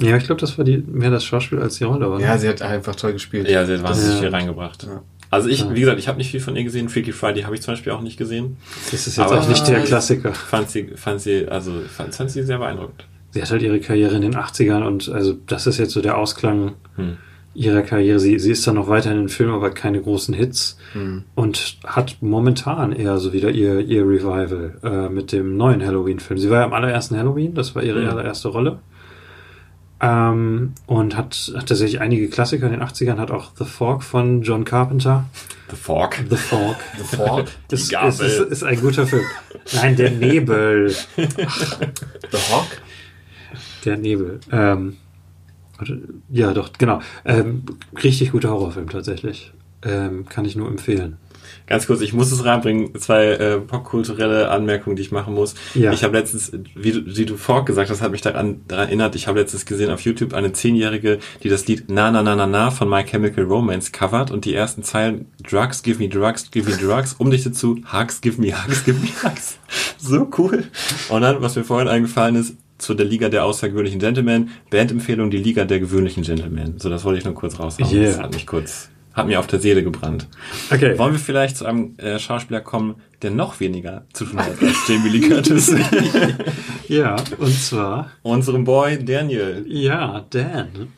Ja, 0.00 0.16
ich 0.16 0.24
glaube, 0.24 0.40
das 0.40 0.58
war 0.58 0.64
die, 0.64 0.78
mehr 0.78 1.10
das 1.10 1.24
Schauspiel 1.24 1.60
als 1.60 1.76
die 1.76 1.84
Rolle. 1.84 2.08
Oder? 2.08 2.24
Ja, 2.24 2.36
sie 2.36 2.48
hat 2.48 2.62
einfach 2.62 2.96
toll 2.96 3.12
gespielt. 3.12 3.48
Ja, 3.48 3.64
sie 3.64 3.74
hat 3.74 3.82
wahnsinnig 3.82 4.14
ja. 4.14 4.20
viel 4.20 4.28
reingebracht. 4.28 4.84
Ja. 4.84 5.02
Also 5.30 5.48
ich, 5.48 5.68
wie 5.72 5.80
gesagt, 5.80 5.98
ich 5.98 6.08
habe 6.08 6.18
nicht 6.18 6.30
viel 6.30 6.40
von 6.40 6.54
ihr 6.54 6.64
gesehen. 6.64 6.88
Freaky 6.88 7.12
Friday 7.12 7.42
habe 7.42 7.54
ich 7.54 7.62
zum 7.62 7.72
Beispiel 7.72 7.92
auch 7.92 8.02
nicht 8.02 8.16
gesehen. 8.16 8.56
Das 8.90 9.06
ist 9.06 9.16
jetzt 9.16 9.18
Aber 9.18 9.40
auch 9.40 9.48
nicht 9.48 9.66
der 9.66 9.80
Klassiker. 9.82 10.32
Fand 10.32 10.70
sie, 10.70 10.92
fand 10.94 11.20
sie, 11.20 11.48
also 11.48 11.72
fand, 11.88 12.14
fand 12.14 12.30
sie 12.30 12.42
sehr 12.42 12.58
beeindruckend. 12.58 13.06
Sie 13.32 13.42
hat 13.42 13.50
halt 13.50 13.62
ihre 13.62 13.80
Karriere 13.80 14.14
in 14.14 14.22
den 14.22 14.36
80ern 14.36 14.84
und 14.84 15.08
also 15.08 15.32
das 15.46 15.66
ist 15.66 15.78
jetzt 15.78 15.92
so 15.92 16.00
der 16.00 16.18
Ausklang 16.18 16.74
hm. 16.94 17.16
Ihrer 17.54 17.82
Karriere. 17.82 18.18
Sie, 18.18 18.38
sie 18.38 18.52
ist 18.52 18.66
dann 18.66 18.74
noch 18.74 18.88
weiter 18.88 19.10
in 19.10 19.18
den 19.18 19.28
Filmen, 19.28 19.54
aber 19.54 19.70
keine 19.70 20.00
großen 20.00 20.34
Hits 20.34 20.76
hm. 20.92 21.24
und 21.34 21.78
hat 21.84 22.18
momentan 22.20 22.92
eher 22.92 23.18
so 23.18 23.32
wieder 23.32 23.50
ihr, 23.50 23.80
ihr 23.80 24.02
Revival 24.02 24.78
äh, 24.82 25.08
mit 25.08 25.32
dem 25.32 25.56
neuen 25.56 25.84
Halloween-Film. 25.84 26.38
Sie 26.38 26.50
war 26.50 26.60
ja 26.60 26.66
im 26.66 26.72
allerersten 26.72 27.16
Halloween, 27.16 27.54
das 27.54 27.74
war 27.74 27.82
ihre 27.82 28.02
hm. 28.02 28.10
allererste 28.10 28.48
Rolle. 28.48 28.80
Ähm, 30.00 30.74
und 30.86 31.16
hat, 31.16 31.52
hat 31.54 31.68
tatsächlich 31.68 32.00
einige 32.00 32.28
Klassiker 32.28 32.66
in 32.66 32.72
den 32.72 32.82
80ern, 32.82 33.16
hat 33.16 33.30
auch 33.30 33.52
The 33.56 33.64
Fork 33.64 34.02
von 34.02 34.42
John 34.42 34.64
Carpenter. 34.64 35.24
The 35.70 35.76
Fork? 35.76 36.24
The 36.28 36.36
Fork. 36.36 36.76
The 36.98 37.16
Fork? 37.16 37.48
Das 37.68 37.80
ist, 37.82 38.20
ist, 38.20 38.40
ist, 38.40 38.62
ein 38.64 38.80
guter 38.80 39.06
Film. 39.06 39.24
Nein, 39.72 39.96
der 39.96 40.10
Nebel. 40.10 40.94
Ach. 41.46 41.78
The 42.32 42.38
Hawk? 42.52 42.66
Der 43.84 43.96
Nebel. 43.96 44.40
Ähm, 44.50 44.96
ja, 46.30 46.52
doch, 46.52 46.72
genau. 46.78 47.00
Ähm, 47.24 47.64
richtig 48.02 48.32
guter 48.32 48.50
Horrorfilm 48.50 48.88
tatsächlich. 48.88 49.52
Ähm, 49.82 50.26
kann 50.28 50.44
ich 50.44 50.56
nur 50.56 50.68
empfehlen. 50.68 51.18
Ganz 51.66 51.86
kurz, 51.86 52.00
ich 52.02 52.12
muss 52.12 52.30
es 52.30 52.44
reinbringen, 52.44 52.94
zwei 52.98 53.26
äh, 53.26 53.58
popkulturelle 53.58 54.50
Anmerkungen, 54.50 54.96
die 54.96 55.02
ich 55.02 55.12
machen 55.12 55.34
muss. 55.34 55.54
Ja. 55.74 55.92
Ich 55.92 56.04
habe 56.04 56.16
letztens, 56.16 56.52
wie 56.74 56.92
du, 56.92 57.02
wie 57.06 57.24
du 57.24 57.36
Fork 57.36 57.66
gesagt 57.66 57.90
hast, 57.90 58.02
hat 58.02 58.12
mich 58.12 58.20
daran, 58.20 58.60
daran 58.68 58.88
erinnert, 58.88 59.14
ich 59.14 59.28
habe 59.28 59.38
letztens 59.38 59.64
gesehen 59.64 59.90
auf 59.90 60.00
YouTube 60.00 60.34
eine 60.34 60.52
Zehnjährige, 60.52 61.18
die 61.42 61.48
das 61.48 61.66
Lied 61.66 61.84
Na 61.88 62.10
Na 62.10 62.22
Na 62.22 62.36
Na 62.36 62.46
Na 62.46 62.70
von 62.70 62.88
My 62.88 63.02
Chemical 63.04 63.44
Romance 63.44 63.92
covert 63.92 64.30
und 64.30 64.44
die 64.44 64.54
ersten 64.54 64.82
Zeilen 64.82 65.26
Drugs, 65.42 65.82
give 65.82 65.98
me 66.02 66.08
drugs, 66.08 66.50
give 66.50 66.68
me 66.70 66.76
drugs, 66.76 67.14
umdichtet 67.14 67.56
zu 67.56 67.80
Hugs, 67.92 68.20
give 68.20 68.40
me 68.40 68.52
hugs, 68.52 68.84
give 68.84 69.00
me 69.00 69.08
hugs. 69.22 69.58
So 69.98 70.28
cool. 70.36 70.64
Und 71.08 71.22
dann, 71.22 71.40
was 71.40 71.56
mir 71.56 71.64
vorhin 71.64 71.88
eingefallen 71.88 72.36
ist, 72.36 72.56
zu 72.78 72.94
der 72.94 73.06
Liga 73.06 73.28
der 73.28 73.44
außergewöhnlichen 73.44 74.00
Gentlemen, 74.00 74.50
Bandempfehlung 74.70 75.30
die 75.30 75.38
Liga 75.38 75.64
der 75.64 75.80
gewöhnlichen 75.80 76.22
Gentlemen. 76.22 76.74
So, 76.78 76.88
das 76.88 77.04
wollte 77.04 77.18
ich 77.18 77.24
nur 77.24 77.34
kurz 77.34 77.58
raushauen. 77.58 77.92
Yeah. 77.92 78.06
Das 78.06 78.18
hat 78.18 78.34
mich 78.34 78.46
kurz 78.46 78.90
hat 79.14 79.28
mir 79.28 79.38
auf 79.38 79.46
der 79.46 79.60
Seele 79.60 79.82
gebrannt. 79.82 80.26
Okay. 80.70 80.98
Wollen 80.98 81.12
wir 81.12 81.20
vielleicht 81.20 81.56
zu 81.56 81.64
einem 81.64 81.96
äh, 81.98 82.18
Schauspieler 82.18 82.60
kommen, 82.60 82.96
der 83.22 83.30
noch 83.30 83.60
weniger 83.60 84.04
zu 84.12 84.24
tun 84.24 84.40
hat 84.40 84.60
als 84.60 84.88
Jamie 84.88 85.08
Lee 85.08 85.28
Curtis? 85.28 85.72
ja, 86.88 87.16
und 87.38 87.54
zwar 87.54 88.10
unserem 88.22 88.64
Boy 88.64 89.02
Daniel. 89.04 89.64
Ja, 89.68 90.26
Dan 90.30 90.88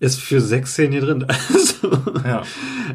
ist 0.00 0.18
für 0.18 0.40
sechs 0.40 0.72
Szenen 0.72 0.92
hier 0.92 1.02
drin. 1.02 1.26
Also, 1.52 1.98
ja. 2.24 2.42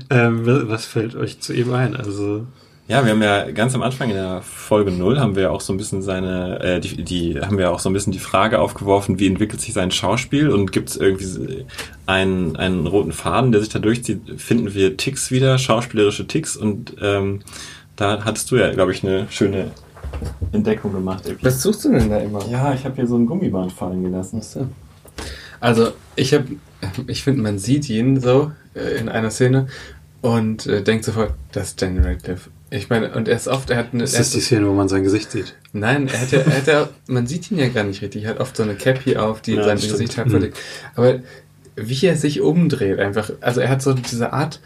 ähm, 0.10 0.41
was 0.44 0.85
fällt 0.85 1.15
euch 1.15 1.39
zu 1.39 1.53
ihm 1.53 1.72
ein? 1.73 1.95
Also 1.95 2.48
ja, 2.88 3.03
wir 3.03 3.11
haben 3.11 3.22
ja 3.22 3.51
ganz 3.51 3.76
am 3.76 3.81
Anfang 3.81 4.09
in 4.09 4.15
der 4.15 4.41
Folge 4.41 4.91
0 4.91 5.19
haben 5.19 5.35
wir 5.35 5.43
ja 5.43 5.49
auch 5.49 5.59
so 5.59 5.73
ein 5.73 5.77
bisschen 5.77 6.01
seine, 6.01 6.59
äh, 6.61 6.80
die, 6.80 7.03
die 7.03 7.39
haben 7.41 7.57
wir 7.57 7.72
auch 7.72 7.80
so 7.80 7.89
ein 7.89 7.93
bisschen 7.93 8.14
die 8.14 8.19
Frage 8.19 8.59
aufgeworfen, 8.59 9.19
wie 9.19 9.27
entwickelt 9.27 9.59
sich 9.59 9.73
sein 9.73 9.91
Schauspiel 9.91 10.49
und 10.49 10.72
gibt 10.72 10.89
es 10.89 10.95
irgendwie 10.95 11.65
einen, 12.05 12.55
einen 12.55 12.88
roten 12.88 13.11
Faden, 13.11 13.51
der 13.51 13.59
sich 13.59 13.69
da 13.69 13.80
durchzieht, 13.80 14.22
finden 14.39 14.73
wir 14.73 14.95
Ticks 14.95 15.31
wieder, 15.31 15.57
schauspielerische 15.57 16.27
Ticks 16.27 16.55
und 16.55 16.95
ähm, 17.01 17.41
da 17.97 18.23
hattest 18.23 18.51
du 18.51 18.55
ja, 18.55 18.72
glaube 18.72 18.93
ich, 18.93 19.03
eine 19.03 19.27
schöne 19.30 19.72
Entdeckung 20.53 20.93
gemacht. 20.93 21.23
Irgendwie. 21.26 21.45
Was 21.45 21.61
suchst 21.61 21.84
du 21.84 21.91
denn 21.91 22.09
da 22.09 22.19
immer? 22.19 22.47
Ja, 22.47 22.73
ich 22.73 22.85
habe 22.85 22.95
hier 22.95 23.07
so 23.07 23.18
ein 23.18 23.26
Gummiband 23.26 23.73
fallen 23.73 24.01
gelassen. 24.03 24.41
So. 24.41 24.68
Also 25.59 25.91
ich 26.15 26.34
habe, 26.34 26.45
ich 27.07 27.23
finde, 27.23 27.41
man 27.41 27.59
sieht 27.59 27.89
ihn 27.89 28.22
so 28.22 28.51
äh, 28.76 28.97
in 28.97 29.09
einer 29.09 29.31
Szene 29.31 29.68
und 30.22 30.68
äh, 30.68 30.84
denkt 30.84 31.03
sofort, 31.03 31.34
das 31.51 31.69
ist 31.69 31.81
Daniel 31.81 32.05
Radcliffe. 32.05 32.49
Ich 32.69 32.89
meine, 32.89 33.14
und 33.14 33.27
er 33.27 33.35
ist 33.35 33.48
oft, 33.48 33.69
er 33.69 33.77
hat 33.77 33.94
eine. 33.94 34.03
Das 34.03 34.19
ist 34.19 34.34
die 34.34 34.41
Szene, 34.41 34.68
wo 34.68 34.73
man 34.73 34.89
sein 34.89 35.03
Gesicht 35.03 35.31
sieht. 35.31 35.56
Nein, 35.72 36.10
er 36.10 36.19
hat 36.19 36.31
ja, 36.31 36.39
er 36.39 36.57
hat 36.57 36.68
ja, 36.68 36.89
man 37.07 37.26
sieht 37.26 37.49
ihn 37.49 37.60
ja 37.60 37.69
gar 37.69 37.85
nicht 37.85 38.02
richtig. 38.02 38.26
Er 38.26 38.31
hat 38.31 38.39
oft 38.39 38.57
so 38.57 38.64
eine 38.64 38.76
Cappy 38.76 39.15
auf, 39.15 39.41
die 39.41 39.53
ja, 39.53 39.64
sein. 39.64 39.77
Gesicht 39.77 40.18
halb 40.18 40.30
verdeckt. 40.30 40.57
Aber 40.95 41.22
wie 41.77 42.06
er 42.06 42.18
sich 42.18 42.41
umdreht, 42.41 42.99
einfach, 42.99 43.31
also 43.39 43.61
er 43.61 43.69
hat 43.69 43.81
so 43.81 43.94
diese 43.94 44.34
Art, 44.34 44.60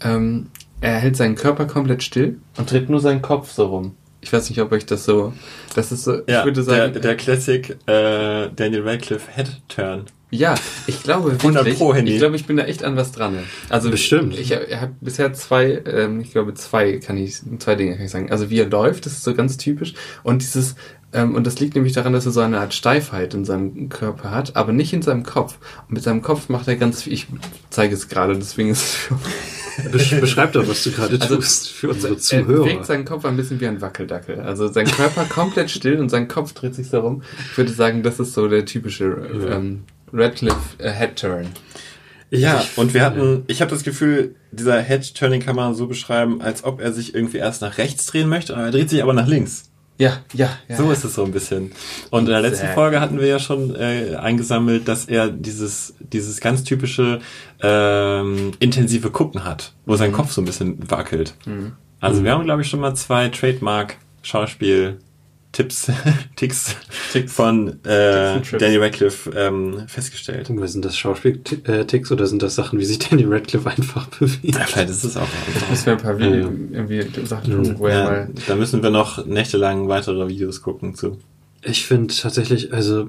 ähm, 0.00 0.50
er 0.80 0.94
hält 0.96 1.16
seinen 1.16 1.34
Körper 1.34 1.66
komplett 1.66 2.02
still 2.02 2.38
und 2.56 2.70
dreht 2.70 2.88
nur 2.88 3.00
seinen 3.00 3.22
Kopf 3.22 3.50
so 3.50 3.66
rum. 3.66 3.96
Ich 4.20 4.32
weiß 4.32 4.48
nicht, 4.50 4.60
ob 4.60 4.70
euch 4.72 4.86
das 4.86 5.04
so, 5.04 5.32
das 5.74 5.90
ist 5.90 6.04
so, 6.04 6.20
ja, 6.26 6.40
ich 6.40 6.44
würde 6.44 6.62
sagen. 6.62 6.92
Der, 6.92 7.02
der 7.02 7.16
Classic 7.16 7.70
äh, 7.86 8.48
Daniel 8.54 8.86
Radcliffe 8.86 9.30
Head 9.34 9.60
Turn. 9.68 10.04
Ja, 10.30 10.56
ich 10.86 11.02
glaube 11.02 11.40
wirklich, 11.42 11.78
Pro 11.78 11.94
Handy. 11.94 12.12
ich 12.12 12.18
glaube, 12.18 12.36
ich 12.36 12.44
bin 12.44 12.58
da 12.58 12.64
echt 12.64 12.84
an 12.84 12.96
was 12.96 13.12
dran. 13.12 13.38
Also 13.70 13.90
bestimmt. 13.90 14.38
Ich, 14.38 14.52
ich 14.52 14.76
habe 14.76 14.92
bisher 15.00 15.32
zwei, 15.32 15.82
ähm, 15.86 16.20
ich 16.20 16.32
glaube 16.32 16.52
zwei 16.54 16.98
kann 16.98 17.16
ich, 17.16 17.40
zwei 17.58 17.76
Dinge 17.76 17.96
kann 17.96 18.04
ich 18.04 18.10
sagen. 18.10 18.30
Also 18.30 18.50
wie 18.50 18.60
er 18.60 18.68
läuft, 18.68 19.06
das 19.06 19.14
ist 19.14 19.24
so 19.24 19.34
ganz 19.34 19.56
typisch. 19.56 19.94
Und 20.22 20.42
dieses, 20.42 20.74
ähm, 21.14 21.34
und 21.34 21.46
das 21.46 21.58
liegt 21.60 21.76
nämlich 21.76 21.94
daran, 21.94 22.12
dass 22.12 22.26
er 22.26 22.32
so 22.32 22.40
eine 22.40 22.60
Art 22.60 22.74
Steifheit 22.74 23.32
in 23.32 23.46
seinem 23.46 23.88
Körper 23.88 24.30
hat, 24.30 24.54
aber 24.54 24.72
nicht 24.72 24.92
in 24.92 25.00
seinem 25.00 25.22
Kopf. 25.22 25.58
Und 25.88 25.94
mit 25.94 26.02
seinem 26.02 26.20
Kopf 26.20 26.50
macht 26.50 26.68
er 26.68 26.76
ganz 26.76 27.02
viel. 27.02 27.14
Ich 27.14 27.26
zeige 27.70 27.94
es 27.94 28.08
gerade, 28.08 28.36
deswegen 28.36 28.70
ist 28.70 28.82
es 28.82 28.94
für 28.94 29.18
Beschreib 30.20 30.52
doch, 30.52 30.68
was 30.68 30.82
du 30.82 30.90
gerade 30.90 31.18
also, 31.20 31.36
tust 31.36 31.70
für 31.70 31.90
unsere 31.90 32.18
Zuhörer. 32.18 32.50
Er 32.50 32.64
bewegt 32.64 32.86
seinen 32.86 33.04
Kopf 33.04 33.24
ein 33.24 33.36
bisschen 33.36 33.60
wie 33.60 33.66
ein 33.68 33.80
Wackeldackel. 33.80 34.40
Also 34.40 34.68
sein 34.68 34.86
Körper 34.86 35.24
komplett 35.24 35.70
still 35.70 36.00
und 36.00 36.08
sein 36.08 36.28
Kopf 36.28 36.52
dreht 36.52 36.74
sich 36.74 36.88
so 36.88 36.98
rum. 36.98 37.22
Ich 37.52 37.56
würde 37.56 37.72
sagen, 37.72 38.02
das 38.02 38.18
ist 38.18 38.34
so 38.34 38.48
der 38.48 38.64
typische 38.64 39.04
ähm, 39.50 39.84
Radcliffe 40.12 40.78
äh, 40.78 40.92
Head 40.92 41.16
Turn. 41.16 41.48
Ja, 42.30 42.62
und 42.76 42.92
wir 42.92 43.04
hatten, 43.04 43.44
ich 43.46 43.62
habe 43.62 43.70
das 43.70 43.84
Gefühl, 43.84 44.34
dieser 44.52 44.82
Head 44.82 45.14
Turning 45.14 45.40
kann 45.40 45.56
man 45.56 45.74
so 45.74 45.86
beschreiben, 45.86 46.42
als 46.42 46.62
ob 46.62 46.80
er 46.80 46.92
sich 46.92 47.14
irgendwie 47.14 47.38
erst 47.38 47.62
nach 47.62 47.78
rechts 47.78 48.04
drehen 48.06 48.28
möchte, 48.28 48.54
aber 48.54 48.66
er 48.66 48.70
dreht 48.70 48.90
sich 48.90 49.02
aber 49.02 49.14
nach 49.14 49.26
links. 49.26 49.70
Ja, 49.98 50.18
ja, 50.32 50.50
ja. 50.68 50.76
So 50.76 50.92
ist 50.92 51.04
es 51.04 51.14
so 51.14 51.24
ein 51.24 51.32
bisschen. 51.32 51.72
Und 52.10 52.26
in 52.26 52.30
der 52.30 52.40
letzten 52.40 52.68
Folge 52.68 53.00
hatten 53.00 53.18
wir 53.18 53.26
ja 53.26 53.40
schon 53.40 53.74
äh, 53.74 54.14
eingesammelt, 54.14 54.86
dass 54.86 55.06
er 55.06 55.28
dieses, 55.28 55.94
dieses 55.98 56.40
ganz 56.40 56.62
typische 56.62 57.20
ähm, 57.60 58.52
intensive 58.60 59.10
Gucken 59.10 59.44
hat, 59.44 59.72
wo 59.86 59.96
sein 59.96 60.10
mhm. 60.10 60.14
Kopf 60.14 60.30
so 60.30 60.40
ein 60.40 60.44
bisschen 60.44 60.88
wackelt. 60.88 61.34
Mhm. 61.46 61.72
Also 61.98 62.22
wir 62.22 62.30
haben, 62.30 62.44
glaube 62.44 62.62
ich, 62.62 62.68
schon 62.68 62.78
mal 62.78 62.94
zwei 62.94 63.28
Trademark-Schauspiel- 63.28 64.98
Tipps, 65.52 65.90
Ticks, 66.36 66.76
Ticks 67.12 67.32
von 67.32 67.82
äh, 67.84 68.40
Danny 68.58 68.76
Radcliffe 68.76 69.30
ähm, 69.34 69.84
festgestellt. 69.88 70.50
Und 70.50 70.66
sind 70.68 70.84
das 70.84 70.96
Schauspiel-Ticks 70.96 72.12
oder 72.12 72.26
sind 72.26 72.42
das 72.42 72.54
Sachen, 72.54 72.78
wie 72.78 72.84
sich 72.84 72.98
Danny 73.10 73.24
Radcliffe 73.24 73.68
einfach 73.68 74.06
bewegt? 74.06 74.54
Ja, 74.54 74.64
vielleicht 74.64 74.90
ist 74.90 75.04
es 75.04 75.16
auch. 75.16 75.26
Da 75.60 75.70
müssen 75.70 75.86
wir 75.86 75.92
ein 75.94 75.98
paar 75.98 76.18
Videos, 76.18 76.50
irgendwie 76.70 77.26
Sachen 77.26 77.56
gucken, 77.56 77.78
wo 77.78 77.88
ja, 77.88 78.04
mal 78.04 78.28
Da 78.46 78.56
müssen 78.56 78.82
wir 78.82 78.90
noch 78.90 79.24
nächtelang 79.24 79.88
weitere 79.88 80.28
Videos 80.28 80.62
gucken 80.62 80.94
zu. 80.94 81.18
Ich 81.62 81.86
finde 81.86 82.14
tatsächlich, 82.14 82.72
also 82.72 83.08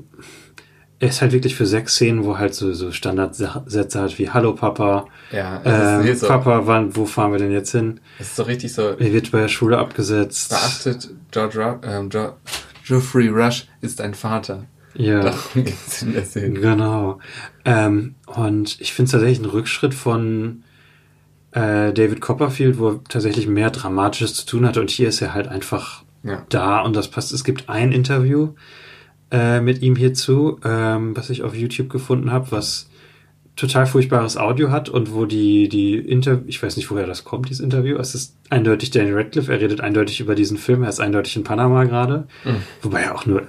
er 0.99 1.09
ist 1.09 1.21
halt 1.21 1.31
wirklich 1.31 1.55
für 1.55 1.65
sechs 1.65 1.95
Szenen, 1.95 2.25
wo 2.25 2.37
halt 2.37 2.53
so, 2.53 2.73
so 2.73 2.91
Standardsätze 2.91 4.01
hat 4.01 4.19
wie 4.19 4.29
Hallo 4.29 4.53
Papa. 4.53 5.07
Ja, 5.31 5.61
ähm, 5.63 6.15
so. 6.15 6.27
Papa, 6.27 6.63
wann, 6.65 6.95
wo 6.95 7.05
fahren 7.05 7.31
wir 7.31 7.39
denn 7.39 7.51
jetzt 7.51 7.71
hin? 7.71 8.01
Das 8.17 8.27
ist 8.27 8.35
so 8.35 8.43
richtig 8.43 8.73
so. 8.73 8.89
Er 8.89 9.13
wird 9.13 9.31
bei 9.31 9.39
der 9.39 9.47
Schule 9.47 9.77
abgesetzt. 9.77 10.49
Beachtet, 10.49 11.09
George, 11.31 11.79
ähm, 11.83 12.09
George, 12.09 12.33
Geoffrey 12.85 13.29
Rush 13.29 13.67
ist 13.79 14.01
ein 14.01 14.13
Vater. 14.13 14.65
Ja. 14.93 15.21
Darum 15.21 15.63
geht's 15.63 16.01
in 16.01 16.13
der 16.13 16.25
Szene. 16.25 16.59
Genau. 16.59 17.19
Ähm, 17.63 18.15
und 18.25 18.81
ich 18.81 18.93
finde 18.93 19.05
es 19.05 19.11
tatsächlich 19.11 19.39
ein 19.39 19.45
Rückschritt 19.45 19.93
von 19.93 20.63
äh, 21.51 21.93
David 21.93 22.19
Copperfield, 22.19 22.77
wo 22.77 22.89
er 22.89 23.03
tatsächlich 23.07 23.47
mehr 23.47 23.69
Dramatisches 23.69 24.33
zu 24.33 24.45
tun 24.45 24.67
hatte. 24.67 24.81
Und 24.81 24.89
hier 24.89 25.07
ist 25.07 25.21
er 25.21 25.33
halt 25.33 25.47
einfach 25.47 26.03
ja. 26.23 26.45
da 26.49 26.81
und 26.81 26.95
das 26.95 27.07
passt. 27.07 27.31
Es 27.31 27.45
gibt 27.45 27.69
ein 27.69 27.93
Interview, 27.93 28.49
äh, 29.31 29.61
mit 29.61 29.81
ihm 29.81 29.95
hierzu, 29.95 30.59
ähm, 30.63 31.15
was 31.15 31.29
ich 31.29 31.43
auf 31.43 31.55
YouTube 31.55 31.89
gefunden 31.89 32.31
habe, 32.31 32.51
was 32.51 32.89
total 33.59 33.85
furchtbares 33.85 34.37
Audio 34.37 34.71
hat 34.71 34.87
und 34.87 35.13
wo 35.13 35.25
die, 35.25 35.67
die 35.67 35.95
Inter 35.95 36.41
ich 36.47 36.63
weiß 36.63 36.77
nicht, 36.77 36.89
woher 36.89 37.05
das 37.05 37.25
kommt, 37.25 37.49
dieses 37.49 37.59
Interview. 37.59 37.97
Es 37.97 38.15
ist 38.15 38.37
eindeutig 38.49 38.91
Danny 38.91 39.11
Radcliffe, 39.11 39.51
er 39.51 39.59
redet 39.59 39.81
eindeutig 39.81 40.21
über 40.21 40.33
diesen 40.33 40.57
Film, 40.57 40.83
er 40.83 40.89
ist 40.89 41.01
eindeutig 41.01 41.35
in 41.35 41.43
Panama 41.43 41.83
gerade. 41.83 42.27
Mhm. 42.45 42.63
Wobei 42.81 43.01
er 43.01 43.15
auch 43.15 43.25
nur, 43.25 43.41
äh, 43.41 43.45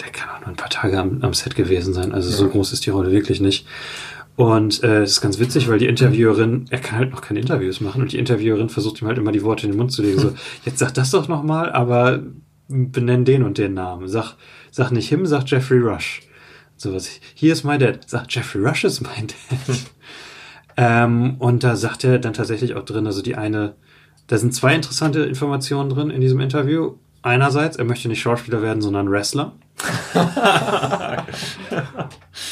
der 0.00 0.10
kann 0.12 0.30
auch 0.30 0.40
nur 0.40 0.48
ein 0.48 0.56
paar 0.56 0.70
Tage 0.70 0.98
am, 0.98 1.18
am 1.22 1.34
Set 1.34 1.56
gewesen 1.56 1.92
sein. 1.92 2.12
Also 2.12 2.30
ja. 2.30 2.36
so 2.36 2.48
groß 2.48 2.72
ist 2.72 2.86
die 2.86 2.90
Rolle 2.90 3.12
wirklich 3.12 3.40
nicht. 3.40 3.66
Und 4.36 4.82
äh, 4.82 5.02
es 5.02 5.12
ist 5.12 5.20
ganz 5.20 5.38
witzig, 5.38 5.68
weil 5.68 5.78
die 5.78 5.86
Interviewerin, 5.86 6.64
er 6.70 6.78
kann 6.78 6.98
halt 6.98 7.10
noch 7.10 7.20
keine 7.20 7.40
Interviews 7.40 7.82
machen 7.82 8.00
und 8.00 8.12
die 8.12 8.18
Interviewerin 8.18 8.70
versucht 8.70 9.02
ihm 9.02 9.08
halt 9.08 9.18
immer 9.18 9.32
die 9.32 9.42
Worte 9.42 9.66
in 9.66 9.72
den 9.72 9.78
Mund 9.78 9.92
zu 9.92 10.00
legen. 10.00 10.18
So, 10.18 10.32
jetzt 10.64 10.78
sag 10.78 10.94
das 10.94 11.10
doch 11.10 11.28
nochmal, 11.28 11.70
aber 11.70 12.22
benenn 12.68 13.26
den 13.26 13.42
und 13.42 13.58
den 13.58 13.74
Namen. 13.74 14.08
Sag, 14.08 14.36
Sag 14.70 14.90
nicht 14.92 15.08
him, 15.08 15.26
sag 15.26 15.50
Jeffrey 15.50 15.78
Rush. 15.78 16.22
Sowas. 16.76 17.10
Hier 17.34 17.52
ist 17.52 17.64
my 17.64 17.78
dad. 17.78 18.08
Sag 18.08 18.26
Jeffrey 18.28 18.62
Rush 18.64 18.84
ist 18.84 19.00
mein 19.00 19.26
Dad. 19.26 19.76
Ähm, 20.76 21.36
und 21.38 21.62
da 21.62 21.76
sagt 21.76 22.04
er 22.04 22.18
dann 22.18 22.32
tatsächlich 22.32 22.74
auch 22.74 22.84
drin, 22.84 23.06
also 23.06 23.20
die 23.20 23.36
eine, 23.36 23.74
da 24.28 24.38
sind 24.38 24.54
zwei 24.54 24.74
interessante 24.74 25.20
Informationen 25.24 25.90
drin 25.90 26.08
in 26.08 26.22
diesem 26.22 26.40
Interview. 26.40 26.94
Einerseits, 27.20 27.76
er 27.76 27.84
möchte 27.84 28.08
nicht 28.08 28.22
Schauspieler 28.22 28.62
werden, 28.62 28.80
sondern 28.80 29.10
Wrestler. 29.10 29.52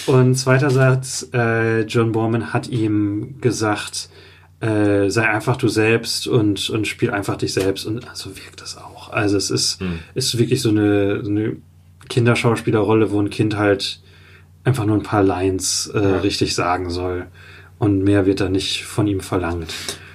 und 0.07 0.35
zweiterseits, 0.35 1.31
äh, 1.32 1.82
John 1.82 2.12
Borman 2.12 2.53
hat 2.53 2.69
ihm 2.69 3.40
gesagt, 3.40 4.11
äh, 4.61 5.09
sei 5.09 5.27
einfach 5.27 5.57
du 5.57 5.69
selbst 5.69 6.27
und, 6.27 6.69
und 6.69 6.86
spiel 6.86 7.11
einfach 7.11 7.36
dich 7.36 7.55
selbst. 7.55 7.86
Und 7.86 8.05
so 8.12 8.36
wirkt 8.36 8.61
das 8.61 8.77
auch. 8.77 9.11
Also 9.11 9.39
es 9.39 9.51
ist, 9.51 9.81
hm. 9.81 10.01
ist 10.15 10.36
wirklich 10.36 10.61
so 10.61 10.69
eine, 10.69 11.24
so 11.24 11.31
eine 11.31 11.57
Kinderschauspielerrolle, 12.09 13.10
wo 13.10 13.20
ein 13.20 13.30
Kind 13.30 13.56
halt 13.56 14.01
einfach 14.64 14.85
nur 14.85 14.97
ein 14.97 15.02
paar 15.02 15.22
Lines 15.22 15.90
äh, 15.94 16.01
ja. 16.01 16.18
richtig 16.18 16.55
sagen 16.55 16.90
soll. 16.90 17.26
Und 17.78 18.02
mehr 18.02 18.26
wird 18.26 18.40
da 18.40 18.48
nicht 18.48 18.85
von 18.85 19.06
ihm 19.06 19.20
verlangt. 19.20 19.72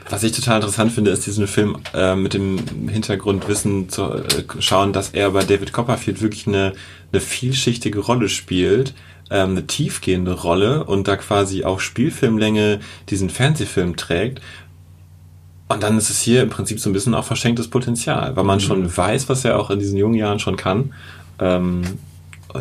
Was 0.10 0.24
ich 0.24 0.34
total 0.34 0.57
interessant 0.57 0.91
finde, 0.91 1.11
ist 1.11 1.26
diesen 1.26 1.48
Film 1.48 1.78
äh, 1.94 2.15
mit 2.15 2.34
dem 2.34 2.60
Hintergrundwissen 2.90 3.90
zu 3.90 4.03
äh, 4.03 4.44
schauen, 4.60 4.94
dass 4.94 5.10
er 5.10 5.32
bei 5.32 5.44
David 5.44 5.72
Copperfield 5.72 6.22
wirklich 6.22 6.45
eine, 6.45 6.74
eine 7.11 7.22
vielschichtige 7.22 7.99
Rolle 7.99 8.28
spielt, 8.28 8.94
ähm, 9.32 9.52
eine 9.52 9.65
tiefgehende 9.65 10.34
Rolle 10.34 10.84
und 10.84 11.07
da 11.07 11.15
quasi 11.15 11.64
auch 11.64 11.80
Spielfilmlänge 11.80 12.82
diesen 13.10 13.30
Fernsehfilm 13.30 13.95
trägt. 13.95 14.41
Und 15.70 15.82
dann 15.82 15.98
ist 15.98 16.10
es 16.10 16.22
hier 16.22 16.44
im 16.44 16.49
Prinzip 16.49 16.80
so 16.80 16.90
ein 16.90 16.94
bisschen 16.94 17.15
auch 17.15 17.26
verschenktes 17.26 17.70
Potenzial, 17.70 18.36
weil 18.36 18.44
man 18.44 18.57
mhm. 18.57 18.64
schon 18.64 18.98
weiß, 18.98 19.30
was 19.30 19.45
er 19.45 19.57
auch 19.57 19.72
in 19.72 19.80
diesen 19.80 19.98
jungen 19.98 20.15
Jahren 20.15 20.40
schon 20.40 20.57
kann. 20.57 20.94
Ähm, 21.44 21.82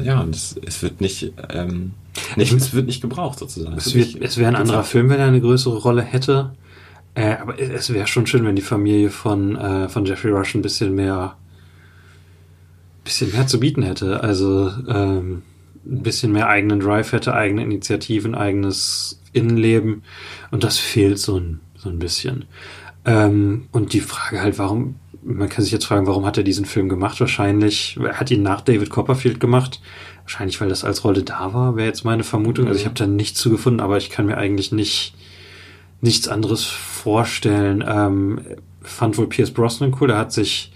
ja, 0.03 0.21
und 0.21 0.35
es, 0.35 0.59
es 0.65 0.83
wird 0.83 1.01
nicht, 1.01 1.33
ähm, 1.51 1.93
nicht, 2.37 2.53
es 2.53 2.73
wird 2.73 2.87
nicht 2.87 3.03
gebraucht 3.03 3.39
sozusagen. 3.39 3.77
Es, 3.77 3.95
wird, 3.95 4.17
es 4.21 4.39
wäre 4.39 4.49
ein 4.49 4.57
anderer 4.57 4.85
Film, 4.85 5.11
wenn 5.11 5.21
er 5.21 5.27
eine 5.27 5.41
größere 5.41 5.79
Rolle 5.79 6.03
hätte. 6.03 6.55
Äh, 7.15 7.37
aber 7.37 7.61
es 7.61 7.93
wäre 7.93 8.07
schon 8.07 8.27
schön, 8.27 8.45
wenn 8.45 8.57
die 8.57 8.63
Familie 8.63 9.11
von, 9.11 9.57
äh, 9.57 9.89
von 9.89 10.07
Jeffrey 10.07 10.31
Rush 10.31 10.55
ein 10.55 10.63
bisschen 10.63 10.95
mehr, 10.95 11.37
bisschen 13.05 13.33
mehr 13.33 13.47
zu 13.47 13.61
bieten 13.61 13.83
hätte. 13.83 14.23
Also 14.23 14.71
ähm, 14.89 15.43
ein 15.85 16.03
bisschen 16.03 16.33
mehr 16.33 16.49
eigenen 16.49 16.81
Drive 16.81 17.13
hätte, 17.13 17.35
eigene 17.35 17.63
Initiativen, 17.63 18.35
eigenes 18.35 19.21
Innenleben. 19.33 20.03
Und 20.51 20.65
das 20.65 20.79
fehlt 20.79 21.19
so 21.19 21.39
ein, 21.39 21.61
so 21.77 21.91
ein 21.91 21.99
bisschen. 21.99 22.47
Ähm, 23.05 23.69
und 23.73 23.93
die 23.93 24.01
Frage 24.01 24.41
halt, 24.41 24.59
warum, 24.59 24.95
man 25.25 25.49
kann 25.49 25.63
sich 25.63 25.73
jetzt 25.73 25.87
fragen, 25.87 26.07
warum 26.07 26.27
hat 26.27 26.37
er 26.37 26.43
diesen 26.43 26.65
Film 26.65 26.89
gemacht? 26.89 27.21
Wahrscheinlich, 27.21 27.99
er 28.03 28.19
hat 28.19 28.31
ihn 28.31 28.43
nach 28.43 28.61
David 28.61 28.91
Copperfield 28.91 29.41
gemacht. 29.41 29.81
Wahrscheinlich, 30.23 30.61
weil 30.61 30.69
das 30.69 30.85
als 30.85 31.05
Rolle 31.05 31.23
da 31.23 31.53
war, 31.55 31.77
wäre 31.77 31.87
jetzt 31.87 32.05
meine 32.05 32.25
Vermutung. 32.25 32.67
Also 32.67 32.79
ich 32.79 32.87
habe 32.87 32.95
da 32.95 33.07
nichts 33.07 33.41
zu 33.41 33.51
gefunden, 33.51 33.81
aber 33.81 33.97
ich 33.97 34.11
kann 34.11 34.27
mir 34.27 34.37
eigentlich 34.37 34.73
nicht 34.73 35.15
nichts 36.01 36.29
anderes 36.29 36.65
vorstellen. 36.65 37.83
Ähm, 37.87 38.41
fand 38.83 39.17
wohl 39.17 39.29
Pierce 39.29 39.53
Brosnan 39.53 39.97
cool. 40.01 40.09
Der 40.09 40.19
hat 40.19 40.33
sich 40.33 40.73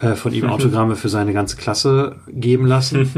äh, 0.00 0.14
von 0.14 0.34
ihm 0.34 0.44
Autogramme 0.50 0.96
für 0.96 1.08
seine 1.08 1.32
ganze 1.32 1.56
Klasse 1.56 2.16
geben 2.28 2.66
lassen. 2.66 3.08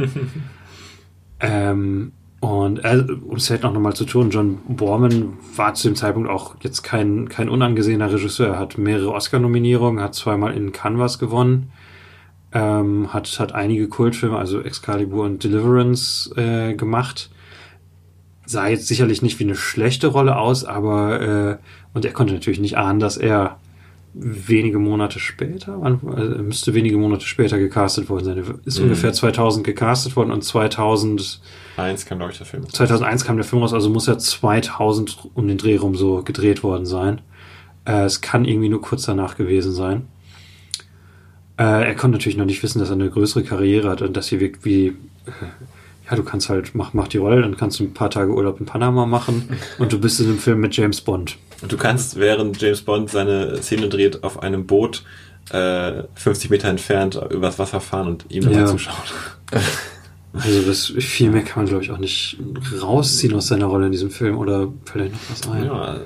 ähm, 1.41 2.13
und 2.47 2.85
äh, 2.85 3.05
um 3.27 3.37
es 3.37 3.51
halt 3.51 3.65
noch 3.65 3.73
nochmal 3.73 3.95
zu 3.95 4.05
tun, 4.05 4.31
John 4.31 4.59
Borman 4.69 5.33
war 5.57 5.75
zu 5.75 5.89
dem 5.89 5.97
Zeitpunkt 5.97 6.31
auch 6.31 6.55
jetzt 6.61 6.83
kein, 6.85 7.29
kein 7.29 7.49
unangesehener 7.49 8.13
Regisseur. 8.13 8.51
Er 8.51 8.59
hat 8.61 8.79
mehrere 8.79 9.11
Oscar-Nominierungen, 9.13 10.01
hat 10.01 10.15
zweimal 10.15 10.55
in 10.55 10.71
Canvas 10.71 11.19
gewonnen, 11.19 11.73
ähm, 12.53 13.13
hat, 13.13 13.41
hat 13.41 13.53
einige 13.53 13.89
Kultfilme, 13.89 14.39
also 14.39 14.61
Excalibur 14.61 15.25
und 15.25 15.43
Deliverance, 15.43 16.33
äh, 16.37 16.75
gemacht 16.75 17.31
sah 18.49 18.69
jetzt 18.69 18.87
sicherlich 18.87 19.23
nicht 19.23 19.41
wie 19.41 19.45
eine 19.45 19.57
schlechte 19.57 20.07
Rolle 20.07 20.39
aus, 20.39 20.65
aber 20.65 21.21
äh, 21.21 21.57
und 21.95 22.05
er 22.05 22.13
konnte 22.13 22.33
natürlich 22.33 22.61
nicht 22.61 22.79
ahnen, 22.79 23.01
dass 23.01 23.17
er 23.17 23.59
wenige 24.19 24.79
Monate 24.79 25.19
später, 25.21 25.79
also 25.83 25.99
müsste 26.43 26.73
wenige 26.75 26.97
Monate 26.97 27.27
später 27.27 27.59
gecastet 27.59 28.09
worden 28.09 28.25
sein. 28.25 28.39
Er 28.39 28.45
ist 28.65 28.79
mhm. 28.79 28.85
ungefähr 28.85 29.13
2000 29.13 29.65
gecastet 29.65 30.17
worden 30.17 30.31
und 30.31 30.43
2001 30.43 32.07
kam, 32.07 32.19
glaube 32.19 32.33
ich, 32.33 32.39
der 32.39 32.47
Film 32.47 32.65
raus. 32.65 32.73
2001 32.73 33.25
kam 33.25 33.37
der 33.37 33.45
Film 33.45 33.63
raus, 33.63 33.75
also 33.75 33.91
muss 33.91 34.09
er 34.09 34.19
2000 34.19 35.29
um 35.35 35.47
den 35.47 35.59
Dreh 35.59 35.77
rum 35.77 35.95
so 35.97 36.23
gedreht 36.23 36.63
worden 36.63 36.87
sein. 36.87 37.21
Äh, 37.85 38.05
es 38.05 38.23
kann 38.23 38.47
irgendwie 38.47 38.71
nur 38.71 38.81
kurz 38.81 39.05
danach 39.05 39.37
gewesen 39.37 39.73
sein. 39.73 40.07
Äh, 41.59 41.89
er 41.89 41.95
konnte 41.95 42.17
natürlich 42.17 42.39
noch 42.39 42.47
nicht 42.47 42.63
wissen, 42.63 42.79
dass 42.79 42.89
er 42.89 42.95
eine 42.95 43.11
größere 43.11 43.45
Karriere 43.45 43.91
hat 43.91 44.03
und 44.03 44.17
dass 44.17 44.29
sie 44.29 44.41
wie, 44.63 44.87
äh, 44.87 44.95
ja, 46.09 46.17
du 46.17 46.23
kannst 46.23 46.49
halt, 46.49 46.75
mach, 46.75 46.93
mach 46.95 47.09
die 47.09 47.19
Rolle, 47.19 47.43
dann 47.43 47.57
kannst 47.57 47.81
du 47.81 47.85
ein 47.85 47.95
paar 47.95 48.11
Tage 48.11 48.33
Urlaub 48.33 48.61
in 48.61 48.67
Panama 48.67 49.07
machen 49.07 49.49
und 49.79 49.93
du 49.93 50.01
bist 50.01 50.21
in 50.21 50.27
einem 50.27 50.39
Film 50.39 50.61
mit 50.61 50.77
James 50.77 51.01
Bond. 51.01 51.37
Und 51.63 51.73
du 51.73 51.77
kannst, 51.77 52.17
während 52.17 52.61
James 52.61 52.83
Bond 52.83 53.11
seine 53.11 53.61
Szene 53.63 53.89
dreht, 53.89 54.23
auf 54.23 54.43
einem 54.43 54.67
Boot 54.67 55.05
äh, 55.51 56.03
50 56.15 56.51
Meter 56.51 56.69
entfernt 56.69 57.19
übers 57.31 57.59
Wasser 57.59 57.81
fahren 57.81 58.09
und 58.09 58.27
ihm 58.29 58.45
dabei 58.45 58.59
ja. 58.59 58.67
zuschauen. 58.67 58.97
Also 60.45 60.63
das, 60.63 60.93
viel 60.99 61.31
mehr 61.31 61.43
kann 61.43 61.63
man, 61.63 61.67
glaube 61.67 61.83
ich, 61.83 61.91
auch 61.91 61.99
nicht 61.99 62.37
rausziehen 62.83 63.35
aus 63.35 63.47
seiner 63.47 63.67
Rolle 63.67 63.87
in 63.87 63.93
diesem 63.93 64.11
Film 64.11 64.37
oder 64.37 64.73
vielleicht 64.85 65.13
noch 65.13 65.31
was 65.31 65.49
ein. 65.51 65.65
Ja. 65.65 66.01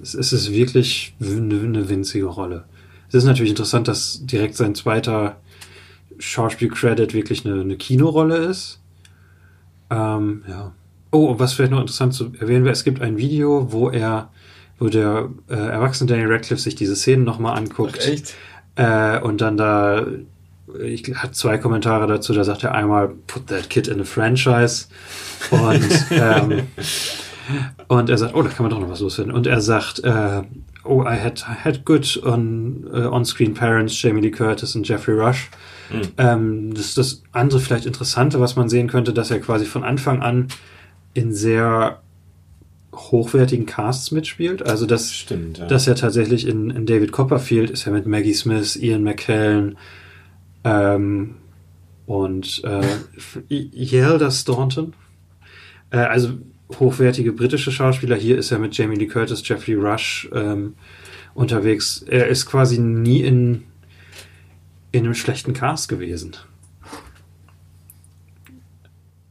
Es, 0.00 0.14
es 0.14 0.32
ist 0.32 0.52
wirklich 0.52 1.14
eine, 1.20 1.60
eine 1.60 1.88
winzige 1.88 2.26
Rolle. 2.26 2.64
Es 3.08 3.14
ist 3.14 3.24
natürlich 3.24 3.50
interessant, 3.50 3.88
dass 3.88 4.24
direkt 4.24 4.56
sein 4.56 4.74
zweiter 4.74 5.40
Schauspiel-Credit 6.18 7.14
wirklich 7.14 7.44
eine, 7.44 7.60
eine 7.60 7.76
Kinorolle 7.76 8.36
ist. 8.36 8.80
Ähm, 9.90 10.44
ja. 10.48 10.72
Oh, 11.10 11.38
was 11.38 11.54
vielleicht 11.54 11.72
noch 11.72 11.80
interessant 11.80 12.14
zu 12.14 12.32
erwähnen 12.38 12.64
wäre, 12.64 12.72
es 12.72 12.84
gibt 12.84 13.00
ein 13.00 13.16
Video, 13.16 13.72
wo 13.72 13.90
er, 13.90 14.30
wo 14.78 14.88
der 14.88 15.30
äh, 15.48 15.54
erwachsene 15.54 16.08
Daniel 16.08 16.32
Radcliffe 16.32 16.60
sich 16.60 16.74
diese 16.74 16.96
Szenen 16.96 17.24
nochmal 17.24 17.56
anguckt. 17.56 17.98
Ach, 18.02 18.08
echt? 18.08 18.34
Äh, 18.74 19.20
und 19.20 19.40
dann 19.40 19.56
da, 19.56 20.06
ich 20.82 21.02
hat 21.14 21.34
zwei 21.34 21.58
Kommentare 21.58 22.06
dazu, 22.06 22.32
da 22.32 22.44
sagt 22.44 22.64
er 22.64 22.74
einmal, 22.74 23.08
put 23.26 23.46
that 23.46 23.70
kid 23.70 23.88
in 23.88 24.00
a 24.00 24.04
franchise. 24.04 24.86
Und, 25.50 25.88
ähm, 26.10 26.66
und 27.88 28.10
er 28.10 28.18
sagt, 28.18 28.34
oh, 28.34 28.42
da 28.42 28.50
kann 28.50 28.64
man 28.64 28.70
doch 28.70 28.80
noch 28.80 28.90
was 28.90 29.00
loswerden. 29.00 29.32
Und 29.32 29.46
er 29.46 29.60
sagt, 29.60 30.00
äh, 30.04 30.42
oh, 30.84 31.02
I 31.02 31.16
had, 31.16 31.44
I 31.48 31.54
had 31.64 31.84
good 31.84 32.20
on, 32.24 32.84
uh, 32.92 33.08
on-screen 33.10 33.54
parents, 33.54 34.00
Jamie 34.00 34.20
Lee 34.20 34.30
Curtis 34.30 34.74
und 34.76 34.86
Jeffrey 34.86 35.14
Rush. 35.14 35.48
Mhm. 35.90 36.02
Ähm, 36.18 36.74
das 36.74 36.86
ist 36.86 36.98
das 36.98 37.22
andere 37.32 37.60
vielleicht 37.60 37.86
Interessante, 37.86 38.40
was 38.40 38.56
man 38.56 38.68
sehen 38.68 38.88
könnte, 38.88 39.12
dass 39.12 39.30
er 39.30 39.40
quasi 39.40 39.64
von 39.64 39.84
Anfang 39.84 40.22
an 40.22 40.48
in 41.14 41.32
sehr 41.32 42.00
hochwertigen 42.94 43.66
Casts 43.66 44.10
mitspielt. 44.10 44.62
Also 44.62 44.86
das, 44.86 45.14
Stimmt, 45.14 45.58
ja. 45.58 45.66
dass 45.66 45.86
er 45.86 45.94
tatsächlich 45.94 46.46
in, 46.46 46.70
in 46.70 46.86
David 46.86 47.12
Copperfield 47.12 47.70
ist 47.70 47.86
er 47.86 47.92
mit 47.92 48.06
Maggie 48.06 48.34
Smith, 48.34 48.76
Ian 48.76 49.02
McKellen 49.02 49.76
ähm, 50.64 51.36
und 52.06 52.62
äh, 52.64 52.82
Yelda 53.50 54.30
Staunton. 54.30 54.94
Äh, 55.90 55.98
also 55.98 56.30
hochwertige 56.78 57.32
britische 57.32 57.70
Schauspieler. 57.70 58.16
Hier 58.16 58.38
ist 58.38 58.50
er 58.50 58.58
mit 58.58 58.76
Jamie 58.76 58.96
Lee 58.96 59.06
Curtis, 59.06 59.46
Jeffrey 59.46 59.74
Rush 59.74 60.28
ähm, 60.32 60.74
unterwegs. 61.34 62.04
Er 62.08 62.26
ist 62.28 62.46
quasi 62.46 62.78
nie 62.78 63.20
in 63.20 63.64
in 64.98 65.04
einem 65.04 65.14
schlechten 65.14 65.52
Cast 65.52 65.88
gewesen. 65.88 66.36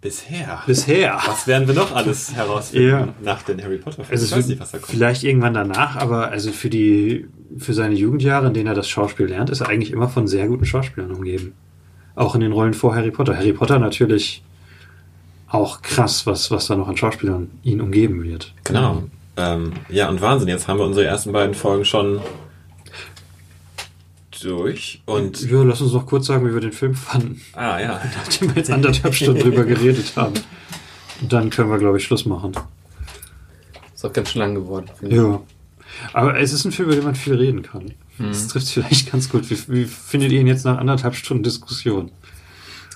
Bisher. 0.06 0.62
Bisher. 0.68 1.20
Was 1.26 1.48
werden 1.48 1.68
wir 1.68 1.74
noch 1.74 1.96
alles 1.96 2.32
herausfinden 2.36 2.90
ja. 2.90 3.08
nach 3.24 3.42
den 3.42 3.60
Harry 3.64 3.78
Potter 3.78 4.04
Filmen? 4.04 4.12
Also 4.12 4.26
ich 4.26 4.32
weiß 4.32 4.48
nicht, 4.50 4.60
was 4.60 4.70
da 4.70 4.78
kommt. 4.78 4.92
Vielleicht 4.92 5.24
irgendwann 5.24 5.56
danach, 5.56 5.96
aber 5.96 6.30
also 6.30 6.52
für 6.52 6.70
die, 6.70 7.28
für 7.58 7.74
seine 7.74 7.96
Jugendjahre, 7.96 8.46
in 8.46 8.54
denen 8.54 8.68
er 8.68 8.76
das 8.76 8.88
Schauspiel 8.88 9.26
lernt, 9.26 9.50
ist 9.50 9.62
er 9.62 9.70
eigentlich 9.70 9.92
immer 9.92 10.08
von 10.08 10.28
sehr 10.28 10.48
guten 10.48 10.66
Schauspielern 10.66 11.10
umgeben. 11.10 11.54
Auch 12.14 12.36
in 12.36 12.42
den 12.42 12.52
Rollen 12.52 12.76
vor 12.76 12.96
Harry 12.96 13.10
Potter. 13.10 13.36
Harry 13.36 13.54
Potter 13.54 13.80
natürlich 13.80 14.44
auch 15.48 15.82
krass, 15.82 16.28
was, 16.28 16.52
was 16.52 16.68
da 16.68 16.76
noch 16.76 16.88
an 16.88 16.98
Schauspielern 16.98 17.50
ihn 17.64 17.82
umgeben 17.82 18.24
wird. 18.24 18.54
Genau. 18.64 19.06
Ähm, 19.38 19.74
ja, 19.90 20.08
und 20.08 20.22
Wahnsinn. 20.22 20.50
Jetzt 20.50 20.68
haben 20.68 20.78
wir 20.78 20.86
unsere 20.86 21.08
ersten 21.08 21.32
beiden 21.32 21.56
Folgen 21.56 21.84
schon 21.84 22.20
durch. 24.46 25.02
Und 25.06 25.42
ja, 25.50 25.64
lass 25.64 25.82
uns 25.82 25.94
noch 25.94 26.06
kurz 26.06 26.28
sagen, 26.28 26.48
wie 26.48 26.54
wir 26.54 26.62
den 26.62 26.72
Film 26.72 26.96
fanden. 26.96 27.42
Ah, 27.54 27.80
ja. 27.80 28.02
Nachdem 28.18 28.50
wir 28.50 28.56
jetzt 28.56 28.72
anderthalb 28.72 29.14
Stunden 29.14 29.42
drüber 29.42 29.64
geredet 29.66 30.14
haben. 30.16 30.36
Und 31.22 31.34
dann 31.34 31.50
können 31.50 31.70
wir, 31.70 31.78
glaube 31.78 31.98
ich, 31.98 32.04
Schluss 32.04 32.26
machen. 32.26 32.54
Ist 33.94 34.06
auch 34.06 34.14
ganz 34.14 34.30
schön 34.30 34.42
lang 34.42 34.56
geworden. 34.56 34.90
Ja. 35.02 35.42
Aber 36.14 36.38
es 36.40 36.54
ist 36.54 36.66
ein 36.66 36.72
Film, 36.72 36.90
über 36.90 36.96
den 36.96 37.06
man 37.06 37.16
viel 37.16 37.36
reden 37.36 37.64
kann. 37.64 37.94
Hm. 38.18 38.28
Das 38.28 38.48
trifft 38.48 38.68
vielleicht 38.68 39.12
ganz 39.12 39.30
gut. 39.30 39.50
Wie, 39.50 39.58
wie 39.68 39.86
findet 39.86 40.32
ihr 40.32 40.42
ihn 40.42 40.48
jetzt 40.48 40.66
nach 40.66 40.78
anderthalb 40.78 41.16
Stunden 41.16 41.44
Diskussion? 41.44 42.12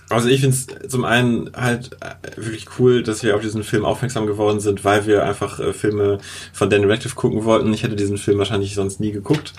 Also 0.09 0.27
ich 0.27 0.41
finde 0.41 0.55
es 0.55 0.89
zum 0.89 1.05
einen 1.05 1.51
halt 1.53 1.91
äh, 2.01 2.35
wirklich 2.35 2.65
cool, 2.79 3.03
dass 3.03 3.21
wir 3.21 3.35
auf 3.35 3.41
diesen 3.41 3.63
Film 3.63 3.85
aufmerksam 3.85 4.25
geworden 4.25 4.59
sind, 4.59 4.83
weil 4.83 5.05
wir 5.05 5.23
einfach 5.23 5.59
äh, 5.59 5.71
Filme 5.71 6.17
von 6.51 6.69
Dan 6.69 6.89
Radcliffe 6.89 7.15
gucken 7.15 7.45
wollten. 7.45 7.71
Ich 7.73 7.83
hätte 7.83 7.95
diesen 7.95 8.17
Film 8.17 8.39
wahrscheinlich 8.39 8.73
sonst 8.73 8.99
nie 8.99 9.11
geguckt. 9.11 9.53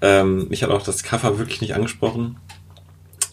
Ähm, 0.00 0.48
mich 0.48 0.62
hat 0.62 0.70
auch 0.70 0.82
das 0.82 1.02
Cover 1.02 1.38
wirklich 1.38 1.60
nicht 1.60 1.74
angesprochen. 1.74 2.36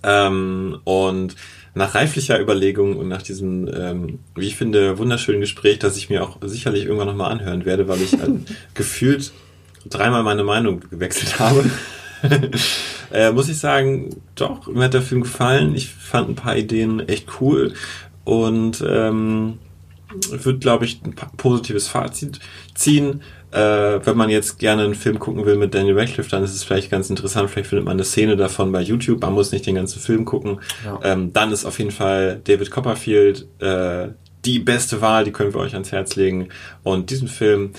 Ähm, 0.03 0.79
und 0.83 1.35
nach 1.75 1.95
reiflicher 1.95 2.39
Überlegung 2.39 2.97
und 2.97 3.07
nach 3.07 3.21
diesem, 3.21 3.67
ähm, 3.67 4.19
wie 4.35 4.47
ich 4.47 4.55
finde, 4.55 4.97
wunderschönen 4.97 5.41
Gespräch, 5.41 5.79
das 5.79 5.97
ich 5.97 6.09
mir 6.09 6.23
auch 6.23 6.37
sicherlich 6.43 6.85
irgendwann 6.85 7.07
nochmal 7.07 7.31
anhören 7.31 7.65
werde, 7.65 7.87
weil 7.87 8.01
ich 8.01 8.13
halt 8.13 8.31
gefühlt 8.73 9.31
dreimal 9.89 10.23
meine 10.23 10.43
Meinung 10.43 10.81
gewechselt 10.89 11.39
habe, 11.39 11.69
äh, 13.11 13.31
muss 13.31 13.49
ich 13.49 13.57
sagen, 13.57 14.21
doch, 14.35 14.67
mir 14.67 14.85
hat 14.85 14.93
der 14.93 15.01
Film 15.01 15.21
gefallen. 15.21 15.75
Ich 15.75 15.89
fand 15.89 16.29
ein 16.29 16.35
paar 16.35 16.55
Ideen 16.55 17.01
echt 17.07 17.27
cool 17.41 17.73
und 18.23 18.83
ähm, 18.87 19.57
würde, 20.29 20.59
glaube 20.59 20.85
ich, 20.85 21.01
ein 21.03 21.15
positives 21.37 21.87
Fazit 21.87 22.39
ziehen. 22.75 23.21
Äh, 23.53 24.05
wenn 24.05 24.17
man 24.17 24.29
jetzt 24.29 24.59
gerne 24.59 24.83
einen 24.83 24.95
Film 24.95 25.19
gucken 25.19 25.45
will 25.45 25.55
mit 25.55 25.73
Daniel 25.73 25.99
Radcliffe, 25.99 26.29
dann 26.29 26.43
ist 26.43 26.55
es 26.55 26.63
vielleicht 26.63 26.89
ganz 26.89 27.09
interessant. 27.09 27.49
Vielleicht 27.49 27.69
findet 27.69 27.85
man 27.85 27.93
eine 27.93 28.03
Szene 28.03 28.35
davon 28.35 28.71
bei 28.71 28.81
YouTube. 28.81 29.21
Man 29.21 29.33
muss 29.33 29.51
nicht 29.51 29.65
den 29.65 29.75
ganzen 29.75 29.99
Film 29.99 30.25
gucken. 30.25 30.59
Ja. 30.83 30.99
Ähm, 31.03 31.33
dann 31.33 31.51
ist 31.51 31.65
auf 31.65 31.77
jeden 31.79 31.91
Fall 31.91 32.41
David 32.43 32.71
Copperfield 32.71 33.47
äh, 33.59 34.09
die 34.43 34.59
beste 34.59 35.01
Wahl. 35.01 35.23
Die 35.23 35.31
können 35.31 35.53
wir 35.53 35.61
euch 35.61 35.73
ans 35.73 35.91
Herz 35.91 36.15
legen. 36.15 36.49
Und 36.83 37.09
diesen 37.09 37.27
Film 37.27 37.71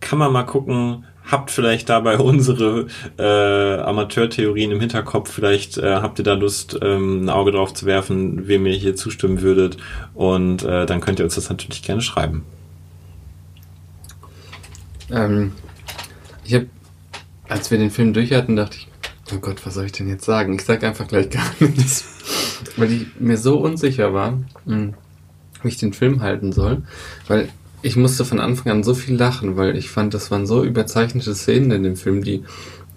kann 0.00 0.18
man 0.18 0.32
mal 0.32 0.44
gucken 0.44 1.04
habt 1.30 1.50
vielleicht 1.50 1.88
dabei 1.88 2.18
unsere 2.18 2.86
äh, 3.18 3.80
Amateurtheorien 3.80 4.70
im 4.70 4.80
Hinterkopf. 4.80 5.30
Vielleicht 5.30 5.78
äh, 5.78 5.96
habt 5.96 6.18
ihr 6.18 6.24
da 6.24 6.34
Lust, 6.34 6.78
ähm, 6.82 7.24
ein 7.24 7.30
Auge 7.30 7.52
drauf 7.52 7.74
zu 7.74 7.86
werfen, 7.86 8.46
wem 8.46 8.66
ihr 8.66 8.74
hier 8.74 8.96
zustimmen 8.96 9.40
würdet. 9.42 9.76
Und 10.14 10.62
äh, 10.64 10.86
dann 10.86 11.00
könnt 11.00 11.18
ihr 11.18 11.24
uns 11.24 11.34
das 11.34 11.48
natürlich 11.48 11.82
gerne 11.82 12.02
schreiben. 12.02 12.44
Ähm, 15.10 15.52
ich 16.44 16.54
habe, 16.54 16.66
als 17.48 17.70
wir 17.70 17.78
den 17.78 17.90
Film 17.90 18.12
durch 18.12 18.32
hatten, 18.32 18.56
dachte 18.56 18.76
ich, 18.78 18.88
oh 19.32 19.38
Gott, 19.38 19.64
was 19.64 19.74
soll 19.74 19.86
ich 19.86 19.92
denn 19.92 20.08
jetzt 20.08 20.24
sagen? 20.24 20.54
Ich 20.54 20.62
sag 20.62 20.82
einfach 20.84 21.08
gleich 21.08 21.30
gar 21.30 21.44
nichts. 21.60 22.04
Weil 22.76 22.92
ich 22.92 23.06
mir 23.18 23.36
so 23.36 23.58
unsicher 23.58 24.14
war, 24.14 24.32
mh, 24.32 24.44
hm, 24.66 24.94
wie 25.62 25.68
ich 25.68 25.76
den 25.76 25.92
Film 25.92 26.22
halten 26.22 26.52
soll. 26.52 26.82
Weil 27.26 27.48
ich 27.82 27.96
musste 27.96 28.24
von 28.24 28.40
Anfang 28.40 28.72
an 28.72 28.84
so 28.84 28.94
viel 28.94 29.16
lachen, 29.16 29.56
weil 29.56 29.76
ich 29.76 29.90
fand, 29.90 30.14
das 30.14 30.30
waren 30.30 30.46
so 30.46 30.64
überzeichnete 30.64 31.34
Szenen 31.34 31.70
in 31.70 31.82
dem 31.82 31.96
Film, 31.96 32.22
die 32.22 32.42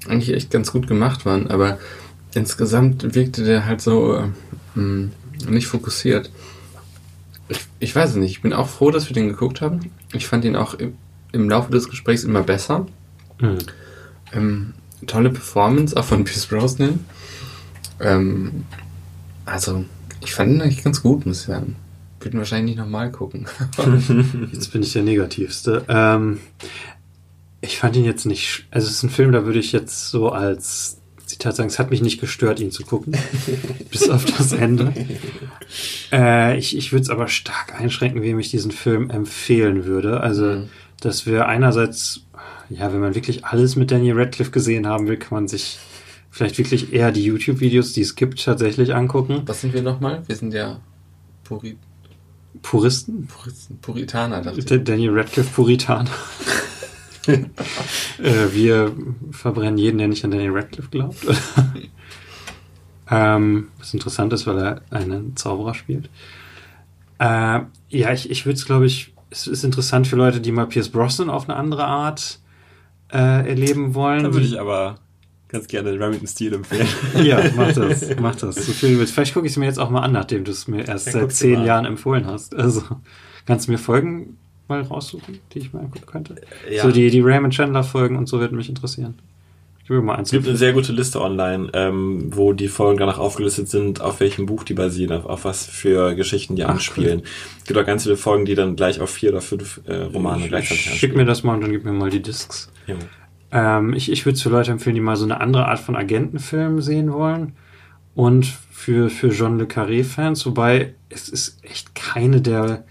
eigentlich 0.07 0.34
echt 0.34 0.49
ganz 0.51 0.71
gut 0.71 0.88
gemacht 0.88 1.25
waren, 1.25 1.47
aber 1.47 1.77
insgesamt 2.34 3.15
wirkte 3.15 3.43
der 3.43 3.65
halt 3.65 3.81
so 3.81 4.15
äh, 4.15 4.27
hm, 4.75 5.11
nicht 5.49 5.67
fokussiert. 5.67 6.31
Ich, 7.49 7.59
ich 7.79 7.95
weiß 7.95 8.11
es 8.11 8.15
nicht, 8.15 8.31
ich 8.31 8.41
bin 8.41 8.53
auch 8.53 8.69
froh, 8.69 8.91
dass 8.91 9.09
wir 9.09 9.13
den 9.13 9.27
geguckt 9.27 9.61
haben. 9.61 9.91
Ich 10.13 10.27
fand 10.27 10.45
ihn 10.45 10.55
auch 10.55 10.75
im, 11.32 11.49
Laufe 11.49 11.72
des 11.72 11.90
Gesprächs 11.90 12.24
immer 12.24 12.44
besser. 12.44 12.86
Mhm. 13.40 13.58
Ähm, 14.34 14.74
tolle 15.06 15.30
Performance, 15.30 15.95
auch 15.95 16.06
von 16.06 16.24
Pierce 16.24 16.48
Brosnan. 16.48 17.06
Ähm, 17.99 18.66
also, 19.45 19.86
ich 20.24 20.34
fand 20.34 20.52
ihn 20.52 20.62
eigentlich 20.62 20.84
ganz 20.84 21.02
gut, 21.02 21.26
muss 21.26 21.41
ich 21.41 21.48
sagen 21.48 21.76
würde 22.28 22.38
wahrscheinlich 22.40 22.76
nicht 22.76 22.84
nochmal 22.84 23.12
gucken. 23.12 23.48
jetzt 24.52 24.72
bin 24.72 24.84
ich 24.84 24.94
der 24.94 25.04
Negativste. 25.04 25.86
Ähm, 25.88 26.40
ich 27.62 27.78
fand 27.78 27.95
ihn 27.95 28.06
jetzt 28.06 28.26
nicht. 28.26 28.66
Also, 28.72 28.88
es 28.88 28.94
ist 28.94 29.04
ein 29.04 29.10
Film, 29.10 29.32
da 29.32 29.45
würde 29.45 29.60
ich 29.60 29.72
jetzt 29.72 30.10
so 30.10 30.30
als 30.30 30.98
Zitat 31.26 31.56
sagen, 31.56 31.70
es 31.70 31.80
hat 31.80 31.91
mich 31.91 32.02
nicht 32.02 32.20
gestört, 32.20 32.60
ihn 32.60 32.72
zu 32.72 32.84
gucken. 32.84 33.16
bis 33.91 34.10
auf 34.10 34.26
das 34.26 34.54
Ende. 34.54 34.94
Äh, 36.12 36.58
ich 36.58 36.76
ich 36.78 36.91
würde 36.91 37.04
es 37.04 37.10
aber 37.10 37.28
stark 37.28 37.80
einschränken, 37.80 38.22
wem 38.22 38.40
ich 38.40 38.49
diesen 38.49 38.72
Film 38.72 39.10
empfehlen 39.10 39.86
würde. 39.86 40.22
Also, 40.22 40.45
mhm. 40.45 40.70
Dass 41.02 41.26
wir 41.26 41.48
einerseits, 41.48 42.26
ja, 42.69 42.91
wenn 42.91 42.99
man 42.99 43.15
wirklich 43.15 43.45
alles 43.45 43.76
mit 43.76 43.91
Daniel 43.91 44.19
Radcliffe 44.19 44.52
gesehen 44.52 44.88
haben 44.88 45.07
will, 45.07 45.18
kann 45.18 45.36
man 45.36 45.48
sich 45.48 45.78
vielleicht 46.30 46.57
wirklich 46.57 46.94
eher 46.94 47.11
die 47.11 47.24
YouTube-Videos, 47.24 47.94
die 47.94 48.02
es 48.02 48.15
gibt, 48.15 48.44
tatsächlich 48.44 48.94
angucken. 48.94 49.44
Was 49.45 49.61
sind 49.61 49.74
wir 49.74 49.82
nochmal? 49.82 50.24
Wir 50.28 50.36
sind 50.36 50.53
ja 50.53 50.80
Purit 51.44 51.78
Puristen? 52.61 53.28
Puristen, 53.28 53.78
Puritaner, 53.80 54.41
dachte 54.41 54.60
ich. 54.60 54.84
Daniel 54.84 55.18
Radcliffe 55.18 55.53
Puritaner. 55.53 56.10
äh, 57.28 57.44
wir 58.52 58.95
verbrennen 59.32 59.78
jeden, 59.78 59.98
der 59.98 60.07
nicht 60.07 60.24
an 60.24 60.32
Daniel 60.32 60.52
Radcliffe 60.52 60.90
glaubt. 60.90 61.18
ähm, 63.11 63.68
was 63.78 63.94
interessant 63.94 64.34
ist, 64.34 64.48
weil 64.48 64.57
er 64.57 64.82
einen 64.90 65.36
Zauberer 65.36 65.74
spielt. 65.74 66.10
Äh, 67.19 67.61
ja, 67.90 68.14
ich, 68.14 68.30
ich 68.30 68.45
würde 68.45 68.57
es, 68.57 68.65
glaube 68.65 68.86
ich, 68.86 69.14
es 69.30 69.48
ist 69.48 69.64
interessant 69.64 70.08
für 70.08 70.16
Leute, 70.16 70.41
die 70.41 70.52
mal 70.52 70.68
Pierce 70.68 70.90
Brosnan 70.90 71.30
auf 71.30 71.49
eine 71.49 71.58
andere 71.58 71.86
Art 71.86 72.40
äh, 73.12 73.49
erleben 73.49 73.94
wollen. 73.94 74.24
Da 74.24 74.34
würde 74.34 74.45
ich 74.45 74.60
aber 74.60 74.95
ganz 75.48 75.68
gerne 75.68 75.91
Remington 75.91 76.28
Steel 76.28 76.54
empfehlen. 76.54 76.88
ja, 77.24 77.41
mach 77.56 77.72
das, 77.74 78.06
mach 78.20 78.36
das. 78.36 78.56
So 78.56 78.72
viel 78.72 78.94
du 78.94 78.99
willst. 78.99 79.14
Vielleicht 79.14 79.34
gucke 79.34 79.45
ich 79.45 79.54
es 79.54 79.58
mir 79.58 79.66
jetzt 79.66 79.80
auch 79.80 79.90
mal 79.90 80.02
an, 80.02 80.12
nachdem 80.12 80.44
du 80.44 80.52
es 80.52 80.68
mir 80.68 80.88
erst 80.88 81.08
Dann 81.08 81.14
seit 81.14 81.32
zehn 81.34 81.64
Jahren 81.64 81.86
empfohlen 81.86 82.26
hast. 82.26 82.56
Also, 82.56 82.84
kannst 83.45 83.68
du 83.68 83.72
mir 83.72 83.78
Folgen 83.78 84.38
mal 84.68 84.82
raussuchen, 84.82 85.40
die 85.54 85.60
ich 85.60 85.74
mal 85.74 85.80
angucken 85.80 86.06
könnte? 86.06 86.36
Ja. 86.70 86.84
So 86.84 86.91
die, 86.91 87.10
die 87.10 87.22
Raymond 87.22 87.54
Chandler 87.54 87.84
Folgen 87.84 88.18
und 88.18 88.28
so 88.28 88.40
würden 88.40 88.58
mich 88.58 88.70
interessieren. 88.70 89.16
Ich 89.88 89.89
will 89.89 90.01
mal 90.01 90.15
eins. 90.15 90.27
Es 90.27 90.31
gibt 90.34 90.49
eine 90.49 90.57
sehr 90.57 90.73
gute 90.73 90.91
Liste 90.91 91.22
online, 91.22 91.69
ähm, 91.72 92.35
wo 92.35 92.51
die 92.51 92.68
Folgen 92.68 92.99
danach 92.99 93.19
aufgelistet 93.19 93.69
sind, 93.69 94.01
auf 94.01 94.19
welchem 94.19 94.45
Buch 94.45 94.65
die 94.65 94.73
basieren, 94.73 95.14
auf, 95.14 95.26
auf 95.26 95.45
was 95.45 95.65
für 95.65 96.14
Geschichten 96.14 96.57
die 96.57 96.65
Ach, 96.65 96.72
anspielen. 96.72 97.19
Cool. 97.19 97.26
Es 97.59 97.64
gibt 97.64 97.80
auch 97.80 97.85
ganz 97.85 98.03
viele 98.03 98.18
Folgen, 98.18 98.43
die 98.43 98.53
dann 98.53 98.76
gleich 98.76 98.99
auf 98.99 99.09
vier 99.09 99.30
oder 99.30 99.39
fünf 99.39 99.80
äh, 99.85 99.95
Romane 99.95 100.43
ich, 100.43 100.49
gleichzeitig 100.49 100.89
anspielen. 100.89 100.97
Schick 100.99 101.15
mir 101.15 101.23
das 101.23 101.43
mal 101.43 101.53
und 101.53 101.61
dann 101.61 101.72
gib 101.72 101.85
mir 101.85 101.93
mal 101.93 102.09
die 102.09 102.22
Discs. 102.22 102.69
Ja. 102.85 103.77
Ähm, 103.77 103.93
ich 103.93 104.11
ich 104.11 104.26
würde 104.26 104.35
es 104.35 104.41
für 104.41 104.49
Leute 104.49 104.72
empfehlen, 104.72 104.95
die 104.95 104.99
mal 104.99 105.15
so 105.15 105.23
eine 105.23 105.39
andere 105.39 105.69
Art 105.69 105.80
von 105.80 105.95
Agentenfilm 105.95 106.81
sehen 106.81 107.14
wollen. 107.14 107.53
Und 108.14 108.45
für, 108.45 109.09
für 109.09 109.30
John 109.30 109.57
Le 109.57 109.68
Carré-Fans, 109.68 110.45
wobei 110.45 110.95
es 111.07 111.30
ist 111.30 111.64
echt 111.64 111.95
keine 111.95 112.41
der, 112.41 112.84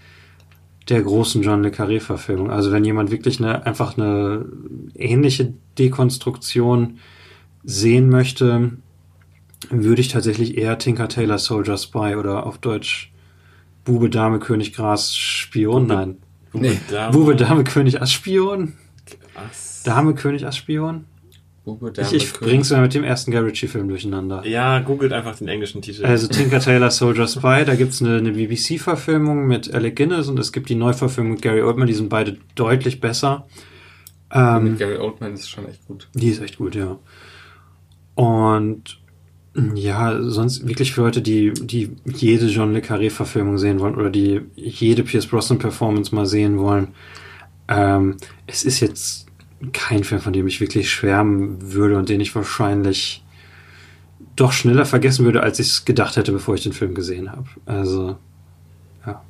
der 0.89 1.01
großen 1.01 1.41
John 1.41 1.63
Le 1.63 1.69
Carré-Verfilmungen. 1.69 2.51
Also 2.51 2.71
wenn 2.71 2.85
jemand 2.85 3.11
wirklich 3.11 3.39
eine, 3.39 3.65
einfach 3.65 3.97
eine 3.97 4.45
ähnliche 4.95 5.53
Dekonstruktion 5.77 6.99
sehen 7.63 8.09
möchte, 8.09 8.71
würde 9.69 10.01
ich 10.01 10.07
tatsächlich 10.07 10.57
eher 10.57 10.77
Tinker 10.77 11.09
Taylor 11.09 11.39
Soldier 11.39 11.77
Spy 11.77 12.15
oder 12.15 12.45
auf 12.45 12.57
Deutsch 12.57 13.11
Bube, 13.83 14.09
Dame, 14.09 14.39
König, 14.39 14.73
Gras, 14.73 15.15
Spion, 15.15 15.87
nein. 15.87 16.17
Bube, 16.51 16.67
nee. 16.67 16.79
Dame. 16.89 17.11
Bube, 17.11 17.35
Dame, 17.35 17.63
König, 17.63 18.01
Ass, 18.01 18.11
Spion. 18.11 18.73
Ach 19.35 19.49
Dame 19.85 20.15
König 20.15 20.45
als 20.45 20.57
Spion? 20.57 21.05
Ich, 21.97 22.13
ich 22.13 22.33
bring's 22.33 22.71
mal 22.71 22.81
mit 22.81 22.93
dem 22.93 23.03
ersten 23.03 23.31
Guy 23.31 23.41
Ritchie-Film 23.41 23.89
durcheinander. 23.89 24.45
Ja, 24.45 24.79
googelt 24.79 25.11
einfach 25.11 25.35
den 25.35 25.47
englischen 25.47 25.81
Titel. 25.81 26.05
Also 26.05 26.27
Tinker 26.27 26.59
Taylor 26.59 26.91
Soldier 26.91 27.27
Spy, 27.27 27.65
da 27.65 27.75
gibt's 27.75 28.01
eine, 28.01 28.17
eine 28.17 28.31
BBC-Verfilmung 28.31 29.47
mit 29.47 29.73
Alec 29.73 29.97
Guinness 29.97 30.29
und 30.29 30.39
es 30.39 30.51
gibt 30.51 30.69
die 30.69 30.75
Neuverfilmung 30.75 31.33
mit 31.33 31.41
Gary 31.41 31.61
Oldman, 31.61 31.87
die 31.87 31.93
sind 31.93 32.09
beide 32.09 32.37
deutlich 32.55 33.01
besser. 33.01 33.47
Ähm, 34.31 34.63
mit 34.63 34.79
Gary 34.79 34.97
Oldman 34.97 35.33
ist 35.33 35.49
schon 35.49 35.67
echt 35.67 35.85
gut. 35.87 36.07
Die 36.13 36.29
ist 36.29 36.41
echt 36.41 36.57
gut, 36.57 36.75
ja. 36.75 36.97
Und 38.15 38.99
ja, 39.75 40.21
sonst 40.21 40.67
wirklich 40.67 40.93
für 40.93 41.01
Leute, 41.01 41.21
die, 41.21 41.51
die 41.53 41.95
jede 42.05 42.45
John 42.47 42.73
Le 42.73 42.79
Carré-Verfilmung 42.79 43.57
sehen 43.57 43.79
wollen 43.79 43.95
oder 43.95 44.09
die 44.09 44.41
jede 44.55 45.03
Pierce 45.03 45.27
Brosnan-Performance 45.27 46.13
mal 46.13 46.25
sehen 46.25 46.59
wollen. 46.59 46.89
Ähm, 47.67 48.17
es 48.45 48.63
ist 48.63 48.79
jetzt 48.79 49.26
kein 49.73 50.03
Film, 50.03 50.21
von 50.21 50.33
dem 50.33 50.47
ich 50.47 50.61
wirklich 50.61 50.91
schwärmen 50.91 51.73
würde 51.73 51.97
und 51.97 52.09
den 52.09 52.21
ich 52.21 52.35
wahrscheinlich 52.35 53.23
doch 54.35 54.51
schneller 54.51 54.85
vergessen 54.85 55.25
würde, 55.25 55.41
als 55.41 55.59
ich 55.59 55.67
es 55.67 55.85
gedacht 55.85 56.15
hätte, 56.15 56.31
bevor 56.31 56.55
ich 56.55 56.63
den 56.63 56.73
Film 56.73 56.93
gesehen 56.93 57.31
habe. 57.31 57.47
Also, 57.65 58.17
ja. 59.05 59.21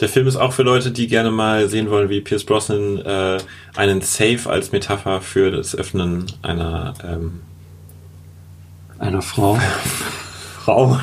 Der 0.00 0.08
Film 0.08 0.26
ist 0.26 0.36
auch 0.36 0.52
für 0.52 0.62
Leute, 0.62 0.90
die 0.90 1.06
gerne 1.06 1.30
mal 1.30 1.68
sehen 1.68 1.90
wollen, 1.90 2.10
wie 2.10 2.20
Pierce 2.20 2.44
Brosnan 2.44 2.98
äh, 2.98 3.38
einen 3.74 4.02
Safe 4.02 4.40
als 4.46 4.70
Metapher 4.72 5.22
für 5.22 5.50
das 5.50 5.74
Öffnen 5.74 6.26
einer 6.42 6.94
ähm, 7.02 7.40
einer 8.98 9.22
Frau 9.22 9.58
Frau 10.64 11.00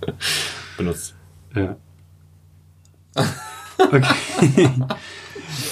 benutzt. 0.76 1.14
Ja. 1.54 1.76
Okay. 3.78 4.70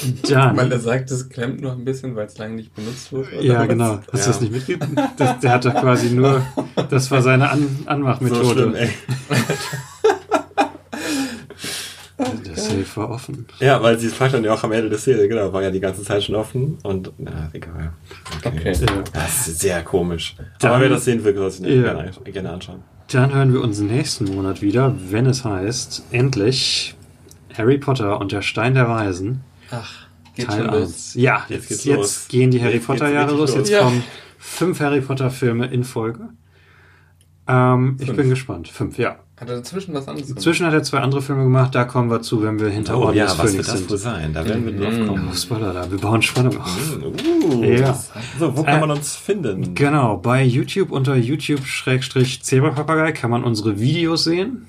Dann. 0.29 0.57
Weil 0.57 0.73
er 0.73 0.81
sagt, 0.81 1.11
es 1.11 1.29
klemmt 1.29 1.61
noch 1.61 1.73
ein 1.73 1.85
bisschen, 1.85 2.15
weil 2.17 2.27
es 2.27 2.39
lange 2.39 2.55
nicht 2.55 2.75
benutzt 2.75 3.13
wurde. 3.13 3.29
Ja, 3.41 3.65
genau. 3.67 4.01
Hast 4.13 4.21
ja. 4.21 4.21
du 4.21 4.27
das 4.27 4.41
nicht 4.41 4.53
mitgegeben? 4.53 4.97
Das, 5.17 5.41
der 5.41 5.53
hat 5.53 5.65
doch 5.65 5.75
quasi 5.75 6.11
nur, 6.11 6.43
das 6.91 7.11
war 7.11 7.23
seine 7.23 7.51
An 7.51 7.67
Anmachmethode. 7.87 8.45
So 8.45 8.53
schlimm, 8.53 8.75
ey. 8.75 8.91
Der 12.19 12.57
Safe 12.57 12.97
war 12.97 13.11
offen. 13.11 13.47
Ja, 13.61 13.81
weil 13.81 13.97
sie 13.99 14.09
fragt 14.09 14.35
dann 14.35 14.43
ja 14.43 14.53
auch 14.53 14.65
am 14.65 14.73
Ende 14.73 14.91
der 14.91 14.99
Szene, 14.99 15.29
genau, 15.29 15.53
war 15.53 15.63
ja 15.63 15.71
die 15.71 15.79
ganze 15.79 16.03
Zeit 16.03 16.25
schon 16.25 16.35
offen 16.35 16.77
und, 16.83 17.13
na, 17.17 17.49
egal. 17.53 17.93
Okay. 18.39 18.49
okay. 18.49 18.73
Ja. 18.73 19.03
Das 19.13 19.47
ist 19.47 19.61
sehr 19.61 19.83
komisch. 19.83 20.35
Dann, 20.59 20.73
Aber 20.73 20.81
wer 20.81 20.89
das 20.89 21.05
sehen 21.05 21.23
will, 21.23 21.35
soll 21.37 21.51
sich 21.51 21.67
ja. 21.67 21.95
gerne, 21.95 22.11
gerne 22.25 22.51
anschauen. 22.51 22.83
Dann 23.11 23.33
hören 23.33 23.53
wir 23.53 23.63
uns 23.63 23.79
nächsten 23.81 24.25
Monat 24.25 24.61
wieder, 24.63 24.95
wenn 25.11 25.27
es 25.27 25.45
heißt, 25.45 26.07
endlich 26.11 26.97
Harry 27.57 27.79
Potter 27.79 28.21
und 28.21 28.33
der 28.33 28.43
Stein 28.43 28.75
der 28.75 28.89
Weisen. 28.89 29.45
Ach, 29.71 29.91
geht 30.35 30.47
Teil 30.47 30.59
schon 30.65 30.71
1. 30.71 30.81
los. 30.81 31.15
Ja, 31.15 31.45
jetzt, 31.49 31.71
jetzt, 31.71 31.85
jetzt 31.85 32.29
gehen 32.29 32.51
die 32.51 32.63
Harry 32.63 32.79
Potter 32.79 33.11
Jahre 33.11 33.35
los. 33.35 33.55
Jetzt 33.55 33.71
ja. 33.71 33.81
kommen 33.81 34.03
fünf 34.39 34.81
Harry 34.81 35.01
Potter 35.01 35.31
Filme 35.31 35.67
in 35.67 35.85
Folge. 35.85 36.29
Ähm, 37.47 37.97
ich 38.01 38.13
bin 38.15 38.29
gespannt. 38.29 38.69
Fünf, 38.69 38.99
ja. 38.99 39.17
Hat 39.41 39.49
er 39.49 39.57
dazwischen 39.57 39.95
was 39.95 40.09
anderes 40.09 40.27
gemacht? 40.27 40.39
Inzwischen 40.39 40.67
hat 40.67 40.75
er 40.75 40.83
zwei 40.83 40.99
andere 40.99 41.23
Filme 41.23 41.45
gemacht, 41.45 41.73
da 41.75 41.85
kommen 41.85 42.11
wir 42.11 42.21
zu, 42.23 42.43
wenn 42.43 42.59
wir 42.59 42.69
hinter 42.71 42.99
Oh 42.99 43.03
Orden 43.05 43.17
ja, 43.19 43.25
des 43.27 43.39
was 43.39 43.45
wird 43.45 43.51
Phönix 43.53 43.67
das 43.69 43.79
sind. 43.79 43.91
wohl 43.91 43.97
sein? 43.97 44.35
Da 44.35 44.45
werden 44.45 44.67
wir 44.67 44.73
drauf 44.77 44.93
Mhm. 44.99 45.07
kommen. 45.07 45.29
Oh, 45.31 45.35
Spoiler 45.35 45.73
da, 45.73 45.89
wir 45.91 45.99
bauen 45.99 46.21
Spannung 46.23 46.59
auf. 46.61 46.99
Uh, 47.01 47.63
Ja. 47.65 47.97
So, 48.39 48.57
wo 48.57 48.65
kann 48.65 48.79
Äh, 48.79 48.81
man 48.81 48.91
uns 48.91 49.15
finden? 49.17 49.75
Genau, 49.77 50.17
bei 50.17 50.43
YouTube 50.43 50.91
unter 50.91 51.15
YouTube-Zebrapapagei 51.15 53.13
kann 53.13 53.31
man 53.31 53.45
unsere 53.45 53.79
Videos 53.79 54.25
sehen. 54.25 54.67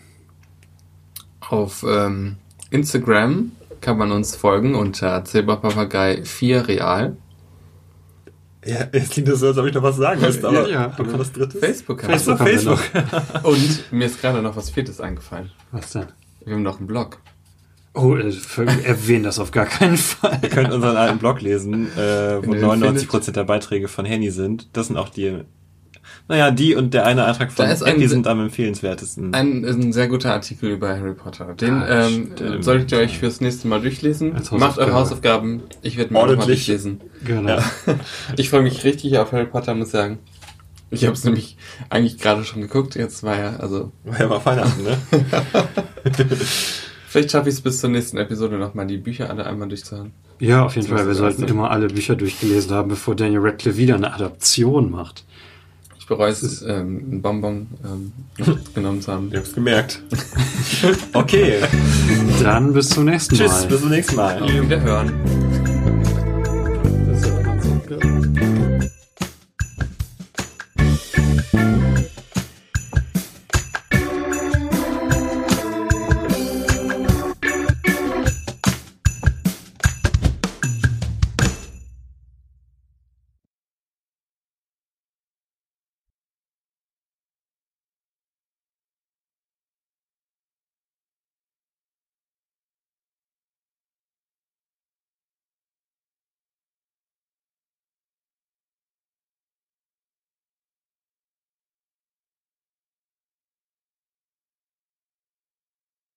Auf 1.49 1.83
ähm, 1.87 2.35
Instagram 2.69 3.51
kann 3.81 3.97
man 3.97 4.11
uns 4.11 4.35
folgen 4.35 4.75
unter 4.75 5.23
Zebrapapagei 5.25 6.23
4 6.23 6.67
Real. 6.67 7.17
Ja, 8.65 8.87
es 8.91 9.09
klingt 9.09 9.29
so, 9.29 9.47
als 9.47 9.57
ob 9.57 9.65
ich 9.67 9.73
noch 9.73 9.83
was 9.83 9.95
sagen 9.95 10.19
müsste, 10.21 10.47
aber 10.47 10.67
Ja, 10.69 10.81
ja. 10.81 10.87
kommt 10.89 11.17
das 11.17 11.31
dritte? 11.31 11.57
Facebook 11.57 12.01
Facebook 12.01 12.39
haben 12.39 12.45
wir 12.45 12.59
Facebook. 12.59 12.79
Und 13.43 13.91
mir 13.91 14.05
ist 14.05 14.21
gerade 14.21 14.41
noch 14.41 14.55
was 14.55 14.69
Viertes 14.69 14.99
eingefallen. 14.99 15.51
Was 15.71 15.91
denn? 15.91 16.07
Wir 16.43 16.55
haben 16.55 16.63
noch 16.63 16.77
einen 16.79 16.87
Blog. 16.87 17.19
Oh, 17.93 18.15
äh, 18.15 18.31
erwähnen 18.85 19.23
das 19.23 19.39
auf 19.39 19.51
gar 19.51 19.65
keinen 19.65 19.97
Fall. 19.97 20.39
Ihr 20.43 20.49
könnt 20.49 20.71
unseren 20.71 20.95
alten 20.97 21.17
Blog 21.19 21.41
lesen, 21.41 21.87
äh, 21.97 22.37
wo 22.43 22.51
Wenn 22.51 22.59
ihr 22.59 22.67
99% 22.67 23.31
der 23.31 23.43
Beiträge 23.45 23.87
von 23.87 24.05
Henny 24.05 24.29
sind. 24.29 24.69
Das 24.73 24.87
sind 24.87 24.97
auch 24.97 25.09
die, 25.09 25.39
naja, 26.29 26.51
die 26.51 26.75
und 26.75 26.93
der 26.93 27.05
eine 27.05 27.25
Eintrag 27.25 27.51
von 27.51 27.65
ist 27.67 27.83
ein- 27.83 28.07
sind 28.07 28.25
am 28.27 28.39
empfehlenswertesten. 28.39 29.33
Ein, 29.33 29.63
ist 29.65 29.75
ein 29.75 29.91
sehr 29.91 30.07
guter 30.07 30.31
Artikel 30.31 30.69
über 30.71 30.89
Harry 30.89 31.13
Potter. 31.15 31.53
Den 31.55 31.73
Ah, 31.81 32.05
ähm, 32.07 32.31
stimmt. 32.35 32.63
solltet 32.63 32.91
ihr 32.93 32.99
euch 32.99 33.17
fürs 33.17 33.41
nächste 33.41 33.67
Mal 33.67 33.81
durchlesen. 33.81 34.33
Macht 34.51 34.77
eure 34.77 34.93
Hausaufgaben. 34.93 35.63
Ich 35.81 35.97
werde 35.97 36.13
mir 36.13 36.19
auch 36.19 36.23
noch 36.27 36.29
mal 36.29 36.37
Ordentlich. 36.37 36.65
durchlesen. 36.67 37.01
Genau. 37.25 37.49
Ja. 37.57 37.63
Ich 38.37 38.49
freue 38.49 38.61
mich 38.61 38.83
richtig 38.85 39.17
auf 39.17 39.31
Harry 39.33 39.47
Potter, 39.47 39.75
muss 39.75 39.91
sagen. 39.91 40.19
Ich 40.91 41.03
habe 41.05 41.13
es 41.13 41.23
nämlich 41.23 41.57
eigentlich 41.89 42.17
gerade 42.17 42.43
schon 42.45 42.61
geguckt. 42.61 42.95
Jetzt 42.95 43.21
war 43.23 43.37
ja, 43.37 43.55
also 43.57 43.91
War 44.05 44.19
ja 44.19 44.27
mal 44.27 44.43
Weihnachten, 44.45 44.83
ne? 44.83 44.97
vielleicht 47.07 47.31
schaffe 47.31 47.49
ich 47.49 47.55
es 47.55 47.61
bis 47.61 47.79
zur 47.79 47.89
nächsten 47.89 48.17
Episode 48.17 48.57
nochmal 48.57 48.87
die 48.87 48.97
Bücher 48.97 49.29
alle 49.29 49.45
einmal 49.45 49.67
durchzuhören. 49.67 50.11
Ja, 50.39 50.65
auf 50.65 50.75
jeden 50.75 50.87
So 50.87 50.93
Fall. 50.95 51.05
Wir 51.05 51.09
das 51.09 51.17
sollten 51.17 51.43
immer 51.43 51.69
alle 51.71 51.87
Bücher 51.87 52.15
durchgelesen 52.15 52.71
haben, 52.71 52.89
bevor 52.89 53.15
Daniel 53.15 53.41
Radcliffe 53.41 53.77
wieder 53.77 53.95
eine 53.95 54.13
Adaption 54.13 54.89
macht. 54.89 55.25
Ich 56.09 56.17
bereue 56.17 56.31
es, 56.31 56.63
ähm, 56.63 57.05
einen 57.11 57.21
Bonbon 57.21 57.67
ähm, 57.85 58.11
genommen 58.73 58.99
zu 58.99 59.11
haben. 59.11 59.29
Ich 59.31 59.37
hab's 59.37 59.53
gemerkt. 59.53 60.01
Okay. 61.13 61.59
Dann 62.41 62.73
bis 62.73 62.89
zum 62.89 63.05
nächsten 63.05 63.35
Tschüss, 63.35 63.51
Mal. 63.51 63.67
bis 63.67 63.81
zum 63.81 63.89
nächsten 63.89 64.15
Mal. 64.15 64.41
Auf 64.41 64.49
Wiederhören. 64.49 65.13
Das 67.05 67.19
ist 67.19 67.27
ja. 67.27 68.48